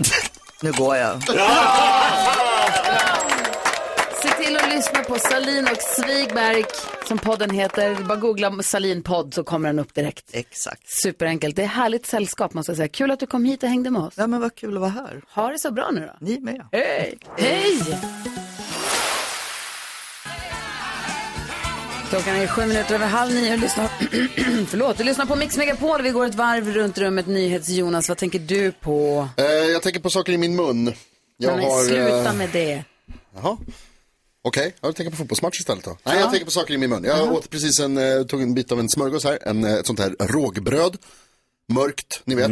Nu 0.63 0.73
går 0.73 0.97
jag. 0.97 1.23
Se 4.23 4.29
till 4.29 4.57
att 4.57 4.69
lyssna 4.71 5.03
på 5.03 5.19
Salin 5.19 5.69
och 5.69 5.83
Svigberg 5.83 6.65
som 7.09 7.19
podden 7.19 7.51
heter. 7.51 7.95
Bara 8.05 8.19
googla 8.19 8.63
Salin 8.63 9.03
podd 9.03 9.35
så 9.35 9.45
kommer 9.45 9.69
den 9.69 9.79
upp 9.79 9.95
direkt. 9.95 10.31
Exakt. 10.33 10.83
Superenkelt. 11.03 11.57
Det 11.57 11.63
är 11.63 11.67
härligt 11.67 12.07
sällskap 12.07 12.55
måste 12.55 12.73
jag 12.73 12.77
säga. 12.77 12.89
Kul 12.89 13.11
att 13.11 13.21
du 13.21 13.27
kom 13.27 13.45
hit 13.45 13.63
och 13.63 13.69
hängde 13.69 13.91
med 13.91 14.03
oss. 14.03 14.15
Ja 14.17 14.27
men 14.27 14.41
vad 14.41 14.55
kul 14.55 14.75
att 14.77 14.81
vara 14.81 14.91
här. 14.91 15.23
Ha 15.35 15.49
det 15.49 15.59
så 15.59 15.71
bra 15.71 15.91
nu 15.91 16.01
då. 16.01 16.27
Ni 16.27 16.41
med. 16.41 16.69
Hej! 16.73 17.19
Hej! 17.39 17.81
Klockan 22.11 22.37
är 22.37 22.47
sju 22.47 22.67
minuter 22.67 22.95
över 22.95 23.07
halv 23.07 23.35
nio 23.35 23.53
och 23.53 23.59
lyssnar, 23.59 23.87
förlåt, 24.67 24.99
du 24.99 25.05
lyssnar 25.05 25.27
på 25.27 25.37
Mix 25.37 25.57
Megapol. 25.57 26.03
Vi 26.03 26.11
går 26.11 26.27
ett 26.27 26.35
varv 26.35 26.73
runt 26.73 26.99
rummet. 26.99 27.27
NyhetsJonas, 27.27 28.09
vad 28.09 28.19
tänker 28.19 28.39
du 28.39 28.73
på? 28.73 29.29
Eh, 29.37 29.45
jag 29.45 29.83
tänker 29.83 30.01
på 30.01 30.11
saker 30.11 30.33
i 30.33 30.39
min 30.39 30.57
mun. 30.57 30.93
Jag 31.37 31.57
Nej, 31.57 31.57
men 31.57 31.65
har... 31.65 31.85
sluta 31.85 32.29
eh, 32.29 32.35
med 32.35 32.49
det. 32.53 32.85
Jaha. 33.35 33.57
Okej, 34.47 34.75
jag 34.81 34.97
tänker 34.97 35.11
på 35.11 35.17
fotbollsmatch 35.17 35.61
istället 35.61 35.85
då. 35.85 35.91
Nej, 35.91 36.15
Ja. 36.15 36.21
jag 36.21 36.31
tänker 36.31 36.45
på 36.45 36.51
saker 36.51 36.75
i 36.75 36.79
min 36.79 36.91
mun. 36.91 37.05
Jag 37.05 37.33
åt 37.33 37.51
precis 37.51 37.81
en, 37.81 37.99
eh, 37.99 38.23
tog 38.23 38.43
en 38.43 38.55
bit 38.55 38.73
av 38.73 38.81
en 38.81 38.89
smörgås 38.89 39.25
här, 39.25 39.39
en, 39.43 39.65
eh, 39.65 39.75
ett 39.75 39.87
sånt 39.87 39.99
här 39.99 40.17
rågbröd. 40.21 40.97
Mörkt, 41.73 42.23
ni 42.25 42.35
vet. 42.35 42.51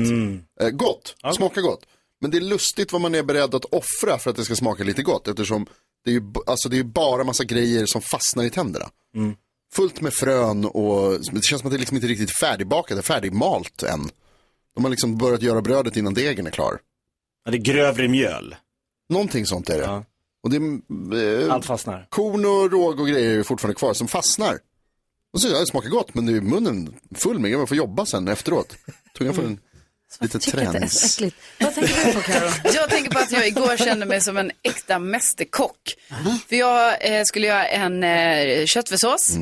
Eh, 0.60 0.70
gott, 0.70 1.14
smakar 1.36 1.60
gott. 1.62 1.86
Men 2.20 2.30
det 2.30 2.36
är 2.36 2.40
lustigt 2.40 2.92
vad 2.92 3.00
man 3.00 3.14
är 3.14 3.22
beredd 3.22 3.54
att 3.54 3.64
offra 3.64 4.18
för 4.18 4.30
att 4.30 4.36
det 4.36 4.44
ska 4.44 4.56
smaka 4.56 4.84
lite 4.84 5.02
gott. 5.02 5.28
Eftersom 5.28 5.66
det 6.04 6.10
är 6.10 6.14
ju 6.14 6.22
alltså, 6.46 6.68
det 6.68 6.78
är 6.78 6.82
bara 6.82 7.24
massa 7.24 7.44
grejer 7.44 7.86
som 7.86 8.02
fastnar 8.02 8.44
i 8.44 8.50
tänderna. 8.50 8.90
Fullt 9.74 10.00
med 10.00 10.14
frön 10.14 10.64
och 10.64 11.20
det 11.32 11.44
känns 11.44 11.60
som 11.60 11.68
att 11.68 11.72
det 11.72 11.78
liksom 11.78 11.96
inte 11.96 12.06
är 12.06 12.08
riktigt 12.08 12.38
färdigbakat, 12.40 13.04
färdigmalt 13.04 13.82
än. 13.82 14.10
De 14.74 14.84
har 14.84 14.90
liksom 14.90 15.18
börjat 15.18 15.42
göra 15.42 15.62
brödet 15.62 15.96
innan 15.96 16.14
degen 16.14 16.46
är 16.46 16.50
klar. 16.50 16.78
Ja, 17.44 17.50
det 17.50 17.56
är 17.56 17.60
grövre 17.60 18.08
mjöl. 18.08 18.56
Någonting 19.08 19.46
sånt 19.46 19.70
är 19.70 19.78
det. 19.78 19.84
Och 20.44 20.50
det 20.50 20.56
är, 20.56 21.42
eh, 21.42 21.54
Allt 21.54 21.66
fastnar. 21.66 22.06
Korn 22.10 22.44
och 22.44 22.72
råg 22.72 23.00
och 23.00 23.08
grejer 23.08 23.38
är 23.38 23.42
fortfarande 23.42 23.78
kvar 23.78 23.94
som 23.94 24.08
fastnar. 24.08 24.58
Och 25.32 25.40
så, 25.40 25.48
ja, 25.48 25.60
det 25.60 25.66
smakar 25.66 25.88
gott 25.88 26.14
men 26.14 26.26
det 26.26 26.36
är 26.36 26.40
munnen 26.40 26.94
full 27.14 27.38
med 27.38 27.58
man 27.58 27.66
får 27.66 27.76
jobba 27.76 28.06
sen 28.06 28.28
efteråt. 28.28 28.76
Tungan 29.18 29.34
får 29.34 29.42
en 29.42 29.58
liten 30.20 30.40
träns. 30.40 31.20
Vad 31.60 31.74
tänker 31.74 32.06
du 32.06 32.12
på 32.12 32.20
Karo? 32.20 32.50
Jag 32.74 32.90
tänker 32.90 33.10
på 33.10 33.18
att 33.18 33.32
jag 33.32 33.46
igår 33.46 33.76
kände 33.76 34.06
mig 34.06 34.20
som 34.20 34.36
en 34.36 34.50
äkta 34.62 34.98
mästerkock. 34.98 35.94
För 36.48 36.56
jag 36.56 37.06
eh, 37.18 37.24
skulle 37.24 37.46
göra 37.46 37.66
en 37.66 38.02
eh, 38.04 38.66
köttfärssås. 38.66 39.36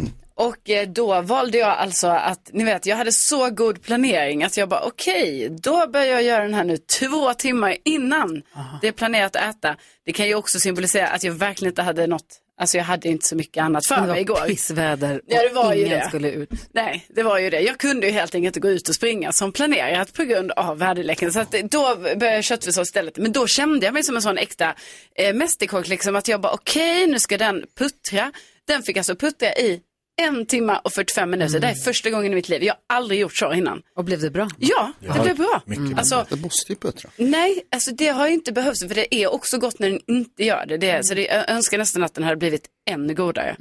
Och 0.48 0.70
eh, 0.70 0.88
då 0.88 1.20
valde 1.20 1.58
jag 1.58 1.68
alltså 1.68 2.06
att, 2.06 2.50
ni 2.52 2.64
vet, 2.64 2.86
jag 2.86 2.96
hade 2.96 3.12
så 3.12 3.50
god 3.50 3.82
planering 3.82 4.42
att 4.44 4.56
jag 4.56 4.68
bara 4.68 4.80
okej, 4.80 5.48
då 5.62 5.86
börjar 5.86 6.06
jag 6.06 6.22
göra 6.22 6.42
den 6.42 6.54
här 6.54 6.64
nu 6.64 6.76
två 7.00 7.34
timmar 7.34 7.76
innan 7.84 8.42
det 8.80 8.88
är 8.88 8.92
planerat 8.92 9.36
att 9.36 9.54
äta. 9.56 9.76
Det 10.06 10.12
kan 10.12 10.26
ju 10.26 10.34
också 10.34 10.60
symbolisera 10.60 11.08
att 11.08 11.22
jag 11.24 11.32
verkligen 11.32 11.70
inte 11.72 11.82
hade 11.82 12.06
något, 12.06 12.26
alltså 12.60 12.76
jag 12.76 12.84
hade 12.84 13.08
inte 13.08 13.26
så 13.26 13.36
mycket 13.36 13.62
annat 13.62 13.86
för 13.86 13.94
Det 13.94 14.00
mig 14.00 14.08
var 14.10 14.16
igår. 14.16 14.46
pissväder 14.46 15.14
och 15.16 15.20
Ja, 15.26 15.42
det 15.48 15.54
var 15.54 15.74
ju 15.74 15.86
ingen 15.86 15.98
det. 15.98 16.08
skulle 16.08 16.30
ut. 16.30 16.50
Nej, 16.72 17.06
det 17.08 17.22
var 17.22 17.38
ju 17.38 17.50
det. 17.50 17.60
Jag 17.60 17.78
kunde 17.78 18.06
ju 18.06 18.12
helt 18.12 18.34
enkelt 18.34 18.56
inte 18.56 18.60
gå 18.68 18.70
ut 18.74 18.88
och 18.88 18.94
springa 18.94 19.32
som 19.32 19.52
planerat 19.52 20.12
på 20.12 20.24
grund 20.24 20.50
av 20.52 20.78
väderleken. 20.78 21.32
Så 21.32 21.40
att 21.40 21.54
eh, 21.54 21.60
då 21.70 21.96
började 21.96 22.34
jag 22.34 22.44
köttfärssås 22.44 22.88
istället. 22.88 23.16
Men 23.18 23.32
då 23.32 23.46
kände 23.46 23.86
jag 23.86 23.92
mig 23.92 24.02
som 24.02 24.16
en 24.16 24.22
sån 24.22 24.38
äkta 24.38 24.74
eh, 25.16 25.34
mästerkock, 25.34 25.88
liksom 25.88 26.16
att 26.16 26.28
jag 26.28 26.40
bara 26.40 26.52
okej, 26.52 27.06
nu 27.06 27.18
ska 27.18 27.38
den 27.38 27.64
puttra. 27.78 28.32
Den 28.66 28.82
fick 28.82 28.96
alltså 28.96 29.14
puttra 29.16 29.48
i 29.54 29.80
en 30.16 30.46
timme 30.46 30.80
och 30.84 30.92
45 30.92 31.30
minuter. 31.30 31.60
Det 31.60 31.66
är 31.68 31.74
första 31.74 32.10
gången 32.10 32.32
i 32.32 32.34
mitt 32.34 32.48
liv. 32.48 32.62
Jag 32.62 32.74
har 32.74 32.96
aldrig 32.96 33.20
gjort 33.20 33.36
så 33.36 33.52
innan. 33.52 33.82
Och 33.96 34.04
blev 34.04 34.20
det 34.20 34.30
bra? 34.30 34.48
Ja, 34.58 34.92
det 35.00 35.20
blev 35.22 35.36
bra. 35.36 35.62
Alltså, 35.96 36.26
Det 36.30 36.36
måste 36.36 36.72
ju 36.72 36.76
puttra. 36.76 37.10
nej, 37.16 37.62
alltså 37.70 37.90
det 37.94 38.08
har 38.08 38.26
ju 38.28 38.34
inte 38.34 38.52
behövts 38.52 38.80
för 38.88 38.94
det 38.94 39.14
är 39.14 39.32
också 39.32 39.58
gott 39.58 39.78
när 39.78 39.90
den 39.90 40.00
inte 40.06 40.44
gör 40.44 40.66
det. 40.66 40.76
det 40.76 40.90
är, 40.90 41.02
så 41.02 41.14
det, 41.14 41.24
jag 41.24 41.50
önskar 41.50 41.78
nästan 41.78 42.02
att 42.02 42.14
den 42.14 42.24
hade 42.24 42.36
blivit 42.36 42.66
ännu 42.90 43.14
godare. 43.14 43.56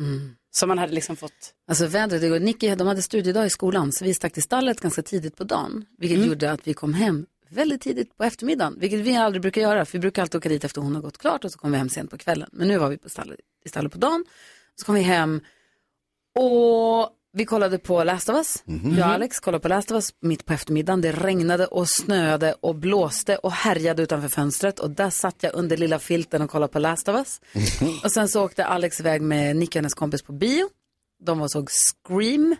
Så 0.54 0.68
man 0.68 0.78
hade 0.78 0.94
liksom 0.94 1.16
fått 1.16 1.54
Alltså 1.68 1.86
vädret 1.88 2.24
igår, 2.24 2.40
Nicky, 2.40 2.76
de 2.76 2.88
hade 2.88 3.02
studiedag 3.02 3.46
i 3.46 3.50
skolan 3.50 3.92
så 3.92 4.06
vi 4.06 4.14
stack 4.14 4.34
till 4.34 4.44
stallet 4.44 4.82
ganska 4.82 5.02
tidigt 5.02 5.36
på 5.36 5.44
dagen. 5.44 5.86
Vilket 5.98 6.18
Mm. 6.18 6.30
gjorde 6.30 6.52
att 6.52 6.68
vi 6.68 6.74
kom 6.74 6.94
hem 6.94 7.26
väldigt 7.50 7.82
tidigt 7.82 8.18
på 8.18 8.24
eftermiddagen. 8.24 8.76
Vilket 8.80 9.00
vi 9.00 9.16
aldrig 9.16 9.42
brukar 9.42 9.62
göra 9.62 9.86
för 9.86 9.92
vi 9.94 10.00
brukar 10.00 10.22
alltid 10.22 10.38
åka 10.40 10.50
dit 10.50 10.64
efter 10.64 10.82
hon 10.82 10.96
har 10.96 11.02
gått 11.02 11.18
klart 11.18 11.46
och 11.46 11.52
så 11.52 11.58
kommer 11.60 11.72
vi 11.72 11.78
hem 11.78 11.90
sent 11.90 12.12
på 12.12 12.18
kvällen. 12.18 12.50
Men 12.52 12.68
nu 12.68 12.78
var 12.78 12.90
vi 12.90 12.98
på 12.98 13.10
stallet, 13.10 13.40
i 13.66 13.70
stallet 13.70 13.92
på 13.92 13.98
dagen. 13.98 14.26
Så 14.76 14.86
kom 14.86 14.96
vi 14.96 15.02
hem 15.02 15.42
och 16.40 17.10
vi 17.34 17.46
kollade 17.46 17.78
på 17.78 18.04
Last 18.04 18.30
of 18.30 18.36
Us. 18.36 18.64
Mhm. 18.66 18.98
Jag 18.98 19.08
och 19.08 19.14
Alex 19.14 19.40
kollade 19.40 19.62
på 19.62 19.68
Last 19.68 19.92
of 19.92 19.96
Us 19.96 20.10
mitt 20.22 20.46
på 20.46 20.54
eftermiddagen. 20.54 21.02
Det 21.02 21.12
regnade 21.12 21.66
och 21.68 21.90
snöade 21.90 22.56
och 22.62 22.76
blåste 22.76 23.38
och 23.38 23.52
härjade 23.52 24.04
utanför 24.04 24.30
fönstret. 24.30 24.80
Och 24.80 24.90
där 24.92 25.10
satt 25.10 25.36
jag 25.44 25.56
under 25.56 25.78
lilla 25.78 26.00
filten 26.00 26.42
och 26.42 26.50
kollade 26.50 26.74
på 26.74 26.80
Last 26.80 27.10
of 27.10 27.16
Us. 27.16 27.42
Och 28.04 28.12
sen 28.12 28.28
så 28.30 28.44
åkte 28.46 28.66
Alex 28.66 29.00
iväg 29.00 29.22
med 29.22 29.56
Nicky 29.56 29.70
och 29.80 29.82
hennes 29.82 29.94
kompis 29.94 30.22
på 30.22 30.34
bio. 30.34 30.70
De 31.26 31.40
var 31.40 31.48
såg 31.48 31.70
Scream. 31.72 32.56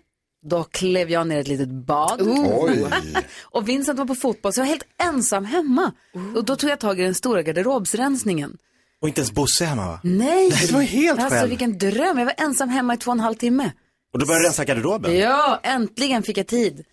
Då 0.46 0.64
klev 0.64 1.10
jag 1.10 1.28
ner 1.28 1.38
i 1.38 1.40
ett 1.40 1.48
litet 1.48 1.70
bad. 1.70 2.22
Och 3.42 3.70
Vincent 3.70 4.00
var 4.00 4.06
på 4.06 4.16
fotboll 4.16 4.54
så 4.54 4.60
jag 4.60 4.66
var 4.66 4.70
helt 4.70 4.88
ensam 5.04 5.46
hemma. 5.46 5.92
Och 6.36 6.46
då 6.46 6.56
tog 6.56 6.70
jag 6.70 6.80
tag 6.80 7.00
i 7.00 7.04
den 7.04 7.16
stora 7.16 7.42
garderobsrensningen. 7.42 8.58
Och 9.02 9.08
inte 9.08 9.22
ens 9.22 9.32
Bosse 9.32 9.66
hemma 9.66 9.88
va? 9.88 10.00
Nej, 10.04 10.50
det 10.68 10.72
var 10.74 10.82
helt 10.82 11.20
alltså 11.20 11.36
själv. 11.38 11.50
vilken 11.50 11.78
dröm. 11.78 12.18
Jag 12.18 12.26
var 12.26 12.34
ensam 12.38 12.70
hemma 12.70 12.94
i 12.94 12.98
två 12.98 13.12
och 13.12 13.16
en 13.16 13.20
halv 13.20 13.36
timme. 13.36 13.72
Och 14.14 14.20
då 14.20 14.26
började 14.26 14.44
jag 14.44 14.48
rensa 14.50 14.66
garderoben. 14.66 15.18
Ja, 15.18 15.60
äntligen 15.64 16.24
fick 16.24 16.38
jag 16.38 16.48
tid. 16.48 16.86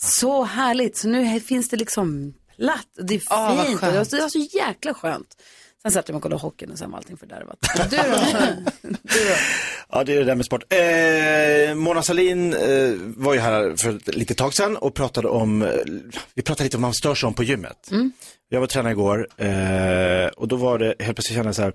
Så 0.00 0.44
härligt. 0.44 0.96
Så 0.96 1.08
nu 1.08 1.40
finns 1.40 1.68
det 1.68 1.76
liksom 1.76 2.34
platt. 2.56 2.86
Det 3.02 3.14
är 3.14 3.20
Ah, 3.26 3.64
fint. 3.64 3.82
och 3.82 3.88
det 3.92 3.98
var 3.98 4.04
så, 4.04 4.16
det 4.16 4.22
var 4.22 4.28
så 4.28 4.38
jäkla 4.38 4.94
skönt. 4.94 5.26
Sen 5.82 5.92
satt 5.92 6.08
jag 6.08 6.12
mig 6.14 6.16
och 6.16 6.22
kollade 6.22 6.42
hockeyn 6.42 6.70
och 6.70 6.78
sen 6.78 6.90
var 6.90 6.98
allting 6.98 7.16
fördärvat. 7.16 7.58
Du 8.82 9.24
då? 9.24 9.34
Ja, 9.90 10.04
det 10.04 10.12
är 10.12 10.18
det 10.18 10.24
där 10.24 10.34
med 10.34 10.44
sport. 10.46 10.72
Eh, 10.72 11.74
Mona 11.74 12.02
Sahlin 12.02 12.52
eh, 12.54 12.92
var 13.16 13.34
ju 13.34 13.40
här 13.40 13.74
för 13.76 13.96
ett 13.96 14.14
litet 14.14 14.36
tag 14.36 14.54
sedan 14.54 14.76
och 14.76 14.94
pratade 14.94 15.28
om, 15.28 15.62
eh, 15.62 15.68
vi 16.34 16.42
pratade 16.42 16.64
lite 16.64 16.76
om 16.76 16.82
vad 16.82 16.88
man 16.88 16.94
stör 16.94 17.14
sig 17.14 17.26
om 17.26 17.34
på 17.34 17.42
gymmet. 17.44 17.90
Mm. 17.90 18.12
Jag 18.48 18.60
var 18.60 18.66
tränare 18.66 18.92
igår 18.92 19.28
eh, 19.36 20.26
och 20.26 20.48
då 20.48 20.56
var 20.56 20.78
det 20.78 20.94
helt 20.98 21.16
plötsligt 21.16 21.36
kände 21.36 21.48
jag 21.48 21.54
så 21.54 21.62
här, 21.62 21.72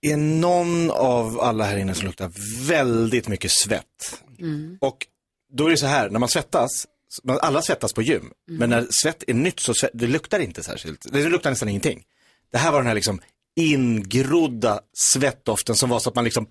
Det 0.00 0.12
är 0.12 0.16
någon 0.16 0.90
av 0.90 1.40
alla 1.40 1.64
här 1.64 1.76
inne 1.76 1.94
som 1.94 2.06
luktar 2.06 2.30
väldigt 2.68 3.28
mycket 3.28 3.50
svett. 3.50 4.22
Mm. 4.38 4.78
Och 4.80 5.06
då 5.52 5.66
är 5.66 5.70
det 5.70 5.76
så 5.76 5.86
här, 5.86 6.10
när 6.10 6.18
man 6.18 6.28
svettas, 6.28 6.86
alla 7.40 7.62
svettas 7.62 7.92
på 7.92 8.02
gym, 8.02 8.32
men 8.46 8.70
när 8.70 8.86
svett 8.90 9.24
är 9.26 9.34
nytt 9.34 9.60
så 9.60 9.74
svett, 9.74 9.90
det 9.94 10.06
luktar 10.06 10.40
inte 10.40 10.62
särskilt, 10.62 11.12
det 11.12 11.28
luktar 11.28 11.50
nästan 11.50 11.68
ingenting. 11.68 12.02
Det 12.52 12.58
här 12.58 12.72
var 12.72 12.78
den 12.78 12.86
här 12.86 12.94
liksom 12.94 13.20
ingrodda 13.56 14.80
svettdoften 14.96 15.74
som 15.76 15.90
var 15.90 15.98
så 15.98 16.08
att 16.08 16.14
man 16.14 16.24
liksom 16.24 16.46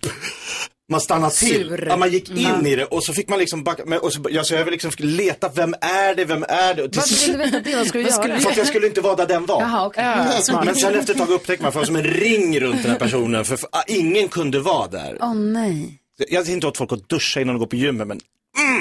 man 0.91 1.01
stannade 1.01 1.33
till. 1.33 1.85
Ja, 1.87 1.97
man 1.97 2.11
gick 2.11 2.29
in 2.29 2.45
Mm. 2.45 2.65
i 2.67 2.75
det 2.75 2.85
och 2.85 3.03
så 3.03 3.13
fick 3.13 3.29
man 3.29 3.39
liksom 3.39 3.63
backa, 3.63 3.83
men, 3.85 3.99
och 3.99 4.13
så, 4.13 4.25
jag, 4.29 4.45
så 4.45 4.53
jag 4.53 4.71
liksom 4.71 4.91
fick 4.91 4.99
leta, 4.99 5.49
vem 5.55 5.73
är 5.81 6.15
det, 6.15 6.25
vem 6.25 6.43
är 6.43 6.73
det? 6.73 6.89
Till 6.89 6.99
Varför 7.01 7.25
vill 7.27 7.31
du 7.31 7.45
veta 7.45 7.59
det? 7.59 7.75
Vad 7.75 7.87
ska 7.87 7.97
du 7.97 8.03
göra? 8.03 8.39
För 8.39 8.49
att 8.49 8.57
jag 8.57 8.67
skulle 8.67 8.87
inte 8.87 9.01
vara 9.01 9.15
där 9.15 9.27
den 9.27 9.45
var. 9.45 9.61
Jaha, 9.61 9.85
okej. 9.85 10.03
Ja, 10.03 10.41
smart. 10.41 10.65
Men 10.65 10.75
sen 10.75 10.95
efter 10.95 11.13
ett 11.13 11.19
tag 11.19 11.29
upptäckte 11.29 11.63
man 11.63 11.67
att 11.67 11.73
det 11.73 11.79
var 11.79 11.85
som 11.85 11.95
en 11.95 12.03
ring 12.03 12.59
runt 12.59 12.81
den 12.81 12.91
här 12.91 12.99
personen, 12.99 13.45
för, 13.45 13.57
för 13.57 13.69
ah, 13.71 13.83
ingen 13.87 14.27
kunde 14.27 14.59
vara 14.59 14.87
där. 14.87 15.17
Åh 15.21 15.33
nej. 15.35 15.99
Jag 16.29 16.43
säger 16.43 16.55
inte 16.55 16.67
åt 16.67 16.77
folk 16.77 16.91
att 16.91 17.09
duscha 17.09 17.41
innan 17.41 17.55
de 17.55 17.59
går 17.59 17.67
på 17.67 17.75
gymmet, 17.75 18.07
men 18.07 18.19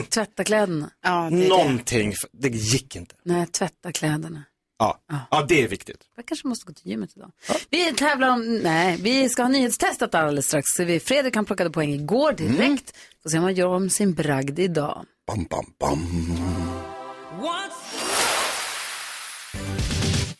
Tvätta 0.08 0.44
kläderna. 0.44 0.90
Ja, 1.04 1.30
någonting, 1.30 2.14
det 2.32 2.48
gick 2.48 2.96
inte. 2.96 3.14
Nej, 3.24 3.46
tvätta 3.46 3.92
kläderna. 3.92 4.44
Ja, 4.82 5.26
ja 5.30 5.44
det 5.48 5.62
är 5.62 5.68
viktigt. 5.68 6.00
Jag 6.16 6.26
kanske 6.26 6.48
måste 6.48 6.66
gå 6.66 6.72
till 6.72 6.90
gymmet 6.90 7.10
idag. 7.16 7.30
Vi 7.70 7.92
tävlar 7.92 8.28
om, 8.28 8.58
nej, 8.58 8.98
vi 9.00 9.28
ska 9.28 9.42
ha 9.42 9.48
nyhetstestat 9.48 10.14
alldeles 10.14 10.46
strax. 10.46 10.66
Så 10.76 10.84
vi, 10.84 11.00
Fredrik 11.00 11.36
han 11.36 11.44
plockade 11.44 11.70
poäng 11.70 11.92
igår 11.92 12.32
direkt. 12.32 12.96
Får 13.22 13.30
se 13.30 13.38
om 13.38 13.44
han 13.44 13.54
gör 13.54 13.66
om 13.66 13.90
sin 13.90 14.14
bragd 14.14 14.58
idag. 14.58 15.04
Bam, 15.26 15.44
bam, 15.50 15.66
bam. 15.78 16.06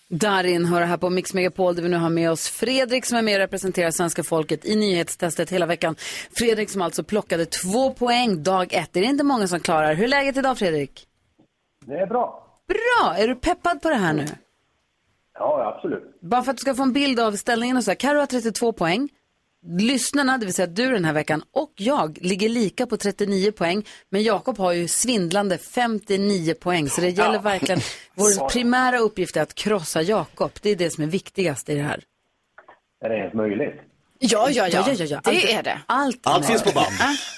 Darin 0.09 0.65
hör 0.65 0.83
här 0.83 0.97
på 0.97 1.11
Mix 1.11 1.35
Megapol 1.35 1.75
där 1.75 1.83
vi 1.83 1.89
nu 1.89 1.97
har 1.97 2.11
med 2.11 2.31
oss 2.31 2.49
Fredrik 2.49 3.05
som 3.07 3.19
är 3.19 3.23
med 3.23 3.35
och 3.35 3.41
representerar 3.41 3.91
svenska 3.91 4.25
folket 4.25 4.65
i 4.65 4.77
nyhetstestet 4.77 5.51
hela 5.51 5.67
veckan. 5.67 5.97
Fredrik 6.37 6.71
som 6.71 6.83
alltså 6.83 7.05
plockade 7.05 7.47
två 7.47 7.93
poäng 7.95 8.43
dag 8.43 8.73
ett. 8.73 8.89
Det 8.93 9.01
är 9.01 9.05
inte 9.05 9.25
många 9.25 9.49
som 9.49 9.61
klarar. 9.61 9.95
Hur 9.95 10.05
är 10.05 10.09
läget 10.09 10.37
idag 10.37 10.59
Fredrik? 10.59 11.07
Det 11.87 11.95
är 11.95 12.07
bra. 12.07 12.52
Bra! 12.73 13.15
Är 13.17 13.29
du 13.29 13.35
peppad 13.35 13.83
på 13.83 13.89
det 13.89 13.97
här 13.97 14.13
nu? 14.13 14.27
Ja, 15.35 15.75
absolut. 15.77 16.21
Bara 16.21 16.43
för 16.43 16.51
att 16.51 16.57
du 16.57 16.61
ska 16.61 16.75
få 16.75 16.83
en 16.83 16.93
bild 16.93 17.21
av 17.21 17.33
ställningen 17.33 17.77
och 17.77 17.85
så 17.85 17.91
här. 17.91 17.97
Karo 17.97 18.19
har 18.19 18.27
32 18.27 18.73
poäng. 18.73 19.09
Lyssnarna, 19.67 20.39
det 20.39 20.47
vill 20.47 20.55
säga 20.55 20.67
du 20.67 20.91
den 20.91 21.05
här 21.05 21.13
veckan, 21.13 21.43
och 21.53 21.73
jag 21.77 22.19
ligger 22.21 22.49
lika 22.49 22.87
på 22.87 22.97
39 22.97 23.53
poäng. 23.53 23.85
Men 24.11 24.23
Jakob 24.23 24.59
har 24.59 24.73
ju 24.73 24.89
svindlande 24.89 25.59
59 25.59 26.55
poäng. 26.55 26.89
Så 26.89 27.01
det 27.01 27.09
gäller 27.09 27.39
verkligen, 27.39 27.81
vår 28.15 28.49
primära 28.49 28.99
uppgift 28.99 29.37
är 29.37 29.43
att 29.43 29.55
krossa 29.55 30.03
Jakob. 30.03 30.51
Det 30.63 30.71
är 30.71 30.77
det 30.77 30.91
som 30.91 31.05
är 31.05 31.09
viktigast 31.09 31.69
i 31.69 31.75
det 31.75 31.83
här. 31.83 32.05
Är 33.05 33.09
det 33.09 33.17
ens 33.17 33.35
möjligt? 33.35 33.81
Ja, 34.25 34.49
ja, 34.51 34.69
ja. 34.69 34.85
ja, 34.87 34.93
ja, 34.99 35.05
ja. 35.05 35.21
Det 35.25 35.31
Allt- 35.31 35.45
är 35.45 35.63
det. 35.63 35.81
Allt, 35.87 36.21
Allt 36.23 36.47
finns 36.47 36.63
på 36.63 36.71
band. 36.73 36.87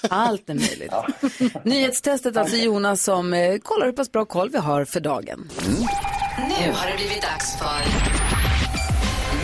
Allt 0.09 0.49
är 0.49 0.53
möjligt. 0.53 0.91
Nyhetstestet, 1.63 2.37
alltså 2.37 2.55
Jonas 2.55 3.03
som 3.03 3.33
eh, 3.33 3.57
kollar 3.57 3.85
hur 3.85 3.93
pass 3.93 4.11
bra 4.11 4.25
koll 4.25 4.49
vi 4.49 4.57
har 4.57 4.85
för 4.85 4.99
dagen. 4.99 5.49
Nu 6.37 6.71
har 6.73 6.87
det 6.91 6.95
blivit 6.97 7.21
dags 7.21 7.57
för 7.57 7.85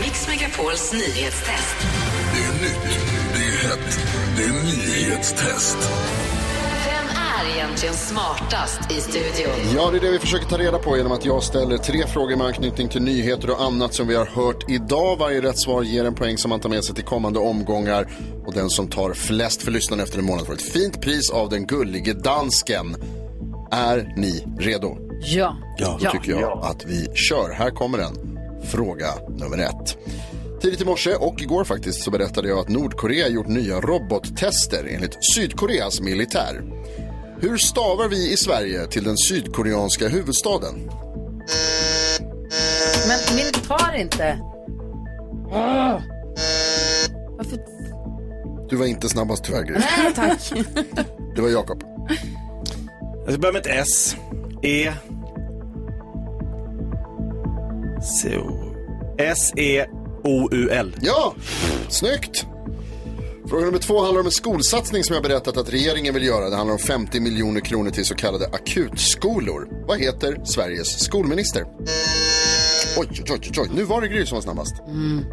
Mix 0.02 0.28
Megapols 0.28 0.92
nyhetstest. 0.92 1.76
Det 2.34 2.38
är 2.44 2.62
nytt, 2.62 2.98
det 3.34 3.38
är 3.44 3.68
hett, 3.68 3.98
det 4.36 4.42
är 4.44 4.52
nyhetstest. 4.52 5.76
Egentligen 7.72 7.94
smartast 7.94 8.80
i 8.90 9.00
studion? 9.00 9.74
Ja, 9.76 9.90
det 9.90 9.96
är 9.96 10.00
det 10.00 10.10
vi 10.10 10.18
försöker 10.18 10.46
ta 10.46 10.58
reda 10.58 10.78
på 10.78 10.96
genom 10.96 11.12
att 11.12 11.24
jag 11.24 11.42
ställer 11.42 11.78
tre 11.78 12.06
frågor 12.06 12.36
med 12.36 12.46
anknytning 12.46 12.88
till 12.88 13.02
nyheter 13.02 13.50
och 13.50 13.62
annat 13.62 13.94
som 13.94 14.08
vi 14.08 14.14
har 14.14 14.26
hört 14.26 14.70
idag. 14.70 15.16
Varje 15.18 15.42
rätt 15.42 15.58
svar 15.58 15.82
ger 15.82 16.04
en 16.04 16.14
poäng 16.14 16.38
som 16.38 16.48
man 16.48 16.60
tar 16.60 16.68
med 16.68 16.84
sig 16.84 16.94
till 16.94 17.04
kommande 17.04 17.38
omgångar. 17.38 18.08
Och 18.46 18.52
den 18.52 18.70
som 18.70 18.88
tar 18.88 19.12
flest 19.12 19.62
för 19.62 19.70
lyssnarna 19.70 20.02
efter 20.02 20.18
en 20.18 20.24
månad 20.24 20.46
får 20.46 20.52
ett 20.52 20.72
fint 20.72 21.00
pris 21.00 21.30
av 21.30 21.48
den 21.48 21.66
gullige 21.66 22.12
dansken. 22.12 22.96
Är 23.70 24.14
ni 24.16 24.44
redo? 24.58 24.96
Ja. 25.20 25.56
Ja. 25.78 25.98
Då 26.02 26.10
tycker 26.10 26.32
jag 26.32 26.64
att 26.64 26.84
vi 26.84 27.08
kör. 27.14 27.52
Här 27.52 27.70
kommer 27.70 27.98
den. 27.98 28.38
Fråga 28.64 29.08
nummer 29.28 29.58
ett. 29.58 29.96
Tidigt 30.62 30.80
i 30.80 30.84
morse 30.84 31.14
och 31.14 31.42
igår 31.42 31.64
faktiskt 31.64 32.02
så 32.02 32.10
berättade 32.10 32.48
jag 32.48 32.58
att 32.58 32.68
Nordkorea 32.68 33.28
gjort 33.28 33.48
nya 33.48 33.80
robottester 33.80 34.88
enligt 34.90 35.18
Sydkoreas 35.34 36.00
militär. 36.00 36.62
Hur 37.42 37.56
stavar 37.56 38.08
vi 38.08 38.32
i 38.32 38.36
Sverige 38.36 38.86
till 38.86 39.04
den 39.04 39.16
sydkoreanska 39.16 40.08
huvudstaden? 40.08 40.90
Men 43.08 43.36
min 43.36 43.52
tar 43.52 43.94
inte. 43.96 44.38
Varför? 47.36 47.58
Du 48.68 48.76
var 48.76 48.86
inte 48.86 49.08
snabbast 49.08 49.44
tyvärr, 49.44 49.62
Gry. 49.62 49.74
Nej, 49.74 50.14
tack. 50.14 50.52
Det 51.36 51.42
var 51.42 51.48
Jakob. 51.48 51.82
Jag 53.24 53.32
ska 53.32 53.40
börja 53.40 53.52
med 53.52 53.66
ett 53.66 53.86
S. 53.86 54.16
E. 54.62 54.92
Så. 58.02 58.72
S-E-O-U-L. 59.18 60.96
Ja, 61.00 61.34
snyggt! 61.88 62.46
Fråga 63.52 63.64
nummer 63.66 63.78
två 63.78 64.02
handlar 64.02 64.20
om 64.20 64.26
en 64.26 64.32
skolsatsning 64.32 65.04
som 65.04 65.14
jag 65.14 65.22
berättat 65.22 65.56
att 65.56 65.72
regeringen 65.72 66.14
vill 66.14 66.22
göra. 66.24 66.50
Det 66.50 66.56
handlar 66.56 66.72
om 66.72 66.78
50 66.78 67.20
miljoner 67.20 67.60
kronor 67.60 67.90
till 67.90 68.04
så 68.04 68.14
kallade 68.14 68.46
akutskolor. 68.46 69.68
Vad 69.86 69.98
heter 69.98 70.40
Sveriges 70.44 71.00
skolminister? 71.04 71.64
Oj, 72.98 73.06
oj, 73.10 73.24
oj, 73.30 73.38
oj, 73.42 73.50
oj. 73.58 73.68
nu 73.74 73.84
var 73.84 74.00
det 74.00 74.08
Gry 74.08 74.26
som 74.26 74.34
var 74.36 74.42
snabbast. 74.42 74.74
Mm. 74.86 75.24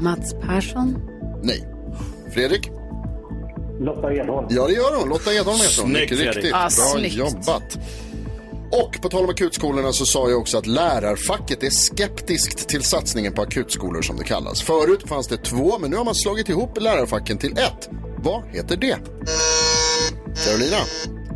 Mats 0.00 0.34
Persson? 0.42 0.98
Nej. 1.42 1.68
Fredrik? 2.34 2.70
Lotta 3.80 4.12
Edholm. 4.12 4.46
Ja, 4.50 4.66
det 4.66 4.72
gör 4.72 4.98
hon. 5.00 5.08
Lotta 5.08 5.34
Edholm 5.34 5.58
heter 5.58 5.82
hon. 5.82 5.90
Snyggt, 5.90 6.08
Fredrik. 6.08 6.36
riktigt. 6.36 6.52
Ah, 6.54 6.58
Bra 6.58 6.68
snyggt. 6.98 7.14
jobbat. 7.14 7.78
Och 8.72 9.02
på 9.02 9.08
tal 9.08 9.24
om 9.24 9.30
akutskolorna 9.30 9.92
så 9.92 10.06
sa 10.06 10.30
jag 10.30 10.38
också 10.40 10.58
att 10.58 10.66
lärarfacket 10.66 11.62
är 11.62 11.70
skeptiskt 11.70 12.68
till 12.68 12.82
satsningen 12.82 13.32
på 13.32 13.42
akutskolor 13.42 14.02
som 14.02 14.16
det 14.16 14.24
kallas. 14.24 14.62
Förut 14.62 15.08
fanns 15.08 15.28
det 15.28 15.36
två, 15.36 15.78
men 15.78 15.90
nu 15.90 15.96
har 15.96 16.04
man 16.04 16.14
slagit 16.14 16.48
ihop 16.48 16.80
lärarfacken 16.80 17.38
till 17.38 17.52
ett. 17.52 17.88
Vad 18.18 18.42
heter 18.48 18.76
det? 18.76 18.96
Carolina? 20.44 20.76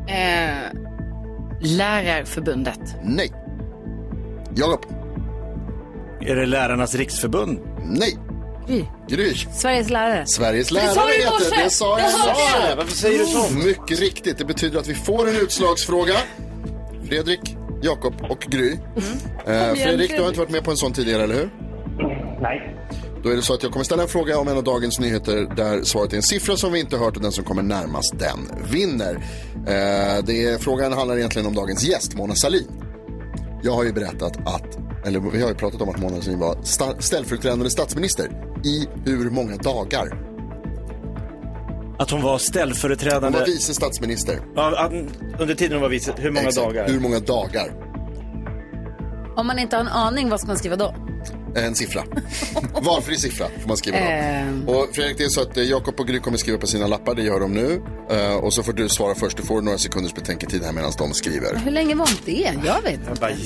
Eh, 0.08 0.72
lärarförbundet. 1.62 2.80
Nej. 3.04 3.32
Jakob? 4.54 4.84
Är 6.20 6.36
det 6.36 6.46
Lärarnas 6.46 6.94
riksförbund? 6.94 7.60
Nej. 7.84 8.18
Gry. 8.68 8.84
Gry. 9.08 9.34
Sveriges 9.54 9.90
lärare. 9.90 10.26
Sveriges 10.26 10.68
Det 10.68 10.74
lärare 10.74 10.94
sa 10.94 11.06
du 11.06 11.12
heter 11.12 11.64
det. 11.64 11.70
sa 11.70 11.98
jag 11.98 12.10
i 12.10 12.12
morse. 12.12 12.68
det. 12.68 12.74
Varför 12.76 12.96
säger 12.96 13.18
du 13.18 13.24
så? 13.26 13.52
Mycket 13.54 14.00
riktigt. 14.00 14.38
Det 14.38 14.44
betyder 14.44 14.78
att 14.80 14.86
vi 14.86 14.94
får 14.94 15.28
en 15.28 15.36
utslagsfråga. 15.36 16.14
Fredrik, 17.12 17.56
Jakob 17.82 18.14
och 18.30 18.40
Gry. 18.40 18.72
Eh, 18.72 18.78
Kom 19.44 19.52
igen, 19.54 19.76
Fredrik, 19.76 20.10
du 20.16 20.20
har 20.20 20.28
inte 20.28 20.40
varit 20.40 20.50
med 20.50 20.64
på 20.64 20.70
en 20.70 20.76
sån 20.76 20.92
tidigare, 20.92 21.22
eller 21.22 21.34
hur? 21.34 21.50
Nej. 22.42 22.76
Då 23.22 23.28
är 23.28 23.36
det 23.36 23.42
så 23.42 23.54
att 23.54 23.62
jag 23.62 23.72
kommer 23.72 23.84
ställa 23.84 24.02
en 24.02 24.08
fråga 24.08 24.38
om 24.38 24.48
en 24.48 24.56
av 24.56 24.64
dagens 24.64 25.00
nyheter 25.00 25.54
där 25.56 25.82
svaret 25.82 26.12
är 26.12 26.16
en 26.16 26.22
siffra 26.22 26.56
som 26.56 26.72
vi 26.72 26.80
inte 26.80 26.96
hört 26.96 27.16
och 27.16 27.22
den 27.22 27.32
som 27.32 27.44
kommer 27.44 27.62
närmast 27.62 28.18
den 28.18 28.38
vinner. 28.72 29.14
Eh, 29.54 30.24
det 30.24 30.44
är, 30.44 30.58
frågan 30.58 30.92
handlar 30.92 31.16
egentligen 31.18 31.46
om 31.48 31.54
dagens 31.54 31.84
gäst, 31.84 32.14
Mona 32.14 32.34
Sahlin. 32.34 32.68
Jag 33.62 33.72
har 33.72 33.84
ju 33.84 33.92
berättat 33.92 34.36
att, 34.36 34.78
eller 35.06 35.20
vi 35.20 35.42
har 35.42 35.48
ju 35.48 35.54
pratat 35.54 35.80
om 35.82 35.88
att 35.88 36.00
Mona 36.00 36.20
Sahlin 36.22 36.38
var 36.40 36.54
sta- 36.54 37.00
ställföreträdande 37.00 37.70
statsminister 37.70 38.30
i 38.64 38.86
hur 39.04 39.30
många 39.30 39.56
dagar? 39.56 40.31
Att 42.02 42.10
hon 42.10 42.22
var 42.22 42.38
ställföreträdande... 42.38 43.26
Hon 43.26 43.32
var 43.32 43.46
vice 43.46 43.74
statsminister. 43.74 44.40
Ja, 44.56 44.78
att- 44.78 44.92
under 45.40 45.54
tiden 45.54 45.72
hon 45.72 45.82
var 45.82 45.88
vice, 45.88 46.12
hur 46.16 46.30
många 46.30 46.48
Exakt. 46.48 46.66
dagar? 46.66 46.88
Hur 46.88 47.00
många 47.00 47.20
dagar? 47.20 47.72
Om 49.36 49.46
man 49.46 49.58
inte 49.58 49.76
har 49.76 49.80
en 49.80 49.88
aning, 49.88 50.30
vad 50.30 50.40
ska 50.40 50.46
man 50.46 50.58
skriva 50.58 50.76
då? 50.76 50.94
En 51.56 51.74
siffra. 51.74 52.02
Valfri 52.82 53.16
siffra 53.16 53.46
får 53.60 53.68
man 53.68 53.76
skriva 53.76 53.98
då. 53.98 54.04
Ehm. 54.04 54.68
Och 54.68 54.88
Fredrik, 54.92 55.18
det 55.18 55.24
är 55.24 55.28
så 55.28 55.42
att 55.42 55.56
eh, 55.56 55.62
Jakob 55.62 56.00
och 56.00 56.06
Gry 56.08 56.20
kommer 56.20 56.38
skriva 56.38 56.58
på 56.58 56.66
sina 56.66 56.86
lappar, 56.86 57.14
det 57.14 57.22
gör 57.22 57.40
de 57.40 57.52
nu. 57.52 57.82
Eh, 58.10 58.34
och 58.36 58.52
så 58.54 58.62
får 58.62 58.72
du 58.72 58.88
svara 58.88 59.14
först, 59.14 59.36
du 59.36 59.42
får 59.42 59.62
några 59.62 59.78
sekunders 59.78 60.14
betänketid 60.14 60.62
här 60.64 60.72
medan 60.72 60.92
de 60.98 61.12
skriver. 61.14 61.56
Hur 61.64 61.70
länge 61.70 61.94
var 61.94 62.08
det? 62.24 62.52
Jag 62.64 62.82
vet 62.82 63.08
inte. 63.10 63.14
Nej. 63.20 63.36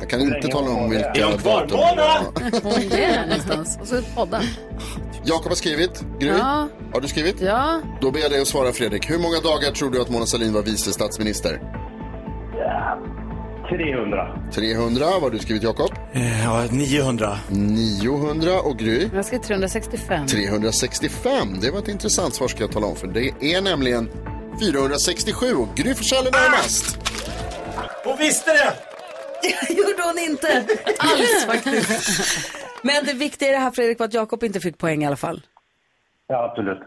Jag 0.00 0.10
kan 0.10 0.20
inte 0.20 0.48
tala 0.48 0.70
om 0.70 0.90
vilka 0.90 1.10
Är 1.10 1.24
hon 1.24 1.38
kvar? 1.38 1.66
Mona! 1.70 2.50
Hon 2.62 2.72
är 2.92 3.06
här 3.06 3.26
någonstans. 3.26 3.78
Och 3.80 3.88
så 3.88 4.02
podda. 4.14 4.42
Jakob 5.24 5.48
har 5.48 5.54
skrivit. 5.56 6.04
Gry, 6.20 6.28
Ja. 6.28 6.68
har 6.92 7.00
du 7.00 7.08
skrivit? 7.08 7.40
Ja. 7.40 7.80
Då 8.00 8.10
ber 8.10 8.20
jag 8.20 8.30
dig 8.30 8.40
att 8.40 8.48
svara 8.48 8.72
Fredrik. 8.72 9.10
Hur 9.10 9.18
många 9.18 9.40
dagar 9.40 9.70
tror 9.72 9.90
du 9.90 10.00
att 10.00 10.10
Mona 10.10 10.26
Sahlin 10.26 10.52
var 10.52 10.62
vice 10.62 10.92
statsminister? 10.92 11.60
300. 13.68 14.38
300. 14.52 15.04
Vad 15.06 15.22
har 15.22 15.30
du 15.30 15.38
skrivit 15.38 15.62
Jakob? 15.62 15.90
Eh, 16.12 16.44
Ja, 16.44 16.64
900. 16.70 17.38
900 17.50 18.60
och 18.60 18.78
Gry? 18.78 19.08
Jag 19.14 19.24
skrev 19.24 19.38
365. 19.38 20.26
365. 20.26 21.60
Det 21.60 21.70
var 21.70 21.78
ett 21.78 21.88
intressant 21.88 22.34
svar 22.34 22.48
ska 22.48 22.60
jag 22.62 22.72
tala 22.72 22.86
om. 22.86 22.96
För 22.96 23.06
det 23.06 23.32
är 23.54 23.60
nämligen 23.60 24.10
467 24.62 25.54
och 25.54 25.68
Gry 25.76 25.94
Forssell 25.94 26.26
är 26.26 26.30
närmast. 26.32 26.98
Hon 28.04 28.16
visste 28.18 28.50
det! 28.52 28.72
gjorde 29.74 30.02
hon 30.04 30.18
inte 30.18 30.64
alls 30.98 31.44
faktiskt. 31.46 32.10
Men 32.82 33.04
det 33.04 33.12
viktiga 33.12 33.48
i 33.48 33.52
det 33.52 33.58
här 33.58 33.70
Fredrik 33.70 33.98
var 33.98 34.06
att 34.06 34.14
Jakob 34.14 34.44
inte 34.44 34.60
fick 34.60 34.78
poäng 34.78 35.02
i 35.02 35.06
alla 35.06 35.16
fall. 35.16 35.42
Ja, 36.30 36.44
absolut. 36.50 36.78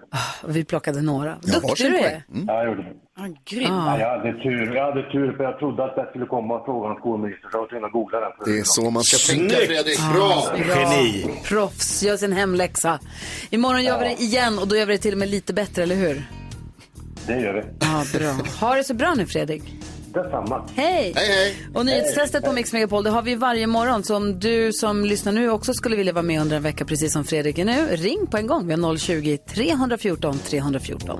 Och 0.43 0.55
vi 0.55 0.65
plockade 0.65 1.01
några. 1.01 1.37
Ja, 1.43 1.59
Duktig 1.59 1.85
du 1.85 1.91
poäng. 1.91 2.03
är. 2.03 2.23
Ja, 2.47 2.53
jag 2.53 2.65
gjorde 2.65 2.83
det. 2.83 3.35
grym. 3.45 3.63
Ja, 3.73 3.99
jag, 3.99 4.09
hade 4.17 4.33
tur. 4.43 4.75
jag 4.75 4.85
hade 4.85 5.11
tur 5.11 5.33
för 5.37 5.43
jag 5.43 5.59
trodde 5.59 5.83
att 5.83 5.95
det 5.95 6.05
skulle 6.09 6.25
komma 6.25 6.61
frågan 6.65 6.91
om 6.91 6.97
skolministern 6.97 7.51
så 7.51 7.57
jag 7.57 7.61
var 7.61 7.67
tvungen 7.67 7.85
att 7.85 7.91
googla 7.91 8.19
den. 8.19 8.31
Det 8.45 8.59
är 8.59 8.63
så 8.63 8.89
man 8.89 9.03
ska 9.03 9.33
tänka. 9.33 9.55
Fredrik. 9.55 9.99
Ah, 9.99 10.13
Bra! 10.13 10.43
bra. 10.65 11.33
Proffs, 11.43 12.03
gör 12.03 12.17
sin 12.17 12.31
hemläxa. 12.33 12.99
Imorgon 13.49 13.83
gör 13.83 13.99
vi 13.99 14.05
det 14.05 14.21
igen 14.21 14.59
och 14.59 14.67
då 14.67 14.75
gör 14.75 14.85
vi 14.85 14.93
det 14.93 15.01
till 15.01 15.11
och 15.13 15.19
med 15.19 15.29
lite 15.29 15.53
bättre, 15.53 15.83
eller 15.83 15.95
hur? 15.95 16.23
Det 17.27 17.39
gör 17.39 17.53
vi. 17.53 17.61
Ja, 17.79 18.03
bra. 18.19 18.31
Ha 18.67 18.75
det 18.75 18.83
så 18.83 18.93
bra 18.93 19.13
nu 19.13 19.25
Fredrik. 19.25 19.63
Detsamma. 20.13 20.69
Hej! 20.75 21.13
Hej, 21.15 21.27
hej! 21.27 21.55
Och 21.73 21.85
nyhetstestet 21.85 22.43
på 22.45 22.51
Mix 22.53 22.73
Megapol, 22.73 23.03
det 23.03 23.09
har 23.09 23.21
vi 23.21 23.35
varje 23.35 23.67
morgon. 23.67 24.03
Så 24.03 24.15
om 24.15 24.39
du 24.39 24.73
som 24.73 25.05
lyssnar 25.05 25.31
nu 25.31 25.49
också 25.49 25.73
skulle 25.73 25.95
vilja 25.95 26.13
vara 26.13 26.23
med 26.23 26.41
under 26.41 26.55
en 26.57 26.63
vecka, 26.63 26.85
precis 26.85 27.13
som 27.13 27.23
Fredrik 27.23 27.57
är 27.57 27.65
nu, 27.65 27.87
ring 27.91 28.27
på 28.27 28.37
en 28.37 28.47
gång. 28.47 28.67
Vi 28.67 28.73
har 28.73 28.79
020-314 28.95 30.37
314. 30.49 31.19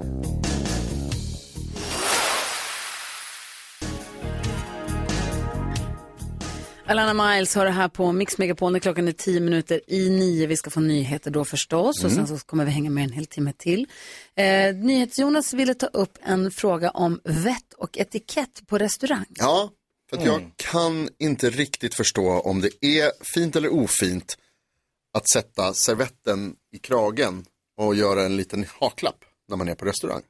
Alana 6.86 7.14
Miles 7.34 7.56
har 7.56 7.66
det 7.66 7.72
här 7.72 7.88
på 7.88 8.12
Mix 8.12 8.38
Megapol 8.38 8.72
när 8.72 8.80
klockan 8.80 9.08
är 9.08 9.12
tio 9.12 9.40
minuter 9.40 9.82
i 9.88 10.10
nio. 10.10 10.48
Vi 10.48 10.58
ska 10.58 10.70
få 10.70 10.80
nyheter 10.80 11.32
då 11.32 11.46
förstås 11.46 12.04
och 12.04 12.12
Mm. 12.12 12.28
sen 12.28 12.40
så 12.40 12.46
kommer 12.46 12.66
vi 12.66 12.72
hänga 12.72 12.90
med 12.90 13.04
en 13.04 13.12
hel 13.12 13.26
timme 13.26 13.54
till. 13.58 13.88
Eh, 14.36 14.44
Nyhets-Jonas 14.76 15.54
ville 15.54 15.74
ta 15.74 15.86
upp 15.86 16.18
en 16.24 16.52
fråga 16.52 16.90
om 16.90 17.20
vett 17.24 17.71
och 17.82 17.98
etikett 17.98 18.68
på 18.68 18.78
restaurang. 18.78 19.26
Ja, 19.30 19.70
för 20.10 20.18
att 20.18 20.26
jag 20.26 20.52
kan 20.56 21.10
inte 21.20 21.50
riktigt 21.50 21.96
förstå 21.96 22.40
om 22.40 22.62
det 22.62 22.86
är 22.86 23.12
fint 23.36 23.56
eller 23.56 23.74
ofint 23.74 24.38
att 25.14 25.30
sätta 25.30 25.74
servetten 25.74 26.56
i 26.72 26.78
kragen 26.78 27.46
och 27.78 27.96
göra 27.96 28.24
en 28.24 28.38
liten 28.38 28.66
haklapp 28.80 29.26
när 29.48 29.58
man 29.58 29.70
är 29.70 29.76
på 29.76 29.86
restaurang. 29.86 30.22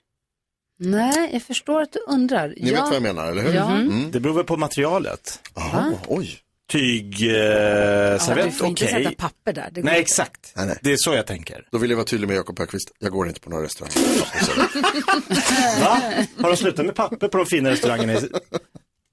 Nej, 0.79 1.29
jag 1.33 1.43
förstår 1.43 1.81
att 1.81 1.91
du 1.91 1.99
undrar. 2.07 2.53
Ni 2.57 2.71
vet 2.71 2.79
vad 2.79 2.95
jag 2.95 3.03
menar, 3.03 3.31
eller 3.31 3.41
hur? 3.41 3.53
Ja. 3.53 3.71
Mm. 3.71 4.11
Det 4.11 4.19
beror 4.19 4.33
väl 4.33 4.43
på 4.43 4.57
materialet. 4.57 5.39
Aha, 5.53 5.93
oj. 6.07 6.39
Tyg, 6.71 7.27
eh, 7.27 8.13
du 8.35 8.51
får 8.51 8.67
inte 8.67 8.85
okej. 8.85 9.03
sätta 9.03 9.11
papper 9.15 9.53
där. 9.53 9.69
Det 9.71 9.83
Nej, 9.83 9.93
inte. 9.93 10.01
exakt. 10.01 10.53
Det 10.81 10.91
är 10.91 10.97
så 10.97 11.13
jag 11.13 11.27
tänker. 11.27 11.67
Då 11.71 11.77
vill 11.77 11.89
jag 11.89 11.97
vara 11.97 12.05
tydlig 12.05 12.27
med 12.27 12.37
Jakob 12.37 12.59
Högqvist, 12.59 12.91
jag 12.99 13.11
går 13.11 13.27
inte 13.27 13.39
på 13.39 13.49
några 13.49 13.63
restauranger. 13.63 13.95
Va? 15.81 16.01
Har 16.41 16.49
de 16.49 16.57
slutat 16.57 16.85
med 16.85 16.95
papper 16.95 17.27
på 17.27 17.37
de 17.37 17.45
fina 17.45 17.69
restaurangerna? 17.69 18.19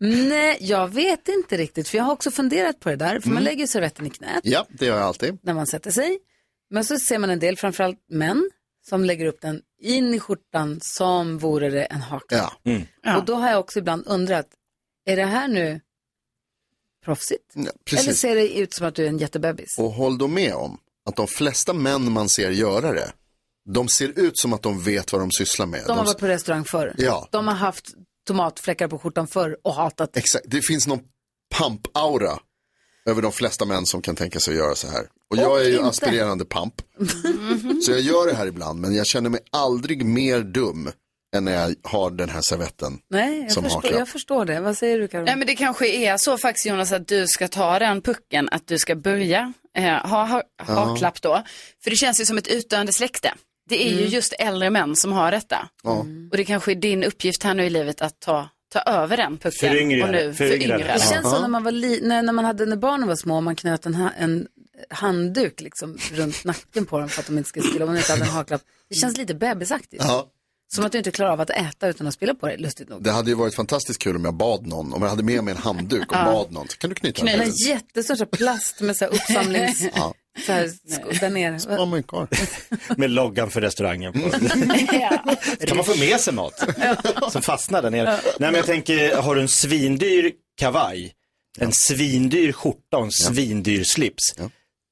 Nej, 0.00 0.56
jag 0.60 0.88
vet 0.88 1.28
inte 1.28 1.56
riktigt. 1.56 1.88
För 1.88 1.96
jag 1.98 2.04
har 2.04 2.12
också 2.12 2.30
funderat 2.30 2.80
på 2.80 2.88
det 2.88 2.96
där. 2.96 3.20
För 3.20 3.28
man 3.28 3.32
Mm. 3.36 3.44
lägger 3.44 3.60
ju 3.60 3.66
servetten 3.66 4.06
i 4.06 4.10
knät 4.10 4.40
Ja, 4.42 4.66
det 4.68 4.86
gör 4.86 4.96
jag 4.96 5.04
alltid. 5.06 5.38
när 5.42 5.54
man 5.54 5.66
sätter 5.66 5.90
sig. 5.90 6.18
Men 6.70 6.84
så 6.84 6.98
ser 6.98 7.18
man 7.18 7.30
en 7.30 7.38
del, 7.38 7.56
framförallt 7.56 7.98
män, 8.10 8.50
som 8.88 9.04
lägger 9.04 9.26
upp 9.26 9.40
den 9.40 9.60
in 9.82 10.14
i 10.14 10.20
skjortan 10.20 10.78
som 10.82 11.38
vore 11.38 11.70
det 11.70 11.84
en 11.84 12.00
haka. 12.00 12.50
Ja. 13.02 13.16
Och 13.18 13.24
då 13.24 13.34
har 13.34 13.50
jag 13.50 13.60
också 13.60 13.78
ibland 13.78 14.06
undrat, 14.06 14.46
är 15.06 15.16
det 15.16 15.24
här 15.24 15.48
nu 15.48 15.80
proffsigt? 17.08 17.44
Ja. 17.54 17.98
Eller 17.98 18.12
ser 18.12 18.34
det 18.34 18.58
ut 18.58 18.74
som 18.74 18.86
att 18.86 18.94
du 18.94 19.04
är 19.04 19.08
en 19.08 19.18
jättebebis? 19.18 19.78
Och 19.78 19.90
håll 19.92 20.18
då 20.18 20.28
med 20.28 20.54
om 20.54 20.78
att 21.08 21.16
de 21.16 21.26
flesta 21.26 21.72
män 21.72 22.12
man 22.12 22.28
ser 22.28 22.50
göra 22.50 22.92
det, 22.92 23.12
de 23.74 23.88
ser 23.88 24.08
ut 24.18 24.38
som 24.38 24.52
att 24.52 24.62
de 24.62 24.80
vet 24.82 25.12
vad 25.12 25.22
de 25.22 25.30
sysslar 25.30 25.66
med. 25.66 25.82
De 25.86 25.98
har 25.98 26.04
varit 26.04 26.18
på 26.18 26.26
restaurang 26.26 26.64
förr. 26.64 26.94
Ja. 26.98 27.28
De 27.32 27.46
har 27.48 27.54
haft 27.54 27.84
tomatfläckar 28.26 28.88
på 28.88 28.98
skjortan 28.98 29.26
förr 29.28 29.56
och 29.64 29.74
hatat 29.74 30.12
det. 30.12 30.20
Exakt, 30.20 30.44
det 30.48 30.62
finns 30.62 30.86
någon 30.86 31.00
pamp-aura 31.54 32.38
över 33.06 33.22
de 33.22 33.32
flesta 33.32 33.64
män 33.64 33.86
som 33.86 34.02
kan 34.02 34.16
tänka 34.16 34.40
sig 34.40 34.52
att 34.52 34.58
göra 34.58 34.74
så 34.74 34.88
här. 34.88 35.06
Och 35.30 35.36
jag 35.36 35.50
Och 35.52 35.60
är 35.60 35.64
ju 35.64 35.72
inte. 35.76 35.84
aspirerande 35.88 36.44
pamp. 36.44 36.74
Så 37.84 37.90
jag 37.90 38.00
gör 38.00 38.26
det 38.26 38.34
här 38.34 38.46
ibland, 38.46 38.80
men 38.80 38.94
jag 38.94 39.06
känner 39.06 39.30
mig 39.30 39.40
aldrig 39.52 40.04
mer 40.04 40.40
dum 40.40 40.90
än 41.36 41.44
när 41.44 41.52
jag 41.52 41.74
har 41.82 42.10
den 42.10 42.28
här 42.28 42.40
servetten 42.40 42.98
Nej, 43.10 43.40
jag 43.42 43.52
som 43.52 43.62
förstår, 43.62 43.76
haklapp. 43.80 43.98
jag 43.98 44.08
förstår 44.08 44.44
det. 44.44 44.60
Vad 44.60 44.78
säger 44.78 44.98
du 44.98 45.08
Karin? 45.08 45.24
Nej, 45.24 45.36
men 45.36 45.46
det 45.46 45.54
kanske 45.54 45.88
är 45.88 46.16
så 46.16 46.38
faktiskt 46.38 46.66
Jonas 46.66 46.92
att 46.92 47.08
du 47.08 47.26
ska 47.26 47.48
ta 47.48 47.78
den 47.78 48.02
pucken, 48.02 48.48
att 48.52 48.66
du 48.66 48.78
ska 48.78 48.94
börja 48.96 49.52
eh, 49.78 49.84
ha, 49.84 50.24
ha 50.26 50.42
haklapp 50.66 51.22
då. 51.22 51.42
För 51.84 51.90
det 51.90 51.96
känns 51.96 52.20
ju 52.20 52.24
som 52.24 52.38
ett 52.38 52.48
utdöende 52.48 52.92
släkte. 52.92 53.34
Det 53.68 53.86
är 53.86 53.90
ju 53.90 53.98
Mm. 53.98 54.08
just 54.10 54.32
äldre 54.38 54.70
män 54.70 54.96
som 54.96 55.12
har 55.12 55.30
detta. 55.30 55.68
Ja. 55.82 56.06
Och 56.30 56.36
det 56.36 56.44
kanske 56.44 56.72
är 56.72 56.76
din 56.76 57.04
uppgift 57.04 57.42
här 57.42 57.54
nu 57.54 57.64
i 57.64 57.70
livet 57.70 58.00
att 58.02 58.20
ta, 58.20 58.48
ta 58.72 58.80
över 58.80 59.16
den 59.16 59.38
pucken. 59.38 59.68
Föryngra 59.70 60.06
och 60.06 60.12
det, 60.12 60.26
nu 60.26 60.34
föryngra 60.34 60.78
det. 60.78 60.84
den. 60.84 60.98
känns 60.98 61.30
som 61.30 61.40
när 61.42 61.48
man 61.48 61.64
var 61.64 61.72
li- 61.72 62.00
när, 62.02 62.22
när 62.22 62.32
man 62.32 62.44
hade 62.44 62.66
när 62.66 62.76
barnen 62.76 63.08
var 63.08 63.16
små 63.16 63.36
och 63.36 63.42
man 63.42 63.56
knöt 63.56 63.86
en, 63.86 63.94
ha- 63.94 64.12
en 64.18 64.46
handduk 64.90 65.60
liksom 65.60 65.98
runt 66.12 66.44
nacken 66.44 66.86
på 66.86 66.98
dem 66.98 67.08
för 67.08 67.20
att 67.20 67.26
de 67.26 67.38
inte 67.38 67.48
skulle 67.48 67.66
spilla 67.68 67.84
om 67.84 67.92
de 67.92 67.98
inte 67.98 68.12
hade 68.12 68.24
en 68.24 68.30
haklapp. 68.30 68.62
Det 68.88 68.94
känns 68.94 69.16
lite 69.16 69.34
bebisaktigt. 69.34 70.04
Ja, 70.06 70.26
Som 70.74 70.84
att 70.84 70.92
du 70.92 70.98
inte 70.98 71.10
klarar 71.10 71.30
av 71.32 71.40
att 71.40 71.50
äta 71.50 71.88
utan 71.88 72.06
att 72.06 72.14
spilla 72.14 72.34
på 72.34 72.46
dig, 72.46 72.56
lustigt 72.58 72.88
nog. 72.88 73.02
det 73.02 73.10
hade 73.12 73.30
ju 73.30 73.36
varit 73.36 73.54
fantastiskt 73.54 73.98
kul 74.02 74.16
om 74.16 74.24
jag 74.24 74.34
bad 74.34 74.66
någon, 74.66 74.92
om 74.92 75.02
jag 75.02 75.08
hade 75.08 75.22
med 75.22 75.44
mig 75.44 75.52
en 75.54 75.60
handduk 75.60 76.12
och 76.12 76.16
Ja. 76.18 76.24
bad 76.24 76.52
någon. 76.52 76.66
Kan 76.78 76.90
du 76.90 76.94
knyta 76.96 77.24
den? 77.24 77.40
En 77.40 77.52
jättestor 77.66 78.24
plast 78.24 78.80
med 78.80 78.96
så 78.96 79.04
här 79.04 79.12
uppsamlings... 79.12 79.84
Ja. 79.94 80.14
så 80.46 80.52
här, 80.52 80.70
där 81.20 81.30
nere. 81.30 81.58
Med 82.96 83.10
loggan 83.10 83.50
för 83.50 83.60
restaurangen 83.60 84.12
på. 84.12 84.18
kan 85.66 85.76
man 85.76 85.84
få 85.86 85.98
med 85.98 86.20
sig 86.20 86.34
mat 86.34 86.64
som 87.32 87.42
fastnar 87.42 87.82
där 87.82 87.90
nere? 87.90 88.04
Nej 88.24 88.32
men 88.38 88.54
jag 88.54 88.66
tänker, 88.66 89.16
har 89.16 89.34
du 89.34 89.40
en 89.40 89.48
svindyr 89.48 90.32
kavaj, 90.58 91.12
en 91.58 91.72
svindyr 91.72 92.52
skjorta 92.52 92.96
och 92.96 93.04
en 93.04 93.12
svindyr 93.12 93.84
slips. 93.84 94.24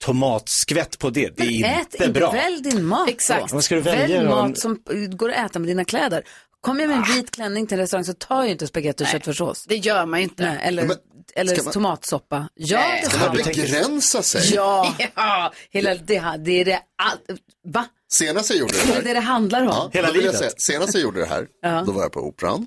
Tomatskvätt 0.05 0.99
på 0.99 1.11
det, 1.11 1.37
det 1.37 1.43
är 1.43 1.47
Men 1.47 1.55
inte 1.55 1.69
ät 1.69 1.95
inte, 1.95 2.09
bra. 2.09 2.31
välj 2.33 2.63
din 2.63 2.85
mat 2.85 3.09
Exakt. 3.09 3.53
Vad 3.53 3.65
ska 3.65 3.75
du 3.75 3.81
välja 3.81 4.01
Välj 4.09 4.15
då? 4.29 4.31
mat 4.31 4.59
som 4.59 4.83
går 5.11 5.31
att 5.33 5.51
äta 5.51 5.59
med 5.59 5.69
dina 5.69 5.85
kläder. 5.85 6.23
Kommer 6.61 6.81
jag 6.81 6.89
med 6.89 6.97
en 6.99 7.15
vit 7.15 7.31
klänning 7.31 7.67
till 7.67 7.75
en 7.75 7.81
restaurang 7.81 8.05
så 8.05 8.13
tar 8.13 8.43
jag 8.43 8.51
inte 8.51 8.67
spagetti 8.67 9.05
och 9.05 9.09
köttfärssås. 9.09 9.65
Det 9.69 9.77
gör 9.77 10.07
man 10.07 10.19
ju 10.21 10.23
inte. 10.25 10.45
Nej, 10.45 10.59
eller 10.63 10.87
Men 10.87 10.97
eller 11.35 11.55
ska 11.55 11.65
man- 11.65 11.73
tomatsoppa. 11.73 12.49
Ja, 12.55 12.79
Nej. 12.79 13.01
det 13.05 13.11
Ska 13.11 13.27
man 13.27 13.37
begränsa 13.37 14.23
sig? 14.23 14.55
Ja, 14.55 14.95
ja 15.15 15.53
hela 15.71 15.95
det, 15.95 16.19
här- 16.19 16.39
det 16.39 16.53
är 16.61 16.65
det 16.65 16.81
allt. 17.03 17.41
Va? 17.69 17.87
Senast 18.11 18.51
jag 18.51 18.59
gjorde 18.59 18.73
det 18.73 18.79
Det 18.87 18.91
är 18.93 18.95
här, 18.95 19.03
det 19.03 19.13
det 19.15 19.21
handlar 19.21 19.61
om. 19.63 19.67
ja, 19.69 19.91
Hela 19.93 20.11
livet. 20.11 20.37
säga, 20.39 20.51
senast 20.57 20.95
jag 20.95 21.03
gjorde 21.03 21.21
det 21.21 21.27
här, 21.27 21.47
då 21.85 21.93
var 21.93 22.03
jag 22.03 22.13
på 22.13 22.21
Operan. 22.21 22.67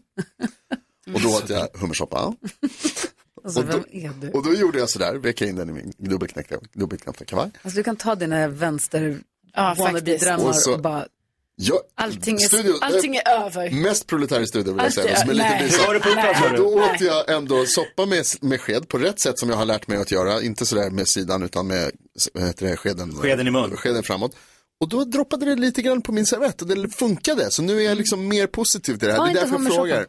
Och 1.13 1.21
då 1.21 1.29
åt 1.29 1.49
jag 1.49 1.67
hummersoppa. 1.73 2.33
Alltså, 3.57 3.61
Och 3.61 3.81
då, 3.81 3.83
vem 3.91 4.03
är 4.03 4.11
du? 4.21 4.31
och 4.31 4.43
då 4.43 4.53
gjorde 4.53 4.79
jag 4.79 4.89
sådär, 4.89 5.15
vekade 5.15 5.49
in 5.49 5.55
den 5.55 5.69
i 5.69 5.73
min 5.73 5.93
dubbelknäckta, 5.97 6.55
dubbelknäppta 6.73 7.25
kavaj. 7.25 7.51
Alltså, 7.61 7.77
du 7.77 7.83
kan 7.83 7.95
ta 7.95 8.15
dina 8.15 8.47
vänster 8.47 9.19
Ja, 9.53 9.75
wannabe-drömmar 9.77 10.67
Och 10.67 10.73
och, 10.73 10.81
bara... 10.81 11.05
Jag, 11.61 11.79
Allting 11.95 12.35
är, 12.35 12.39
studio, 12.39 12.73
allting 12.81 13.15
är 13.15 13.29
över. 13.45 13.71
Mest 13.71 14.07
proletär 14.07 14.41
i 14.41 14.47
studion 14.47 14.75
vill 14.75 14.83
jag 14.83 14.93
säga, 14.93 15.09
är- 15.11 15.15
som 15.15 15.29
är 15.29 15.33
lite 15.33 16.49
du? 16.51 16.57
Då 16.57 16.65
åt 16.83 17.01
jag 17.01 17.29
ändå 17.31 17.65
soppa 17.65 18.05
med, 18.05 18.25
med 18.41 18.61
sked 18.61 18.87
på 18.87 18.97
rätt 18.97 19.19
sätt 19.21 19.39
som 19.39 19.49
jag 19.49 19.57
har 19.57 19.65
lärt 19.65 19.87
mig 19.87 19.97
att 19.97 20.11
göra. 20.11 20.41
Inte 20.41 20.65
sådär 20.65 20.89
med 20.89 21.07
sidan 21.07 21.43
utan 21.43 21.67
med 21.67 21.91
heter 22.39 22.65
det, 22.69 22.77
skeden, 22.77 23.13
Skeden 23.15 23.47
i 23.47 23.51
mun. 23.51 23.77
skeden 23.77 24.03
framåt. 24.03 24.35
Och 24.79 24.89
då 24.89 25.03
droppade 25.03 25.45
det 25.45 25.55
lite 25.55 25.81
grann 25.81 26.01
på 26.01 26.11
min 26.11 26.25
servett 26.25 26.61
och 26.61 26.67
det 26.67 26.89
funkade. 26.89 27.51
Så 27.51 27.61
nu 27.61 27.79
är 27.81 27.85
jag 27.85 27.97
liksom 27.97 28.27
mer 28.27 28.47
positiv 28.47 28.97
till 28.97 29.07
det 29.07 29.11
här. 29.13 29.17
Ta 29.19 29.25
Det 29.25 29.31
är 29.31 29.33
därför 29.33 29.63
jag 29.63 29.73
frågar. 29.73 30.05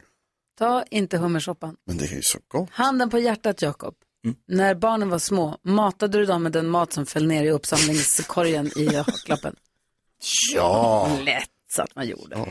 Ta 0.61 0.85
inte 0.91 1.19
hummersoppan. 1.19 1.77
Men 1.87 1.97
det 1.97 2.05
är 2.05 2.15
ju 2.17 2.23
så 2.23 2.39
gott. 2.49 2.69
Handen 2.73 3.11
på 3.11 3.19
hjärtat, 3.19 3.63
Jakob. 3.63 3.95
Mm. 4.25 4.37
När 4.49 4.75
barnen 4.75 5.09
var 5.09 5.19
små, 5.19 5.59
matade 5.63 6.19
du 6.19 6.27
dem 6.27 6.43
med 6.43 6.53
den 6.53 6.69
mat 6.69 6.93
som 6.93 7.07
föll 7.07 7.27
ner 7.27 7.45
i 7.45 7.51
uppsamlingskorgen 7.51 8.71
i 8.79 8.95
haklappen? 8.97 9.57
Ja. 10.55 11.19
Lätt 11.25 11.49
så 11.73 11.83
att 11.83 11.95
man 11.97 12.09
gjorde. 12.09 12.37
ja. 12.37 12.47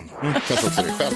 Själv. 0.98 1.16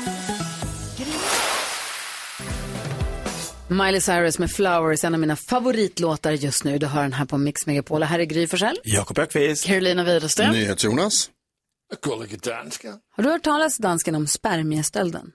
Miley 3.69 4.01
Cyrus 4.01 4.39
med 4.39 4.51
Flowers, 4.51 5.03
en 5.03 5.13
av 5.13 5.19
mina 5.19 5.35
favoritlåtar 5.35 6.31
just 6.31 6.63
nu. 6.63 6.77
Du 6.77 6.85
hör 6.87 7.01
den 7.01 7.13
här 7.13 7.25
på 7.25 7.37
Mix 7.37 7.65
Megapol. 7.65 8.03
Här 8.03 8.19
är 8.19 8.23
Gry 8.23 8.47
Forssell. 8.47 8.77
Jakob 8.83 9.19
Öqvist. 9.19 9.65
Carolina 9.65 10.03
Widerström. 10.03 10.51
NyhetsJonas. 10.51 11.29
Danska. 12.43 12.99
Har 13.15 13.23
du 13.23 13.29
hört 13.29 13.43
talas 13.43 13.77
dansken 13.77 14.15
om 14.15 14.27
spermiestölden? 14.27 15.31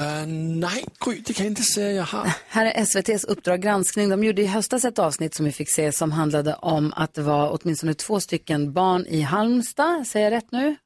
Uh, 0.00 0.26
nej, 0.26 0.84
Gry, 1.04 1.20
det 1.26 1.32
kan 1.32 1.46
jag 1.46 1.50
inte 1.50 1.62
säga 1.62 1.92
jag 1.92 2.04
har. 2.04 2.32
Här 2.48 2.66
är 2.66 2.82
SVTs 2.82 3.24
Uppdrag 3.24 3.62
granskning. 3.62 4.08
De 4.08 4.24
gjorde 4.24 4.42
i 4.42 4.46
höstas 4.46 4.84
ett 4.84 4.98
avsnitt 4.98 5.34
som 5.34 5.44
vi 5.44 5.52
fick 5.52 5.70
se 5.70 5.92
som 5.92 6.12
handlade 6.12 6.54
om 6.54 6.92
att 6.96 7.14
det 7.14 7.22
var 7.22 7.58
åtminstone 7.62 7.94
två 7.94 8.20
stycken 8.20 8.72
barn 8.72 9.06
i 9.06 9.20
Halmstad. 9.20 10.06
Säger 10.06 10.26
jag 10.30 10.36
rätt 10.36 10.52
nu? 10.52 10.76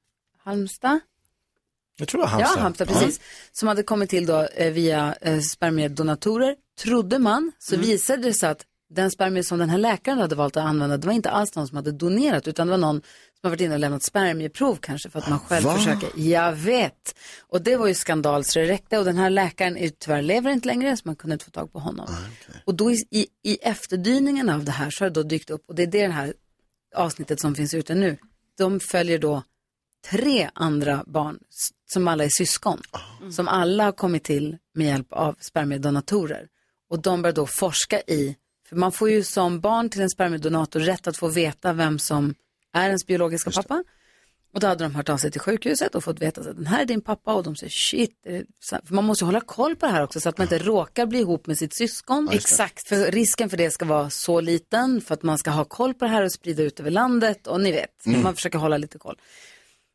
Halmstad? 0.44 1.00
Jag 1.96 2.08
tror 2.08 2.20
det 2.20 2.22
var 2.22 2.30
Halmstad. 2.30 2.56
Ja, 2.58 2.62
Halmstad, 2.62 2.88
precis. 2.88 3.20
Som 3.52 3.68
hade 3.68 3.82
kommit 3.82 4.10
till 4.10 4.26
då 4.26 4.42
eh, 4.56 4.72
via 4.72 5.14
eh, 5.20 5.40
spermiedonatorer, 5.40 6.56
trodde 6.82 7.18
man. 7.18 7.52
Så 7.58 7.74
Mm. 7.74 7.86
visade 7.86 8.22
det 8.22 8.34
sig 8.34 8.48
att 8.50 8.62
den 8.90 9.10
spermie 9.10 9.44
som 9.44 9.58
den 9.58 9.70
här 9.70 9.78
läkaren 9.78 10.18
hade 10.18 10.34
valt 10.34 10.56
att 10.56 10.64
använda, 10.64 10.96
det 10.96 11.06
var 11.06 11.14
inte 11.14 11.30
alls 11.30 11.54
någon 11.54 11.68
som 11.68 11.76
hade 11.76 11.92
donerat, 11.92 12.48
utan 12.48 12.66
det 12.66 12.70
var 12.70 12.78
någon 12.78 13.02
som 13.44 13.48
har 13.48 13.56
varit 13.56 13.60
inne 13.60 13.74
och 13.74 13.80
lämnat 13.80 14.02
spermieprov 14.02 14.76
kanske 14.76 15.10
för 15.10 15.18
att 15.18 15.28
man 15.28 15.38
själv 15.38 15.64
Va? 15.64 15.76
försöker. 15.76 16.10
Jag 16.14 16.52
vet. 16.52 17.14
Och 17.40 17.62
det 17.62 17.76
var 17.76 17.86
ju 17.86 17.94
skandal 17.94 18.44
så 18.44 18.58
det 18.58 18.64
räckte. 18.64 18.98
Och 18.98 19.04
den 19.04 19.16
här 19.16 19.30
läkaren 19.30 19.76
är 19.76 19.88
tyvärr 19.88 20.22
lever 20.22 20.50
inte 20.50 20.66
längre, 20.66 20.96
så 20.96 21.02
man 21.04 21.16
kunde 21.16 21.34
inte 21.34 21.44
få 21.44 21.50
tag 21.50 21.72
på 21.72 21.78
honom. 21.78 22.06
Och 22.64 22.74
då 22.74 22.90
i, 22.90 23.26
i, 23.42 23.56
efterdyningen 23.62 24.48
av 24.48 24.64
det 24.64 24.72
här 24.72 24.90
så 24.90 25.04
har 25.04 25.10
det 25.10 25.14
då 25.14 25.22
dykt 25.22 25.50
upp, 25.50 25.64
och 25.68 25.74
det 25.74 25.82
är 25.82 25.86
det 25.86 26.08
här 26.08 26.34
avsnittet 26.94 27.40
som 27.40 27.54
finns 27.54 27.74
ute 27.74 27.94
nu, 27.94 28.18
de 28.58 28.80
följer 28.80 29.18
då 29.18 29.42
tre 30.10 30.50
andra 30.54 31.04
barn 31.06 31.38
som 31.92 32.08
alla 32.08 32.24
är 32.24 32.30
syskon. 32.38 32.82
Som 33.30 33.48
alla 33.48 33.84
har 33.84 33.92
kommit 33.92 34.24
till 34.24 34.58
med 34.74 34.86
hjälp 34.86 35.12
av 35.12 35.36
spermiedonatorer. 35.40 36.48
Och 36.90 37.02
de 37.02 37.22
börjar 37.22 37.34
då 37.34 37.46
forska 37.46 38.00
i, 38.00 38.36
för 38.68 38.76
man 38.76 38.92
får 38.92 39.10
ju 39.10 39.24
som 39.24 39.60
barn 39.60 39.90
till 39.90 40.02
en 40.02 40.10
spermiedonator 40.10 40.80
rätt 40.80 41.06
att 41.06 41.16
få 41.16 41.28
veta 41.28 41.72
vem 41.72 41.98
som 41.98 42.34
är 42.74 42.86
ens 42.86 43.06
biologiska 43.06 43.50
pappa. 43.50 43.84
Och 44.54 44.60
då 44.60 44.66
hade 44.66 44.84
de 44.84 44.94
hört 44.94 45.08
av 45.08 45.16
sig 45.16 45.30
till 45.30 45.40
sjukhuset 45.40 45.94
och 45.94 46.04
fått 46.04 46.22
veta 46.22 46.40
att 46.40 46.56
den 46.56 46.66
här 46.66 46.80
är 46.82 46.84
din 46.84 47.00
pappa 47.00 47.34
och 47.34 47.42
de 47.42 47.56
säger 47.56 47.70
shit, 47.70 48.10
är 48.26 48.32
det 48.32 48.44
sant?" 48.64 48.88
för 48.88 48.94
man 48.94 49.04
måste 49.04 49.24
ju 49.24 49.26
hålla 49.26 49.40
koll 49.40 49.76
på 49.76 49.86
det 49.86 49.92
här 49.92 50.02
också 50.02 50.20
så 50.20 50.28
att 50.28 50.38
man 50.38 50.44
inte 50.44 50.58
råkar 50.58 51.06
bli 51.06 51.18
ihop 51.18 51.46
med 51.46 51.58
sitt 51.58 51.74
syskon. 51.76 52.28
Ja. 52.30 52.36
Exakt, 52.36 52.88
för 52.88 53.10
risken 53.12 53.50
för 53.50 53.56
det 53.56 53.70
ska 53.70 53.84
vara 53.84 54.10
så 54.10 54.40
liten 54.40 55.00
för 55.00 55.14
att 55.14 55.22
man 55.22 55.38
ska 55.38 55.50
ha 55.50 55.64
koll 55.64 55.94
på 55.94 56.04
det 56.04 56.10
här 56.10 56.22
och 56.22 56.32
sprida 56.32 56.62
ut 56.62 56.80
över 56.80 56.90
landet 56.90 57.46
och 57.46 57.60
ni 57.60 57.72
vet, 57.72 58.06
Mm. 58.06 58.22
man 58.22 58.34
försöker 58.34 58.58
hålla 58.58 58.76
lite 58.76 58.98
koll. 58.98 59.16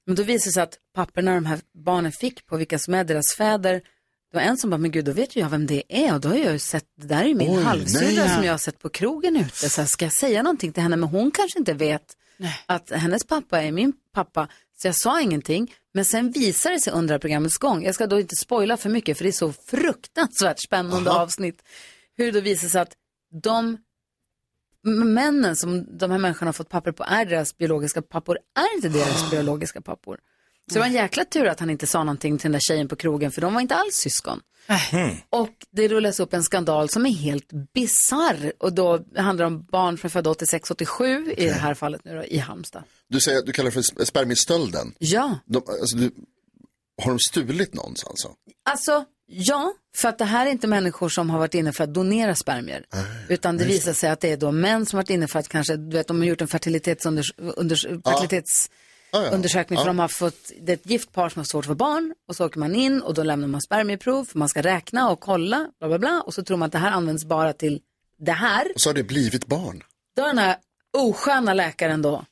Men 0.05 0.15
då 0.15 0.23
visade 0.23 0.49
det 0.49 0.53
sig 0.53 0.63
att 0.63 0.77
papperna 0.95 1.33
de 1.35 1.45
här 1.45 1.59
barnen 1.85 2.11
fick 2.11 2.45
på 2.45 2.57
vilka 2.57 2.79
som 2.79 2.93
är 2.93 3.03
deras 3.03 3.35
fäder, 3.37 3.73
det 4.31 4.37
var 4.37 4.41
en 4.41 4.57
som 4.57 4.69
bara, 4.69 4.77
men 4.77 4.91
gud 4.91 5.05
då 5.05 5.11
vet 5.11 5.35
ju 5.35 5.39
jag 5.41 5.49
vem 5.49 5.65
det 5.67 5.83
är 5.89 6.13
och 6.13 6.19
då 6.21 6.29
har 6.29 6.35
jag 6.35 6.53
ju 6.53 6.59
sett, 6.59 6.85
det 7.01 7.07
där 7.07 7.21
är 7.23 7.27
ju 7.27 7.35
min 7.35 7.57
halvsyrra 7.63 8.29
som 8.35 8.43
jag 8.43 8.53
har 8.53 8.57
sett 8.57 8.79
på 8.79 8.89
krogen 8.89 9.35
ute, 9.35 9.69
så 9.69 9.81
här, 9.81 9.87
ska 9.87 10.05
jag 10.05 10.13
säga 10.13 10.43
någonting 10.43 10.73
till 10.73 10.83
henne, 10.83 10.95
men 10.95 11.09
hon 11.09 11.31
kanske 11.31 11.59
inte 11.59 11.73
vet 11.73 12.15
att 12.65 12.91
hennes 12.91 13.23
pappa 13.23 13.61
är 13.61 13.71
min 13.71 13.93
pappa, 14.13 14.47
så 14.77 14.87
jag 14.87 14.95
sa 14.95 15.21
ingenting. 15.21 15.73
Men 15.93 16.05
sen 16.05 16.31
visade 16.31 16.75
det 16.75 16.79
sig 16.79 16.93
under 16.93 17.19
programmets 17.19 17.57
gång, 17.57 17.83
jag 17.83 17.95
ska 17.95 18.07
då 18.07 18.19
inte 18.19 18.35
spoila 18.35 18.77
för 18.77 18.89
mycket 18.89 19.17
för 19.17 19.23
det 19.23 19.29
är 19.29 19.31
så 19.31 19.53
fruktansvärt 19.53 20.59
spännande 20.67 21.11
avsnitt, 21.11 21.63
hur 22.17 22.25
det 22.25 22.31
då 22.31 22.39
visar 22.39 22.67
sig 22.67 22.81
att 22.81 22.93
de 23.43 23.77
männen 24.83 25.55
som 25.55 25.97
de 25.97 26.11
här 26.11 26.17
människorna 26.17 26.47
har 26.47 26.53
fått 26.53 26.69
papper 26.69 26.91
på 26.91 27.03
är 27.03 27.25
deras 27.25 27.57
biologiska 27.57 28.01
pappor, 28.01 28.37
är 28.55 28.75
inte 28.75 28.89
deras 28.89 29.31
biologiska 29.31 29.81
pappor. 29.81 30.19
Så 30.69 30.73
det 30.73 30.79
var 30.79 30.87
en 30.87 30.93
jäkla 30.93 31.25
tur 31.25 31.45
att 31.45 31.59
han 31.59 31.69
inte 31.69 31.87
sa 31.87 32.03
någonting 32.03 32.37
till 32.37 32.43
den 32.43 32.51
där 32.51 32.59
tjejen 32.59 32.87
på 32.87 32.95
krogen, 32.95 33.31
för 33.31 33.41
de 33.41 33.53
var 33.53 33.61
inte 33.61 33.75
alls 33.75 33.95
syskon. 33.95 34.41
Och 35.29 35.49
det 35.71 35.87
rullas 35.87 36.19
upp 36.19 36.33
en 36.33 36.43
skandal 36.43 36.89
som 36.89 37.05
är 37.05 37.09
helt 37.09 37.49
bizarr. 37.73 38.53
Och 38.59 38.73
då 38.73 38.99
handlar 39.17 39.45
det 39.45 39.55
om 39.55 39.65
barn 39.71 39.97
är 40.03 40.09
födda 40.09 40.29
86-87 40.31 41.33
i 41.37 41.45
det 41.45 41.51
här 41.51 41.73
fallet 41.73 42.01
nu 42.05 42.15
då, 42.15 42.23
i 42.23 42.37
Halmstad. 42.37 42.83
Du 43.09 43.21
säger, 43.21 43.41
du 43.41 43.51
kallar 43.51 43.71
det 43.71 43.73
för 43.73 44.05
spermiestölden. 44.05 44.93
Ja, 44.97 45.39
De, 45.45 45.63
alltså, 45.81 45.97
du, 45.97 46.11
har 47.01 47.11
de 47.11 47.19
stulit 47.19 47.73
någons 47.73 48.03
alltså? 48.03 48.31
alltså 48.69 49.05
ja, 49.27 49.73
för 49.95 50.09
att 50.09 50.17
det 50.17 50.25
här 50.25 50.45
är 50.45 50.51
inte 50.51 50.67
människor 50.67 51.09
som 51.09 51.29
har 51.29 51.39
varit 51.39 51.53
inne 51.53 51.71
för 51.73 51.83
att 51.83 51.93
donera 51.93 52.35
spermier. 52.35 52.85
Utan 53.29 53.57
det 53.57 53.65
visar 53.65 53.93
sig 53.93 54.09
att 54.09 54.19
det 54.21 54.31
är 54.31 54.37
då 54.37 54.51
män 54.51 54.85
som 54.85 54.97
varit 54.97 55.09
inne 55.09 55.27
för 55.27 55.39
att 55.39 55.47
kanske, 55.47 55.75
du 55.75 55.97
vet, 55.97 56.07
de 56.07 56.17
har 56.19 56.25
gjort 56.25 56.41
en 56.41 56.47
fertilitetsundersökning, 56.47 57.53
unders, 57.57 57.81
fertilitets, 58.05 58.69
Ja, 59.11 59.23
ja. 59.25 59.29
undersökning 59.31 59.77
för 59.77 59.83
Ja. 59.83 59.87
de 59.87 59.99
har 59.99 60.07
fått, 60.07 60.51
det 60.61 60.71
är 60.71 60.73
ett 60.73 60.85
gift 60.89 61.11
par 61.11 61.29
som 61.29 61.39
har 61.39 61.45
svårt 61.45 61.65
för 61.65 61.73
barn 61.73 62.13
och 62.27 62.35
så 62.35 62.45
åker 62.45 62.59
man 62.59 62.75
in 62.75 63.01
och 63.01 63.13
då 63.13 63.23
lämnar 63.23 63.47
man 63.47 63.61
spermieprov 63.61 64.25
för 64.25 64.37
man 64.39 64.49
ska 64.49 64.61
räkna 64.61 65.09
och 65.09 65.19
kolla, 65.19 65.67
bla 65.79 65.87
bla 65.87 65.99
bla 65.99 66.21
och 66.25 66.33
så 66.33 66.43
tror 66.43 66.57
man 66.57 66.65
att 66.65 66.71
det 66.71 66.77
här 66.77 66.91
används 66.91 67.25
bara 67.25 67.53
till 67.53 67.81
det 68.19 68.31
här. 68.31 68.67
Och 68.75 68.81
så 68.81 68.89
har 68.89 68.93
det 68.93 69.03
blivit 69.03 69.45
barn. 69.45 69.83
Då 70.15 70.21
har 70.21 70.29
den 70.29 70.37
här 70.37 70.57
osköna 70.97 71.53
läkaren 71.53 72.01
då, 72.01 72.25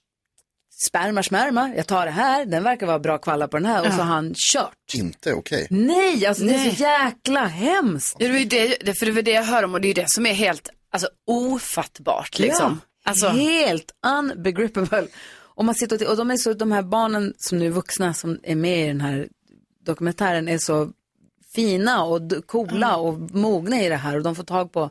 sperma 0.88 1.24
sperma, 1.24 1.74
jag 1.76 1.88
tar 1.88 2.06
det 2.06 2.12
här, 2.12 2.46
den 2.46 2.64
verkar 2.64 2.86
vara 2.88 3.00
bra 3.00 3.18
kvalla 3.18 3.48
på 3.48 3.58
den 3.58 3.66
här 3.66 3.80
och 3.88 3.94
så 3.94 4.02
har 4.02 4.04
han 4.16 4.34
kört. 4.54 4.94
Inte 4.94 5.34
okej. 5.34 5.68
Nej, 5.70 6.26
alltså 6.26 6.44
det 6.44 6.54
är 6.54 6.58
Nej. 6.58 6.76
så 6.76 6.84
jäkla 6.84 7.46
hemskt. 7.46 8.16
Ja, 8.20 8.26
det, 8.28 8.32
var 8.32 8.40
ju 8.40 8.46
det, 8.46 8.78
det, 8.82 8.94
för 9.00 9.06
det 9.06 9.12
var 9.12 9.22
det 9.22 9.32
jag 9.32 9.44
hör 9.44 9.64
om 9.64 9.74
och 9.74 9.82
det 9.82 9.86
är 9.86 9.90
ju 9.90 9.94
det 9.94 10.06
som 10.10 10.26
är 10.26 10.34
helt 10.34 10.70
alltså, 10.92 11.10
ofattbart 11.28 12.40
liksom. 12.40 12.80
Ja, 12.82 12.88
Alltså, 13.10 13.28
helt 13.28 13.92
unbegrippable. 14.08 15.08
Och, 15.58 15.66
man 15.66 15.76
sitter 15.76 16.06
och, 16.06 16.12
och 16.12 16.18
de, 16.18 16.32
är 16.32 16.38
så, 16.38 16.54
de 16.54 16.72
här 16.72 16.82
barnen 16.82 17.34
som 17.38 17.60
nu 17.60 17.66
är 17.66 17.70
vuxna 17.70 18.14
som 18.14 18.40
är 18.44 18.56
med 18.56 18.84
i 18.86 18.88
den 18.88 19.02
här 19.02 19.28
dokumentären 19.86 20.48
är 20.48 20.58
så 20.58 20.92
fina 21.56 22.04
och 22.04 22.22
coola 22.46 22.96
och 22.98 23.20
mogna 23.36 23.82
i 23.82 23.90
det 23.90 23.96
här 23.96 24.16
och 24.16 24.24
de 24.24 24.36
får 24.36 24.44
tag 24.44 24.72
på, 24.72 24.90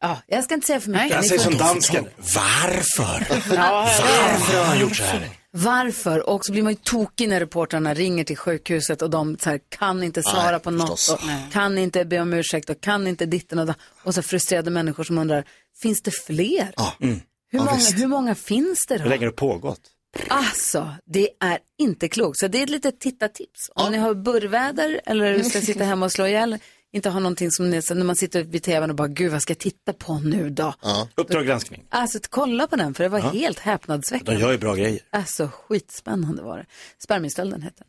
ja, 0.00 0.18
jag 0.26 0.44
ska 0.44 0.54
inte 0.54 0.66
säga 0.66 0.80
för 0.80 0.90
mycket. 0.90 1.10
Jag 1.10 1.26
säger 1.26 1.40
som 1.42 1.56
dansken. 1.56 2.06
Varför? 2.16 3.26
Ja, 3.56 3.88
Varför 4.02 4.58
har 4.58 4.64
han 4.64 4.80
gjort 4.80 4.96
så 4.96 5.02
här? 5.02 5.28
Varför? 5.50 6.28
Och 6.28 6.44
så 6.44 6.52
blir 6.52 6.62
man 6.62 6.72
ju 6.72 6.78
tokig 6.82 7.28
när 7.28 7.40
reportrarna 7.40 7.94
ringer 7.94 8.24
till 8.24 8.36
sjukhuset 8.36 9.02
och 9.02 9.10
de 9.10 9.36
så 9.40 9.50
här, 9.50 9.60
kan 9.68 10.02
inte 10.02 10.22
svara 10.22 10.50
Nej, 10.50 10.60
på 10.60 10.70
något 10.70 11.08
och 11.12 11.52
kan 11.52 11.78
inte 11.78 12.04
be 12.04 12.20
om 12.20 12.32
ursäkt 12.32 12.70
och 12.70 12.80
kan 12.80 13.06
inte 13.06 13.26
ditten 13.26 13.58
och 13.58 13.66
da. 13.66 13.74
Och 14.04 14.14
så 14.14 14.22
frustrerade 14.22 14.70
människor 14.70 15.04
som 15.04 15.18
undrar, 15.18 15.44
finns 15.82 16.02
det 16.02 16.10
fler? 16.10 16.74
Mm. 17.00 17.20
Hur, 17.50 17.58
Ja, 17.58 17.64
många, 17.64 17.76
visst. 17.76 17.98
hur 17.98 18.06
många 18.06 18.34
finns 18.34 18.86
det 18.86 18.94
Hur 18.94 19.04
då? 19.04 19.08
länge 19.10 19.24
har 19.24 19.30
det 19.30 19.36
pågått? 19.36 19.80
Alltså, 20.28 20.94
det 21.04 21.28
är 21.40 21.58
inte 21.78 22.08
klokt. 22.08 22.38
Så 22.38 22.48
det 22.48 22.58
är 22.58 22.62
ett 22.62 22.70
litet 22.70 23.00
tittartips. 23.00 23.70
Om 23.74 23.92
ni 23.92 23.98
har 23.98 24.14
burrväder 24.14 25.00
eller 25.06 25.42
ska 25.42 25.60
sitta 25.60 25.84
hemma 25.84 26.04
och 26.06 26.12
slå 26.12 26.26
ihjäl, 26.26 26.58
inte 26.92 27.10
ha 27.10 27.20
någonting 27.20 27.50
som 27.50 27.70
ni, 27.70 27.82
så 27.82 27.94
när 27.94 28.04
man 28.04 28.16
sitter 28.16 28.42
vid 28.44 28.62
tvn 28.62 28.90
och 28.90 28.96
bara, 28.96 29.08
gud 29.08 29.32
vad 29.32 29.42
ska 29.42 29.50
jag 29.50 29.58
titta 29.58 29.92
på 29.92 30.18
nu 30.18 30.50
då? 30.50 30.74
Uppdrag 31.14 31.46
granskning. 31.46 31.84
Alltså 31.88 32.18
kolla 32.30 32.66
på 32.66 32.76
den, 32.76 32.94
för 32.94 33.04
det 33.04 33.08
var 33.10 33.18
Ja. 33.18 33.30
helt 33.30 33.56
De 33.64 33.70
häpnadsväckande. 33.70 34.40
gör 34.40 34.52
ju 34.52 34.58
bra 34.58 34.74
grejer. 34.74 35.00
Alltså 35.10 35.48
skitspännande 35.52 36.42
var 36.42 36.58
det. 36.58 36.66
Spermiestölden 36.98 37.62
hette 37.62 37.76
den. 37.78 37.88